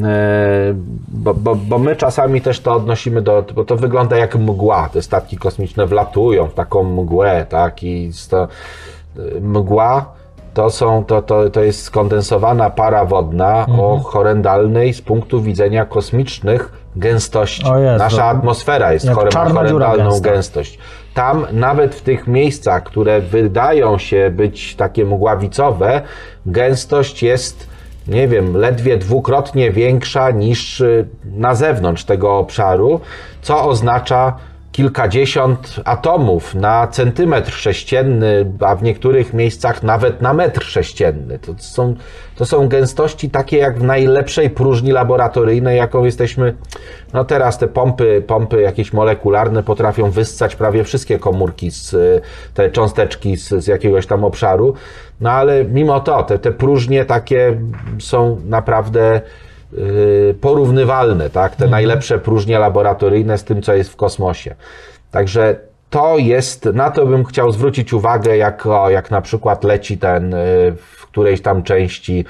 e, 0.03 0.75
bo, 1.09 1.35
bo, 1.35 1.55
bo 1.55 1.79
my 1.79 1.97
czasami 1.97 2.41
też 2.41 2.61
to 2.61 2.75
odnosimy 2.75 3.23
do, 3.23 3.45
bo 3.55 3.65
to 3.65 3.77
wygląda 3.77 4.17
jak 4.17 4.37
mgła. 4.37 4.89
Te 4.93 5.03
statki 5.03 5.37
kosmiczne 5.37 5.87
wlatują 5.87 6.49
w 6.49 6.55
taką 6.55 6.83
mgłę, 6.83 7.47
tak? 7.49 7.83
I 7.83 8.11
to, 8.31 8.43
e, 8.43 9.41
mgła 9.41 10.15
to, 10.55 10.71
są, 10.71 11.05
to, 11.05 11.23
to, 11.23 11.51
to 11.51 11.61
jest 11.63 11.83
skondensowana 11.83 12.71
para 12.71 13.05
wodna 13.05 13.67
o 13.79 13.99
horrendalnej 13.99 14.95
z 14.95 15.03
punktu 15.03 15.43
widzenia 15.43 15.85
kosmicznych 15.85 16.84
gęstości. 16.97 17.65
Nasza 17.99 18.25
atmosfera 18.25 18.93
jest 18.93 19.05
Jak 19.05 19.15
chore- 19.15 19.25
ma 19.25 19.31
czarna 19.31 19.69
dziura 19.69 19.87
horrendalną 19.87 20.11
gęsta. 20.21 20.31
gęstość. 20.31 20.79
Tam 21.15 21.47
nawet 21.53 21.95
w 21.95 22.03
tych 22.03 22.27
miejscach, 22.27 22.83
które 22.83 23.21
wydają 23.21 23.99
się 23.99 24.31
być 24.31 24.77
takie 24.77 25.05
mgławicowe, 25.05 26.03
gęstość 26.47 27.23
jest, 27.23 27.69
nie 28.09 28.29
wiem, 28.29 28.57
ledwie 28.57 28.97
dwukrotnie 28.97 29.71
większa 29.71 30.31
niż 30.31 30.81
y, 30.81 31.09
na 31.25 31.55
zewnątrz 31.55 32.05
tego 32.05 32.39
obszaru, 32.39 33.01
co 33.43 33.69
oznacza 33.69 34.37
kilkadziesiąt 34.73 35.81
atomów 35.85 36.55
na 36.55 36.87
centymetr 36.87 37.53
sześcienny, 37.53 38.53
a 38.61 38.77
w 38.77 38.83
niektórych 38.83 39.35
miejscach 39.35 39.83
nawet 39.83 40.23
na 40.23 40.33
metr 40.35 40.65
sześcienny. 40.65 41.39
To 41.39 41.55
są, 41.59 41.95
to 42.37 42.47
są 42.47 42.69
gęstości 42.69 43.31
takie 43.31 43.57
jak 43.59 43.79
w 43.79 43.83
najlepszej 43.83 44.51
próżni 44.51 44.93
laboratoryjnej, 44.93 45.77
jaką 45.77 46.05
jesteśmy. 46.05 46.55
No 47.13 47.25
teraz 47.25 47.59
te 47.59 47.69
pompy, 47.69 48.23
pompy 48.27 48.61
jakieś 48.61 48.93
molekularne 48.93 49.63
potrafią 49.63 50.11
wyssać 50.11 50.57
prawie 50.57 50.85
wszystkie 50.85 51.19
komórki, 51.19 51.71
z, 51.71 51.97
te 52.55 52.71
cząsteczki 52.71 53.37
z, 53.37 53.49
z 53.49 53.67
jakiegoś 53.67 54.07
tam 54.07 54.25
obszaru. 54.25 54.75
No 55.21 55.31
ale 55.31 55.65
mimo 55.65 56.01
to, 56.01 56.23
te, 56.23 56.39
te 56.39 56.53
próżnie 56.53 57.05
takie 57.05 57.61
są 57.99 58.41
naprawdę 58.45 59.21
Y, 59.79 60.35
porównywalne, 60.41 61.31
tak? 61.31 61.57
Te 61.57 61.65
mhm. 61.65 61.71
najlepsze 61.71 62.19
próżnie 62.19 62.59
laboratoryjne 62.59 63.39
z 63.39 63.45
tym, 63.45 63.63
co 63.63 63.75
jest 63.75 63.93
w 63.93 63.97
kosmosie. 63.97 64.55
Także 65.11 65.57
to 65.91 66.19
jest, 66.19 66.65
na 66.65 66.91
to 66.91 67.07
bym 67.07 67.25
chciał 67.25 67.53
zwrócić 67.53 67.93
uwagę, 67.93 68.37
jak, 68.37 68.67
o, 68.67 68.91
jak 68.91 69.11
na 69.11 69.21
przykład 69.21 69.65
leci 69.65 69.99
ten 69.99 70.35
y, 70.35 70.37
w 70.77 71.04
którejś 71.15 71.41
tam 71.41 71.63
części 71.63 72.25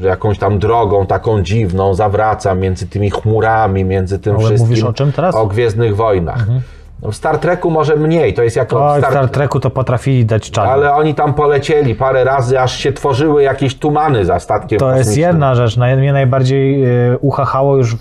jakąś 0.00 0.38
tam 0.38 0.58
drogą 0.58 1.06
taką 1.06 1.42
dziwną, 1.42 1.94
zawraca 1.94 2.54
między 2.54 2.86
tymi 2.86 3.10
chmurami, 3.10 3.84
między 3.84 4.18
tym 4.18 4.36
Ale 4.36 4.44
wszystkim. 4.44 4.68
Mówisz 4.68 4.84
o 4.84 4.92
czym 4.92 5.12
teraz? 5.12 5.34
O 5.34 5.46
Gwiezdnych 5.46 5.96
Wojnach. 5.96 6.40
Mhm. 6.40 6.60
No 7.02 7.10
w 7.10 7.16
Star 7.16 7.38
Treku 7.38 7.70
może 7.70 7.96
mniej, 7.96 8.34
to 8.34 8.42
jest 8.42 8.56
jako... 8.56 8.92
Oj, 8.92 9.00
Star... 9.00 9.10
w 9.10 9.14
Star 9.14 9.28
Treku 9.28 9.60
to 9.60 9.70
potrafili 9.70 10.24
dać 10.24 10.50
czar. 10.50 10.68
Ale 10.68 10.92
oni 10.92 11.14
tam 11.14 11.34
polecieli 11.34 11.94
parę 11.94 12.24
razy, 12.24 12.60
aż 12.60 12.78
się 12.78 12.92
tworzyły 12.92 13.42
jakieś 13.42 13.74
tumany 13.74 14.24
za 14.24 14.40
statkiem 14.40 14.78
To 14.78 14.96
jest 14.96 15.16
jedna 15.16 15.54
rzecz. 15.54 15.76
Mnie 15.76 16.12
najbardziej 16.12 16.84
e, 16.84 17.18
uchachało 17.18 17.76
już 17.76 17.96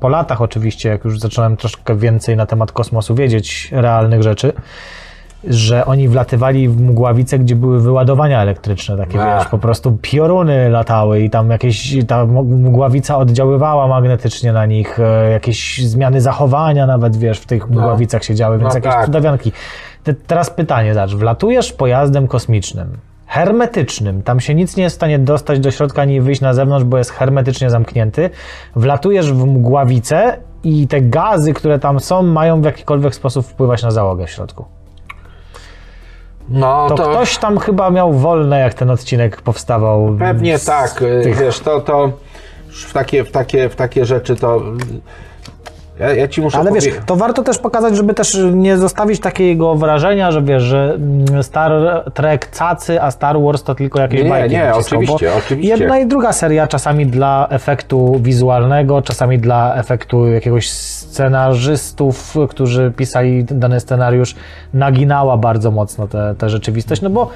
po 0.00 0.08
latach 0.08 0.42
oczywiście, 0.42 0.88
jak 0.88 1.04
już 1.04 1.20
zacząłem 1.20 1.56
troszkę 1.56 1.96
więcej 1.96 2.36
na 2.36 2.46
temat 2.46 2.72
kosmosu 2.72 3.14
wiedzieć, 3.14 3.68
realnych 3.72 4.22
rzeczy 4.22 4.52
że 5.44 5.84
oni 5.84 6.08
wlatywali 6.08 6.68
w 6.68 6.80
mgławice, 6.80 7.38
gdzie 7.38 7.56
były 7.56 7.80
wyładowania 7.80 8.42
elektryczne, 8.42 8.96
takie 8.96 9.22
A. 9.22 9.38
wiesz, 9.38 9.48
po 9.48 9.58
prostu 9.58 9.98
pioruny 10.02 10.70
latały 10.70 11.20
i 11.20 11.30
tam 11.30 11.50
jakieś, 11.50 11.96
ta 12.06 12.26
mgławica 12.44 13.18
oddziaływała 13.18 13.88
magnetycznie 13.88 14.52
na 14.52 14.66
nich, 14.66 15.00
e, 15.00 15.30
jakieś 15.30 15.86
zmiany 15.86 16.20
zachowania 16.20 16.86
nawet, 16.86 17.16
wiesz, 17.16 17.40
w 17.40 17.46
tych 17.46 17.70
no. 17.70 17.80
mgławicach 17.80 18.24
się 18.24 18.34
działy, 18.34 18.58
więc 18.58 18.74
no 18.74 18.78
jakieś 18.78 18.92
tak. 18.92 19.04
cudawianki. 19.04 19.52
Te, 20.04 20.14
teraz 20.14 20.50
pytanie, 20.50 20.94
zobacz, 20.94 21.14
wlatujesz 21.14 21.72
pojazdem 21.72 22.28
kosmicznym, 22.28 22.98
hermetycznym, 23.26 24.22
tam 24.22 24.40
się 24.40 24.54
nic 24.54 24.76
nie 24.76 24.82
jest 24.82 24.96
w 24.96 24.98
stanie 24.98 25.18
dostać 25.18 25.60
do 25.60 25.70
środka 25.70 26.02
ani 26.02 26.20
wyjść 26.20 26.40
na 26.40 26.54
zewnątrz, 26.54 26.84
bo 26.84 26.98
jest 26.98 27.10
hermetycznie 27.10 27.70
zamknięty, 27.70 28.30
wlatujesz 28.76 29.32
w 29.32 29.46
mgławicę 29.46 30.36
i 30.64 30.88
te 30.88 31.00
gazy, 31.00 31.52
które 31.52 31.78
tam 31.78 32.00
są, 32.00 32.22
mają 32.22 32.62
w 32.62 32.64
jakikolwiek 32.64 33.14
sposób 33.14 33.46
wpływać 33.46 33.82
na 33.82 33.90
załogę 33.90 34.26
w 34.26 34.30
środku. 34.30 34.64
No, 36.48 36.86
to, 36.88 36.94
to, 36.94 37.10
ktoś 37.10 37.38
tam 37.38 37.58
chyba 37.58 37.90
miał 37.90 38.12
wolne, 38.12 38.60
jak 38.60 38.74
ten 38.74 38.90
odcinek 38.90 39.42
powstawał. 39.42 40.16
Pewnie 40.18 40.58
tak. 40.58 40.92
Tych... 41.22 41.38
Wiesz, 41.38 41.60
to, 41.60 41.80
to 41.80 42.12
w 42.68 42.92
takie, 42.92 43.24
w, 43.24 43.30
takie, 43.30 43.68
w 43.68 43.76
takie 43.76 44.04
rzeczy 44.04 44.36
to 44.36 44.62
ja, 46.00 46.14
ja, 46.14 46.28
ci 46.28 46.40
muszę 46.40 46.58
Ale 46.58 46.72
wiesz, 46.72 46.84
to 47.06 47.16
warto 47.16 47.42
też 47.42 47.58
pokazać, 47.58 47.96
żeby 47.96 48.14
też 48.14 48.38
nie 48.52 48.76
zostawić 48.76 49.20
takiego 49.20 49.74
wrażenia, 49.74 50.32
że 50.32 50.42
wiesz, 50.42 50.62
że 50.62 50.94
mm, 50.94 51.42
Star 51.42 51.72
Trek 52.14 52.50
cacy, 52.50 53.02
a 53.02 53.10
Star 53.10 53.40
Wars 53.40 53.62
to 53.62 53.74
tylko 53.74 54.00
jakieś 54.00 54.22
nie, 54.22 54.28
bajki. 54.28 54.56
Nie, 54.56 54.62
nie, 54.62 54.74
oczywiście, 54.74 55.34
oczywiście. 55.34 55.70
Jedna 55.70 55.98
i 55.98 56.06
druga 56.06 56.32
seria 56.32 56.66
czasami 56.66 57.06
dla 57.06 57.46
efektu 57.50 58.20
wizualnego, 58.20 59.02
czasami 59.02 59.38
dla 59.38 59.74
efektu 59.74 60.26
jakiegoś 60.26 60.70
scenarzystów, 61.12 62.36
którzy 62.50 62.92
pisali 62.96 63.44
dany 63.44 63.80
scenariusz, 63.80 64.34
naginała 64.74 65.36
bardzo 65.36 65.70
mocno 65.70 66.08
tę 66.38 66.50
rzeczywistość, 66.50 67.02
no 67.02 67.10
bo 67.10 67.30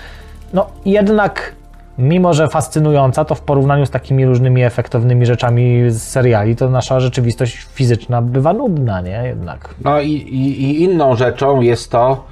no 0.52 0.66
jednak 0.84 1.52
mimo 1.98 2.34
że 2.34 2.48
fascynująca, 2.48 3.24
to 3.24 3.34
w 3.34 3.40
porównaniu 3.40 3.86
z 3.86 3.90
takimi 3.90 4.26
różnymi 4.26 4.62
efektownymi 4.62 5.26
rzeczami 5.26 5.90
z 5.90 6.02
seriali, 6.02 6.56
to 6.56 6.70
nasza 6.70 7.00
rzeczywistość 7.00 7.66
fizyczna 7.72 8.22
bywa 8.22 8.52
nudna, 8.52 9.00
nie? 9.00 9.22
Jednak. 9.24 9.74
No 9.84 10.00
i, 10.00 10.10
i, 10.10 10.62
i 10.62 10.82
inną 10.82 11.16
rzeczą 11.16 11.60
jest 11.60 11.90
to, 11.90 12.24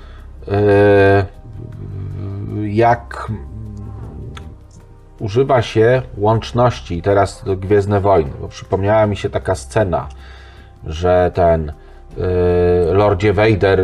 yy, 0.46 0.54
jak 2.70 3.32
używa 5.20 5.62
się 5.62 6.02
łączności, 6.16 7.02
teraz 7.02 7.44
Gwiezdne 7.56 8.00
Wojny, 8.00 8.30
bo 8.40 8.48
przypomniała 8.48 9.06
mi 9.06 9.16
się 9.16 9.30
taka 9.30 9.54
scena, 9.54 10.08
że 10.86 11.30
ten 11.34 11.72
yy, 12.16 12.24
Lordzie 12.94 13.32
Vader, 13.32 13.80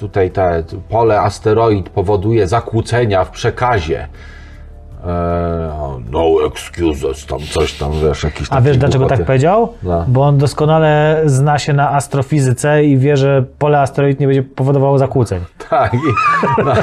tutaj 0.00 0.30
te 0.30 0.64
pole 0.88 1.20
asteroid 1.20 1.88
powoduje 1.88 2.48
zakłócenia 2.48 3.24
w 3.24 3.30
przekazie 3.30 4.08
no 6.10 6.46
excuses, 6.46 7.26
tam 7.26 7.38
coś 7.38 7.72
tam, 7.72 7.92
wiesz, 7.92 8.24
jakiś 8.24 8.48
A 8.50 8.60
wiesz 8.60 8.78
dlaczego 8.78 9.06
tak 9.06 9.24
powiedział? 9.24 9.72
No. 9.82 10.04
Bo 10.08 10.22
on 10.22 10.38
doskonale 10.38 11.22
zna 11.24 11.58
się 11.58 11.72
na 11.72 11.90
astrofizyce 11.90 12.84
i 12.84 12.98
wie, 12.98 13.16
że 13.16 13.44
pole 13.58 13.80
asteroid 13.80 14.20
nie 14.20 14.26
będzie 14.26 14.42
powodowało 14.42 14.98
zakłóceń. 14.98 15.40
Tak, 15.70 15.92
no, 16.64 16.74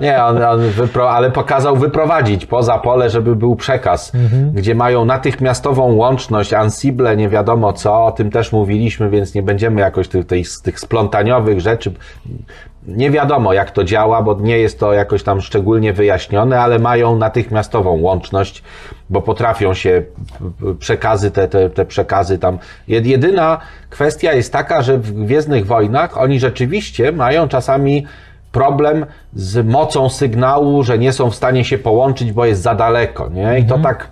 nie, 0.00 0.24
on, 0.24 0.42
on 0.42 0.60
wypro, 0.60 1.10
ale 1.10 1.30
pokazał 1.30 1.76
wyprowadzić 1.76 2.46
poza 2.46 2.78
pole, 2.78 3.10
żeby 3.10 3.36
był 3.36 3.56
przekaz, 3.56 4.14
mhm. 4.14 4.52
gdzie 4.52 4.74
mają 4.74 5.04
natychmiastową 5.04 5.92
łączność, 5.92 6.52
ansible, 6.52 7.16
nie 7.16 7.28
wiadomo 7.28 7.72
co, 7.72 8.04
o 8.04 8.12
tym 8.12 8.30
też 8.30 8.52
mówiliśmy, 8.52 9.10
więc 9.10 9.34
nie 9.34 9.42
będziemy 9.42 9.80
jakoś 9.80 10.08
tych, 10.08 10.26
tych, 10.26 10.46
tych 10.62 10.80
splątaniowych 10.80 11.60
rzeczy 11.60 11.92
nie 12.86 13.10
wiadomo, 13.10 13.52
jak 13.52 13.70
to 13.70 13.84
działa, 13.84 14.22
bo 14.22 14.34
nie 14.40 14.58
jest 14.58 14.80
to 14.80 14.92
jakoś 14.92 15.22
tam 15.22 15.40
szczególnie 15.40 15.92
wyjaśnione, 15.92 16.60
ale 16.60 16.78
mają 16.78 17.16
natychmiastową 17.18 18.00
łączność, 18.00 18.62
bo 19.10 19.22
potrafią 19.22 19.74
się 19.74 20.02
przekazy, 20.78 21.30
te, 21.30 21.48
te, 21.48 21.70
te 21.70 21.84
przekazy 21.84 22.38
tam. 22.38 22.58
Jedyna 22.88 23.58
kwestia 23.90 24.32
jest 24.32 24.52
taka, 24.52 24.82
że 24.82 24.98
w 24.98 25.12
Gwiezdnych 25.12 25.66
Wojnach 25.66 26.18
oni 26.18 26.40
rzeczywiście 26.40 27.12
mają 27.12 27.48
czasami 27.48 28.06
problem 28.52 29.06
z 29.34 29.66
mocą 29.66 30.08
sygnału, 30.08 30.82
że 30.82 30.98
nie 30.98 31.12
są 31.12 31.30
w 31.30 31.34
stanie 31.34 31.64
się 31.64 31.78
połączyć, 31.78 32.32
bo 32.32 32.44
jest 32.44 32.62
za 32.62 32.74
daleko, 32.74 33.28
nie? 33.28 33.58
I 33.58 33.64
to 33.64 33.74
mhm. 33.74 33.82
tak 33.82 34.08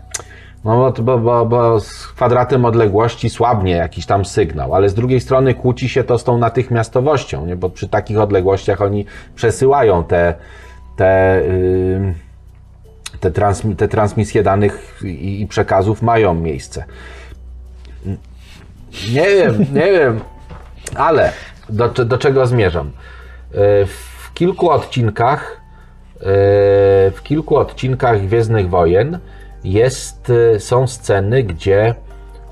no 0.64 0.92
bo, 0.92 1.18
bo, 1.18 1.46
bo 1.46 1.80
z 1.80 2.06
kwadratem 2.06 2.64
odległości 2.64 3.30
słabnie 3.30 3.72
jakiś 3.72 4.06
tam 4.06 4.24
sygnał, 4.24 4.74
ale 4.74 4.88
z 4.88 4.94
drugiej 4.94 5.20
strony 5.20 5.54
kłóci 5.54 5.88
się 5.88 6.04
to 6.04 6.18
z 6.18 6.24
tą 6.24 6.38
natychmiastowością, 6.38 7.46
nie? 7.46 7.56
bo 7.56 7.70
przy 7.70 7.88
takich 7.88 8.18
odległościach 8.18 8.82
oni 8.82 9.06
przesyłają 9.34 10.04
te, 10.04 10.34
te, 10.96 11.42
yy, 11.48 12.14
te, 13.20 13.30
transmi 13.30 13.76
te 13.76 13.88
transmisje 13.88 14.42
danych 14.42 15.00
i, 15.04 15.40
i 15.40 15.46
przekazów 15.46 16.02
mają 16.02 16.34
miejsce. 16.34 16.84
Nie 19.12 19.26
wiem, 19.26 19.58
nie 19.72 19.92
wiem, 19.92 20.20
ale 20.94 21.32
do, 21.68 21.88
do 21.88 22.18
czego 22.18 22.46
zmierzam? 22.46 22.86
Y, 22.86 23.86
w 23.86 24.30
kilku 24.34 24.70
odcinkach, 24.70 25.60
y, 26.16 26.24
w 27.10 27.20
kilku 27.22 27.56
odcinkach 27.56 28.20
Gwiezdnych 28.20 28.68
Wojen 28.68 29.18
jest, 29.64 30.30
y, 30.30 30.60
są 30.60 30.86
sceny, 30.86 31.42
gdzie 31.42 31.94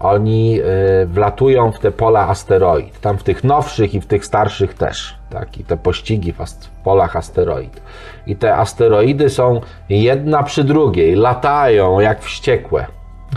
oni 0.00 0.60
y, 1.02 1.06
wlatują 1.06 1.72
w 1.72 1.78
te 1.78 1.90
pola 1.90 2.28
asteroid. 2.28 3.00
Tam 3.00 3.18
w 3.18 3.22
tych 3.22 3.44
nowszych 3.44 3.94
i 3.94 4.00
w 4.00 4.06
tych 4.06 4.24
starszych 4.24 4.74
też. 4.74 5.16
Tak? 5.30 5.58
I 5.58 5.64
te 5.64 5.76
pościgi 5.76 6.32
w, 6.32 6.36
w 6.38 6.82
polach 6.84 7.16
asteroid. 7.16 7.80
I 8.26 8.36
te 8.36 8.56
asteroidy 8.56 9.30
są 9.30 9.60
jedna 9.88 10.42
przy 10.42 10.64
drugiej, 10.64 11.14
latają 11.14 12.00
jak 12.00 12.22
wściekłe. 12.22 12.86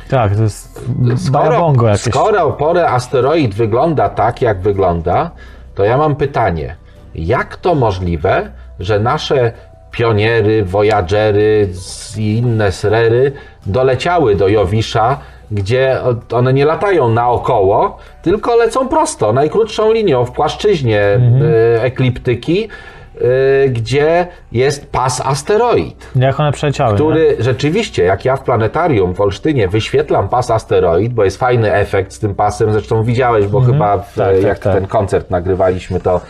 Tak, 0.09 0.35
to 0.35 0.41
jest 0.41 0.81
skoro, 1.17 1.73
jakieś. 1.83 2.01
skoro 2.01 2.51
porę 2.51 2.89
asteroid 2.89 3.55
wygląda 3.55 4.09
tak, 4.09 4.41
jak 4.41 4.61
wygląda, 4.61 5.31
to 5.75 5.83
ja 5.83 5.97
mam 5.97 6.15
pytanie. 6.15 6.75
Jak 7.15 7.55
to 7.55 7.75
możliwe, 7.75 8.51
że 8.79 8.99
nasze 8.99 9.51
pioniery, 9.91 10.63
voyagery 10.63 11.69
i 12.17 12.37
inne 12.37 12.71
srery 12.71 13.31
doleciały 13.65 14.35
do 14.35 14.47
Jowisza, 14.47 15.17
gdzie 15.51 15.97
one 16.33 16.53
nie 16.53 16.65
latają 16.65 17.09
naokoło, 17.09 17.97
tylko 18.21 18.55
lecą 18.55 18.87
prosto, 18.87 19.33
najkrótszą 19.33 19.93
linią 19.93 20.25
w 20.25 20.31
płaszczyźnie 20.31 21.01
mhm. 21.01 21.43
E, 21.43 21.83
ekliptyki, 21.83 22.67
e, 23.15 23.69
gdzie 23.69 24.27
jest 24.51 24.91
pas 24.91 25.21
asteroid. 25.21 26.11
Jak 26.15 26.39
one 26.39 26.51
przeleciały. 26.51 26.95
Który 26.95 27.35
nie? 27.37 27.43
rzeczywiście, 27.43 28.03
jak 28.03 28.25
ja 28.25 28.35
w 28.35 28.43
planetarium 28.43 29.13
w 29.13 29.21
Olsztynie 29.21 29.67
wyświetlam 29.67 30.29
pas 30.29 30.51
asteroid, 30.51 31.13
bo 31.13 31.23
jest 31.23 31.37
fajny 31.37 31.73
efekt 31.73 32.13
z 32.13 32.19
tym 32.19 32.35
pasem, 32.35 32.73
zresztą 32.73 33.03
widziałeś, 33.03 33.47
bo 33.47 33.57
mhm. 33.57 33.73
chyba 33.73 33.97
w, 33.97 34.15
tak, 34.15 34.43
jak 34.43 34.59
tak, 34.59 34.73
ten 34.73 34.87
koncert 34.87 35.29
nagrywaliśmy, 35.29 35.99
to 35.99 36.21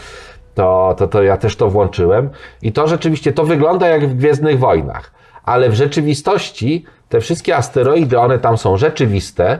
to, 0.56 0.96
to, 0.98 1.08
to 1.08 1.24
ja 1.24 1.38
też 1.38 1.56
to 1.56 1.70
włączyłem. 1.70 2.30
I 2.62 2.72
to 2.72 2.88
rzeczywiście, 2.88 3.34
to 3.34 3.44
wygląda 3.44 3.88
jak 3.88 4.08
w 4.08 4.16
Gwiezdnych 4.16 4.60
Wojnach. 4.60 5.12
Ale 5.44 5.70
w 5.70 5.74
rzeczywistości 5.74 6.86
te 7.10 7.22
wszystkie 7.22 7.56
asteroidy, 7.56 8.20
one 8.20 8.40
tam 8.40 8.58
są 8.58 8.78
rzeczywiste, 8.78 9.60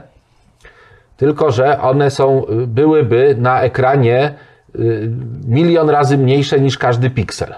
tylko 1.16 1.50
że 1.50 1.80
one 1.80 2.10
są, 2.10 2.46
byłyby 2.66 3.36
na 3.38 3.62
ekranie 3.62 4.34
y, 4.74 5.10
milion 5.48 5.90
razy 5.90 6.18
mniejsze 6.18 6.60
niż 6.60 6.78
każdy 6.78 7.10
piksel. 7.10 7.54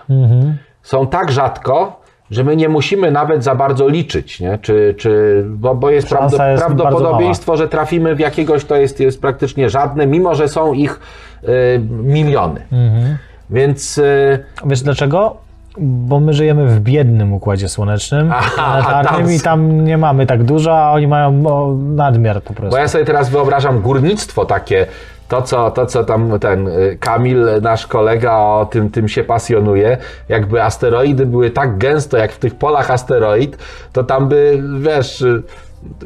Są 0.83 1.07
tak 1.07 1.33
rzadko, 1.33 2.05
że 2.31 2.45
my 2.45 2.57
nie 2.57 2.69
musimy 2.69 3.11
nawet 3.11 3.45
za 3.45 3.55
bardzo 3.55 3.89
liczyć, 3.89 4.41
nie? 4.41 4.59
Czy, 4.59 4.95
czy, 4.99 5.45
bo, 5.49 5.75
bo 5.75 5.91
jest, 5.91 6.09
prawdo, 6.09 6.47
jest 6.47 6.65
prawdopodobieństwo, 6.65 7.57
że 7.57 7.69
trafimy 7.69 8.15
w 8.15 8.19
jakiegoś, 8.19 8.65
to 8.65 8.77
jest, 8.77 9.01
jest 9.01 9.21
praktycznie 9.21 9.71
żadne, 9.71 10.07
mimo 10.07 10.35
że 10.35 10.49
są 10.49 10.73
ich 10.73 11.01
y, 11.49 11.81
miliony. 12.03 12.61
Więc 13.51 13.99
y, 13.99 14.45
Wiesz 14.67 14.83
dlaczego? 14.83 15.37
Bo 15.79 16.21
my 16.21 16.33
żyjemy 16.33 16.67
w 16.67 16.81
biednym 16.81 17.33
układzie 17.33 17.69
słonecznym, 17.69 18.33
planetarnym 18.55 19.27
tam- 19.27 19.33
i 19.33 19.41
tam 19.41 19.85
nie 19.85 19.99
mamy 19.99 20.27
tak 20.27 20.45
dużo, 20.45 20.79
a 20.79 20.93
oni 20.93 21.07
mają 21.07 21.47
o, 21.47 21.75
nadmiar 21.75 22.43
po 22.43 22.55
prostu. 22.55 22.71
Bo 22.71 22.79
ja 22.79 22.89
sobie 22.89 23.05
teraz 23.05 23.31
wyobrażam 23.31 23.81
górnictwo 23.81 24.45
takie, 24.45 24.87
to 25.29 25.43
co, 25.43 25.71
to 25.71 25.87
co 25.87 26.05
tam 26.05 26.39
ten 26.41 26.69
y, 26.69 26.97
Kamil, 27.01 27.47
nasz 27.63 27.87
kolega, 27.87 28.37
o 28.37 28.67
tym, 28.71 28.91
tym 28.91 29.09
się 29.09 29.25
pasjonuje. 29.25 29.97
Jakby 30.29 30.63
asteroidy 30.63 31.27
były 31.27 31.51
tak 31.51 31.79
gęsto, 31.79 32.17
jak 32.17 32.33
w 32.33 32.39
tych 32.39 32.55
polach 32.55 32.91
asteroid, 32.91 33.59
to 33.93 34.05
tam 34.05 34.29
by, 34.29 34.63
wiesz, 34.81 35.25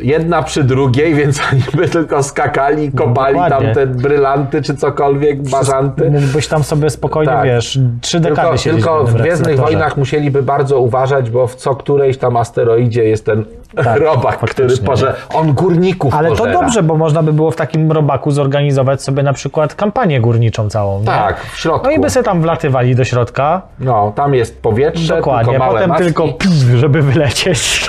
jedna 0.01 0.43
przy 0.43 0.65
drugiej, 0.65 1.15
więc 1.15 1.41
oni 1.53 1.63
by 1.75 1.89
tylko 1.89 2.23
skakali 2.23 2.85
i 2.85 2.93
kopali 2.93 3.35
tam 3.39 3.45
dokładnie. 3.49 3.75
te 3.75 3.87
brylanty 3.87 4.63
czy 4.63 4.75
cokolwiek, 4.77 5.43
bażanty. 5.43 6.11
Mógłbyś 6.11 6.49
tam 6.49 6.65
sobie 6.65 6.91
spokojnie, 6.91 7.33
Tak. 7.33 7.45
wiesz, 7.45 7.79
trzy 8.01 8.21
dekady 8.21 8.41
Tylko, 8.43 8.57
siedzieć 8.57 8.85
tylko 8.85 9.05
w 9.05 9.15
Gwiezdnych. 9.15 9.59
Wojnach 9.59 9.97
musieliby 9.97 10.43
bardzo 10.43 10.81
uważać, 10.81 11.31
bo 11.31 11.47
w 11.47 11.55
co 11.55 11.75
którejś 11.75 12.19
tam 12.19 12.37
asteroidzie 12.37 13.05
jest 13.05 13.27
ten 13.27 13.45
Tak, 13.85 14.01
robak, 14.11 14.39
który 14.39 14.77
porze... 14.77 15.15
On 15.35 15.53
górników 15.53 16.15
Ale 16.15 16.29
to 16.31 16.37
pożera. 16.37 16.61
dobrze, 16.61 16.83
bo 16.83 16.97
można 16.97 17.23
by 17.23 17.33
było 17.33 17.51
w 17.51 17.57
takim 17.57 17.93
robaku 17.93 18.31
zorganizować 18.31 19.03
sobie 19.03 19.23
na 19.23 19.33
przykład 19.33 19.75
kampanię 19.75 20.21
górniczą 20.21 20.69
całą. 20.71 21.01
nie? 21.01 21.07
Tak, 21.07 21.41
w 21.41 21.59
środku. 21.59 21.87
No 21.87 21.93
i 21.93 21.99
by 22.01 22.11
sobie 22.11 22.25
tam 22.25 22.43
wlatywali 22.43 22.95
do 22.97 23.05
środka. 23.05 23.63
No, 23.81 24.13
tam 24.17 24.35
jest 24.35 24.63
powietrze, 24.63 25.17
Dokładnie. 25.17 25.53
tylko 25.53 25.67
Potem 25.67 25.89
maski, 25.89 26.05
tylko 26.05 26.29
pff, 26.29 26.55
żeby 26.79 27.03
wylecieć. 27.03 27.87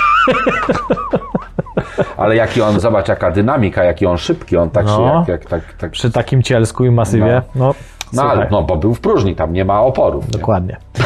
ale 2.16 2.36
jaki 2.36 2.62
on, 2.62 2.80
zobacz 2.80 3.08
jaka 3.08 3.30
dynamika, 3.30 3.84
jaki 3.84 4.06
on 4.06 4.18
szybki, 4.18 4.56
on 4.56 4.70
tak 4.70 4.86
się, 4.88 4.92
No. 4.98 5.14
jak, 5.18 5.28
jak, 5.28 5.44
tak, 5.44 5.60
tak... 5.78 5.90
Przy 5.90 6.10
takim 6.10 6.42
cielsku 6.42 6.84
i 6.84 6.90
masywie. 6.90 7.42
No, 7.54 7.74
No, 8.12 8.22
ale, 8.22 8.30
słuchaj, 8.32 8.48
no, 8.50 8.62
bo 8.62 8.76
był 8.76 8.94
w 8.94 9.00
próżni, 9.00 9.36
tam 9.36 9.52
nie 9.52 9.64
ma 9.64 9.82
oporów. 9.82 10.24
Nie? 10.26 10.38
Dokładnie. 10.38 10.76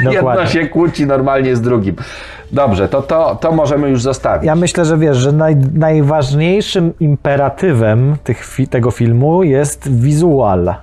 Jedno 0.00 0.14
Dokładnie. 0.14 0.46
się 0.46 0.66
kłóci 0.66 1.06
normalnie 1.06 1.56
z 1.56 1.60
drugim. 1.60 1.96
Dobrze, 2.52 2.88
to, 2.88 3.02
to, 3.02 3.36
to 3.40 3.52
możemy 3.52 3.88
już 3.88 4.02
zostawić. 4.02 4.46
Ja 4.46 4.54
myślę, 4.54 4.84
że 4.84 4.98
wiesz, 4.98 5.16
że 5.16 5.32
naj, 5.32 5.56
najważniejszym 5.74 6.92
imperatywem 7.00 8.16
tych, 8.24 8.46
tego 8.70 8.90
filmu 8.90 9.42
jest 9.42 10.00
wizual, 10.00 10.74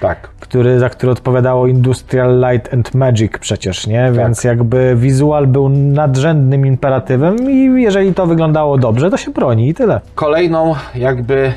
Tak. 0.00 0.28
który, 0.40 0.78
za 0.78 0.88
który 0.88 1.12
odpowiadało 1.12 1.66
Industrial 1.66 2.40
Light 2.40 2.74
and 2.74 2.94
Magic 2.94 3.32
przecież, 3.40 3.86
nie? 3.86 4.12
Więc 4.12 4.44
jakby 4.44 4.94
wizual 4.96 5.46
był 5.46 5.68
nadrzędnym 5.68 6.66
imperatywem 6.66 7.50
i 7.50 7.82
jeżeli 7.82 8.14
to 8.14 8.26
wyglądało 8.26 8.78
dobrze, 8.78 9.10
to 9.10 9.16
się 9.16 9.30
broni 9.30 9.68
i 9.68 9.74
tyle. 9.74 10.00
Kolejną 10.14 10.74
jakby 10.94 11.52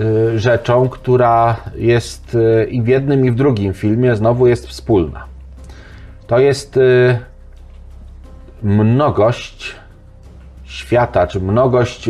y, 0.00 0.38
rzeczą, 0.38 0.88
która 0.88 1.56
jest 1.76 2.34
y, 2.34 2.66
i 2.70 2.82
w 2.82 2.86
jednym 2.88 3.26
i 3.26 3.30
w 3.30 3.34
drugim 3.34 3.72
filmie 3.72 4.16
znowu 4.16 4.46
jest 4.46 4.66
wspólna. 4.68 5.24
To 6.26 6.38
jest 6.38 6.76
y, 6.76 7.18
mnogość 8.62 9.76
świata, 10.64 11.26
czy 11.26 11.40
mnogość 11.40 12.08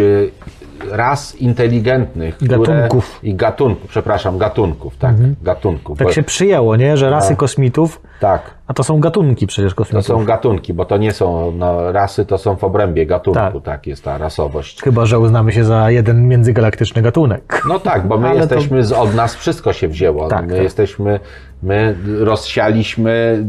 ras 0.91 1.37
inteligentnych. 1.37 2.37
Gatunków. 2.43 3.11
Które, 3.17 3.31
I 3.31 3.35
gatunków, 3.35 3.91
przepraszam, 3.91 4.39
gatunków, 4.39 4.97
tak, 4.97 5.15
gatunków. 5.43 5.99
Tak 5.99 6.07
bo- 6.07 6.13
się 6.13 6.23
przyjęło, 6.23 6.77
nie? 6.77 6.97
Że 6.97 7.11
rasy 7.11 7.37
kosmitów, 7.37 8.01
tak, 8.21 8.55
a 8.67 8.75
to 8.75 8.85
są 8.85 9.01
gatunki 9.01 9.47
przecież 9.47 9.73
to 9.73 9.77
kosmitów. 9.77 10.07
są 10.07 10.25
gatunki, 10.25 10.75
bo 10.75 10.85
to 10.85 10.97
nie 10.97 11.13
są 11.13 11.53
no, 11.53 11.93
rasy, 11.93 12.27
to 12.27 12.39
są 12.39 12.57
w 12.57 12.65
obrębie 12.65 13.07
gatunku, 13.07 13.41
Tak. 13.41 13.63
tak, 13.63 13.87
jest 13.87 14.05
ta 14.05 14.19
rasowość. 14.19 14.83
Chyba, 14.83 15.07
że 15.07 15.19
uznamy 15.19 15.53
się 15.53 15.65
za 15.65 15.91
jeden 15.91 16.29
międzygalaktyczny 16.29 17.03
gatunek. 17.03 17.63
No 17.69 17.81
tak, 17.81 18.07
bo 18.07 18.19
my 18.19 18.29
Ale 18.29 18.37
to- 18.49 18.55
jesteśmy, 18.55 18.85
z, 18.85 18.93
od 18.93 19.15
nas 19.15 19.35
wszystko 19.35 19.73
się 19.73 19.89
wzięło. 19.89 20.29
Tak, 20.29 20.47
my 20.47 20.53
tak. 20.55 20.63
jesteśmy, 20.63 21.21
my 21.63 21.97
rozsialiśmy 22.21 23.45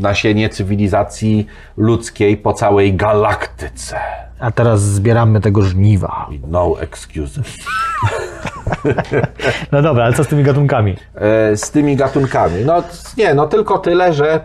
nasienie 0.00 0.48
cywilizacji 0.48 1.46
ludzkiej 1.76 2.36
po 2.36 2.52
całej 2.52 2.94
galaktyce. 2.94 3.96
A 4.40 4.50
teraz 4.50 4.82
zbieramy 4.82 5.40
tego 5.40 5.62
żniwa. 5.62 6.28
No 6.48 6.80
excuses. 6.80 7.46
No 9.72 9.82
dobra, 9.82 10.04
ale 10.04 10.14
co 10.14 10.24
z 10.24 10.28
tymi 10.28 10.42
gatunkami? 10.42 10.96
E, 11.14 11.56
z 11.56 11.70
tymi 11.70 11.96
gatunkami. 11.96 12.64
No 12.64 12.82
nie, 13.16 13.34
no 13.34 13.46
tylko 13.46 13.78
tyle, 13.78 14.12
że 14.12 14.40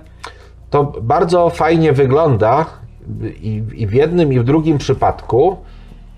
to 0.69 0.83
bardzo 1.01 1.49
fajnie 1.49 1.93
wygląda 1.93 2.65
i, 3.41 3.63
i 3.73 3.87
w 3.87 3.93
jednym 3.93 4.33
i 4.33 4.39
w 4.39 4.43
drugim 4.43 4.77
przypadku 4.77 5.57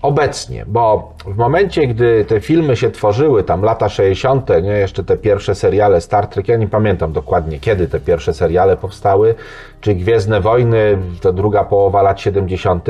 obecnie, 0.02 0.64
bo 0.66 1.12
w 1.26 1.36
momencie, 1.36 1.86
gdy 1.86 2.24
te 2.24 2.40
filmy 2.40 2.76
się 2.76 2.90
tworzyły, 2.90 3.44
tam 3.44 3.62
lata 3.62 3.88
60., 3.88 4.50
nie, 4.62 4.70
jeszcze 4.70 5.04
te 5.04 5.16
pierwsze 5.16 5.54
seriale 5.54 6.00
Star 6.00 6.26
Trek, 6.26 6.48
ja 6.48 6.56
nie 6.56 6.68
pamiętam 6.68 7.12
dokładnie, 7.12 7.60
kiedy 7.60 7.88
te 7.88 8.00
pierwsze 8.00 8.34
seriale 8.34 8.76
powstały, 8.76 9.34
czy 9.80 9.94
Gwiezdne 9.94 10.40
Wojny, 10.40 10.98
to 11.20 11.32
druga 11.32 11.64
połowa 11.64 12.02
lat 12.02 12.20
70., 12.20 12.88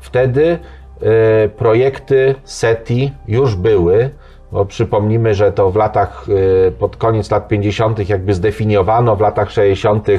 wtedy 0.00 0.58
e, 1.02 1.48
projekty 1.48 2.34
SETI 2.44 3.12
już 3.28 3.54
były, 3.54 4.10
bo 4.52 4.64
przypomnijmy, 4.64 5.34
że 5.34 5.52
to 5.52 5.70
w 5.70 5.76
latach, 5.76 6.26
e, 6.68 6.70
pod 6.70 6.96
koniec 6.96 7.30
lat 7.30 7.48
50., 7.48 8.08
jakby 8.08 8.34
zdefiniowano, 8.34 9.16
w 9.16 9.20
latach 9.20 9.50
60. 9.50 10.08
e, 10.08 10.12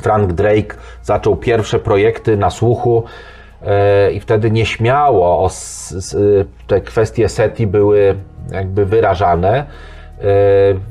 Frank 0.00 0.32
Drake 0.32 0.76
zaczął 1.02 1.36
pierwsze 1.36 1.78
projekty 1.78 2.36
na 2.36 2.50
słuchu 2.50 3.04
i 4.12 4.20
wtedy 4.20 4.50
nieśmiało 4.50 5.44
o 5.44 5.50
te 6.66 6.80
kwestie 6.80 7.28
SETI 7.28 7.66
były 7.66 8.16
jakby 8.52 8.86
wyrażane. 8.86 9.58
E, 9.58 9.64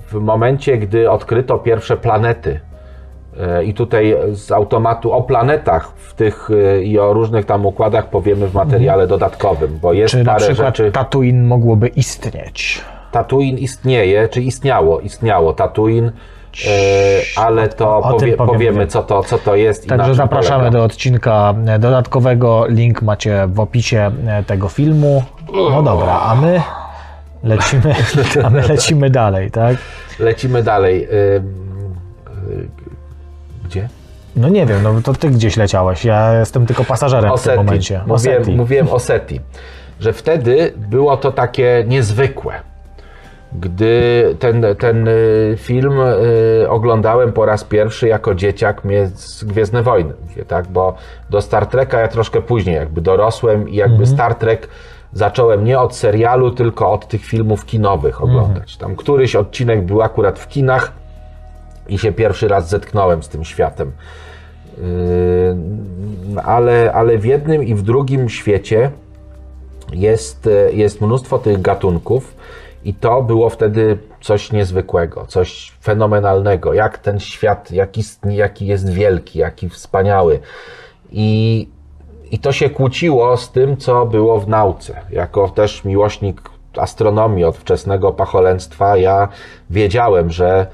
W 0.07 0.13
momencie, 0.13 0.77
gdy 0.77 1.11
odkryto 1.11 1.57
pierwsze 1.57 1.97
planety, 1.97 2.59
e, 3.39 3.63
i 3.63 3.73
tutaj 3.73 4.15
z 4.31 4.51
automatu 4.51 5.11
o 5.13 5.21
planetach 5.23 5.91
w 5.95 6.13
tych 6.13 6.49
e, 6.51 6.83
i 6.83 6.99
o 6.99 7.13
różnych 7.13 7.45
tam 7.45 7.65
układach 7.65 8.09
powiemy 8.09 8.47
w 8.47 8.53
materiale 8.53 9.07
dodatkowym, 9.07 9.79
bo 9.81 9.93
jest 9.93 10.11
Czy 10.11 10.17
na 10.23 10.33
parę 10.33 10.45
przykład 10.45 10.77
rzeczy. 10.77 10.91
Tatooine 10.91 11.43
mogłoby 11.47 11.87
istnieć? 11.87 12.81
Tatooine 13.11 13.57
istnieje, 13.57 14.27
czy 14.29 14.41
istniało, 14.41 14.99
istniało 14.99 15.53
Tatooine, 15.53 16.07
e, 16.07 16.11
ale 17.36 17.68
to 17.69 17.98
o 17.98 18.02
tym 18.02 18.11
powie, 18.19 18.38
powiem. 18.38 18.53
powiemy, 18.53 18.88
co 18.88 19.03
to, 19.03 19.23
co 19.23 19.38
to 19.38 19.56
jest 19.56 19.88
Także 19.88 20.15
zapraszamy 20.15 20.57
polega. 20.60 20.77
do 20.77 20.84
odcinka 20.84 21.53
e, 21.68 21.80
dodatkowego. 21.80 22.65
Link 22.68 23.02
macie 23.02 23.48
w 23.48 23.60
opisie 23.60 24.11
e, 24.27 24.44
tego 24.44 24.69
filmu. 24.69 25.23
No 25.53 25.84
dobra, 25.84 26.19
a 26.19 26.36
my 26.36 26.61
lecimy, 27.44 27.95
a 28.44 28.49
my 28.49 28.61
lecimy 28.68 29.10
dalej, 29.10 29.52
tak? 29.52 29.76
Lecimy 30.19 30.64
dalej. 30.64 31.07
Ym, 31.36 31.95
y, 32.52 32.68
Gdzie? 33.65 33.90
No 34.36 34.49
nie 34.49 34.65
wiem, 34.65 34.84
no 34.84 35.02
to 35.02 35.14
ty 35.14 35.30
gdzieś 35.30 35.57
leciałeś. 35.57 36.06
Ja 36.06 36.40
jestem 36.40 36.65
tylko 36.65 36.84
pasażerem 36.84 37.38
w 37.38 37.41
tym 37.44 37.56
momencie. 37.56 38.02
Mówiłem, 38.07 38.41
Oseti. 38.41 38.57
mówiłem 38.57 38.90
o 38.90 38.99
Seti. 38.99 39.40
Że 39.99 40.14
wtedy 40.14 40.73
było 40.77 41.18
to 41.18 41.32
takie 41.32 41.84
niezwykłe. 41.88 42.53
Gdy 43.60 44.36
ten, 44.40 44.65
ten 44.80 45.07
y, 45.07 45.56
film 45.57 45.99
y, 46.61 46.69
oglądałem 46.69 47.34
po 47.34 47.45
raz 47.45 47.64
pierwszy 47.64 48.07
jako 48.07 48.36
dzieciak 48.36 48.84
mnie 48.84 49.07
z 49.07 49.44
Gwiezdne 49.44 49.84
Wojny, 49.84 50.14
tak? 50.48 50.68
bo 50.68 50.95
do 51.30 51.41
Star 51.41 51.65
Treka 51.68 51.99
ja 51.99 52.07
troszkę 52.07 52.41
później 52.41 52.76
jakby 52.76 53.02
dorosłem 53.02 53.69
i 53.69 53.76
jakby 53.76 54.06
Star 54.06 54.36
Trek 54.36 54.68
zacząłem 55.14 55.65
nie 55.65 55.80
od 55.80 55.95
serialu, 55.95 56.52
tylko 56.52 56.91
od 56.91 57.07
tych 57.07 57.26
filmów 57.26 57.65
kinowych 57.65 58.23
oglądać. 58.23 58.77
Tam 58.77 58.95
któryś 58.95 59.36
odcinek 59.36 59.86
był 59.86 60.02
akurat 60.02 60.40
w 60.40 60.48
kinach 60.48 60.91
i 61.88 61.98
się 61.98 62.11
pierwszy 62.11 62.48
raz 62.48 62.69
zetknąłem 62.69 63.23
z 63.23 63.30
tym 63.30 63.44
światem. 63.44 63.91
Yy, 64.77 66.41
ale, 66.44 66.94
ale 66.94 67.18
w 67.18 67.26
jednym 67.26 67.64
i 67.64 67.76
w 67.76 67.82
drugim 67.82 68.30
świecie 68.30 68.91
jest, 69.94 70.49
jest 70.72 71.02
mnóstwo 71.02 71.40
tych 71.40 71.61
gatunków 71.61 72.36
i 72.86 72.94
to 72.94 73.22
było 73.22 73.49
wtedy 73.49 73.98
coś 74.22 74.52
niezwykłego, 74.52 75.26
coś 75.26 75.72
fenomenalnego, 75.82 76.74
jak 76.74 76.98
ten 76.98 77.20
świat, 77.20 77.72
jaki, 77.72 78.02
jaki 78.30 78.66
jest 78.66 78.90
wielki, 78.90 79.40
jaki 79.40 79.70
wspaniały. 79.70 80.40
I, 81.12 81.68
I 82.32 82.40
to 82.40 82.52
się 82.52 82.70
kłóciło 82.70 83.38
z 83.38 83.52
tym, 83.52 83.78
co 83.78 84.06
było 84.06 84.40
w 84.40 84.48
nauce. 84.48 85.02
Jako 85.12 85.49
też 85.49 85.86
miłośnik 85.86 86.41
astronomii 86.78 87.44
od 87.44 87.57
wczesnego 87.57 88.12
pacholęctwa, 88.12 88.98
ja 88.98 89.28
wiedziałem, 89.70 90.32
że, 90.32 90.68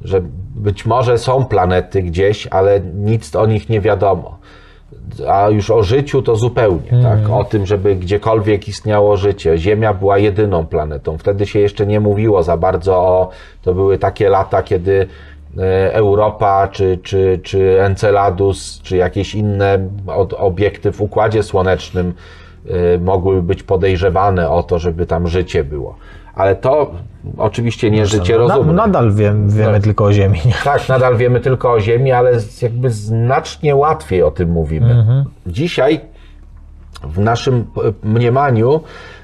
że 0.00 0.20
być 0.54 0.86
może 0.86 1.18
są 1.18 1.44
planety 1.44 2.02
gdzieś, 2.02 2.46
ale 2.46 2.80
nic 2.80 3.36
o 3.36 3.46
nich 3.46 3.68
nie 3.68 3.80
wiadomo. 3.80 4.37
A 5.28 5.48
już 5.48 5.70
o 5.70 5.82
życiu 5.82 6.22
to 6.22 6.36
zupełnie, 6.36 7.02
tak? 7.02 7.30
O 7.30 7.44
tym, 7.44 7.66
żeby 7.66 7.96
gdziekolwiek 7.96 8.68
istniało 8.68 9.16
życie. 9.16 9.58
Ziemia 9.58 9.94
była 9.94 10.18
jedyną 10.18 10.66
planetą. 10.66 11.18
Wtedy 11.18 11.46
się 11.46 11.58
jeszcze 11.58 11.86
nie 11.86 12.00
mówiło 12.00 12.42
za 12.42 12.56
bardzo 12.56 12.96
o. 12.96 13.30
To 13.62 13.74
były 13.74 13.98
takie 13.98 14.28
lata, 14.28 14.62
kiedy 14.62 15.06
e, 15.58 15.94
Europa, 15.94 16.68
czy, 16.72 16.98
czy, 17.02 17.40
czy 17.42 17.82
Enceladus, 17.82 18.80
czy 18.82 18.96
jakieś 18.96 19.34
inne 19.34 19.88
obiekty 20.38 20.92
w 20.92 21.00
układzie 21.00 21.42
słonecznym 21.42 22.14
e, 22.70 22.98
mogły 22.98 23.42
być 23.42 23.62
podejrzewane 23.62 24.50
o 24.50 24.62
to, 24.62 24.78
żeby 24.78 25.06
tam 25.06 25.28
życie 25.28 25.64
było. 25.64 25.96
Ale 26.38 26.56
to 26.56 26.90
oczywiście 27.38 27.90
nie 27.90 28.06
życie 28.06 28.32
Na, 28.32 28.38
rozumne. 28.38 28.72
nadal 28.72 29.12
wiem, 29.12 29.50
wiemy 29.50 29.72
Tak. 29.72 29.82
tylko 29.82 30.04
o 30.04 30.12
Ziemi. 30.12 30.40
Nie? 30.44 30.52
Tak, 30.64 30.88
nadal 30.88 31.16
wiemy 31.16 31.40
tylko 31.40 31.72
o 31.72 31.80
Ziemi, 31.80 32.12
ale 32.12 32.32
jakby 32.62 32.90
znacznie 32.90 33.76
łatwiej 33.76 34.22
o 34.22 34.30
tym 34.30 34.50
mówimy. 34.50 35.24
Dzisiaj 35.46 36.00
w 37.04 37.18
naszym 37.18 37.66
mniemaniu, 38.02 38.80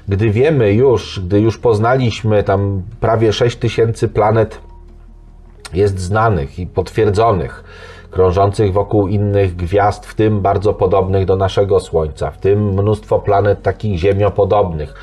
gdy 0.07 0.29
wiemy 0.29 0.73
już, 0.73 1.19
gdy 1.25 1.39
już 1.41 1.57
poznaliśmy 1.57 2.43
tam 2.43 2.81
prawie 2.99 3.33
6 3.33 3.57
tysięcy 3.57 4.07
planet 4.07 4.61
jest 5.73 5.99
znanych 5.99 6.59
i 6.59 6.67
potwierdzonych, 6.67 7.63
krążących 8.11 8.73
wokół 8.73 9.07
innych 9.07 9.55
gwiazd, 9.55 10.05
w 10.05 10.15
tym 10.15 10.41
bardzo 10.41 10.73
podobnych 10.73 11.25
do 11.25 11.35
naszego 11.35 11.79
Słońca, 11.79 12.31
w 12.31 12.37
tym 12.37 12.69
mnóstwo 12.73 13.19
planet 13.19 13.61
takich 13.61 13.97
ziemiopodobnych. 13.99 14.93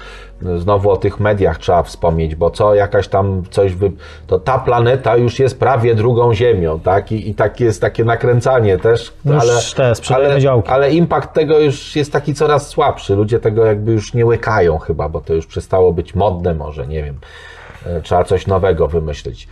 Znowu 0.57 0.91
o 0.91 0.97
tych 0.97 1.21
mediach 1.21 1.59
trzeba 1.59 1.83
wspomnieć, 1.83 2.35
bo 2.35 2.51
co 2.51 2.75
jakaś 2.75 3.09
tam 3.09 3.43
coś, 3.51 3.75
wy... 3.75 3.93
to 4.27 4.39
ta 4.39 4.59
planeta 4.59 5.17
już 5.17 5.39
jest 5.39 5.59
prawie 5.59 5.95
drugą 5.95 6.35
Ziemią, 6.35 6.81
tak? 6.81 7.13
I, 7.13 7.31
i 7.31 7.35
tak 7.35 7.61
jest 7.61 7.81
takie 7.81 8.05
nakręcanie 8.05 8.79
też, 8.79 9.13
ale, 9.27 9.53
te 9.77 10.15
ale, 10.15 10.63
ale 10.67 10.93
impact 10.93 11.33
tego 11.33 11.59
już 11.59 11.97
jest 11.97 12.13
taki 12.13 12.35
coraz 12.35 12.69
słabszy. 12.69 13.15
Ludzie 13.15 13.41
tego 13.41 13.67
jakby 13.67 13.93
już 13.93 14.15
nie 14.15 14.27
łykają 14.27 14.79
chyba, 14.79 15.09
bo 15.09 15.21
to 15.21 15.35
już 15.35 15.47
przestało 15.47 15.93
być 15.93 16.15
modne 16.15 16.55
może, 16.55 16.87
nie 16.87 17.03
wiem. 17.03 17.19
E, 17.87 18.01
Trzeba 18.01 18.25
coś 18.25 18.47
nowego 18.47 18.89
wymyślić. 18.89 19.49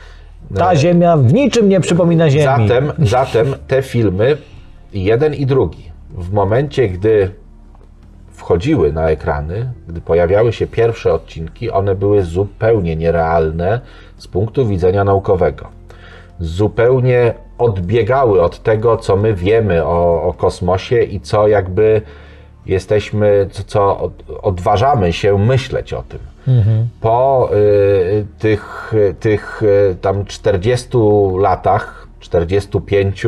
Ta 0.55 0.77
Ziemia 0.77 1.17
w 1.17 1.33
niczym 1.33 1.69
nie 1.69 1.81
przypomina 1.81 2.31
Ziemi. 2.31 2.69
Zatem, 2.69 2.93
zatem 2.99 3.55
te 3.67 3.83
filmy, 3.83 4.37
jeden 4.93 5.35
i 5.35 5.47
drugi, 5.47 5.91
w 6.11 6.33
momencie, 6.33 6.89
gdy 6.89 7.31
wchodziły 8.51 8.93
na 8.93 9.11
ekrany, 9.11 9.73
gdy 9.89 10.01
pojawiały 10.01 10.53
się 10.53 10.67
pierwsze 10.67 11.13
odcinki, 11.13 11.71
one 11.71 11.95
były 11.95 12.23
zupełnie 12.23 12.97
nierealne 12.97 13.81
z 14.17 14.27
punktu 14.27 14.67
widzenia 14.67 15.05
naukowego. 15.05 15.69
Zupełnie 16.41 17.35
odbiegały 17.59 18.43
od 18.43 18.63
tego, 18.63 18.97
co 18.97 19.17
my 19.17 19.35
wiemy 19.35 19.85
o, 19.85 20.23
o 20.23 20.33
kosmosie 20.33 21.03
i 21.03 21.21
co 21.21 21.49
jakby 21.49 22.03
jesteśmy, 22.67 23.49
co, 23.51 23.63
co 23.65 23.99
od, 23.99 24.13
odważamy 24.43 25.13
się 25.13 25.39
myśleć 25.39 25.93
o 25.93 26.03
tym. 26.03 26.21
Po 27.01 27.49
y, 27.55 28.27
tych, 28.39 28.93
tych 29.21 29.63
tam 30.01 30.25
40 30.25 30.89
latach, 31.39 32.07
45 32.21 33.27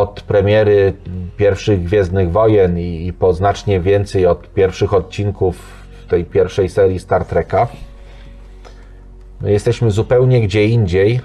od 0.00 0.20
premiery 0.20 0.92
pierwszych 1.36 1.84
Gwiezdnych 1.84 2.32
Wojen 2.32 2.78
i, 2.78 3.06
i 3.06 3.12
po 3.12 3.32
znacznie 3.32 3.80
więcej 3.80 4.26
od 4.26 4.54
pierwszych 4.54 4.94
odcinków 4.94 5.80
tej 6.08 6.24
pierwszej 6.24 6.68
serii 6.68 6.98
Star 6.98 7.24
Treka, 7.24 7.68
my 9.40 9.52
jesteśmy 9.52 9.90
zupełnie 9.90 10.40
gdzie 10.40 10.64
indziej 10.64 11.16
y, 11.16 11.20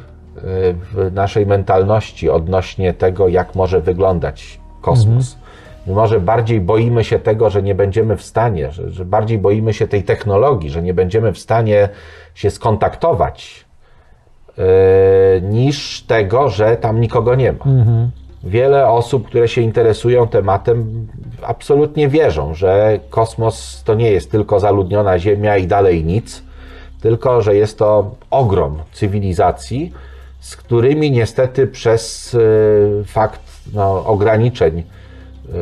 w 0.94 1.12
naszej 1.14 1.46
mentalności 1.46 2.30
odnośnie 2.30 2.94
tego, 2.94 3.28
jak 3.28 3.56
może 3.56 3.82
wyglądać 3.82 4.60
kosmos. 4.82 5.38
My 5.88 5.94
może 5.94 6.20
bardziej 6.20 6.62
boimy 6.62 7.04
się 7.04 7.20
tego, 7.20 7.50
że 7.50 7.64
nie 7.64 7.76
będziemy 7.76 8.18
w 8.18 8.24
stanie, 8.24 8.72
że, 8.72 8.90
że 8.90 9.06
bardziej 9.06 9.38
boimy 9.38 9.74
się 9.74 9.88
tej 9.88 10.04
technologii, 10.04 10.70
że 10.70 10.82
nie 10.82 10.94
będziemy 10.94 11.34
w 11.34 11.38
stanie 11.38 11.90
się 12.34 12.50
skontaktować, 12.52 13.66
yy, 14.58 14.64
niż 15.42 16.02
tego, 16.02 16.50
że 16.50 16.78
tam 16.78 17.02
nikogo 17.02 17.36
nie 17.36 17.52
ma. 17.52 17.66
Wiele 18.46 18.88
osób, 18.88 19.28
które 19.28 19.48
się 19.48 19.62
interesują 19.62 20.28
tematem, 20.28 21.08
absolutnie 21.42 22.08
wierzą, 22.08 22.54
że 22.54 23.00
kosmos 23.10 23.84
to 23.86 23.96
nie 23.96 24.12
jest 24.12 24.32
tylko 24.32 24.60
zaludniona 24.60 25.20
Ziemia 25.20 25.58
i 25.58 25.68
dalej 25.68 26.06
nic, 26.06 26.44
tylko 27.02 27.42
że 27.42 27.56
jest 27.56 27.78
to 27.78 28.12
ogrom 28.30 28.78
cywilizacji, 28.94 29.94
z 30.40 30.56
którymi 30.56 31.12
niestety 31.12 31.68
przez 31.68 32.34
y, 32.34 33.04
fakt 33.06 33.42
no, 33.74 34.06
ograniczeń 34.06 34.84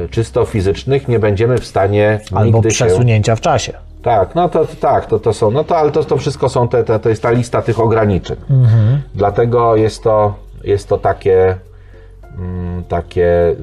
y, 0.05 0.09
czysto 0.09 0.45
fizycznych 0.45 1.07
nie 1.07 1.19
będziemy 1.19 1.57
w 1.57 1.65
stanie 1.65 2.19
Albo 2.31 2.45
nigdy 2.45 2.71
się... 2.71 2.85
przesunięcia 2.85 3.35
w 3.35 3.41
czasie. 3.41 3.73
Tak, 4.03 4.35
no 4.35 4.49
to 4.49 4.65
tak, 4.81 5.05
to, 5.05 5.19
to 5.19 5.33
są, 5.33 5.51
no 5.51 5.63
to 5.63 5.77
ale 5.77 5.91
to, 5.91 6.03
to 6.03 6.17
wszystko 6.17 6.49
są 6.49 6.67
te, 6.67 6.83
te, 6.83 6.99
to 6.99 7.09
jest 7.09 7.21
ta 7.21 7.31
lista 7.31 7.61
tych 7.61 7.79
ograniczeń. 7.79 8.37
Dlatego 9.15 9.75
jest 9.75 10.03
to, 10.03 10.33
jest 10.63 10.89
to 10.89 10.97
takie, 10.97 11.55
takie 12.87 13.55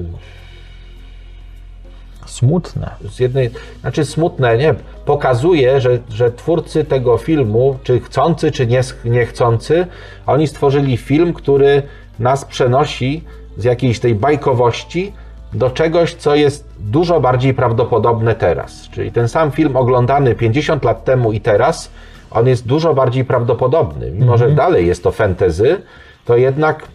Smutne. 2.25 2.91
z 3.09 3.19
jednej, 3.19 3.49
znaczy 3.81 4.05
smutne, 4.05 4.57
nie, 4.57 4.75
pokazuje, 5.05 5.81
że, 5.81 5.99
że 6.09 6.31
twórcy 6.31 6.83
tego 6.83 7.17
filmu, 7.17 7.77
czy 7.83 7.99
chcący, 7.99 8.51
czy 8.51 8.67
nie, 8.67 8.81
niechcący, 9.05 9.87
oni 10.25 10.47
stworzyli 10.47 10.97
film, 10.97 11.33
który 11.33 11.83
nas 12.19 12.45
przenosi 12.45 13.23
z 13.57 13.63
jakiejś 13.63 13.99
tej 13.99 14.15
bajkowości 14.15 15.13
do 15.53 15.69
czegoś, 15.69 16.13
co 16.13 16.35
jest 16.35 16.67
dużo 16.79 17.21
bardziej 17.21 17.53
prawdopodobne 17.53 18.35
teraz. 18.35 18.89
Czyli 18.89 19.11
ten 19.11 19.27
sam 19.27 19.51
film 19.51 19.75
oglądany 19.75 20.35
50 20.35 20.83
lat 20.83 21.03
temu 21.03 21.31
i 21.31 21.41
teraz, 21.41 21.91
on 22.31 22.47
jest 22.47 22.67
dużo 22.67 22.93
bardziej 22.93 23.25
prawdopodobny. 23.25 24.11
Mimo, 24.11 24.37
że 24.37 24.51
dalej 24.51 24.87
jest 24.87 25.03
to 25.03 25.11
fantasy, 25.11 25.81
to 26.25 26.37
jednak 26.37 26.87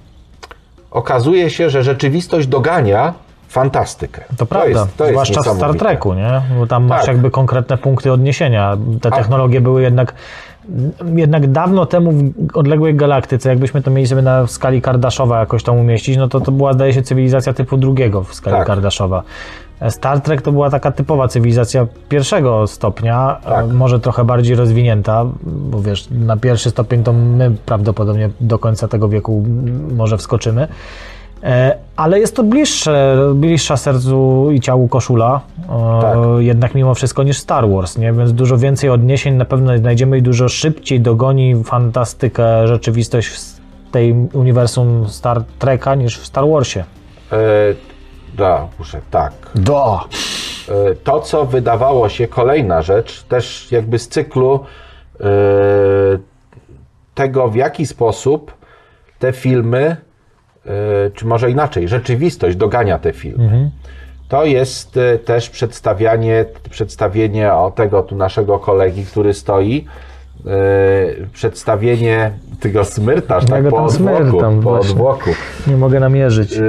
okazuje 0.97 1.51
się, 1.51 1.70
że 1.70 1.82
rzeczywistość 1.82 2.47
dogania 2.47 3.14
fantastykę. 3.48 4.24
To 4.36 4.47
prawda, 4.47 4.68
jest- 4.68 4.97
to 4.97 5.05
jest 5.05 5.12
zwłaszcza 5.14 5.43
w 5.43 5.56
Star. 5.56 5.74
Treku, 5.77 6.14
nie? 6.14 6.43
Bo 6.59 6.66
tam 6.66 6.85
masz 6.85 7.01
Tak. 7.01 7.09
jakby 7.09 7.31
konkretne 7.31 7.78
punkty 7.78 8.12
odniesienia. 8.12 8.77
Te 9.01 9.10
technologie 9.10 9.60
były 9.60 9.82
jednak 9.82 10.14
jednak 11.14 11.47
dawno 11.52 11.86
temu 11.86 12.12
w 12.12 12.56
odległej 12.56 12.94
galaktyce, 12.94 13.48
jakbyśmy 13.48 13.82
to 13.82 13.90
mieli 13.90 14.06
sobie 14.09 14.23
na 14.23 14.47
skali 14.47 14.82
Kardaszowa 14.82 15.40
jakoś 15.40 15.62
tam 15.62 15.78
umieścić, 15.78 16.16
no 16.16 16.28
to 16.28 16.40
to 16.40 16.52
była 16.52 16.73
zdaje 16.73 16.93
się 16.93 17.02
cywilizacja 17.02 17.52
typu 17.52 17.77
drugiego 17.77 18.23
w 18.24 18.35
skali 18.35 18.56
Tak. 18.56 18.66
Kardaszowa. 18.66 19.23
Star 19.90 20.20
Trek 20.20 20.43
to 20.43 20.53
była 20.53 20.70
taka 20.70 20.93
typowa 20.93 21.28
cywilizacja 21.28 21.86
pierwszego 22.09 22.66
stopnia, 22.66 23.36
Tak. 23.44 23.65
e, 23.65 23.69
może 23.69 24.01
trochę 24.01 24.24
bardziej 24.24 24.57
rozwinięta, 24.57 25.24
bo 25.43 25.82
wiesz, 25.82 26.09
na 26.11 26.36
pierwszy 26.36 26.70
stopień 26.70 27.03
to 27.03 27.12
my 27.12 27.51
prawdopodobnie 27.66 28.31
do 28.40 28.59
końca 28.59 28.89
tego 28.89 29.09
wieku 29.09 29.44
może 29.97 30.19
wskoczymy. 30.19 30.69
E, 31.43 31.77
Ale 31.97 32.20
jest 32.20 32.36
to 32.36 32.43
bliższe, 32.43 33.16
bliższa 33.35 33.77
sercu 33.77 34.48
i 34.53 34.61
ciału 34.61 34.89
koszula, 34.89 35.40
e, 35.69 36.01
Tak. 36.03 36.19
jednak 36.39 36.74
mimo 36.74 36.94
wszystko 36.94 37.23
niż 37.23 37.39
Star 37.39 37.69
Wars, 37.70 37.98
nie? 37.98 38.12
więc 38.12 38.32
dużo 38.32 38.59
więcej 38.59 38.90
odniesień 38.90 39.35
na 39.35 39.44
pewno 39.44 39.78
znajdziemy 39.78 40.19
i 40.19 40.23
dużo 40.23 40.48
szybciej 40.48 41.01
dogoni 41.01 41.65
fantastykę, 41.65 42.69
rzeczywistość 42.69 43.28
w 43.28 43.90
tej 43.90 44.12
uniwersum 44.32 45.09
Star 45.09 45.43
Treka 45.59 45.94
niż 45.94 46.19
w 46.19 46.27
Star 46.27 46.44
Warsie. 46.48 46.85
E, 47.32 47.36
da, 48.36 48.68
muszę, 48.78 49.00
tak. 49.10 49.32
Do! 49.54 50.00
E, 50.68 50.94
To, 50.94 51.20
co 51.20 51.44
wydawało 51.44 52.08
się 52.08 52.28
kolejna 52.28 52.82
rzecz, 52.82 53.22
też 53.22 53.72
jakby 53.72 53.98
z 53.98 54.08
cyklu 54.08 54.64
e, 55.20 55.24
tego, 57.14 57.48
w 57.48 57.54
jaki 57.56 57.86
sposób 57.86 58.54
te 59.18 59.32
filmy, 59.32 59.96
e, 60.66 61.10
czy 61.14 61.26
może 61.26 61.50
inaczej, 61.50 61.88
rzeczywistość 61.88 62.56
dogania 62.56 62.98
te 62.98 63.12
filmy. 63.12 63.70
To 64.28 64.44
jest 64.44 64.98
też 65.24 65.50
przedstawianie, 65.50 66.44
przedstawienie 66.70 67.52
o 67.52 67.70
tego 67.70 68.02
tu 68.02 68.16
naszego 68.16 68.58
kolegi, 68.58 69.04
który 69.06 69.34
stoi, 69.34 69.86
e, 70.47 71.27
przedstawienie 71.32 72.31
tego 72.60 72.85
smyrta, 72.85 73.40
że 73.40 73.47
tak 73.47 73.68
po 73.68 73.85
odwłoku, 73.85 74.39
po 74.40 74.51
właśnie. 74.60 74.90
odwłoku. 74.90 75.31
Nie 75.66 75.77
mogę 75.77 76.01
namierzyć. 76.01 76.56
Yy, 76.56 76.64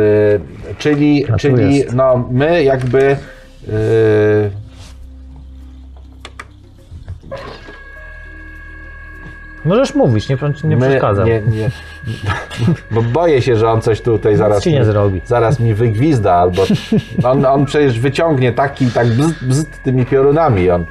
czyli 0.78 1.26
czyli 1.38 1.84
no, 1.94 2.28
my 2.32 2.64
jakby 2.64 3.18
yy, 3.68 3.74
Możesz 9.66 9.96
mówić, 9.96 10.30
nie, 10.30 10.38
nie 10.64 10.78
my, 10.78 10.90
przeszkadzam. 10.90 11.26
nie, 11.28 11.42
nie, 11.42 11.70
bo 12.92 13.02
boję 13.02 13.42
się, 13.42 13.56
że 13.56 13.70
on 13.70 13.82
coś 13.82 14.02
tutaj 14.02 14.36
zaraz 14.36 14.64
ci 14.64 14.74
nie 14.74 14.80
mi, 14.80 14.86
zrobi. 14.86 15.22
zaraz 15.26 15.60
mi 15.60 15.74
wygwizda, 15.74 16.34
albo 16.34 16.64
on, 17.24 17.46
on 17.46 17.66
przecież 17.66 18.00
wyciągnie 18.00 18.54
taki 18.54 18.86
tak 18.86 19.08
bzd, 19.08 19.46
bzd 19.46 19.78
tymi 19.84 20.06
piorunami 20.06 20.70
on. 20.70 20.86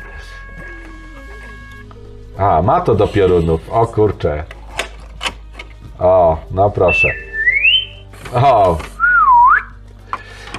A, 2.38 2.62
ma 2.62 2.80
to 2.80 2.94
do 2.94 3.06
piorunów. 3.06 3.60
O 3.70 3.86
kurczę. 3.86 4.44
O, 5.98 6.36
no 6.50 6.70
proszę. 6.70 7.08
O. 8.34 8.76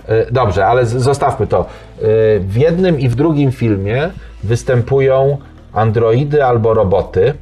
E, 0.07 0.31
Dobrze, 0.31 0.65
ale 0.67 0.85
zostawmy 0.85 1.47
to. 1.47 1.59
E, 1.59 1.65
W 2.39 2.55
jednym 2.57 2.99
i 2.99 3.09
w 3.09 3.15
drugim 3.15 3.51
filmie 3.51 4.09
występują 4.43 5.37
androidy 5.73 6.43
albo 6.45 6.73
roboty. 6.73 7.33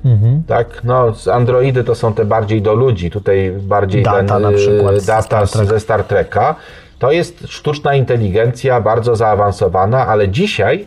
Tak? 0.48 0.68
No, 0.84 1.14
androidy 1.34 1.84
to 1.84 1.96
są 1.96 2.14
te 2.14 2.26
bardziej 2.26 2.62
do 2.62 2.74
ludzi, 2.74 3.10
tutaj 3.12 3.52
bardziej 3.62 4.04
Data 4.04 4.24
ten, 4.34 4.42
na 4.42 4.50
e, 4.50 4.54
przykład 4.54 5.06
data 5.06 5.46
Star 5.46 5.68
ze 5.68 5.80
Star 5.80 6.04
Treka. 6.04 6.56
To 7.00 7.12
jest 7.12 7.48
sztuczna 7.48 7.96
inteligencja 7.96 8.82
bardzo 8.82 9.16
zaawansowana, 9.16 10.08
ale 10.08 10.30
dzisiaj 10.30 10.86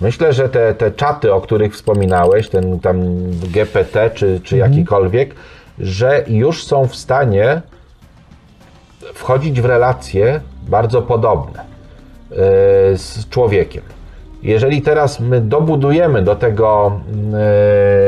myślę, 0.00 0.32
że 0.32 0.48
te, 0.48 0.74
te 0.74 0.90
czaty, 0.90 1.32
o 1.32 1.40
których 1.40 1.72
wspominałeś, 1.74 2.48
ten 2.48 2.80
tam 2.80 3.02
GPT 3.30 4.10
czy, 4.10 4.40
czy 4.44 4.56
Mhm. 4.56 4.72
jakikolwiek, 4.72 5.34
że 5.78 6.24
już 6.28 6.64
są 6.64 6.86
w 6.86 6.96
stanie 6.96 7.62
wchodzić 9.14 9.60
w 9.60 9.64
relacje 9.64 10.40
bardzo 10.68 11.02
podobne 11.02 11.60
e, 11.60 11.64
z 12.96 13.28
człowiekiem. 13.30 13.82
Jeżeli 14.42 14.82
teraz 14.82 15.20
my 15.20 15.40
dobudujemy 15.40 16.22
do 16.22 16.36
tego, 16.36 17.00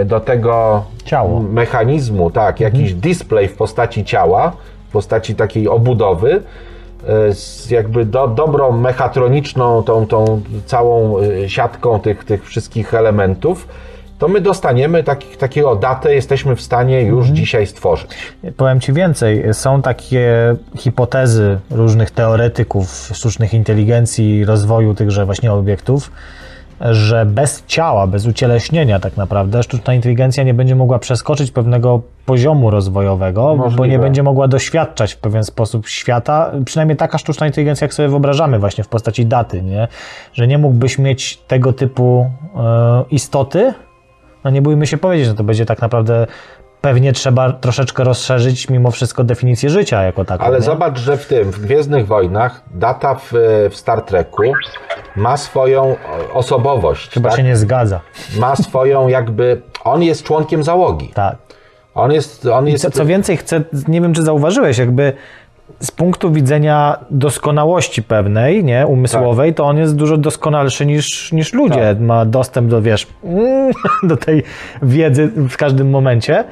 e, 0.00 0.04
do 0.04 0.20
tego 0.20 0.84
Ciało. 1.04 1.40
mechanizmu, 1.40 2.30
tak, 2.30 2.60
jakiś 2.60 2.94
display 2.94 3.48
w 3.48 3.56
postaci 3.56 4.04
ciała, 4.04 4.52
w 4.88 4.92
postaci 4.92 5.34
takiej 5.34 5.68
obudowy, 5.68 6.42
jakby 7.70 8.04
do, 8.04 8.28
dobrą 8.28 8.72
mechatroniczną, 8.72 9.82
tą, 9.82 10.06
tą 10.06 10.42
całą 10.66 11.18
e, 11.18 11.48
siatką 11.48 12.00
tych, 12.00 12.24
tych 12.24 12.46
wszystkich 12.46 12.94
elementów, 12.94 13.68
to 14.18 14.28
my 14.28 14.40
dostaniemy 14.40 15.02
taki, 15.02 15.36
takiego 15.36 15.76
datę, 15.76 16.14
jesteśmy 16.14 16.56
w 16.56 16.60
stanie 16.60 17.02
już 17.02 17.28
dzisiaj 17.28 17.66
stworzyć. 17.66 18.10
Powiem 18.56 18.80
Ci 18.80 18.92
więcej. 18.92 19.54
Są 19.54 19.82
takie 19.82 20.54
hipotezy 20.78 21.58
różnych 21.70 22.10
teoretyków 22.10 23.10
sztucznych 23.14 23.54
inteligencji 23.54 24.36
i 24.36 24.44
rozwoju 24.44 24.94
tychże 24.94 25.26
właśnie 25.26 25.52
obiektów, 25.52 26.10
że 26.80 27.26
bez 27.26 27.64
ciała, 27.66 28.06
bez 28.06 28.26
ucieleśnienia 28.26 29.00
tak 29.00 29.16
naprawdę 29.16 29.62
sztuczna 29.62 29.94
inteligencja 29.94 30.44
nie 30.44 30.54
będzie 30.54 30.76
mogła 30.76 30.98
przeskoczyć 30.98 31.50
pewnego 31.50 32.02
poziomu 32.26 32.70
rozwojowego, 32.70 33.42
bo 33.42 33.56
Możliwe. 33.56 33.88
nie 33.88 33.98
będzie 33.98 34.22
mogła 34.22 34.48
doświadczać 34.48 35.14
w 35.14 35.18
pewien 35.18 35.44
sposób 35.44 35.88
świata. 35.88 36.52
Przynajmniej 36.64 36.96
taka 36.96 37.18
sztuczna 37.18 37.46
inteligencja, 37.46 37.84
jak 37.84 37.94
sobie 37.94 38.08
wyobrażamy 38.08 38.58
właśnie 38.58 38.84
w 38.84 38.88
postaci 38.88 39.26
daty, 39.26 39.62
nie? 39.62 39.88
że 40.32 40.46
nie 40.46 40.58
mógłbyś 40.58 40.98
mieć 40.98 41.36
tego 41.36 41.72
typu 41.72 42.30
e, 42.56 43.04
istoty, 43.10 43.74
no 44.44 44.50
nie 44.50 44.62
bójmy 44.62 44.86
się 44.86 44.98
powiedzieć, 44.98 45.26
że 45.26 45.34
to 45.34 45.44
będzie 45.44 45.66
tak 45.66 45.82
naprawdę 45.82 46.26
pewnie 46.86 47.12
trzeba 47.12 47.52
troszeczkę 47.52 48.04
rozszerzyć 48.04 48.70
mimo 48.70 48.90
wszystko 48.90 49.24
definicję 49.24 49.70
życia 49.70 50.02
jako 50.02 50.24
taką. 50.24 50.44
Ale 50.44 50.58
nie? 50.58 50.64
zobacz, 50.64 50.98
że 50.98 51.16
w 51.16 51.26
tym, 51.26 51.50
w 51.50 51.60
Gwiezdnych 51.60 52.06
Wojnach, 52.06 52.62
data 52.74 53.14
w, 53.14 53.32
w 53.70 53.76
Star 53.76 54.02
Treku 54.02 54.42
ma 55.16 55.36
swoją 55.36 55.96
osobowość. 56.32 57.10
Chyba 57.10 57.28
tak? 57.28 57.38
się 57.38 57.42
nie 57.44 57.56
zgadza. 57.56 58.00
Ma 58.38 58.56
swoją 58.56 59.08
jakby. 59.08 59.62
On 59.84 60.02
jest 60.02 60.22
członkiem 60.22 60.62
załogi. 60.62 61.08
Tak. 61.14 61.36
On 61.94 62.12
jest. 62.12 62.46
On 62.46 62.68
jest 62.68 62.84
Co, 62.84 62.90
co 62.90 63.06
więcej, 63.06 63.36
chcę, 63.36 63.62
nie 63.88 64.00
wiem 64.00 64.14
czy 64.14 64.22
zauważyłeś, 64.22 64.78
jakby 64.78 65.12
z 65.80 65.90
punktu 65.90 66.32
widzenia 66.32 66.98
doskonałości 67.10 68.02
pewnej, 68.02 68.64
nie, 68.64 68.86
umysłowej, 68.86 69.54
to 69.54 69.64
on 69.64 69.78
jest 69.78 69.96
dużo 69.96 70.16
doskonalszy 70.16 70.86
niż, 70.86 71.32
niż 71.32 71.52
ludzie. 71.52 71.74
Tak. 71.80 72.00
Ma 72.00 72.24
dostęp 72.24 72.70
do, 72.70 72.82
wiesz, 72.82 73.06
do 74.02 74.16
tej 74.16 74.42
wiedzy 74.82 75.26
w 75.26 75.56
każdym 75.56 75.90
momencie, 75.90 76.44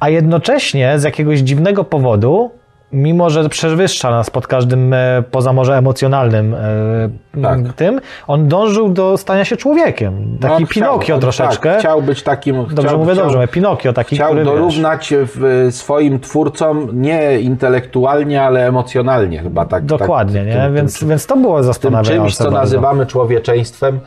a 0.00 0.08
jednocześnie 0.08 0.98
z 0.98 1.02
jakiegoś 1.04 1.38
dziwnego 1.38 1.84
powodu, 1.84 2.50
mimo 2.92 3.30
że 3.30 3.48
przewyższa 3.48 4.10
nas 4.10 4.30
pod 4.30 4.46
każdym, 4.46 4.92
e, 4.94 5.22
poza 5.30 5.52
może 5.52 5.76
emocjonalnym 5.78 6.54
e, 6.54 7.40
Tak. 7.42 7.58
tym, 7.76 8.00
on 8.26 8.48
dążył 8.48 8.88
do 8.88 9.16
stania 9.16 9.44
się 9.44 9.56
człowiekiem. 9.56 10.38
Taki 10.40 10.62
No, 10.62 10.68
Pinokio 10.68 10.98
chciał, 11.04 11.18
troszeczkę. 11.20 11.70
Tak, 11.70 11.78
chciał 11.78 12.02
być 12.02 12.22
takim. 12.22 12.56
Dobrze 12.56 12.82
chciał, 12.88 12.98
mówię, 12.98 13.12
chciał, 13.12 13.24
dobrze, 13.30 13.48
Pinokio 13.48 13.92
taki, 13.92 14.16
Chciał 14.16 14.28
który, 14.28 14.44
dorównać 14.44 15.14
w, 15.16 15.68
swoim 15.70 16.20
twórcom 16.20 16.88
nie 16.92 17.40
intelektualnie, 17.40 18.42
ale 18.42 18.66
emocjonalnie 18.66 19.38
chyba 19.38 19.66
tak. 19.66 19.84
Dokładnie, 19.84 20.40
tak, 20.40 20.46
nie? 20.48 20.54
tym- 20.62 20.74
więc, 20.74 20.98
tym, 20.98 21.08
więc 21.08 21.26
to 21.26 21.36
było 21.36 21.56
tym 21.56 21.64
zastanawiające 21.64 22.22
czymś, 22.28 22.36
co 22.36 22.44
bardzo. 22.44 22.58
nazywamy 22.58 23.06
człowieczeństwem, 23.06 24.00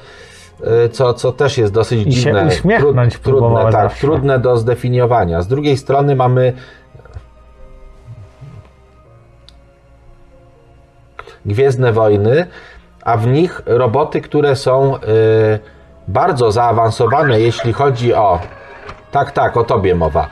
co, 0.92 1.14
co 1.14 1.32
też 1.32 1.58
jest 1.58 1.74
dosyć 1.74 2.00
I 2.08 2.12
się 2.14 2.22
dziwne. 2.22 2.46
uśmiechnąć 2.48 3.20
trudne, 3.20 3.64
tak, 3.64 3.72
zawsze. 3.72 4.02
trudne 4.02 4.40
do 4.40 4.58
zdefiniowania. 4.58 5.42
Z 5.42 5.48
drugiej 5.48 5.78
strony 5.78 6.16
mamy 6.16 6.54
Gwiezdne 11.46 11.94
Wojny, 11.94 12.46
a 13.04 13.18
w 13.18 13.28
nich 13.28 13.62
roboty, 13.66 14.22
które 14.22 14.56
są 14.56 14.96
y, 14.96 15.00
bardzo 16.08 16.52
zaawansowane, 16.52 17.40
jeśli 17.40 17.74
chodzi 17.74 18.14
o. 18.14 18.40
Tak, 19.12 19.32
tak, 19.32 19.58
o 19.58 19.64
tobie 19.64 19.96
mowa. 19.96 20.28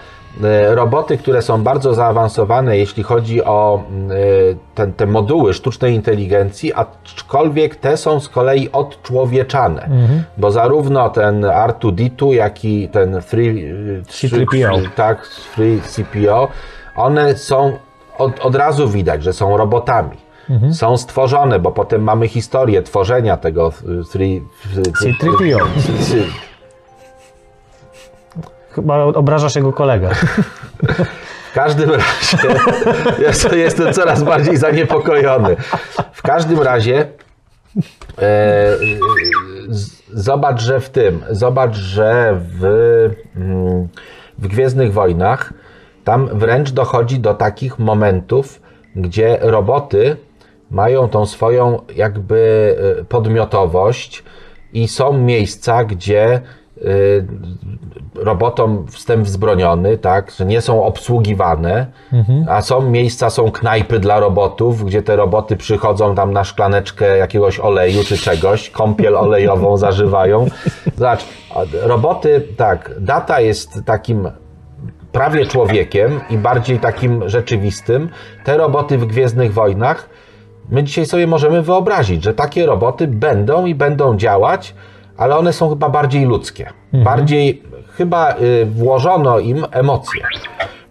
Y, 0.71 0.75
Roboty, 0.75 1.17
które 1.17 1.41
są 1.41 1.63
bardzo 1.63 1.93
zaawansowane, 1.93 2.77
jeśli 2.77 3.03
chodzi 3.03 3.43
o 3.43 3.83
y, 4.11 4.57
ten, 4.75 4.93
te 4.93 5.05
moduły 5.05 5.53
sztucznej 5.53 5.93
inteligencji, 5.95 6.73
aczkolwiek 6.73 7.75
te 7.75 7.97
są 7.97 8.19
z 8.19 8.29
kolei 8.29 8.71
odczłowieczane, 8.71 9.81
Mhm. 9.83 10.23
bo 10.37 10.51
zarówno 10.51 11.09
ten 11.09 11.41
R2D2, 11.41 12.31
jak 12.33 12.65
i 12.65 12.89
ten 12.89 13.21
3, 14.07 14.27
C3PO. 14.27 14.89
tak, 14.95 15.29
3CPO, 15.57 16.47
one 16.95 17.37
są 17.37 17.77
od, 18.17 18.39
od 18.39 18.55
razu 18.55 18.89
widać, 18.89 19.23
że 19.23 19.33
są 19.33 19.57
robotami. 19.57 20.17
Mhm. 20.49 20.73
Są 20.73 20.97
stworzone, 20.97 21.59
bo 21.59 21.71
potem 21.71 22.03
mamy 22.03 22.27
historię 22.27 22.81
tworzenia 22.83 23.37
tego 23.37 23.71
3 24.09 24.19
C3PO. 25.03 25.59
Chyba 28.77 29.03
obrażasz 29.03 29.55
jego 29.55 29.73
kolegę. 29.73 30.09
W 31.51 31.53
każdym 31.53 31.89
razie 31.89 32.37
ja 33.51 33.57
jestem 33.57 33.93
coraz 33.93 34.23
bardziej 34.23 34.57
zaniepokojony. 34.57 35.55
W 36.13 36.21
każdym 36.21 36.61
razie 36.61 37.07
e, 38.21 38.77
zobacz, 40.13 40.61
że 40.61 40.79
w 40.79 40.89
tym, 40.89 41.23
zobacz, 41.29 41.75
że 41.75 42.39
w, 42.59 42.63
mm, 43.35 43.87
w 44.37 44.47
Gwiezdnych 44.47 44.93
Wojnach 44.93 45.53
tam 46.03 46.29
wręcz 46.33 46.71
dochodzi 46.71 47.19
do 47.19 47.33
takich 47.33 47.79
momentów, 47.79 48.61
gdzie 48.95 49.37
roboty 49.41 50.17
mają 50.71 51.09
tą 51.09 51.25
swoją 51.25 51.81
jakby 51.95 52.75
e, 52.99 53.03
podmiotowość 53.03 54.23
i 54.73 54.87
są 54.87 55.13
miejsca, 55.13 55.83
gdzie 55.83 56.41
robotom 58.15 58.87
wstęp 58.87 59.25
wzbroniony, 59.25 59.97
tak, 59.97 60.31
że 60.31 60.45
nie 60.45 60.61
są 60.61 60.83
obsługiwane, 60.83 61.85
a 62.49 62.61
są 62.61 62.89
miejsca, 62.89 63.29
są 63.29 63.51
knajpy 63.51 63.99
dla 63.99 64.19
robotów, 64.19 64.85
gdzie 64.85 65.01
te 65.01 65.15
roboty 65.15 65.57
przychodzą 65.57 66.15
tam 66.15 66.33
na 66.33 66.43
szklaneczkę 66.43 67.17
jakiegoś 67.17 67.59
oleju 67.59 68.03
czy 68.03 68.17
czegoś, 68.17 68.69
kąpiel 68.69 69.15
olejową 69.25 69.77
zażywają. 69.77 70.47
Zobacz, 70.95 71.25
roboty, 71.81 72.47
tak, 72.57 72.91
data 72.99 73.41
jest 73.41 73.81
takim 73.85 74.29
prawie 75.11 75.45
człowiekiem 75.45 76.19
i 76.29 76.37
bardziej 76.37 76.79
takim 76.79 77.29
rzeczywistym. 77.29 78.09
Te 78.43 78.57
roboty 78.57 78.97
w 78.97 79.05
Gwiezdnych 79.05 79.53
Wojnach, 79.53 80.09
my 80.69 80.83
dzisiaj 80.83 81.05
sobie 81.05 81.27
możemy 81.27 81.61
wyobrazić, 81.61 82.23
że 82.23 82.33
takie 82.33 82.65
roboty 82.65 83.07
będą 83.07 83.65
i 83.65 83.75
będą 83.75 84.17
działać, 84.17 84.75
ale 85.17 85.37
one 85.37 85.53
są 85.53 85.69
chyba 85.69 85.89
bardziej 85.89 86.25
ludzkie. 86.25 86.69
Bardziej 86.93 87.63
chyba 87.97 88.35
y, 88.35 88.65
włożono 88.65 89.39
im 89.39 89.65
emocje. 89.71 90.21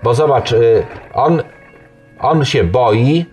Bo 0.03 0.15
zobacz, 0.15 0.53
y, 0.53 0.87
on, 1.15 1.43
on 2.21 2.45
się 2.45 2.65
boi. 2.65 3.27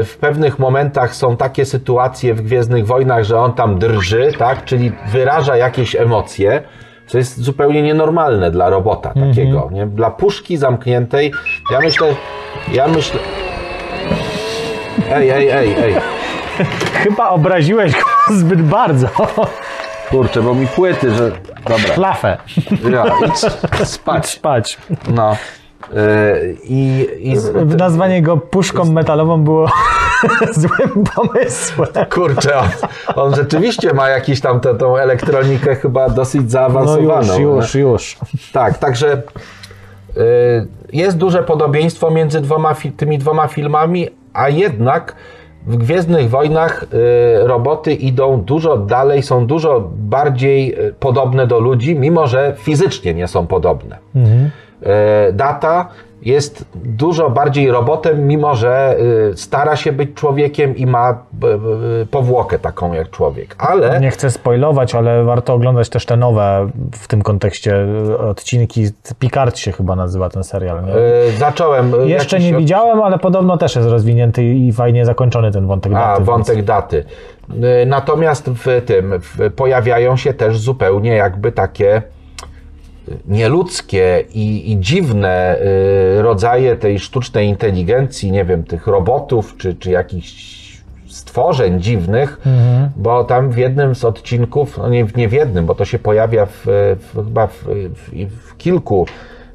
y, 0.00 0.04
W 0.04 0.16
pewnych 0.20 0.58
momentach 0.58 1.14
są 1.14 1.36
takie 1.36 1.64
sytuacje 1.64 2.34
w 2.34 2.42
Gwiezdnych 2.42 2.86
Wojnach, 2.86 3.24
że 3.24 3.38
on 3.38 3.52
tam 3.52 3.78
drży, 3.78 4.32
tak? 4.38 4.64
czyli 4.64 4.92
wyraża 5.12 5.56
jakieś 5.56 5.96
emocje, 5.96 6.62
co 7.06 7.18
jest 7.18 7.40
zupełnie 7.40 7.82
nienormalne 7.82 8.50
dla 8.50 8.70
robota 8.70 9.14
takiego. 9.28 9.68
Nie? 9.72 9.86
Dla 9.86 10.10
puszki 10.10 10.56
zamkniętej, 10.56 11.32
ja 11.72 11.80
myślę, 11.80 12.06
ja 12.72 12.88
myślę. 12.88 13.20
Ej, 15.12 15.30
ej, 15.30 15.48
ej, 15.50 15.74
ej. 15.82 15.94
Chyba 16.94 17.28
obraziłeś 17.28 17.92
go 17.92 18.06
zbyt 18.40 18.62
bardzo. 18.62 19.08
Kurczę, 20.12 20.42
bo 20.42 20.54
mi 20.54 20.66
płyty, 20.66 21.10
że. 21.14 21.30
Dobra. 21.68 21.94
Flafę. 21.94 22.38
Ja, 22.92 23.04
idź 23.26 23.38
spać. 23.88 24.26
Spać. 24.28 24.78
No. 25.08 25.36
Yy, 25.92 26.56
I, 26.64 27.06
i 27.20 27.36
z, 27.36 27.76
Nazwanie 27.78 28.22
go 28.22 28.36
puszką 28.36 28.84
metalową 28.84 29.44
było 29.44 29.68
złym 30.52 31.04
pomysłem. 31.16 31.88
kurczę, 32.10 32.58
on, 32.58 32.68
on 33.14 33.34
rzeczywiście 33.34 33.92
ma 33.94 34.08
jakiś 34.08 34.40
tam 34.40 34.60
tę 34.60 34.74
tą 34.74 34.96
elektronikę 34.96 35.74
chyba 35.76 36.08
dosyć 36.08 36.42
No 36.42 36.50
zaawansowaną. 36.50 37.38
już, 37.38 37.74
już, 37.74 37.74
już. 37.74 38.16
Tak, 38.52 38.78
także 38.78 39.22
y, 40.16 40.20
jest 40.92 41.16
duże 41.16 41.42
podobieństwo 41.42 42.10
między 42.10 42.40
dwoma, 42.40 42.74
tymi 42.96 43.18
dwoma 43.18 43.48
filmami, 43.48 44.08
a 44.32 44.48
jednak 44.48 45.14
w 45.66 45.76
Gwiezdnych 45.76 46.30
Wojnach 46.30 46.82
y, 46.82 46.86
roboty 47.46 47.94
idą 47.94 48.40
dużo 48.40 48.76
dalej, 48.76 49.22
są 49.22 49.46
dużo 49.46 49.90
bardziej 49.96 50.80
y, 50.88 50.94
podobne 51.00 51.46
do 51.46 51.60
ludzi, 51.60 51.94
mimo 51.96 52.26
że 52.26 52.54
fizycznie 52.58 53.14
nie 53.14 53.28
są 53.28 53.46
podobne. 53.46 53.98
Y, 55.28 55.32
Data 55.32 55.88
jest 56.22 56.64
dużo 56.74 57.30
bardziej 57.30 57.70
robotem, 57.70 58.26
mimo 58.26 58.54
że 58.54 58.96
y, 59.32 59.36
stara 59.36 59.76
się 59.76 59.92
być 59.92 60.14
człowiekiem 60.14 60.76
i 60.76 60.86
ma 60.86 61.12
b- 61.32 61.58
b- 61.58 61.66
powłokę 62.10 62.58
taką 62.58 62.92
jak 62.92 63.10
człowiek. 63.10 63.54
Ale 63.58 64.00
Nie 64.00 64.10
chcę 64.10 64.30
spoilować, 64.30 64.94
ale 64.94 65.24
warto 65.24 65.54
oglądać 65.54 65.88
też 65.88 66.06
te 66.06 66.16
nowe 66.16 66.68
w 66.94 67.08
tym 67.08 67.22
kontekście 67.22 67.86
odcinki. 68.18 68.86
Picard 69.18 69.56
się 69.56 69.72
chyba 69.72 69.96
nazywa 69.96 70.28
ten 70.30 70.44
serial. 70.44 70.84
Nie? 70.84 70.92
y, 70.96 71.32
zacząłem. 71.38 71.94
y, 71.94 72.08
Jeszcze 72.08 72.36
jakiś 72.36 72.50
nie 72.52 72.58
widziałem, 72.58 73.02
ale 73.02 73.18
podobno 73.18 73.56
też 73.56 73.76
jest 73.76 73.88
rozwinięty 73.88 74.44
i 74.44 74.72
fajnie 74.72 75.04
zakończony 75.04 75.50
ten 75.52 75.66
wątek 75.66 75.92
A, 75.92 75.96
daty. 75.96 76.16
więc- 76.18 76.26
wątek 76.26 76.62
daty. 76.64 77.04
Y, 77.82 77.86
Natomiast 77.86 78.50
w 78.50 78.82
tym 78.86 79.12
w, 79.20 79.52
pojawiają 79.56 80.16
się 80.16 80.34
też 80.34 80.58
zupełnie 80.58 81.10
jakby 81.14 81.52
takie 81.52 81.96
y, 81.96 82.02
nieludzkie 83.28 84.24
i, 84.34 84.72
i 84.72 84.80
dziwne 84.80 85.58
y, 86.18 86.22
rodzaje 86.22 86.76
tej 86.76 86.98
sztucznej 86.98 87.48
inteligencji, 87.48 88.32
nie 88.32 88.44
wiem, 88.44 88.64
tych 88.64 88.86
robotów 88.86 89.56
czy, 89.56 89.74
czy 89.74 89.90
jakichś 89.90 90.62
stworzeń 91.06 91.80
dziwnych, 91.80 92.40
bo 92.96 93.24
tam 93.24 93.50
w 93.50 93.56
jednym 93.56 93.94
z 93.94 94.04
odcinków, 94.04 94.78
no 94.78 94.88
nie, 94.88 95.06
nie 95.16 95.28
w 95.28 95.32
jednym, 95.32 95.66
bo 95.66 95.74
to 95.74 95.84
się 95.84 95.98
pojawia 95.98 96.46
w, 96.46 96.62
w, 96.64 97.14
chyba 97.14 97.46
w, 97.46 97.64
w, 97.94 98.28
w 98.48 98.56
kilku 98.56 99.06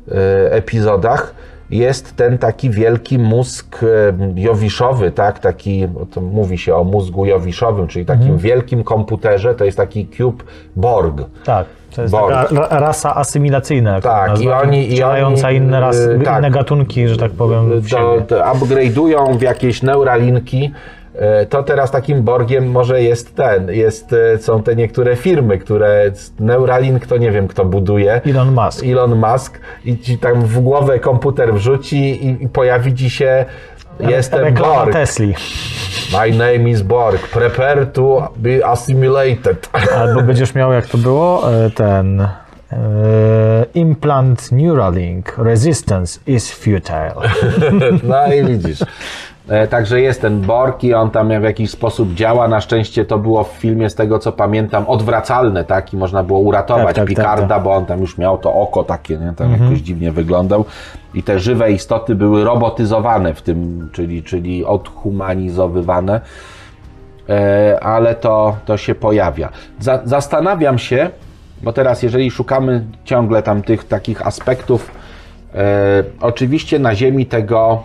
e, 0.07 0.51
epizodach, 0.51 1.35
jest 1.69 2.15
ten 2.15 2.37
taki 2.37 2.69
wielki 2.69 3.19
mózg 3.19 3.83
e, 3.83 3.87
jowiszowy, 4.35 5.11
tak, 5.11 5.39
taki, 5.39 5.87
mówi 6.21 6.57
się 6.57 6.75
o 6.75 6.83
mózgu 6.83 7.25
jowiszowym, 7.25 7.87
czyli 7.87 8.05
takim 8.05 8.37
wielkim 8.37 8.83
komputerze, 8.83 9.55
to 9.55 9.65
jest 9.65 9.77
taki 9.77 10.07
cube 10.17 10.43
Borg. 10.75 11.21
Tak, 11.43 11.65
to 11.97 12.01
jest 12.01 12.11
Borg. 12.11 12.35
taka 12.35 12.55
ra- 12.55 12.79
rasa 12.79 13.15
asymilacyjna. 13.15 14.01
Tak, 14.01 14.33
to 14.35 14.41
i 14.41 14.47
oni- 14.49 14.87
i 14.87 14.91
Wcielająca 14.91 15.47
oni, 15.47 15.57
inne, 15.57 15.79
ras, 15.79 15.95
y, 15.97 16.19
tak. 16.25 16.37
inne 16.39 16.51
gatunki, 16.51 17.07
że 17.07 17.17
tak 17.17 17.31
powiem, 17.31 17.81
w 17.81 17.89
to, 17.89 18.17
upgrade'ują 18.35 19.37
w 19.37 19.41
jakieś 19.41 19.81
neuralinki, 19.83 20.71
e, 21.15 21.45
to 21.45 21.63
teraz 21.63 21.91
takim 21.91 22.23
Borgiem 22.23 22.71
może 22.71 23.01
jest 23.01 23.35
ten, 23.35 23.69
jest, 23.69 24.13
e, 24.13 24.37
są 24.37 24.63
te 24.63 24.75
niektóre 24.75 25.15
firmy, 25.15 25.57
które 25.57 26.11
Neuralink 26.39 27.05
to 27.05 27.17
nie 27.17 27.31
wiem 27.31 27.47
kto 27.47 27.65
buduje. 27.65 28.21
Elon 28.25 28.53
Musk. 28.53 28.85
Elon 28.85 29.15
Musk 29.15 29.59
i 29.85 29.97
ci 29.97 30.17
tam 30.17 30.41
w 30.41 30.59
głowę 30.59 30.99
komputer 30.99 31.53
wrzuci 31.53 32.25
i, 32.27 32.43
i 32.43 32.49
pojawi 32.49 32.93
ci 32.93 33.09
się 33.09 33.45
jestem 33.99 34.39
Reklama 34.39 34.75
Borg. 34.75 34.93
Tesli. 34.93 35.35
My 36.11 36.31
name 36.37 36.69
is 36.69 36.81
Borg. 36.81 37.27
Prepare 37.27 37.85
to 37.85 38.33
be 38.35 38.65
assimilated. 38.65 39.69
Albo 39.97 40.21
będziesz 40.21 40.55
miał, 40.55 40.73
jak 40.73 40.87
to 40.87 40.97
było, 40.97 41.53
e, 41.65 41.69
ten 41.69 42.21
e, 42.21 42.27
implant 43.73 44.51
Neuralink 44.51 45.37
resistance 45.37 46.19
is 46.27 46.51
futile. 46.51 47.13
No 48.03 48.33
i 48.33 48.43
widzisz. 48.45 48.79
E, 49.49 49.67
Także 49.67 50.01
jest 50.01 50.21
ten 50.21 50.41
Borg 50.41 50.83
i 50.83 50.93
on 50.93 51.09
tam 51.11 51.27
w 51.39 51.43
jakiś 51.43 51.69
sposób 51.71 52.13
działa. 52.13 52.47
Na 52.47 52.61
szczęście 52.61 53.05
to 53.05 53.17
było 53.17 53.43
w 53.43 53.47
filmie, 53.47 53.89
z 53.89 53.95
tego 53.95 54.19
co 54.19 54.31
pamiętam, 54.31 54.85
odwracalne, 54.87 55.63
tak? 55.63 55.93
I 55.93 55.97
można 55.97 56.23
było 56.23 56.39
uratować 56.39 56.85
Tak, 56.85 56.95
tak, 56.95 57.05
tak, 57.05 57.07
Picarda, 57.07 57.55
tak. 57.55 57.63
bo 57.63 57.73
on 57.73 57.85
tam 57.85 57.99
już 57.99 58.17
miał 58.17 58.37
to 58.37 58.53
oko 58.53 58.83
takie, 58.83 59.17
nie? 59.17 59.33
Tam 59.35 59.51
jakoś 59.51 59.79
dziwnie 59.79 60.11
wyglądał. 60.11 60.65
I 61.13 61.23
te 61.23 61.39
żywe 61.39 61.71
istoty 61.71 62.15
były 62.15 62.43
robotyzowane 62.43 63.33
w 63.33 63.41
tym, 63.41 63.89
czyli, 63.93 64.23
czyli 64.23 64.65
odhumanizowywane. 64.65 66.21
E, 67.29 67.79
ale 67.81 68.15
to, 68.15 68.57
to 68.65 68.77
się 68.77 68.95
pojawia. 68.95 69.49
Za, 69.79 70.01
zastanawiam 70.05 70.77
się, 70.77 71.09
bo 71.63 71.73
teraz 71.73 72.03
jeżeli 72.03 72.31
szukamy 72.31 72.85
ciągle 73.03 73.43
tam 73.43 73.61
tych 73.61 73.83
takich 73.83 74.27
aspektów, 74.27 74.91
e, 75.55 76.03
oczywiście 76.21 76.79
na 76.79 76.95
Ziemi 76.95 77.25
tego, 77.25 77.83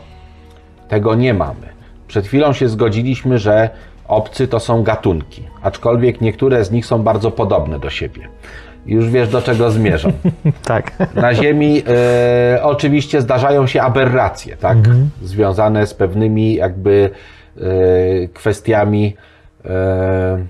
tego 0.93 1.15
nie 1.15 1.35
mamy. 1.35 1.67
Przed 2.09 2.27
chwilą 2.27 2.53
się 2.53 2.69
zgodziliśmy, 2.69 3.39
że 3.39 3.71
obcy 4.09 4.49
to 4.49 4.61
są 4.61 4.83
gatunki, 4.83 5.43
aczkolwiek 5.63 6.21
niektóre 6.21 6.65
z 6.65 6.71
nich 6.71 6.87
są 6.87 7.03
bardzo 7.03 7.31
podobne 7.31 7.79
do 7.79 7.91
siebie. 7.91 8.29
Już 8.87 9.11
wiesz 9.11 9.29
do 9.29 9.43
czego 9.43 9.71
zmierzam. 9.71 10.13
tak. 10.65 10.93
Na 11.15 11.35
Ziemi 11.35 11.83
e, 11.87 12.63
oczywiście 12.63 13.21
zdarzają 13.21 13.67
się 13.67 13.83
aberracje, 13.83 14.57
tak? 14.57 14.79
Związane 15.23 15.87
z 15.87 15.95
pewnymi 15.95 16.55
jakby 16.55 17.11
e, 17.57 17.61
kwestiami 18.29 19.17
e, 19.65 20.45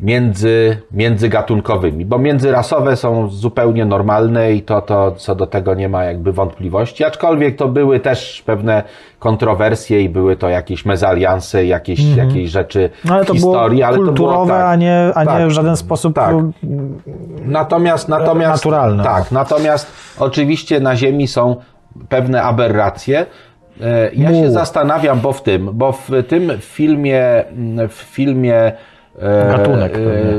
między, 0.00 0.76
międzygatunkowymi, 0.92 2.04
bo 2.04 2.18
międzyrasowe 2.18 2.96
są 2.96 3.28
zupełnie 3.28 3.84
normalne 3.84 4.52
i 4.52 4.62
to, 4.62 4.80
to 4.80 5.12
co 5.12 5.34
do 5.34 5.46
tego 5.46 5.74
nie 5.74 5.88
ma 5.88 6.04
jakby 6.04 6.32
wątpliwości, 6.32 7.04
aczkolwiek 7.04 7.56
to 7.56 7.68
były 7.68 8.00
też 8.00 8.42
pewne 8.46 8.82
kontrowersje 9.18 10.02
i 10.02 10.08
były 10.08 10.36
to 10.36 10.48
jakieś 10.48 10.84
mezalianse, 10.84 11.66
jakieś, 11.66 12.16
jakieś 12.16 12.50
rzeczy 12.50 12.90
No 13.04 13.14
ale 13.14 13.24
w 13.24 13.28
historii, 13.28 13.82
ale 13.82 13.96
to 13.96 14.02
było 14.02 14.16
kulturowe, 14.16 14.52
tak, 14.52 14.66
a, 14.66 14.76
nie, 14.76 15.10
a 15.14 15.20
nie 15.20 15.26
tak, 15.26 15.48
w 15.48 15.50
żaden 15.50 15.76
sposób 15.76 16.14
tak. 16.14 16.34
Natomiast, 17.44 18.08
natomiast 18.08 18.64
naturalne. 18.64 19.04
Tak, 19.04 19.32
natomiast 19.32 19.92
oczywiście 20.18 20.80
na 20.80 20.96
Ziemi 20.96 21.28
są 21.28 21.56
pewne 22.08 22.42
aberracje. 22.42 23.26
E, 23.80 24.10
Ja 24.14 24.34
się 24.34 24.50
zastanawiam, 24.50 25.20
bo 25.20 25.32
w 25.32 25.42
tym, 25.42 25.70
bo 25.72 25.92
w 25.92 26.10
tym 26.28 26.52
filmie, 26.60 27.44
w 27.88 27.94
filmie 27.94 28.72
Gatunek 29.50 29.92
e, 29.92 29.94
pewnie. 29.94 30.34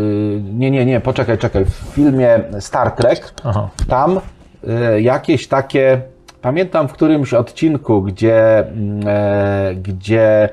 nie, 0.53 0.71
nie, 0.71 0.85
nie, 0.85 0.99
poczekaj, 0.99 1.37
czekaj. 1.37 1.65
W 1.65 1.69
filmie 1.69 2.39
Star 2.59 2.91
Trek 2.91 3.33
Aha. 3.43 3.69
tam 3.87 4.19
e, 4.67 5.01
jakieś 5.01 5.47
takie, 5.47 6.01
pamiętam 6.41 6.87
w 6.87 6.93
którymś 6.93 7.33
odcinku, 7.33 8.01
gdzie, 8.01 8.59
mm, 8.59 9.07
e, 9.07 9.75
gdzie 9.75 10.49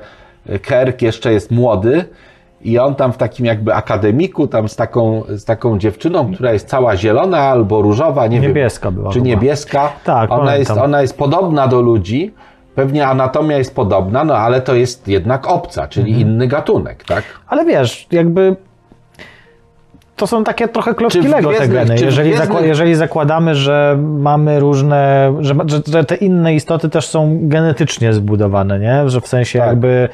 Kirk 0.61 1.01
jeszcze 1.01 1.33
jest 1.33 1.51
młody 1.51 2.05
i 2.61 2.79
on 2.79 2.95
tam 2.95 3.13
w 3.13 3.17
takim 3.17 3.45
jakby 3.45 3.73
akademiku, 3.73 4.47
tam 4.47 4.69
z 4.69 4.75
taką, 4.75 5.23
z 5.27 5.45
taką 5.45 5.79
dziewczyną, 5.79 6.33
która 6.33 6.53
jest 6.53 6.67
cała 6.67 6.97
zielona 6.97 7.39
albo 7.39 7.81
różowa, 7.81 8.27
nie 8.27 8.39
Niebieska 8.39 8.91
wiem. 8.91 8.95
była 8.95 9.13
Czy 9.13 9.21
niebieska. 9.21 9.89
Tak, 10.03 10.31
ona 10.31 10.55
jest, 10.55 10.71
ona 10.71 11.01
jest 11.01 11.17
podobna 11.17 11.67
do 11.67 11.81
ludzi, 11.81 12.33
pewnie 12.77 13.07
anatomia 13.07 13.57
jest 13.57 13.75
podobna, 13.75 14.23
no 14.23 14.37
ale 14.37 14.61
to 14.61 14.75
jest 14.75 15.07
jednak 15.07 15.47
obca, 15.47 15.87
czyli 15.87 16.11
Mhm. 16.11 16.27
inny 16.29 16.47
gatunek, 16.47 17.03
tak? 17.03 17.23
Ale 17.47 17.65
wiesz, 17.65 18.07
jakby 18.11 18.55
to 20.15 20.27
są 20.27 20.43
takie 20.43 20.67
trochę 20.67 20.93
klocki 20.95 21.27
Lego 21.27 21.53
te 21.53 21.67
geny. 21.67 21.95
Jeżeli, 22.01 22.33
zakła- 22.35 22.61
jeżeli 22.63 22.95
zakładamy, 22.95 23.55
że 23.55 23.97
mamy 23.99 24.59
różne, 24.59 25.33
że, 25.39 25.55
że, 25.65 25.79
że 25.87 26.03
te 26.03 26.15
inne 26.15 26.55
istoty 26.55 26.89
też 26.89 27.07
są 27.07 27.39
genetycznie 27.41 28.13
zbudowane, 28.13 28.79
nie? 28.79 29.09
Że 29.09 29.21
w 29.21 29.27
sensie 29.27 29.59
Tak. 29.59 29.67
jakby, 29.67 30.09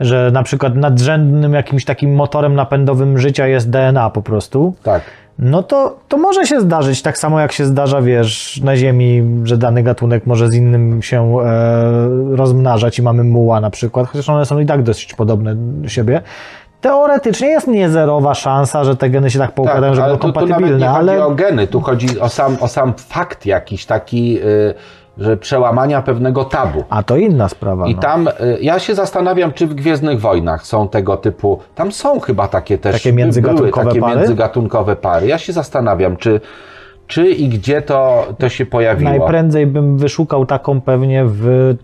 że 0.00 0.30
na 0.32 0.42
przykład 0.42 0.74
nadrzędnym 0.76 1.52
jakimś 1.54 1.84
takim 1.84 2.14
motorem 2.14 2.54
napędowym 2.54 3.18
życia 3.18 3.46
jest 3.46 3.70
DNA 3.70 4.10
po 4.10 4.22
prostu. 4.22 4.74
Tak. 4.82 5.02
No 5.38 5.62
to, 5.62 5.96
to 6.08 6.16
może 6.16 6.46
się 6.46 6.60
zdarzyć, 6.60 7.02
tak 7.02 7.18
samo 7.18 7.40
jak 7.40 7.52
się 7.52 7.64
zdarza, 7.64 8.02
wiesz, 8.02 8.60
na 8.64 8.76
Ziemi, 8.76 9.22
że 9.44 9.58
dany 9.58 9.82
gatunek 9.82 10.26
może 10.26 10.48
z 10.48 10.54
innym 10.54 11.02
się 11.02 11.40
e, 11.40 12.36
rozmnażać 12.36 12.98
i 12.98 13.02
mamy 13.02 13.24
muła 13.24 13.60
na 13.60 13.70
przykład, 13.70 14.06
chociaż 14.06 14.28
one 14.28 14.46
są 14.46 14.58
i 14.58 14.66
tak 14.66 14.82
dosyć 14.82 15.14
podobne 15.14 15.54
do 15.54 15.88
siebie. 15.88 16.20
Teoretycznie 16.80 17.48
jest 17.48 17.66
niezerowa 17.66 18.34
szansa, 18.34 18.84
że 18.84 18.96
te 18.96 19.10
geny 19.10 19.30
się 19.30 19.38
tak 19.38 19.52
poukładają, 19.52 19.94
że 19.94 20.04
ale 20.04 20.12
będą 20.12 20.32
tu, 20.32 20.32
tu 20.32 20.40
nawet 20.40 20.50
kompatybilne, 20.50 20.86
nie 20.86 20.92
chodzi 20.92 21.10
ale 21.10 21.26
o 21.26 21.34
geny, 21.34 21.66
tu 21.66 21.80
chodzi 21.80 22.20
o 22.20 22.28
sam, 22.28 22.56
o 22.60 22.68
sam 22.68 22.94
fakt 22.96 23.46
jakiś 23.46 23.86
taki, 23.86 24.38
y, 24.38 24.74
że 25.18 25.36
przełamania 25.36 26.02
pewnego 26.02 26.44
tabu. 26.44 26.84
a 26.90 27.02
to 27.02 27.16
inna 27.16 27.48
sprawa. 27.48 27.86
I 27.86 27.94
no. 27.94 28.00
tam, 28.00 28.28
y, 28.28 28.58
ja 28.60 28.78
się 28.78 28.94
zastanawiam, 28.94 29.52
czy 29.52 29.66
w 29.66 29.74
Gwiezdnych 29.74 30.20
Wojnach 30.20 30.66
są 30.66 30.88
tego 30.88 31.16
typu, 31.16 31.60
tam 31.74 31.92
są 31.92 32.20
chyba 32.20 32.48
takie 32.48 32.78
też, 32.78 32.92
Takie 32.92 33.12
międzygatunkowe 33.12 33.70
były 33.70 33.86
takie 33.86 34.00
pary? 34.00 34.16
międzygatunkowe 34.16 34.96
pary. 34.96 35.26
Ja 35.26 35.38
się 35.38 35.52
zastanawiam, 35.52 36.16
czy, 36.16 36.40
czy 37.06 37.28
i 37.28 37.48
gdzie 37.48 37.82
to, 37.82 38.26
to 38.38 38.48
się 38.48 38.66
pojawiło. 38.66 39.10
Najprędzej 39.10 39.66
bym 39.66 39.98
wyszukał 39.98 40.46
taką 40.46 40.80
pewnie 40.80 41.24
w 41.26 41.74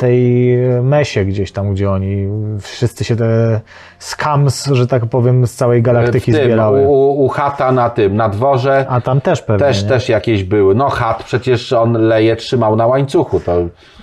tej 0.00 0.56
mesie 0.82 1.24
gdzieś 1.24 1.52
tam, 1.52 1.72
gdzie 1.72 1.90
oni 1.90 2.28
wszyscy 2.60 3.04
się 3.04 3.16
te 3.16 3.60
skams, 3.98 4.66
że 4.66 4.86
tak 4.86 5.06
powiem, 5.06 5.46
z 5.46 5.54
całej 5.54 5.82
galaktyki 5.82 6.32
w 6.32 6.34
tym, 6.34 6.44
zbierały. 6.44 6.80
u, 6.86 7.24
u 7.24 7.28
chata 7.28 7.72
na 7.72 7.90
tym, 7.90 8.16
na 8.16 8.28
dworze. 8.28 8.86
A 8.88 9.00
tam 9.00 9.20
też 9.20 9.42
pewnie, 9.42 9.66
Też, 9.66 9.82
nie? 9.82 9.88
też 9.88 10.08
jakieś 10.08 10.44
były. 10.44 10.74
No 10.74 10.88
chat 10.88 11.24
przecież 11.24 11.72
on 11.72 11.92
leje 11.92 12.36
trzymał 12.36 12.76
na 12.76 12.86
łańcuchu. 12.86 13.40
To 13.40 13.56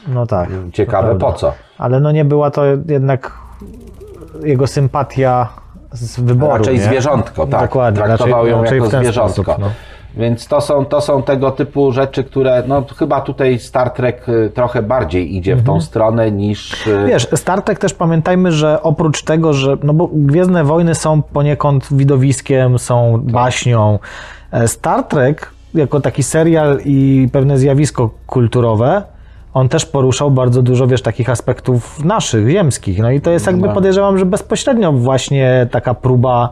No 0.07 0.26
tak. 0.28 0.49
ciekawe 0.74 1.15
po 1.15 1.34
co. 1.34 1.53
Ale 1.78 1.99
no 1.99 2.11
nie 2.11 2.26
była 2.26 2.52
to 2.52 2.64
jednak 2.88 3.32
jego 4.44 4.68
sympatia 4.68 5.49
z 5.91 6.19
wyboru. 6.19 6.57
Raczej 6.57 6.76
nie? 6.76 6.82
zwierzątko, 6.82 7.48
tak. 7.48 7.61
Dokładnie. 7.61 8.03
Traktował 8.03 8.40
raczej, 8.45 8.52
ją 8.52 8.64
raczej 8.64 8.78
jako 8.80 8.90
zwierzątko. 8.90 9.44
Sposób, 9.44 9.61
no. 9.61 9.72
Więc 10.18 10.48
to 10.48 10.61
są, 10.61 10.85
to 10.85 11.02
są 11.02 11.23
tego 11.23 11.52
typu 11.52 11.91
rzeczy, 11.91 12.23
które 12.23 12.64
no 12.68 12.84
chyba 12.98 13.22
tutaj 13.22 13.60
Star 13.60 13.89
Trek 13.89 14.30
y, 14.30 14.52
trochę 14.53 14.81
bardziej 14.81 15.35
idzie 15.35 15.56
w 15.56 15.64
tą 15.64 15.81
stronę 15.81 16.31
niż... 16.31 16.88
y, 16.88 17.06
Wiesz, 17.07 17.27
Star 17.35 17.61
Trek 17.61 17.80
też 17.80 17.94
pamiętajmy, 17.94 18.52
że 18.52 18.84
oprócz 18.84 19.23
tego, 19.23 19.53
że. 19.53 19.77
No 19.84 19.94
bo 19.94 20.10
Gwiezdne 20.14 20.64
Wojny 20.64 20.95
są 20.95 21.22
poniekąd 21.22 21.88
widowiskiem, 21.91 22.80
są 22.80 23.19
baśnią. 23.23 23.99
e, 24.52 24.68
Star 24.68 25.03
Trek, 25.03 25.52
jako 25.73 25.99
taki 26.02 26.23
serial 26.23 26.80
i 26.85 27.27
pewne 27.31 27.57
zjawisko 27.57 28.10
kulturowe, 28.27 29.03
on 29.53 29.69
też 29.69 29.85
poruszał 29.85 30.31
bardzo 30.31 30.61
dużo, 30.61 30.88
wiesz, 30.88 31.02
takich 31.02 31.30
aspektów 31.30 32.03
naszych, 32.06 32.49
ziemskich. 32.49 32.99
No 32.99 33.11
i 33.11 33.22
to 33.22 33.31
jest 33.31 33.48
jakby, 33.48 33.68
No. 33.68 33.73
podejrzewam, 33.73 34.18
że 34.18 34.26
bezpośrednio 34.26 34.91
właśnie 34.91 35.68
taka 35.72 35.94
próba 35.94 36.49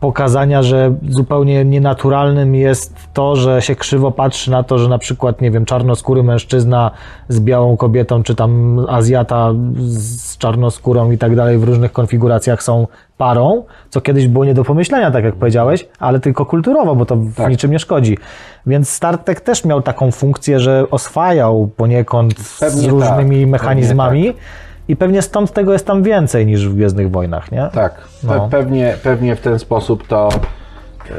pokazania, 0.00 0.62
że 0.62 0.94
zupełnie 1.08 1.64
nienaturalnym 1.64 2.54
jest 2.54 2.94
to, 3.12 3.36
że 3.36 3.62
się 3.62 3.74
krzywo 3.74 4.10
patrzy 4.10 4.50
na 4.50 4.62
to, 4.62 4.78
że 4.78 4.88
na 4.88 4.98
przykład, 4.98 5.40
nie 5.40 5.50
wiem, 5.50 5.64
czarnoskóry 5.64 6.22
mężczyzna 6.22 6.90
z 7.28 7.40
białą 7.40 7.76
kobietą, 7.76 8.22
czy 8.22 8.34
tam 8.34 8.80
Azjata 8.88 9.52
z 9.76 10.38
czarnoskórą 10.38 11.10
i 11.10 11.18
tak 11.18 11.36
dalej 11.36 11.58
w 11.58 11.64
różnych 11.64 11.92
konfiguracjach 11.92 12.62
są 12.62 12.86
parą, 13.18 13.64
co 13.90 14.00
kiedyś 14.00 14.28
było 14.28 14.44
nie 14.44 14.54
do 14.54 14.64
pomyślenia, 14.64 15.10
tak 15.10 15.24
jak 15.24 15.34
powiedziałeś, 15.34 15.88
ale 15.98 16.20
tylko 16.20 16.46
kulturowo, 16.46 16.96
bo 16.96 17.06
to 17.06 17.16
w 17.16 17.34
Tak. 17.34 17.50
niczym 17.50 17.70
nie 17.70 17.78
szkodzi. 17.78 18.18
Więc 18.66 18.88
Star 18.88 19.18
Trek 19.18 19.40
też 19.40 19.64
miał 19.64 19.82
taką 19.82 20.10
funkcję, 20.10 20.60
że 20.60 20.90
oswajał 20.90 21.70
poniekąd 21.76 22.34
Pewnie 22.60 22.80
z 22.80 22.82
tak, 22.82 22.90
różnymi 22.90 23.30
pewnie 23.30 23.46
mechanizmami 23.46 24.34
i 24.90 24.96
pewnie 24.96 25.22
stąd 25.22 25.52
tego 25.52 25.72
jest 25.72 25.86
tam 25.86 26.02
więcej 26.02 26.46
niż 26.46 26.68
w 26.68 26.74
Gwiezdnych 26.74 27.10
Wojnach, 27.10 27.52
nie? 27.52 27.68
Tak, 27.74 27.94
pe- 28.24 28.36
No. 28.36 28.48
pewnie, 28.50 28.94
pewnie 29.02 29.36
w 29.36 29.40
ten 29.40 29.58
sposób 29.58 30.06
to, 30.06 30.28
y, 31.10 31.12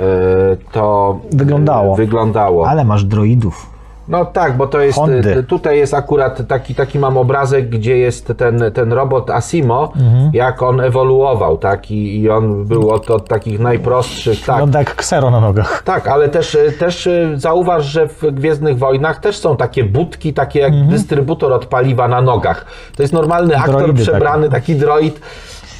to 0.71 1.19
Wyglądało. 1.31 1.93
y, 1.93 1.97
wyglądało. 1.97 2.67
Ale 2.69 2.83
masz 2.85 3.03
droidów. 3.03 3.70
No 4.11 4.25
tak, 4.25 4.57
bo 4.57 4.67
to 4.67 4.81
jest, 4.81 4.97
Hondy. 4.99 5.43
tutaj 5.43 5.77
jest 5.77 5.93
akurat 5.93 6.47
taki, 6.47 6.75
taki 6.75 6.99
mam 6.99 7.17
obrazek, 7.17 7.69
gdzie 7.69 7.97
jest 7.97 8.33
ten, 8.37 8.61
ten 8.73 8.93
robot 8.93 9.29
Asimo, 9.29 9.93
Mhm. 9.95 10.29
jak 10.33 10.61
on 10.61 10.79
ewoluował, 10.81 11.57
tak, 11.57 11.91
i, 11.91 12.19
i 12.21 12.29
on 12.29 12.65
był 12.65 12.89
od, 12.89 13.09
od 13.11 13.27
takich 13.27 13.59
najprostszych, 13.59 14.45
tak. 14.45 14.55
Wygląda 14.55 14.79
jak 14.79 14.95
ksero 14.95 15.31
na 15.31 15.39
nogach. 15.41 15.83
Tak, 15.85 16.07
ale 16.07 16.29
też, 16.29 16.57
też 16.79 17.09
zauważ, 17.35 17.85
że 17.85 18.07
w 18.07 18.21
Gwiezdnych 18.31 18.77
Wojnach 18.77 19.19
też 19.19 19.37
są 19.37 19.57
takie 19.57 19.83
budki, 19.83 20.33
takie 20.33 20.59
jak 20.59 20.87
dystrybutor 20.87 21.53
od 21.53 21.65
paliwa 21.65 22.07
na 22.07 22.21
nogach. 22.21 22.65
To 22.95 23.03
jest 23.03 23.13
normalny 23.13 23.57
aktor 23.57 23.75
Mhm. 23.75 23.85
Droidy 23.85 24.03
przebrany, 24.03 24.49
taki 24.49 24.75
droid. 24.75 25.19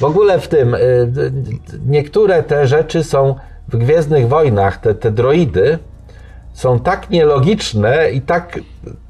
W 0.00 0.04
ogóle 0.04 0.38
w 0.40 0.48
tym, 0.48 0.74
y, 0.74 0.78
y, 0.78 1.32
niektóre 1.86 2.42
te 2.42 2.66
rzeczy 2.66 3.04
są 3.04 3.34
w 3.68 3.76
Gwiezdnych 3.76 4.28
Wojnach, 4.28 4.76
te, 4.76 4.94
te 4.94 5.10
droidy, 5.10 5.78
są 6.62 6.78
tak 6.78 7.10
nielogiczne 7.10 8.10
i 8.10 8.20
tak 8.20 8.60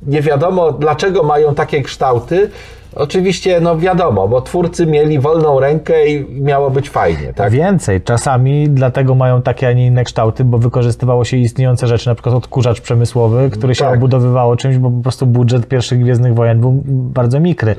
nie 0.03 0.23
wiadomo, 0.23 0.73
dlaczego 0.73 1.23
mają 1.23 1.55
takie 1.55 1.83
kształty. 1.83 2.51
Oczywiście, 2.97 3.61
no 3.61 3.79
wiadomo, 3.79 4.29
bo 4.29 4.41
twórcy 4.41 4.87
mieli 4.87 5.19
wolną 5.19 5.61
rękę 5.61 6.07
i 6.07 6.41
miało 6.41 6.71
być 6.71 6.91
fajnie, 6.91 7.33
tak? 7.35 7.53
Więcej, 7.53 8.01
czasami 8.03 8.69
dlatego 8.71 9.15
mają 9.15 9.43
takie, 9.43 9.69
a 9.69 9.73
nie 9.73 9.87
inne 9.87 10.05
kształty, 10.05 10.45
bo 10.45 10.59
wykorzystywało 10.59 11.25
się 11.25 11.37
istniejące 11.37 11.87
rzeczy, 11.87 12.09
na 12.09 12.15
przykład 12.15 12.35
odkurzacz 12.35 12.81
przemysłowy, 12.81 13.51
który 13.51 13.75
się 13.75 13.85
Tak. 13.85 13.95
obudowywało 13.97 14.57
czymś, 14.57 14.79
bo 14.79 14.91
po 14.91 15.03
prostu 15.03 15.27
budżet 15.27 15.69
pierwszych 15.69 16.01
Gwiezdnych 16.01 16.35
Wojen 16.35 16.61
był 16.61 16.83
bardzo 16.87 17.41
mikry. 17.41 17.75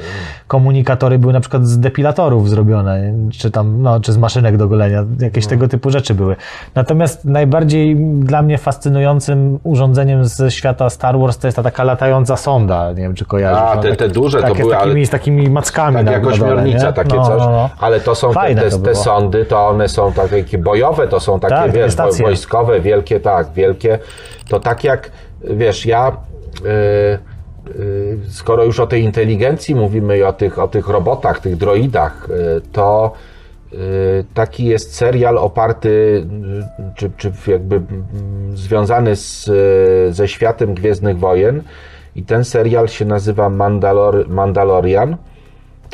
Komunikatory 0.47 1.19
były 1.19 1.33
na 1.33 1.39
przykład 1.39 1.67
z 1.67 1.79
depilatorów 1.79 2.49
zrobione, 2.49 3.13
czy 3.31 3.51
tam, 3.51 3.81
no, 3.81 3.99
czy 3.99 4.13
z 4.13 4.17
maszynek 4.17 4.57
do 4.57 4.67
golenia, 4.67 5.03
jakieś 5.19 5.47
tego 5.47 5.67
typu 5.67 5.89
rzeczy 5.89 6.13
były. 6.13 6.35
Natomiast 6.75 7.25
najbardziej 7.25 7.95
dla 8.19 8.41
mnie 8.41 8.57
fascynującym 8.57 9.59
urządzeniem 9.63 10.25
ze 10.25 10.51
świata 10.51 10.89
Star 10.89 11.19
Wars 11.19 11.37
to 11.37 11.47
jest 11.47 11.55
ta 11.55 11.63
taka 11.63 11.83
latająca 11.83 12.37
sonda, 12.37 12.89
nie 12.89 13.01
wiem, 13.01 13.13
czy 13.13 13.25
kojarzysz. 13.25 13.63
A, 13.71 13.75
no, 13.75 13.81
te- 13.81 13.95
te 13.95 14.09
duże 14.09 14.37
to 14.41 14.47
takie 14.47 14.63
były, 14.63 14.75
z 15.02 15.02
takimi, 15.09 15.35
z 15.35 15.39
takimi 15.43 15.49
mackami 15.49 15.97
Tak 15.97 16.05
na, 16.05 16.11
jak 16.11 16.21
dole, 16.21 16.33
ośmiornica, 16.33 16.93
takie 16.93 17.15
No, 17.15 17.25
coś. 17.25 17.39
no, 17.39 17.51
no. 17.51 17.69
Ale 17.79 17.99
to 17.99 18.15
są 18.15 18.33
te, 18.33 18.55
te, 18.55 18.69
to 18.69 18.77
te 18.77 18.95
sondy, 18.95 19.45
to 19.45 19.67
one 19.67 19.89
są 19.89 20.13
takie 20.13 20.57
bojowe, 20.57 21.07
to 21.07 21.19
są 21.19 21.39
takie, 21.39 21.55
Tak, 21.55 21.71
wiesz, 21.71 21.95
wojskowe, 22.21 22.79
wielkie, 22.79 23.19
tak, 23.19 23.53
wielkie. 23.53 23.99
To 24.49 24.59
tak 24.59 24.83
jak, 24.83 25.11
wiesz, 25.43 25.85
ja... 25.85 26.17
y, 26.65 27.69
y, 27.79 28.17
skoro 28.29 28.63
już 28.63 28.79
o 28.79 28.87
tej 28.87 29.03
inteligencji 29.03 29.75
mówimy 29.75 30.17
i 30.17 30.23
o 30.23 30.33
tych, 30.33 30.59
o 30.59 30.67
tych 30.67 30.87
robotach, 30.87 31.39
tych 31.39 31.57
droidach, 31.57 32.27
y, 32.29 32.61
to 32.71 33.11
taki 34.33 34.65
jest 34.65 34.95
serial 34.95 35.37
oparty, 35.37 36.25
czy, 36.95 37.11
czy 37.17 37.31
jakby 37.47 37.75
mm, 37.75 38.57
związany 38.57 39.15
z, 39.15 39.49
ze 40.15 40.27
światem 40.27 40.73
Gwiezdnych 40.73 41.19
Wojen. 41.19 41.63
I 42.15 42.23
ten 42.23 42.43
serial 42.43 42.87
się 42.87 43.05
nazywa 43.05 43.49
Mandalor, 43.49 44.29
Mandalorian. 44.29 45.17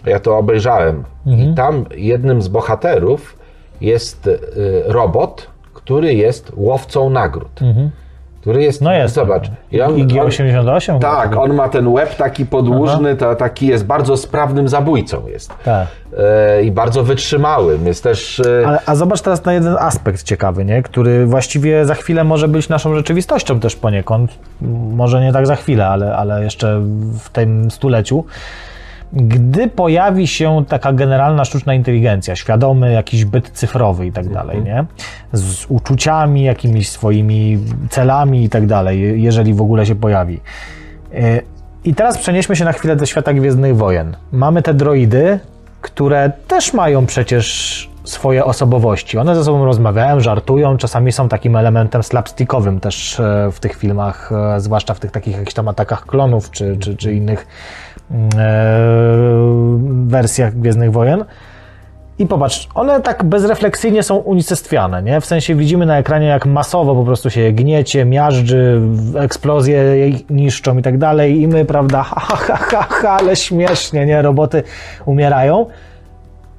Ja 0.05 0.19
to 0.19 0.37
obejrzałem. 0.37 1.03
Mhm. 1.25 1.51
I 1.51 1.55
tam 1.55 1.85
jednym 1.95 2.41
z 2.41 2.47
bohaterów 2.47 3.37
jest 3.81 4.27
y, 4.27 4.39
robot, 4.85 5.47
który 5.73 6.13
jest 6.13 6.51
łowcą 6.55 7.09
nagród. 7.09 7.59
Który 8.41 8.63
jest. 8.63 8.81
No 8.81 8.93
jest. 8.93 9.15
zobacz. 9.15 9.51
i 9.71 9.81
on- 9.81 9.95
IG-88? 9.95 10.93
on- 10.93 10.99
Tak, 10.99 11.37
on 11.37 11.53
ma 11.53 11.69
ten 11.69 11.87
łeb 11.87 12.15
taki 12.15 12.45
podłużny, 12.45 13.15
to 13.15 13.35
taki 13.35 13.67
jest 13.67 13.85
bardzo 13.85 14.17
sprawnym 14.17 14.67
zabójcą 14.67 15.27
jest. 15.27 15.53
Tak. 15.65 15.87
E, 16.17 16.63
I 16.63 16.71
bardzo 16.71 17.03
wytrzymałym. 17.03 17.87
Jest 17.87 18.03
też... 18.03 18.39
e, 18.39 18.67
Ale, 18.67 18.79
a 18.85 18.95
zobacz 18.95 19.21
teraz 19.21 19.45
na 19.45 19.53
jeden 19.53 19.75
aspekt 19.79 20.23
ciekawy, 20.23 20.65
nie? 20.65 20.83
który 20.83 21.25
właściwie 21.25 21.85
za 21.85 21.95
chwilę 21.95 22.23
może 22.23 22.47
być 22.47 22.69
naszą 22.69 22.95
rzeczywistością 22.95 23.59
też 23.59 23.75
poniekąd. 23.75 24.31
Może 24.95 25.21
nie 25.21 25.33
tak 25.33 25.47
za 25.47 25.55
chwilę, 25.55 25.87
ale, 25.87 26.15
ale 26.15 26.43
jeszcze 26.43 26.81
w 27.19 27.29
tym 27.29 27.71
stuleciu. 27.71 28.25
Gdy 29.13 29.67
pojawi 29.67 30.27
się 30.27 30.65
taka 30.67 30.93
generalna 30.93 31.45
sztuczna 31.45 31.73
inteligencja, 31.73 32.35
świadomy 32.35 32.93
jakiś 32.93 33.25
byt 33.25 33.49
cyfrowy 33.49 34.05
i 34.05 34.11
tak 34.11 34.29
dalej, 34.29 34.63
nie? 34.63 34.85
Z 35.33 35.65
uczuciami, 35.69 36.43
jakimiś 36.43 36.89
swoimi 36.89 37.59
celami 37.89 38.43
i 38.43 38.49
tak 38.49 38.65
dalej, 38.65 39.23
jeżeli 39.23 39.53
w 39.53 39.61
ogóle 39.61 39.85
się 39.85 39.95
pojawi. 39.95 40.39
E, 41.13 41.41
I 41.83 41.95
teraz 41.95 42.17
przenieśmy 42.17 42.55
się 42.55 42.65
na 42.65 42.73
chwilę 42.73 42.95
do 42.95 43.05
świata 43.05 43.33
Gwiezdnych 43.33 43.77
Wojen. 43.77 44.15
Mamy 44.31 44.61
te 44.61 44.73
droidy, 44.73 45.39
które 45.81 46.31
też 46.47 46.73
mają 46.73 47.05
przecież 47.05 47.89
swoje 48.03 48.45
osobowości. 48.45 49.17
One 49.17 49.35
ze 49.35 49.43
sobą 49.43 49.65
rozmawiają, 49.65 50.19
żartują, 50.19 50.77
czasami 50.77 51.11
są 51.11 51.29
takim 51.29 51.55
elementem 51.55 52.03
slapstickowym 52.03 52.79
też 52.79 53.19
e, 53.19 53.49
w 53.51 53.59
tych 53.59 53.75
filmach, 53.75 54.31
e, 54.55 54.59
zwłaszcza 54.59 54.93
w 54.93 54.99
tych 54.99 55.11
takich 55.11 55.33
jakichś 55.33 55.53
tam 55.53 55.67
atakach 55.67 56.05
klonów 56.05 56.51
czy, 56.51 56.77
czy, 56.77 56.97
czy 56.97 57.13
innych 57.13 57.47
wersjach 60.07 60.55
Gwiezdnych 60.55 60.91
Wojen. 60.91 61.25
I 62.19 62.25
popatrz, 62.25 62.69
one 62.75 63.01
tak 63.01 63.23
bezrefleksyjnie 63.23 64.03
są 64.03 64.15
unicestwiane, 64.15 65.03
nie? 65.03 65.21
W 65.21 65.25
sensie 65.25 65.55
widzimy 65.55 65.85
na 65.85 65.97
ekranie, 65.97 66.27
jak 66.27 66.45
masowo 66.45 66.95
po 66.95 67.03
prostu 67.03 67.29
się 67.29 67.51
gniecie, 67.51 68.05
miażdży, 68.05 68.81
eksplozje 69.19 69.83
niszczą 70.29 70.77
i 70.77 70.81
tak 70.81 70.97
dalej. 70.97 71.41
I 71.41 71.47
my, 71.47 71.65
prawda, 71.65 72.03
ha, 72.03 72.19
ha, 72.19 72.55
ha, 72.55 72.87
ha, 72.89 73.09
ale 73.09 73.35
śmiesznie, 73.35 74.05
nie? 74.05 74.21
Roboty 74.21 74.63
umierają. 75.05 75.65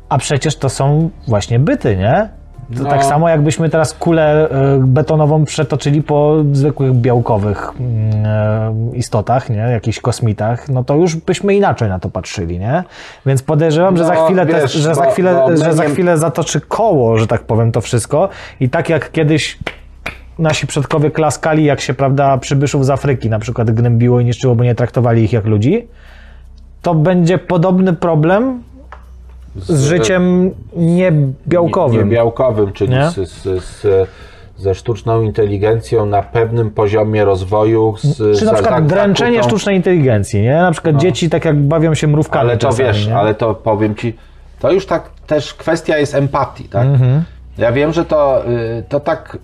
A 0.08 0.18
przecież 0.18 0.56
to 0.56 0.68
są 0.68 1.10
właśnie 1.28 1.58
byty, 1.58 1.96
nie? 1.96 2.28
To 2.76 2.82
No. 2.82 2.90
tak 2.90 3.04
samo 3.04 3.28
jakbyśmy 3.28 3.68
teraz 3.68 3.94
kulę 3.94 4.48
e, 4.50 4.78
betonową 4.78 5.44
przetoczyli 5.44 6.02
po 6.02 6.36
zwykłych 6.52 6.92
białkowych 6.92 7.72
mm, 7.80 8.26
e, 8.26 8.96
istotach, 8.96 9.50
nie? 9.50 9.56
Jakichś 9.56 10.00
kosmitach, 10.00 10.68
no 10.68 10.84
to 10.84 10.94
już 10.94 11.16
byśmy 11.16 11.54
inaczej 11.54 11.88
na 11.88 11.98
to 11.98 12.10
patrzyli, 12.10 12.58
nie? 12.58 12.84
Więc 13.26 13.42
podejrzewam, 13.42 13.96
że 13.96 14.04
za 14.04 14.14
No, 14.14 14.24
chwilę, 14.24 14.46
te, 14.46 14.60
wiesz, 14.60 14.72
że, 14.72 14.94
za 14.94 15.10
chwilę, 15.10 15.44
my 15.48 15.56
że 15.56 15.72
za 15.72 15.84
chwilę 15.84 16.18
zatoczy 16.18 16.60
koło, 16.60 17.18
że 17.18 17.26
tak 17.26 17.42
powiem, 17.42 17.72
to 17.72 17.80
wszystko. 17.80 18.28
I 18.60 18.68
tak 18.68 18.88
jak 18.88 19.12
kiedyś 19.12 19.58
nasi 20.38 20.66
przodkowie 20.66 21.10
klaskali, 21.10 21.64
jak 21.64 21.80
się, 21.80 21.94
prawda, 21.94 22.38
przybyszów 22.38 22.86
z 22.86 22.90
Afryki 22.90 23.30
na 23.30 23.38
przykład 23.38 23.70
gnębiło 23.70 24.20
i 24.20 24.24
niszczyło, 24.24 24.54
bo 24.54 24.64
nie 24.64 24.74
traktowali 24.74 25.22
ich 25.22 25.32
jak 25.32 25.44
ludzi, 25.44 25.86
to 26.82 26.94
będzie 26.94 27.38
podobny 27.38 27.92
problem 27.92 28.62
z 29.56 29.84
życiem 29.84 30.50
niebiałkowym. 30.76 32.08
Niebiałkowym, 32.08 32.72
czyli 32.72 32.90
Nie? 32.90 33.10
z, 33.10 33.14
z, 33.30 33.64
z, 33.64 34.08
ze 34.56 34.74
sztuczną 34.74 35.22
inteligencją 35.22 36.06
na 36.06 36.22
pewnym 36.22 36.70
poziomie 36.70 37.24
rozwoju. 37.24 37.94
Z, 38.02 38.38
Czy 38.38 38.44
na 38.44 38.52
przykład 38.54 38.86
dręczenie 38.86 39.38
zakutą- 39.38 39.48
sztucznej 39.48 39.76
inteligencji, 39.76 40.42
nie? 40.42 40.56
Na 40.56 40.72
przykład 40.72 40.96
dzieci 40.96 41.30
tak 41.30 41.44
jak 41.44 41.56
bawią 41.56 41.94
się 41.94 42.06
mrówkami 42.06 42.40
Ale 42.50 42.58
to 42.58 42.66
czasami, 42.68 42.88
wiesz, 42.88 43.06
nie? 43.06 43.16
ale 43.16 43.34
to 43.34 43.54
powiem 43.54 43.94
ci, 43.94 44.16
to 44.60 44.72
już 44.72 44.86
tak 44.86 45.10
też 45.26 45.54
kwestia 45.54 45.98
jest 45.98 46.14
empatii, 46.14 46.64
tak? 46.64 46.86
Mhm. 46.86 47.22
Ja 47.58 47.72
wiem, 47.72 47.92
że 47.92 48.04
to, 48.04 48.48
y, 48.48 48.82
to 48.88 49.00
tak 49.00 49.38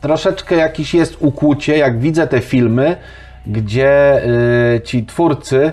troszeczkę 0.00 0.56
jakiś 0.56 0.94
jest 0.94 1.16
ukłucie, 1.20 1.78
jak 1.78 1.98
widzę 2.00 2.26
te 2.26 2.40
filmy, 2.40 2.96
gdzie 3.46 4.22
y, 4.76 4.80
ci 4.80 5.06
twórcy 5.06 5.72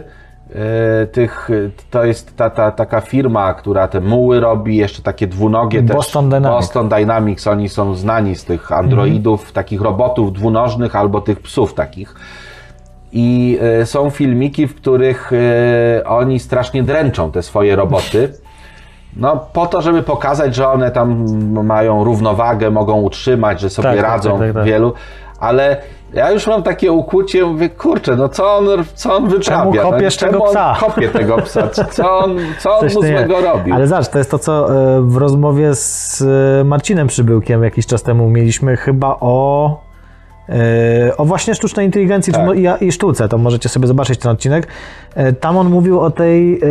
tych, 1.11 1.49
to 1.91 2.03
jest 2.05 2.37
ta, 2.37 2.49
ta, 2.49 2.71
taka 2.71 3.01
firma, 3.01 3.53
która 3.53 3.87
te 3.87 4.01
muły 4.01 4.39
robi, 4.39 4.75
jeszcze 4.75 5.01
takie 5.01 5.27
dwunogie 5.27 5.81
Boston 5.81 6.29
też. 6.29 6.39
Dynamics. 6.39 6.65
Boston 6.65 6.89
Dynamics, 6.89 7.47
oni 7.47 7.69
są 7.69 7.95
znani 7.95 8.35
z 8.35 8.45
tych 8.45 8.71
androidów, 8.71 9.51
takich 9.51 9.81
robotów 9.81 10.33
dwunożnych 10.33 10.95
albo 10.95 11.21
tych 11.21 11.39
psów 11.39 11.73
takich. 11.73 12.15
I 13.11 13.59
e, 13.81 13.85
są 13.85 14.09
filmiki, 14.09 14.67
w 14.67 14.75
których 14.75 15.31
e, 15.33 16.07
oni 16.07 16.39
strasznie 16.39 16.83
dręczą 16.83 17.31
te 17.31 17.41
swoje 17.41 17.75
roboty. 17.75 18.33
No, 19.17 19.45
po 19.53 19.65
to, 19.65 19.81
żeby 19.81 20.03
pokazać, 20.03 20.55
że 20.55 20.67
one 20.67 20.91
tam 20.91 21.25
mają 21.65 22.03
równowagę, 22.03 22.71
mogą 22.71 23.01
utrzymać, 23.01 23.59
że 23.59 23.69
sobie 23.69 23.87
Tak, 23.87 23.95
tak, 23.95 24.05
radzą 24.05 24.31
tak, 24.31 24.39
tak, 24.39 24.53
tak. 24.53 24.65
wielu, 24.65 24.93
ale 25.43 25.77
ja 26.13 26.31
już 26.31 26.47
mam 26.47 26.63
takie 26.63 26.91
ukłucie, 26.91 27.45
mówię, 27.45 27.69
kurczę, 27.69 28.15
no 28.15 28.29
co 28.29 28.55
on, 28.57 28.65
co 28.95 29.15
on 29.15 29.29
wyprawia? 29.29 29.71
Czemu 29.71 29.91
kopiesz 29.91 30.17
Czemu 30.17 30.31
tego 30.31 30.45
psa? 30.45 30.75
kopie 30.79 31.09
tego 31.09 31.37
psa? 31.37 31.69
Co 31.91 32.17
on, 32.17 32.37
co 32.59 32.77
on 32.77 32.85
mu 32.93 33.01
złego 33.01 33.41
robił? 33.41 33.75
Ale 33.75 33.87
zobacz, 33.87 34.07
to 34.07 34.17
jest 34.17 34.31
to, 34.31 34.39
co 34.39 34.75
e, 34.75 35.01
w 35.01 35.17
rozmowie 35.17 35.75
z 35.75 36.21
e, 36.61 36.63
Marcinem 36.63 37.07
Przybyłkiem 37.07 37.63
jakiś 37.63 37.85
czas 37.85 38.03
temu 38.03 38.29
mieliśmy 38.29 38.77
chyba 38.77 39.17
o, 39.19 39.79
e, 40.49 41.17
o 41.17 41.25
właśnie 41.25 41.55
sztucznej 41.55 41.85
inteligencji 41.85 42.33
Tak. 42.33 42.81
i, 42.81 42.91
sztuce. 42.91 43.29
To 43.29 43.37
możecie 43.37 43.69
sobie 43.69 43.87
zobaczyć 43.87 44.19
ten 44.19 44.31
odcinek. 44.31 44.67
Tam 45.39 45.57
on 45.57 45.69
mówił 45.69 45.99
o 45.99 46.11
tej 46.11 46.61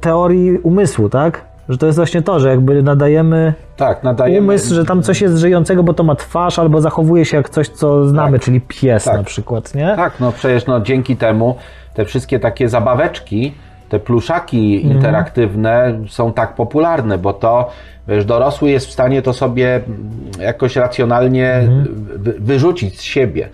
teorii 0.00 0.58
umysłu, 0.58 1.08
tak? 1.08 1.49
Że 1.70 1.78
to 1.78 1.86
jest 1.86 1.98
właśnie 1.98 2.22
to, 2.22 2.40
że 2.40 2.48
jakby 2.48 2.82
nadajemy 2.82 3.54
Tak, 3.76 4.02
nadajemy... 4.02 4.46
umysł, 4.46 4.74
że 4.74 4.84
tam 4.84 5.02
coś 5.02 5.20
jest 5.20 5.36
żyjącego, 5.36 5.82
bo 5.82 5.94
to 5.94 6.02
ma 6.02 6.14
twarz, 6.14 6.58
albo 6.58 6.80
zachowuje 6.80 7.24
się 7.24 7.36
jak 7.36 7.50
coś, 7.50 7.68
co 7.68 8.08
znamy, 8.08 8.38
czyli 8.38 8.60
pies 8.60 9.04
Tak. 9.04 9.16
na 9.16 9.24
przykład, 9.24 9.74
nie? 9.74 9.92
Tak, 9.96 10.20
no 10.20 10.32
przecież 10.32 10.66
no, 10.66 10.80
dzięki 10.80 11.16
temu 11.16 11.56
te 11.94 12.04
wszystkie 12.04 12.40
takie 12.40 12.68
zabaweczki, 12.68 13.54
te 13.88 13.98
pluszaki 13.98 14.86
interaktywne 14.86 16.00
są 16.08 16.32
tak 16.32 16.54
popularne, 16.54 17.18
bo 17.18 17.32
to 17.32 17.70
wiesz, 18.08 18.24
dorosły 18.24 18.70
jest 18.70 18.86
w 18.86 18.92
stanie 18.92 19.22
to 19.22 19.32
sobie 19.32 19.74
mm, 19.74 20.20
jakoś 20.40 20.76
racjonalnie 20.76 21.68
wy, 22.16 22.34
wyrzucić 22.38 22.98
z 22.98 23.02
siebie. 23.02 23.48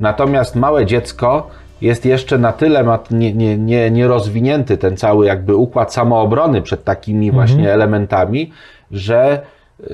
Natomiast 0.00 0.56
małe 0.56 0.86
dziecko 0.86 1.50
jest 1.82 2.06
jeszcze 2.06 2.38
na 2.38 2.52
tyle 2.52 2.98
nie, 3.10 3.34
nie, 3.34 3.58
nie, 3.58 3.90
nierozwinięty 3.90 4.78
ten 4.78 4.96
cały 4.96 5.26
jakby 5.26 5.56
układ 5.56 5.94
samoobrony 5.94 6.62
przed 6.62 6.84
takimi 6.84 7.30
właśnie 7.30 7.72
elementami, 7.72 8.52
że 8.90 9.40
yy, 9.80 9.88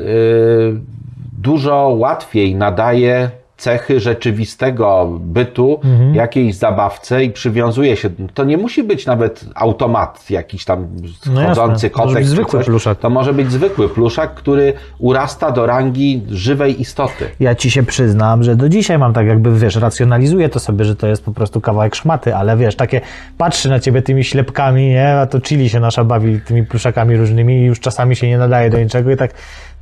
dużo 1.43 1.89
łatwiej 1.98 2.55
nadaje 2.55 3.31
cechy 3.59 4.01
rzeczywistego 4.01 5.18
bytu 5.20 5.80
jakiejś 6.12 6.55
zabawce 6.55 7.24
i 7.24 7.30
przywiązuje 7.30 7.97
się. 7.97 8.10
To 8.35 8.44
nie 8.44 8.56
musi 8.56 8.82
być 8.82 9.06
nawet 9.06 9.44
automat, 9.55 10.30
jakiś 10.30 10.64
tam 10.64 10.86
No 11.32 11.48
chodzący. 11.48 11.90
Może 11.97 12.06
kotek. 12.09 12.14
być 12.14 12.24
czy 12.24 12.28
zwykły 12.30 12.59
coś. 12.59 12.66
pluszak. 12.66 12.98
To 12.98 13.10
może 13.10 13.32
być 13.32 13.52
zwykły 13.52 13.89
pluszak, 13.89 14.35
który 14.35 14.72
urasta 14.98 15.51
do 15.51 15.66
rangi 15.66 16.22
żywej 16.30 16.80
istoty. 16.80 17.24
Ja 17.40 17.55
ci 17.55 17.70
się 17.70 17.82
przyznam, 17.82 18.43
że 18.43 18.56
do 18.56 18.68
dzisiaj 18.68 18.98
mam 18.98 19.12
tak 19.12 19.26
jakby, 19.26 19.59
wiesz, 19.59 19.76
racjonalizuję 19.76 20.48
to 20.48 20.60
sobie, 20.60 20.85
że 20.85 20.97
to 20.97 21.06
jest 21.06 21.24
po 21.24 21.32
prostu 21.32 21.60
kawałek 21.60 21.94
szmaty, 21.94 22.35
ale 22.35 22.56
wiesz, 22.56 22.76
takie 22.76 23.01
patrzy 23.39 23.68
na 23.70 23.80
ciebie 23.80 24.02
tymi 24.02 24.24
ślepkami, 24.24 24.89
nie, 24.89 25.14
a 25.14 25.26
to 25.26 25.40
chili 25.40 25.68
się 25.68 25.80
nasza 25.80 26.05
bawi 26.05 26.40
tymi 26.40 26.66
pluszakami 26.66 27.16
różnymi 27.16 27.55
i 27.55 27.64
już 27.64 27.80
czasami 27.80 28.16
się 28.16 28.28
nie 28.28 28.39
nadaje 28.39 28.70
do 28.70 28.78
niczego 28.80 29.10
i 29.10 29.16
tak 29.16 29.30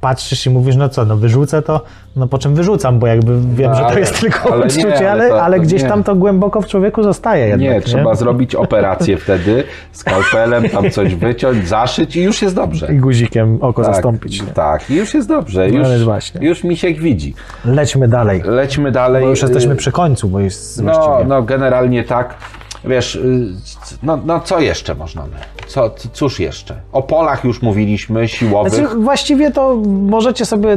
patrzysz 0.01 0.47
i 0.47 0.51
mówisz, 0.51 0.77
no 0.77 0.89
co, 0.89 1.05
no 1.05 1.17
wyrzucę 1.17 1.63
to, 1.63 1.81
no 2.17 2.27
po 2.27 2.39
czym 2.39 2.55
wyrzucam, 2.55 2.99
bo 2.99 3.07
jakby 3.07 3.41
wiem, 3.55 3.71
No, 3.71 3.75
że 3.77 3.81
to 3.83 3.87
ale- 3.89 4.01
jest 4.01 4.21
tylko 4.21 4.53
ale 4.53 4.67
nie, 4.67 4.97
ale 4.97 5.11
ale, 5.11 5.29
to- 5.29 5.43
ale 5.43 5.57
to 5.57 5.63
gdzieś 5.63 5.83
nie. 5.83 5.89
tam 5.89 6.05
to 6.05 6.15
głęboko 6.15 6.61
w 6.61 6.67
człowieku 6.67 7.03
zostaje 7.03 7.49
jednak, 7.49 7.61
Nie, 7.61 7.81
trzeba 7.81 8.15
zrobić 8.15 8.55
operację 8.55 9.17
wtedy, 9.27 9.65
skalpelem 9.93 10.69
tam 10.69 10.91
coś 10.91 11.15
wyciąć, 11.15 11.69
zaszyć 11.69 12.17
i 12.17 12.23
już 12.23 12.43
jest 12.43 12.55
dobrze. 12.55 12.93
I 12.93 12.97
guzikiem 12.97 13.59
oko 13.61 13.83
Tak, 13.85 13.95
zastąpić. 13.95 14.43
Nie? 14.43 14.49
tak, 14.49 14.91
i 14.91 14.95
już 14.95 15.15
jest 15.15 15.29
dobrze. 15.29 15.69
No 15.69 15.79
Już, 15.79 15.87
ale 15.87 15.99
właśnie. 15.99 16.47
już 16.47 16.65
misiek 16.65 16.99
widzi. 17.01 17.35
Lećmy 17.65 18.09
dalej, 18.09 18.43
Lećmy 18.45 18.93
dalej. 18.93 19.23
bo 19.23 19.29
już 19.29 19.43
jesteśmy 19.43 19.73
Y, 19.73 19.77
przy 19.77 19.93
końcu, 19.93 20.29
bo 20.29 20.41
jest 20.41 20.83
No, 20.83 20.93
właściwie... 20.93 21.29
no 21.29 21.43
generalnie 21.43 22.05
tak. 22.05 22.35
Wiesz, 22.87 23.15
y, 23.15 23.49
no, 24.03 24.19
no 24.25 24.41
co 24.41 24.61
jeszcze 24.61 24.95
można 24.95 25.23
by? 25.23 25.67
Co, 25.67 25.95
cóż 26.13 26.41
jeszcze? 26.41 26.81
O 26.93 27.03
polach 27.03 27.45
już 27.45 27.63
mówiliśmy, 27.63 28.29
siłowych. 28.29 28.75
Znaczy, 28.75 28.97
właściwie 28.97 29.51
to 29.51 29.77
możecie 29.87 30.45
sobie 30.45 30.77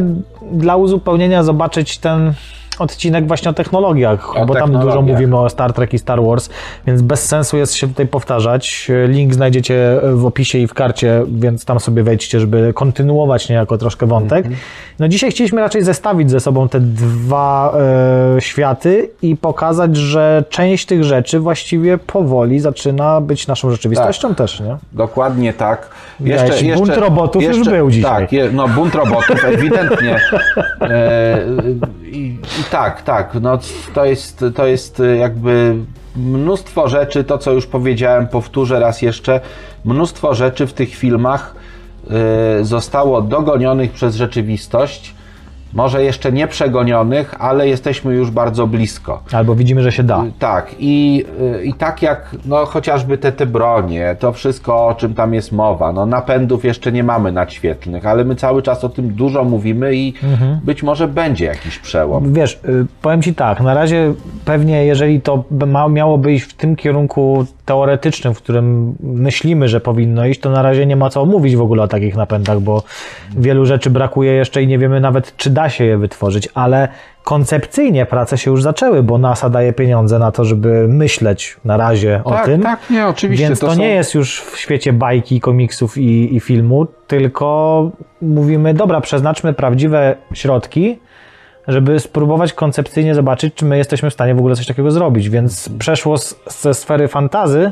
dla 0.51 0.75
uzupełnienia 0.75 1.43
zobaczyć 1.43 1.97
ten 1.97 2.33
odcinek 2.79 3.27
właśnie 3.27 3.49
o 3.49 3.53
technologiach, 3.53 4.29
O 4.37 4.45
bo 4.45 4.53
tam 4.53 4.63
technologiach. 4.63 4.83
dużo 4.83 5.01
mówimy 5.01 5.37
o 5.37 5.49
Star 5.49 5.73
Trek 5.73 5.93
i 5.93 5.99
Star 5.99 6.23
Wars, 6.23 6.49
więc 6.87 7.01
bez 7.01 7.25
sensu 7.25 7.57
jest 7.57 7.73
się 7.73 7.87
tutaj 7.87 8.07
powtarzać. 8.07 8.91
Link 9.07 9.33
znajdziecie 9.33 9.99
w 10.13 10.25
opisie 10.25 10.57
i 10.57 10.67
w 10.67 10.73
karcie, 10.73 11.23
więc 11.27 11.65
tam 11.65 11.79
sobie 11.79 12.03
wejdźcie, 12.03 12.39
żeby 12.39 12.73
kontynuować 12.73 13.49
niejako 13.49 13.77
troszkę 13.77 14.05
wątek. 14.05 14.37
Mhm. 14.45 14.55
No 14.99 15.07
dzisiaj 15.07 15.31
chcieliśmy 15.31 15.61
raczej 15.61 15.83
zestawić 15.83 16.31
ze 16.31 16.39
sobą 16.39 16.69
te 16.69 16.79
dwa 16.79 17.73
e, 18.37 18.41
światy 18.41 19.09
i 19.21 19.35
pokazać, 19.35 19.97
że 19.97 20.43
część 20.49 20.85
tych 20.85 21.03
rzeczy 21.03 21.39
właściwie 21.39 21.97
powoli 21.97 22.59
zaczyna 22.59 23.21
być 23.21 23.47
naszą 23.47 23.71
rzeczywistością 23.71 24.27
Tak. 24.27 24.37
też, 24.37 24.59
nie? 24.59 24.77
Dokładnie 24.93 25.53
tak. 25.53 25.89
Widziałeś, 26.19 26.63
bunt 26.77 26.97
robotów 26.97 27.43
już 27.43 27.69
był 27.69 27.91
dzisiaj. 27.91 28.11
Tak, 28.21 28.31
je, 28.31 28.49
no 28.51 28.67
bunt 28.67 28.95
robotów 28.95 29.45
ewidentnie. 29.45 30.15
E, 30.81 31.41
i, 32.09 32.27
I 32.61 32.63
tak, 32.71 33.01
tak. 33.01 33.37
No, 33.41 33.59
to, 33.93 34.05
jest, 34.05 34.45
to 34.55 34.67
jest 34.67 35.01
jakby 35.19 35.75
mnóstwo 36.15 36.87
rzeczy, 36.87 37.23
to 37.23 37.37
co 37.37 37.51
już 37.51 37.67
powiedziałem, 37.67 38.27
powtórzę 38.27 38.79
raz 38.79 39.01
jeszcze, 39.01 39.41
mnóstwo 39.85 40.33
rzeczy 40.33 40.67
w 40.67 40.73
tych 40.73 40.95
filmach 40.95 41.55
e, 42.09 42.65
zostało 42.65 43.21
dogonionych 43.21 43.91
przez 43.91 44.15
rzeczywistość. 44.15 45.15
Może 45.73 46.03
jeszcze 46.03 46.31
nie 46.31 46.47
przegonionych, 46.47 47.35
ale 47.39 47.67
jesteśmy 47.67 48.13
już 48.13 48.31
bardzo 48.31 48.67
blisko. 48.67 49.23
Albo 49.31 49.55
widzimy, 49.55 49.81
że 49.83 49.91
się 49.91 50.03
da. 50.03 50.23
Tak, 50.39 50.75
i, 50.79 51.25
y, 51.59 51.65
i 51.65 51.73
tak 51.73 52.01
jak 52.01 52.35
no, 52.45 52.65
chociażby 52.65 53.17
te, 53.17 53.31
te 53.31 53.45
bronie, 53.45 54.15
to 54.19 54.33
wszystko, 54.33 54.87
o 54.87 54.93
czym 54.93 55.13
tam 55.13 55.33
jest 55.33 55.51
mowa, 55.51 55.91
no 55.91 56.05
napędów 56.05 56.65
jeszcze 56.65 56.91
nie 56.91 57.03
mamy 57.03 57.31
nadświetlnych, 57.31 58.05
ale 58.05 58.25
my 58.25 58.35
cały 58.35 58.61
czas 58.61 58.83
o 58.83 58.89
tym 58.89 59.13
dużo 59.13 59.43
mówimy 59.43 59.95
i 59.95 60.13
być 60.63 60.83
może 60.83 61.07
będzie 61.07 61.45
jakiś 61.45 61.79
przełom. 61.79 62.33
Wiesz, 62.33 62.59
y, 62.65 62.85
powiem 63.01 63.21
Ci 63.21 63.35
tak, 63.35 63.61
na 63.61 63.73
razie 63.73 64.13
pewnie 64.45 64.85
jeżeli 64.85 65.21
to 65.21 65.43
miałoby 65.89 66.33
iść 66.33 66.45
w 66.45 66.53
tym 66.53 66.75
kierunku 66.75 67.45
teoretycznym, 67.69 68.33
w 68.33 68.37
którym 68.37 68.95
myślimy, 69.03 69.67
że 69.67 69.79
powinno 69.79 70.25
iść, 70.25 70.39
to 70.39 70.49
na 70.49 70.61
razie 70.61 70.85
nie 70.85 70.95
ma 70.95 71.09
co 71.09 71.25
mówić 71.25 71.55
w 71.55 71.61
ogóle 71.61 71.83
o 71.83 71.87
takich 71.87 72.15
napędach, 72.15 72.59
bo 72.59 72.83
wielu 73.37 73.65
rzeczy 73.65 73.89
brakuje 73.89 74.31
jeszcze 74.31 74.63
i 74.63 74.67
nie 74.67 74.77
wiemy 74.77 74.99
nawet, 74.99 75.37
czy 75.37 75.49
da 75.49 75.69
się 75.69 75.83
je 75.85 75.97
wytworzyć, 75.97 76.49
ale 76.53 76.87
koncepcyjnie 77.23 78.05
prace 78.05 78.37
się 78.37 78.51
już 78.51 78.63
zaczęły, 78.63 79.03
bo 79.03 79.17
NASA 79.17 79.49
daje 79.49 79.73
pieniądze 79.73 80.19
na 80.19 80.31
to, 80.31 80.45
żeby 80.45 80.87
myśleć 80.87 81.57
na 81.65 81.77
razie 81.77 82.21
o 82.23 82.31
tak, 82.31 82.45
tym. 82.45 82.61
tak, 82.61 82.89
nie, 82.89 83.07
oczywiście. 83.07 83.47
Więc 83.47 83.59
to, 83.59 83.71
są- 83.71 83.79
nie 83.79 83.89
jest 83.89 84.15
już 84.15 84.41
w 84.41 84.57
świecie 84.57 84.93
bajki, 84.93 85.39
komiksów 85.39 85.97
i, 85.97 86.35
i 86.35 86.39
filmu, 86.39 86.87
tylko 87.07 87.89
mówimy, 88.21 88.73
dobra, 88.73 89.01
przeznaczmy 89.01 89.53
prawdziwe 89.53 90.15
środki, 90.33 90.99
żeby 91.69 91.99
spróbować 91.99 92.53
koncepcyjnie 92.53 93.15
zobaczyć, 93.15 93.53
czy 93.53 93.65
my 93.65 93.77
jesteśmy 93.77 94.09
w 94.09 94.13
stanie 94.13 94.35
w 94.35 94.39
ogóle 94.39 94.55
coś 94.55 94.65
takiego 94.67 94.91
zrobić. 94.91 95.29
Więc 95.29 95.69
przeszło 95.79 96.17
z, 96.17 96.35
ze 96.61 96.73
sfery 96.73 97.07
fantazy 97.07 97.71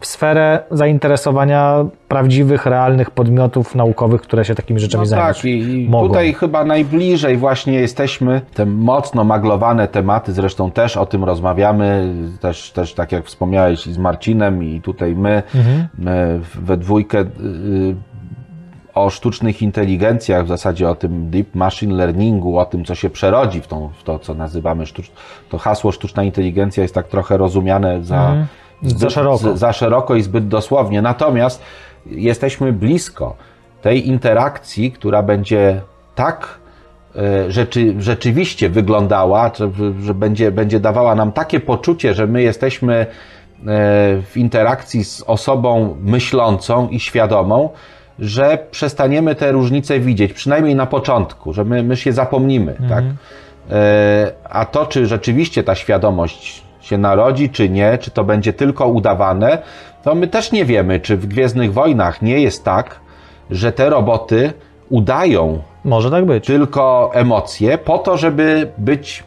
w 0.00 0.06
sferę 0.06 0.60
zainteresowania 0.70 1.84
prawdziwych, 2.08 2.66
realnych 2.66 3.10
podmiotów 3.10 3.74
naukowych, 3.74 4.22
które 4.22 4.44
się 4.44 4.54
takimi 4.54 4.80
rzeczami 4.80 5.00
No 5.02 5.06
zajmują. 5.06 5.34
tak, 5.34 5.44
i, 5.44 5.86
Mogą. 5.90 6.08
tutaj 6.08 6.34
chyba 6.34 6.64
najbliżej 6.64 7.36
właśnie 7.36 7.72
jesteśmy 7.74 8.40
te 8.54 8.66
mocno 8.66 9.24
maglowane 9.24 9.88
tematy, 9.88 10.32
zresztą 10.32 10.70
też 10.70 10.96
o 10.96 11.06
tym 11.06 11.24
rozmawiamy, 11.24 12.14
też, 12.40 12.70
też 12.70 12.94
tak 12.94 13.12
jak 13.12 13.24
wspomniałeś 13.24 13.86
i 13.86 13.92
z 13.92 13.98
Marcinem 13.98 14.62
i 14.64 14.80
tutaj 14.80 15.16
my, 15.16 15.42
Mhm. 15.54 15.86
my 15.98 16.40
we 16.54 16.76
dwójkę 16.76 17.18
y, 17.20 17.24
o 18.94 19.10
sztucznych 19.10 19.62
inteligencjach, 19.62 20.44
w 20.44 20.48
zasadzie 20.48 20.88
o 20.88 20.94
tym 20.94 21.30
deep 21.30 21.54
machine 21.54 21.94
learningu, 21.94 22.58
o 22.58 22.64
tym, 22.64 22.84
co 22.84 22.94
się 22.94 23.10
przerodzi 23.10 23.60
w, 23.60 23.66
tą, 23.66 23.90
w 23.98 24.02
to, 24.02 24.18
co 24.18 24.34
nazywamy 24.34 24.86
sztucz... 24.86 25.10
to 25.48 25.58
hasło 25.58 25.92
sztuczna 25.92 26.22
inteligencja 26.22 26.82
jest 26.82 26.94
tak 26.94 27.08
trochę 27.08 27.36
rozumiane 27.36 28.04
za, 28.04 28.16
Mhm. 28.16 28.46
Za 28.82 29.10
szeroko. 29.10 29.56
za 29.56 29.72
szeroko 29.72 30.14
i 30.14 30.22
zbyt 30.22 30.48
dosłownie. 30.48 31.02
Natomiast 31.02 31.62
jesteśmy 32.06 32.72
blisko 32.72 33.36
tej 33.82 34.08
interakcji, 34.08 34.92
która 34.92 35.22
będzie 35.22 35.80
tak 36.14 36.58
e, 37.16 37.52
rzeczy, 37.52 37.94
rzeczywiście 37.98 38.70
wyglądała, 38.70 39.50
że, 39.58 39.70
że 40.00 40.14
będzie, 40.14 40.52
będzie 40.52 40.80
dawała 40.80 41.14
nam 41.14 41.32
takie 41.32 41.60
poczucie, 41.60 42.14
że 42.14 42.26
my 42.26 42.42
jesteśmy 42.42 42.94
e, 42.94 43.06
w 44.22 44.32
interakcji 44.36 45.04
z 45.04 45.22
osobą 45.26 45.96
myślącą 46.00 46.88
i 46.88 47.00
świadomą, 47.00 47.68
że 48.18 48.58
przestaniemy 48.70 49.34
te 49.34 49.52
różnice 49.52 50.00
widzieć, 50.00 50.32
przynajmniej 50.32 50.74
na 50.74 50.86
początku, 50.86 51.52
że 51.52 51.64
my, 51.64 51.82
my 51.82 51.96
się 51.96 52.12
zapomnimy, 52.12 52.74
tak? 52.88 53.04
E, 53.70 54.32
A 54.50 54.64
to, 54.64 54.86
czy 54.86 55.06
rzeczywiście 55.06 55.62
ta 55.62 55.74
świadomość 55.74 56.62
się 56.80 56.98
narodzi, 56.98 57.50
czy 57.50 57.68
nie, 57.68 57.98
czy 57.98 58.10
to 58.10 58.24
będzie 58.24 58.52
tylko 58.52 58.86
udawane, 58.88 59.58
to 60.02 60.14
my 60.14 60.28
też 60.28 60.52
nie 60.52 60.64
wiemy, 60.64 61.00
czy 61.00 61.16
w 61.16 61.26
Gwiezdnych 61.26 61.72
Wojnach 61.72 62.22
nie 62.22 62.40
jest 62.40 62.64
tak, 62.64 63.00
że 63.50 63.72
te 63.72 63.90
roboty 63.90 64.52
udają 64.90 65.62
Może 65.84 66.10
tak 66.10 66.24
być. 66.26 66.46
tylko 66.46 67.10
emocje 67.14 67.78
po 67.78 67.98
to, 67.98 68.16
żeby 68.16 68.72
być 68.78 69.24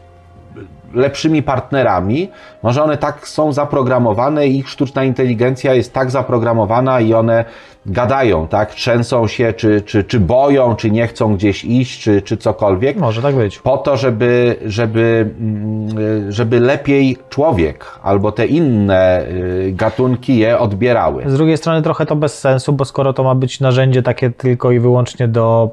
lepszymi 0.94 1.42
partnerami. 1.42 2.28
Może 2.62 2.82
one 2.82 2.96
tak 2.96 3.28
są 3.28 3.52
zaprogramowane, 3.52 4.46
ich 4.46 4.68
sztuczna 4.68 5.04
inteligencja 5.04 5.74
jest 5.74 5.92
tak 5.92 6.10
zaprogramowana 6.10 7.00
i 7.00 7.14
one 7.14 7.44
gadają, 7.86 8.48
tak? 8.48 8.74
Trzęsą 8.74 9.26
się, 9.26 9.52
czy, 9.52 9.80
czy, 9.80 10.04
czy 10.04 10.20
boją, 10.20 10.76
czy 10.76 10.90
nie 10.90 11.06
chcą 11.06 11.36
gdzieś 11.36 11.64
iść, 11.64 12.02
czy, 12.02 12.22
czy 12.22 12.36
cokolwiek. 12.36 12.96
Może 12.96 13.22
tak 13.22 13.34
być. 13.34 13.58
Po 13.58 13.78
to, 13.78 13.96
żeby, 13.96 14.56
żeby, 14.66 15.30
mm, 15.40 16.32
żeby 16.32 16.60
lepiej 16.60 17.16
człowiek 17.28 17.84
albo 18.02 18.32
te 18.32 18.46
inne 18.46 19.26
y, 19.26 19.72
gatunki 19.76 20.38
je 20.38 20.58
odbierały. 20.58 21.22
Z 21.26 21.34
drugiej 21.34 21.56
strony 21.56 21.82
trochę 21.82 22.06
to 22.06 22.16
bez 22.16 22.38
sensu, 22.38 22.72
bo 22.72 22.84
skoro 22.84 23.12
to 23.12 23.24
ma 23.24 23.34
być 23.34 23.60
narzędzie 23.60 24.02
takie 24.02 24.30
tylko 24.30 24.70
i 24.70 24.78
wyłącznie 24.78 25.28
do 25.28 25.70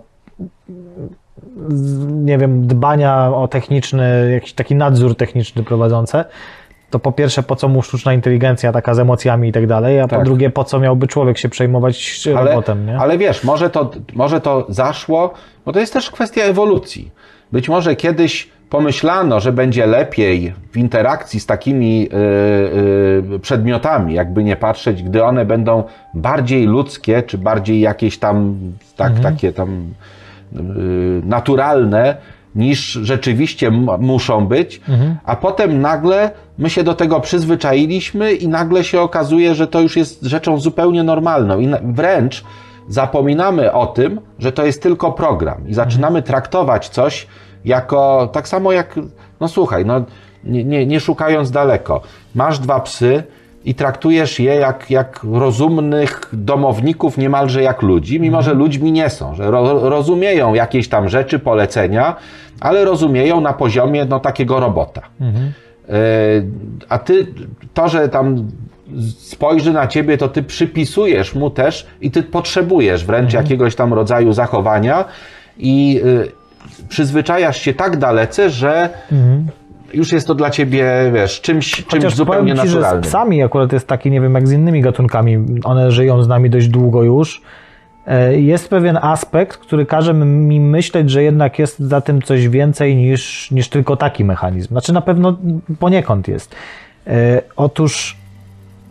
nie 2.10 2.38
wiem, 2.38 2.68
dbania 2.68 3.32
o 3.36 3.48
techniczny, 3.48 4.32
jakiś 4.34 4.54
taki 4.54 4.76
nadzór 4.76 5.16
techniczny 5.16 5.64
prowadzące, 5.64 6.26
to 6.90 7.00
po 7.00 7.12
pierwsze, 7.12 7.44
po 7.44 7.56
co 7.56 7.68
mu 7.68 7.82
sztuczna 7.82 8.14
inteligencja 8.14 8.72
taka 8.72 8.94
z 8.94 9.00
emocjami 9.00 9.50
i 9.50 9.52
tak 9.52 9.68
dalej, 9.68 10.00
a 10.00 10.08
po 10.08 10.16
Tak. 10.16 10.26
drugie, 10.26 10.50
po 10.50 10.64
co 10.64 10.80
miałby 10.80 11.08
człowiek 11.08 11.38
się 11.38 11.50
przejmować 11.50 12.28
ale, 12.38 12.50
robotem, 12.50 12.86
nie? 12.86 12.98
ale 12.98 13.18
wiesz, 13.18 13.44
może 13.44 13.70
to, 13.70 13.92
może 14.14 14.42
to 14.42 14.66
zaszło, 14.70 15.34
bo 15.66 15.74
to 15.74 15.80
jest 15.80 15.94
też 15.94 16.12
kwestia 16.12 16.42
ewolucji. 16.42 17.12
Być 17.52 17.70
może 17.70 17.96
kiedyś 17.96 18.50
pomyślano, 18.70 19.40
że 19.40 19.52
będzie 19.54 19.86
lepiej 19.86 20.54
w 20.72 20.78
interakcji 20.78 21.40
z 21.40 21.46
takimi 21.46 22.10
y, 23.32 23.36
y, 23.36 23.40
przedmiotami, 23.40 24.14
jakby 24.14 24.44
nie 24.44 24.56
patrzeć, 24.56 25.04
gdy 25.04 25.24
one 25.24 25.46
będą 25.46 25.84
bardziej 26.14 26.66
ludzkie, 26.66 27.24
czy 27.24 27.38
bardziej 27.38 27.80
jakieś 27.80 28.18
tam 28.20 28.58
tak, 28.96 29.20
takie 29.20 29.54
tam 29.54 29.94
naturalne, 31.24 32.18
niż 32.56 32.92
rzeczywiście 32.92 33.72
muszą 34.00 34.48
być, 34.48 34.82
a 35.26 35.36
potem 35.36 35.82
nagle 35.82 36.32
my 36.58 36.70
się 36.70 36.84
do 36.84 36.94
tego 36.94 37.20
przyzwyczailiśmy 37.20 38.34
i 38.34 38.48
nagle 38.48 38.84
się 38.84 39.02
okazuje, 39.02 39.56
że 39.56 39.68
to 39.68 39.82
już 39.82 39.98
jest 39.98 40.24
rzeczą 40.24 40.60
zupełnie 40.60 41.04
normalną. 41.04 41.60
I 41.60 41.70
wręcz 41.84 42.44
zapominamy 42.88 43.72
o 43.72 43.88
tym, 43.88 44.22
że 44.40 44.52
to 44.52 44.66
jest 44.66 44.84
tylko 44.84 45.12
program 45.12 45.68
i 45.68 45.74
zaczynamy 45.74 46.22
traktować 46.22 46.90
coś 46.90 47.28
jako, 47.66 48.30
tak 48.34 48.48
samo 48.48 48.72
jak, 48.72 48.96
no 49.40 49.48
słuchaj, 49.48 49.86
no 49.86 50.06
nie, 50.44 50.64
nie, 50.64 50.86
nie 50.86 51.00
szukając 51.00 51.52
daleko, 51.52 52.02
masz 52.36 52.60
dwa 52.60 52.80
psy 52.80 53.24
i 53.66 53.76
traktujesz 53.76 54.40
je 54.40 54.54
jak, 54.54 54.92
jak 54.92 55.20
rozumnych 55.32 56.30
domowników, 56.34 57.18
niemalże 57.18 57.62
jak 57.62 57.82
ludzi, 57.82 58.20
mimo 58.20 58.42
że 58.42 58.54
ludźmi 58.54 58.92
nie 58.92 59.10
są, 59.10 59.36
że 59.36 59.52
ro, 59.52 59.90
rozumieją 59.90 60.54
jakieś 60.54 60.90
tam 60.90 61.10
rzeczy, 61.10 61.40
polecenia, 61.40 62.16
ale 62.60 62.86
rozumieją 62.86 63.42
na 63.42 63.54
poziomie 63.54 64.06
no, 64.06 64.20
takiego 64.20 64.60
robota. 64.60 65.02
E, 65.90 65.94
A 66.90 67.00
ty, 67.00 67.28
to, 67.74 67.90
że 67.90 68.10
tam 68.10 68.48
spojrzy 69.18 69.74
na 69.74 69.88
ciebie, 69.88 70.18
to 70.18 70.28
ty 70.28 70.44
przypisujesz 70.44 71.36
mu 71.36 71.50
też 71.50 71.88
i 72.02 72.12
ty 72.12 72.24
potrzebujesz 72.24 73.06
wręcz 73.06 73.34
jakiegoś 73.34 73.76
tam 73.76 73.94
rodzaju 73.94 74.34
zachowania 74.34 75.06
i 75.58 76.02
y, 76.06 76.32
przyzwyczajasz 76.90 77.62
się 77.62 77.74
tak 77.74 77.98
dalece, 77.98 78.50
że 78.50 78.90
już 79.94 80.12
jest 80.12 80.28
to 80.28 80.36
dla 80.36 80.50
ciebie, 80.50 81.12
wiesz, 81.14 81.42
czymś, 81.42 81.72
czymś 81.72 81.86
Chociaż 81.92 82.16
zupełnie 82.16 82.52
powiem 82.54 82.58
ci, 82.58 82.72
że 82.72 82.72
z 82.72 82.76
naturalnym. 82.76 83.02
psami 83.04 83.44
akurat 83.44 83.74
jest 83.74 83.88
taki, 83.88 84.12
nie 84.12 84.22
wiem, 84.22 84.34
jak 84.36 84.48
z 84.48 84.52
innymi 84.52 84.82
gatunkami. 84.82 85.46
One 85.64 85.92
żyją 85.92 86.24
z 86.24 86.28
nami 86.28 86.50
dość 86.50 86.68
długo 86.68 87.04
już. 87.04 87.42
E, 88.08 88.40
Jest 88.40 88.70
pewien 88.70 88.98
aspekt, 89.02 89.58
który 89.58 89.86
każe 89.86 90.14
mi 90.14 90.60
myśleć, 90.60 91.10
że 91.10 91.24
jednak 91.24 91.60
jest 91.60 91.80
za 91.80 92.02
tym 92.02 92.22
coś 92.22 92.48
więcej 92.50 92.96
niż, 92.96 93.52
niż 93.52 93.70
tylko 93.70 93.96
taki 93.98 94.26
mechanizm. 94.26 94.68
Znaczy 94.68 94.94
na 94.94 95.02
pewno 95.02 95.38
poniekąd 95.80 96.28
jest. 96.28 96.56
E, 97.08 97.42
Otóż 97.56 98.18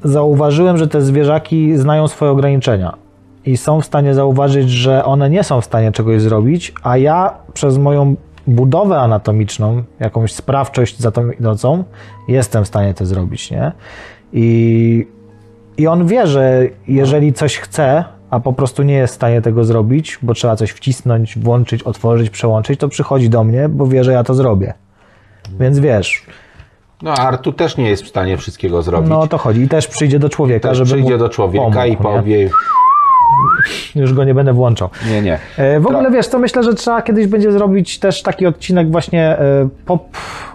zauważyłem, 0.04 0.78
że 0.78 0.88
te 0.88 1.02
zwierzaki 1.02 1.76
znają 1.76 2.08
swoje 2.08 2.30
ograniczenia 2.30 2.92
i 3.46 3.56
są 3.56 3.80
w 3.80 3.84
stanie 3.84 4.14
zauważyć, 4.14 4.70
że 4.70 5.04
one 5.04 5.30
nie 5.30 5.42
są 5.44 5.60
w 5.60 5.64
stanie 5.64 5.92
czegoś 5.92 6.22
zrobić, 6.22 6.72
a 6.82 6.96
ja 6.96 7.30
przez 7.54 7.78
moją 7.78 8.16
budowę 8.46 8.98
anatomiczną, 9.00 9.82
jakąś 10.00 10.32
sprawczość 10.32 11.00
za 11.00 11.10
tą 11.10 11.30
idącą, 11.30 11.84
jestem 12.28 12.64
w 12.64 12.68
stanie 12.68 12.94
to 12.94 13.06
zrobić, 13.06 13.50
nie? 13.50 13.72
I, 14.32 15.06
I 15.76 15.86
on 15.86 16.06
wie, 16.06 16.26
że 16.26 16.62
jeżeli 16.88 17.32
coś 17.32 17.56
chce, 17.58 18.04
a 18.30 18.40
po 18.40 18.52
prostu 18.52 18.82
nie 18.82 18.94
jest 18.94 19.12
w 19.12 19.16
stanie 19.16 19.42
tego 19.42 19.64
zrobić, 19.64 20.18
bo 20.22 20.34
trzeba 20.34 20.56
coś 20.56 20.70
wcisnąć, 20.70 21.38
włączyć, 21.38 21.82
otworzyć, 21.82 22.30
przełączyć, 22.30 22.80
to 22.80 22.88
przychodzi 22.88 23.30
do 23.30 23.44
mnie, 23.44 23.68
bo 23.68 23.86
wie, 23.86 24.04
że 24.04 24.12
ja 24.12 24.24
to 24.24 24.34
zrobię. 24.34 24.74
Więc 25.60 25.78
wiesz, 25.78 26.26
No, 27.02 27.12
Artu 27.14 27.52
też 27.52 27.76
nie 27.76 27.88
jest 27.88 28.02
w 28.02 28.08
stanie 28.08 28.36
wszystkiego 28.36 28.82
zrobić. 28.82 29.10
no 29.10 29.20
o 29.20 29.26
to 29.26 29.38
chodzi. 29.38 29.60
I 29.60 29.68
też 29.68 29.86
przyjdzie 29.86 30.18
do 30.18 30.28
człowieka, 30.28 30.68
Też 30.68 30.78
żeby 30.78 30.90
przyjdzie 30.90 31.18
do 31.18 31.28
człowieka 31.28 31.64
pomógł, 31.64 32.28
i 32.28 32.32
nie? 32.32 32.50
Już 33.94 34.12
go 34.12 34.24
nie 34.24 34.34
będę 34.34 34.52
włączał. 34.52 34.88
nie, 35.10 35.22
nie. 35.22 35.38
E, 35.56 35.80
W 35.80 35.86
ogóle 35.86 36.10
wiesz, 36.10 36.28
to 36.28 36.38
myślę, 36.38 36.62
że 36.62 36.74
trzeba 36.74 37.02
kiedyś 37.02 37.26
będzie 37.26 37.52
zrobić 37.52 37.98
też 37.98 38.22
taki 38.22 38.46
odcinek 38.46 38.90
właśnie 38.90 39.38
e, 39.38 39.68
pop 39.86 40.02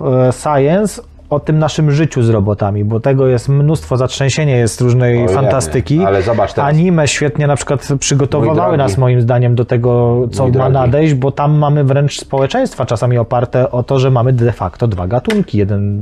e, 0.02 0.32
science 0.34 1.02
o 1.30 1.40
tym 1.40 1.60
naszym 1.60 1.92
życiu 1.92 2.22
z 2.24 2.30
robotami, 2.30 2.84
bo 2.84 3.00
tego 3.00 3.28
jest 3.28 3.50
mnóstwo, 3.50 3.98
zatrzęsienie 3.98 4.58
jest 4.58 4.82
różnej 4.82 5.18
Ojej, 5.18 5.30
fantastyki. 5.30 6.04
ale 6.04 6.22
zobacz 6.22 6.54
teraz. 6.54 6.70
Anime 6.70 7.08
świetnie 7.08 7.48
na 7.48 7.56
przykład 7.56 7.88
przygotowywały 8.00 8.70
Mój 8.70 8.78
nas 8.78 8.98
moim 8.98 9.22
zdaniem 9.22 9.56
do 9.56 9.66
tego, 9.66 10.22
co 10.32 10.44
Mój 10.44 10.52
ma 10.52 10.58
drogi. 10.58 10.74
nadejść, 10.74 11.14
bo 11.14 11.32
tam 11.32 11.58
mamy 11.58 11.84
wręcz 11.84 12.20
społeczeństwa 12.20 12.86
czasami 12.86 13.18
oparte 13.18 13.72
o 13.72 13.84
to, 13.84 14.00
że 14.00 14.12
mamy 14.12 14.34
de 14.34 14.52
facto 14.52 14.88
dwa 14.88 15.08
gatunki, 15.08 15.58
jeden 15.58 16.02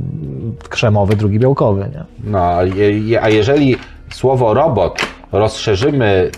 krzemowy, 0.68 1.16
drugi 1.16 1.38
białkowy. 1.38 1.80
Nie? 1.80 2.04
No, 2.24 2.50
a 3.22 3.28
jeżeli 3.28 3.76
słowo 4.10 4.54
robot 4.54 4.98
rozszerzymy 5.32 6.30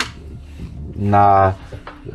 na 1.01 1.52
y, 2.06 2.12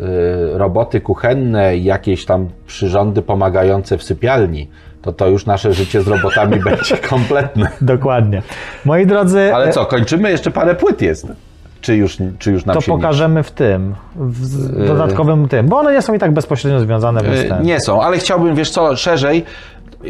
roboty 0.58 1.02
kuchenne 1.02 1.78
i 1.78 1.84
jakieś 1.84 2.26
tam 2.26 2.50
przyrządy 2.68 3.22
pomagające 3.22 3.98
w 3.98 4.04
sypialni, 4.04 4.70
to 5.02 5.14
to 5.14 5.28
już 5.28 5.46
nasze 5.46 5.74
życie 5.74 6.02
z 6.02 6.08
robotami 6.08 6.60
będzie 6.70 6.98
kompletne. 6.98 7.68
Dokładnie. 7.82 8.42
Moi 8.86 9.06
drodzy, 9.06 9.54
Ale 9.56 9.66
e, 9.66 9.72
co, 9.72 9.86
kończymy? 9.86 10.32
Jeszcze 10.32 10.52
parę 10.52 10.76
płyt 10.76 11.02
jest. 11.02 11.28
Czy 11.82 11.96
już, 11.96 12.18
czy 12.40 12.52
już 12.52 12.66
nam 12.66 12.74
to 12.74 12.82
się 12.82 12.92
nie- 12.92 12.98
pokażemy 12.98 13.44
w 13.44 13.52
tym, 13.52 13.96
w 14.16 14.88
dodatkowym 14.88 15.48
tym, 15.48 15.68
bo 15.68 15.78
one 15.78 15.94
nie 15.94 16.02
są 16.02 16.14
i 16.14 16.20
tak 16.20 16.32
bezpośrednio 16.32 16.80
związane, 16.80 17.22
Y, 17.22 17.50
ten. 17.50 17.64
Nie 17.64 17.80
są, 17.80 18.02
ale 18.02 18.18
chciałbym, 18.18 18.56
wiesz 18.56 18.70
co, 18.70 18.96
szerzej 18.96 19.46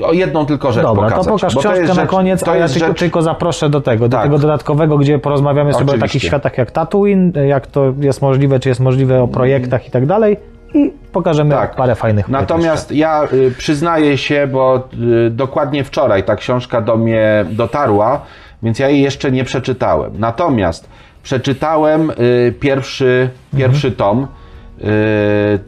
o 0.04 0.14
jedną 0.14 0.46
tylko 0.46 0.72
rzecz 0.72 0.84
Dobra, 0.84 1.04
pokazać. 1.04 1.26
to 1.26 1.32
pokaż 1.32 1.54
książkę 1.56 1.78
jest 1.82 1.96
na 1.96 2.02
rzecz- 2.02 2.10
koniec, 2.10 2.48
a 2.48 2.56
ja 2.56 2.68
tylko, 2.68 2.88
rzecz- 2.88 3.00
tylko 3.00 3.22
zaproszę 3.22 3.70
do 3.70 3.82
tego, 3.82 4.10
do 4.10 4.18
Tak. 4.18 4.26
tego 4.26 4.40
dodatkowego, 4.40 4.98
gdzie 4.98 5.20
porozmawiamy 5.20 5.74
sobie 5.74 5.84
o 5.84 5.88
Oczywiście. 5.88 6.08
takich 6.08 6.24
światach 6.24 6.58
jak 6.58 6.72
Tatooine, 6.72 7.32
jak 7.48 7.68
to 7.68 7.94
jest 8.00 8.22
możliwe, 8.22 8.60
czy 8.60 8.70
jest 8.70 8.82
możliwe, 8.82 9.24
o 9.24 9.28
projektach 9.28 9.88
i 9.88 9.92
tak 9.92 10.06
dalej 10.06 10.38
i 10.74 10.94
pokażemy 11.12 11.56
Tak. 11.56 11.76
parę 11.76 11.96
fajnych 11.96 12.30
Natomiast 12.30 12.92
ja 12.92 13.24
y, 13.34 13.52
przyznaję 13.58 14.18
się, 14.18 14.48
bo 14.52 14.88
y, 15.28 15.30
dokładnie 15.30 15.84
wczoraj 15.84 16.24
ta 16.24 16.36
książka 16.36 16.82
do 16.82 16.98
mnie 16.98 17.46
dotarła, 17.52 18.22
więc 18.64 18.80
ja 18.80 18.90
jej 18.90 19.02
jeszcze 19.02 19.32
nie 19.32 19.44
przeczytałem. 19.44 20.12
Natomiast 20.20 20.90
przeczytałem 21.24 22.10
y, 22.10 22.54
pierwszy, 22.60 23.30
pierwszy 23.58 23.92
tom 23.92 24.28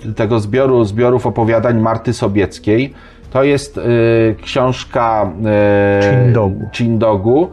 y, 0.09 0.13
tego 0.13 0.39
zbioru, 0.39 0.85
zbiorów 0.85 1.25
opowiadań 1.25 1.79
Marty 1.79 2.13
Sobieckiej. 2.13 2.93
To 3.33 3.43
jest 3.43 3.77
y, 3.77 4.35
książka 4.43 5.31
y, 6.71 6.73
Chindogu. 6.73 7.51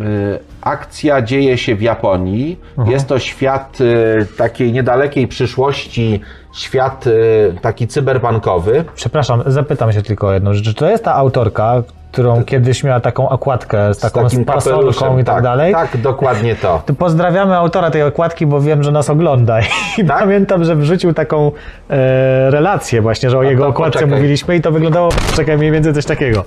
Y, 0.00 0.38
Akcja 0.60 1.22
dzieje 1.22 1.58
się 1.58 1.76
w 1.76 1.82
Japonii. 1.82 2.60
Jest 2.86 3.08
to 3.08 3.18
świat 3.18 3.78
y, 3.80 4.26
takiej 4.36 4.72
niedalekiej 4.72 5.28
przyszłości, 5.28 6.20
świat 6.54 7.06
y, 7.06 7.54
taki 7.60 7.88
cyberbankowy. 7.88 8.84
Przepraszam, 8.94 9.42
zapytam 9.46 9.92
się 9.92 10.02
tylko 10.02 10.28
o 10.28 10.32
jedną 10.32 10.54
rzecz. 10.54 10.64
Czy 10.64 10.74
to 10.74 10.90
jest 10.90 11.04
ta 11.04 11.14
autorka, 11.14 11.82
którą 12.14 12.44
kiedyś 12.44 12.84
miała 12.84 13.00
taką 13.00 13.28
okładkę 13.28 13.94
z 13.94 13.98
taką 13.98 14.28
z 14.28 14.44
parasolką 14.44 15.18
i 15.18 15.24
tak, 15.24 15.42
dalej? 15.42 15.72
Tak, 15.72 15.96
dokładnie 15.96 16.56
to. 16.56 16.82
To 16.86 16.94
pozdrawiamy 16.94 17.56
autora 17.56 17.90
tej 17.90 18.02
okładki, 18.02 18.46
bo 18.46 18.60
wiem, 18.60 18.82
że 18.82 18.92
nas 18.92 19.10
ogląda. 19.10 19.60
I 19.98 20.04
Tak? 20.04 20.18
pamiętam, 20.20 20.64
że 20.64 20.76
wrzucił 20.76 21.12
taką 21.12 21.52
e, 21.90 22.50
relację 22.50 23.02
właśnie, 23.02 23.30
że 23.30 23.38
o 23.38 23.42
jego 23.42 23.62
to 23.62 23.68
okładce 23.68 23.98
poczekaj. 23.98 24.16
mówiliśmy 24.16 24.56
i 24.56 24.60
to 24.60 24.72
wyglądało, 24.72 25.08
czekaj, 25.36 25.58
mniej 25.58 25.70
więcej 25.70 25.94
coś 25.94 26.04
takiego, 26.04 26.44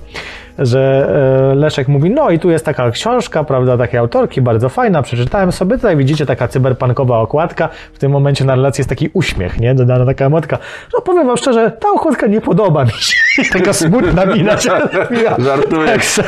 że 0.59 1.09
e, 1.51 1.55
Leszek 1.55 1.87
mówi, 1.87 2.09
no 2.09 2.29
i 2.29 2.39
tu 2.39 2.49
jest 2.49 2.65
taka 2.65 2.91
książka, 2.91 3.43
prawda, 3.43 3.77
takiej 3.77 3.99
autorki, 3.99 4.41
bardzo 4.41 4.69
fajna, 4.69 5.01
przeczytałem 5.01 5.51
sobie, 5.51 5.75
tutaj 5.75 5.97
widzicie 5.97 6.25
taka 6.25 6.47
cyberpunkowa 6.47 7.19
okładka, 7.19 7.69
w 7.93 7.99
tym 7.99 8.11
momencie 8.11 8.45
na 8.45 8.55
relacji 8.55 8.81
jest 8.81 8.89
taki 8.89 9.09
uśmiech, 9.13 9.59
nie, 9.59 9.75
dodana 9.75 10.05
taka 10.05 10.25
emotka, 10.25 10.57
no 10.93 11.01
powiem 11.01 11.27
wam 11.27 11.37
szczerze, 11.37 11.71
ta 11.79 11.89
okładka 11.89 12.27
nie 12.27 12.41
podoba 12.41 12.83
mi 12.85 12.91
się. 12.91 13.17
Taka 13.53 13.73
smutna 13.73 14.25
mina 14.25 14.57
się. 14.57 14.71
Żartuję. 15.61 15.87
Także 15.87 16.23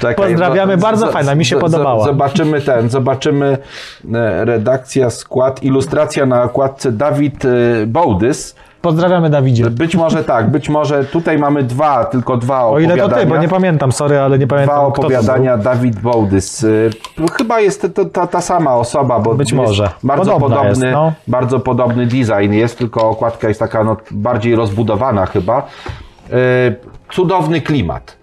Czekaj, 0.00 0.14
pozdrawiamy, 0.28 0.76
bardzo 0.76 1.08
z- 1.08 1.12
fajna, 1.12 1.34
mi 1.34 1.44
się 1.44 1.56
z- 1.56 1.60
podobała. 1.60 2.04
Zobaczymy 2.04 2.60
ten, 2.60 2.90
zobaczymy 2.90 3.58
e, 4.14 4.44
redakcja, 4.44 5.10
skład, 5.10 5.62
ilustracja 5.62 6.26
na 6.26 6.42
okładce 6.42 6.92
Dawid 6.92 7.44
e, 7.44 7.48
Bołdys. 7.86 8.54
Pozdrawiamy 8.82 9.30
Dawidzie. 9.30 9.70
Być 9.70 9.96
może 9.96 10.24
tak, 10.24 10.50
być 10.50 10.68
może 10.68 11.04
tutaj 11.04 11.38
mamy 11.38 11.62
dwa, 11.62 12.04
tylko 12.04 12.36
dwa 12.36 12.64
O 12.66 12.78
ile 12.78 12.88
opowiadania. 12.94 13.14
to 13.14 13.20
ty, 13.20 13.26
bo 13.36 13.42
nie 13.42 13.48
pamiętam, 13.48 13.92
sorry, 13.92 14.18
ale 14.18 14.38
nie 14.38 14.46
pamiętam 14.46 14.76
Dwa 14.76 14.86
opowiadania 14.86 15.56
Dawid 15.56 16.00
Bołdys. 16.00 16.62
Y, 16.64 16.90
Chyba 17.38 17.60
jest 17.60 17.94
to, 17.94 18.04
to 18.04 18.26
ta 18.26 18.40
sama 18.40 18.74
osoba, 18.74 19.18
bo 19.18 19.34
Być 19.34 19.52
może. 19.52 19.90
bardzo 20.02 20.32
Podobna 20.32 20.56
podobny, 20.56 20.86
jest, 20.86 20.94
no. 20.96 21.12
bardzo 21.28 21.60
podobny 21.60 22.06
design 22.06 22.52
jest, 22.52 22.78
tylko 22.78 23.08
okładka 23.10 23.48
jest 23.48 23.60
taka 23.60 23.84
no, 23.84 23.96
bardziej 24.10 24.54
rozbudowana 24.54 25.26
chyba. 25.26 25.66
Cudowny 27.12 27.60
klimat. 27.60 28.16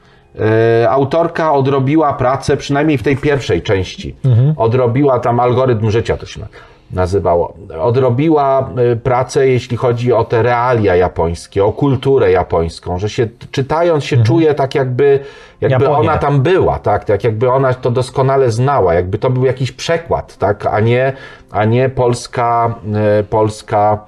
Y, 0.83 0.89
Autorka 0.89 1.53
odrobiła 1.53 2.13
pracę, 2.13 2.57
przynajmniej 2.57 2.97
w 2.97 3.03
tej 3.03 3.17
pierwszej 3.17 3.61
części. 3.61 4.15
Mhm. 4.25 4.53
Odrobiła 4.57 5.19
tam 5.19 5.39
algorytm 5.39 5.89
życia, 5.91 6.17
to 6.17 6.25
się 6.25 6.39
na- 6.39 6.47
nazywało. 6.93 7.53
Odrobiła 7.79 8.69
y, 8.93 8.95
pracę, 8.95 9.47
jeśli 9.47 9.77
chodzi 9.77 10.13
o 10.13 10.23
te 10.23 10.43
realia 10.43 10.95
japońskie, 10.95 11.65
o 11.65 11.71
kulturę 11.71 12.31
japońską, 12.31 12.99
że 12.99 13.09
się 13.09 13.27
czytając 13.51 14.03
się 14.05 14.23
czuje 14.23 14.53
tak 14.53 14.75
jakby, 14.75 15.19
jakby 15.61 15.83
Japonię. 15.85 16.09
ona 16.09 16.17
tam 16.17 16.41
była, 16.41 16.79
tak, 16.79 17.05
tak 17.05 17.23
jakby 17.23 17.51
ona 17.51 17.73
to 17.73 17.91
doskonale 17.91 18.51
znała, 18.51 18.93
jakby 18.93 19.17
to 19.17 19.29
był 19.29 19.45
jakiś 19.45 19.71
przekład, 19.71 20.37
tak, 20.37 20.65
a 20.65 20.79
nie, 20.79 21.13
a 21.51 21.65
nie 21.65 21.89
polska, 21.89 22.75
y, 23.19 23.23
polska 23.23 24.05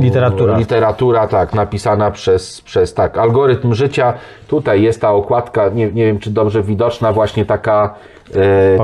Literatura. 0.00 0.58
literatura, 0.58 1.26
tak, 1.28 1.54
napisana 1.54 2.10
przez, 2.10 2.60
przez 2.60 2.94
tak, 2.94 3.18
algorytm 3.18 3.74
życia. 3.74 4.14
Tutaj 4.48 4.82
jest 4.82 5.00
ta 5.00 5.10
okładka, 5.12 5.68
nie, 5.68 5.92
nie 5.92 6.04
wiem 6.06 6.18
czy 6.18 6.30
dobrze 6.30 6.62
widoczna, 6.62 7.12
właśnie 7.12 7.44
taka 7.44 7.94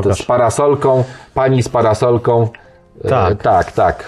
e, 0.09 0.15
z 0.15 0.23
parasolką, 0.23 1.05
pani 1.35 1.63
z 1.63 1.69
parasolką. 1.69 2.49
E, 3.05 3.09
Tak. 3.09 3.43
tak, 3.43 3.73
tak. 3.73 4.05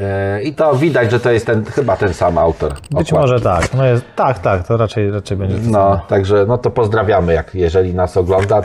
E, 0.00 0.42
I 0.42 0.54
to 0.54 0.74
widać, 0.76 1.10
że 1.10 1.20
to 1.20 1.30
jest 1.30 1.46
ten, 1.46 1.64
chyba 1.64 1.96
ten 1.96 2.14
sam 2.14 2.38
autor. 2.38 2.72
Być 2.74 3.12
okładki. 3.12 3.14
może 3.14 3.40
tak. 3.40 3.74
No 3.74 3.84
jest, 3.84 4.04
tak, 4.16 4.38
tak, 4.38 4.66
to 4.66 4.76
raczej, 4.76 5.10
raczej 5.10 5.36
będzie 5.36 5.56
No, 5.62 5.72
samo. 5.72 6.00
także 6.08 6.44
no 6.48 6.58
to 6.58 6.70
pozdrawiamy, 6.70 7.32
jak, 7.32 7.54
jeżeli 7.54 7.94
nas 7.94 8.16
ogląda. 8.16 8.62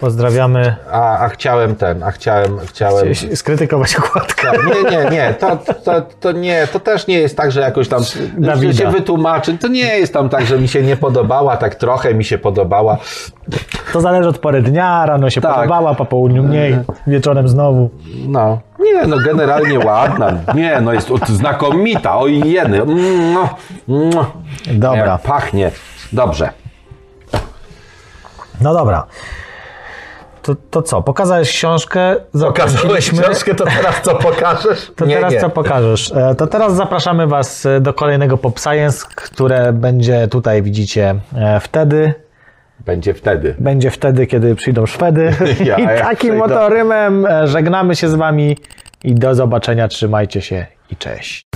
Pozdrawiamy. 0.00 0.76
A, 0.92 1.18
a 1.18 1.28
chciałem 1.28 1.76
ten, 1.76 2.02
a 2.02 2.10
chciałem, 2.10 2.58
chciałem... 2.66 3.14
Skrytykować 3.34 3.96
okładkę. 3.96 4.50
Tak, 4.50 4.60
Nie, 4.66 4.90
nie, 5.04 5.10
nie, 5.10 5.34
to, 5.34 5.56
to, 5.84 6.02
to 6.20 6.32
nie, 6.32 6.66
to 6.72 6.80
też 6.80 7.06
nie 7.06 7.18
jest 7.18 7.36
tak, 7.36 7.52
że 7.52 7.60
jakoś 7.60 7.88
tam 7.88 8.02
Dawida. 8.38 8.72
się 8.72 8.90
wytłumaczy. 8.90 9.58
To 9.58 9.68
nie 9.68 9.98
jest 9.98 10.12
tam 10.12 10.28
tak, 10.28 10.46
że 10.46 10.58
mi 10.58 10.68
się 10.68 10.82
nie 10.82 10.96
podobała, 10.96 11.56
tak 11.56 11.74
trochę 11.74 12.14
mi 12.14 12.24
się 12.24 12.38
podobała. 12.38 12.96
To 13.92 14.00
zależy 14.00 14.28
od 14.28 14.38
pory 14.38 14.62
dnia, 14.62 15.06
rano 15.06 15.30
się 15.30 15.40
Tak. 15.40 15.54
podobała, 15.54 15.94
po 15.94 16.04
południu 16.04 16.42
mniej, 16.42 16.78
wieczorem 17.06 17.48
znowu. 17.48 17.90
No, 18.26 18.58
nie, 18.78 19.06
no 19.06 19.16
generalnie 19.24 19.78
ładna. 19.78 20.32
Nie, 20.54 20.80
no 20.80 20.92
jest 20.92 21.08
znakomita, 21.28 22.18
oj 22.18 22.40
jeny. 22.52 22.82
Mm, 22.82 23.34
No, 23.34 23.48
mm. 23.88 24.10
Dobra, 24.66 25.06
Jak 25.06 25.22
pachnie. 25.22 25.70
Dobrze. 26.12 26.50
no 28.60 28.74
dobra. 28.74 29.06
To, 30.50 30.56
to 30.70 30.82
co, 30.82 31.02
pokazałeś 31.02 31.48
książkę, 31.50 32.16
zaprosiliśmy. 32.32 33.22
to 33.54 33.64
teraz 33.64 34.02
co 34.02 34.14
pokażesz? 34.14 34.92
To 34.96 35.06
teraz 35.06 35.34
co 35.40 35.50
pokażesz? 35.50 36.12
E, 36.16 36.34
To 36.34 36.46
teraz 36.46 36.74
zapraszamy 36.74 37.26
Was 37.26 37.66
e, 37.66 37.80
do 37.80 37.94
kolejnego 37.94 38.38
Pop 38.38 38.60
Science, 38.60 39.06
które 39.14 39.72
będzie 39.72 40.28
tutaj, 40.28 40.62
widzicie, 40.62 41.14
e, 41.36 41.60
wtedy. 41.60 42.14
Będzie 42.86 43.14
wtedy. 43.14 43.54
Będzie 43.58 43.90
wtedy, 43.90 44.26
kiedy 44.26 44.54
przyjdą 44.54 44.86
Szwedy. 44.86 45.34
Ja, 45.64 45.76
I 45.76 45.98
takim 45.98 46.36
motorymem 46.36 47.26
e, 47.26 47.46
żegnamy 47.46 47.96
się 47.96 48.08
z 48.08 48.14
Wami 48.14 48.56
i 49.04 49.14
do 49.14 49.34
zobaczenia. 49.34 49.88
Trzymajcie 49.88 50.40
się 50.40 50.66
i 50.90 50.96
cześć. 50.96 51.49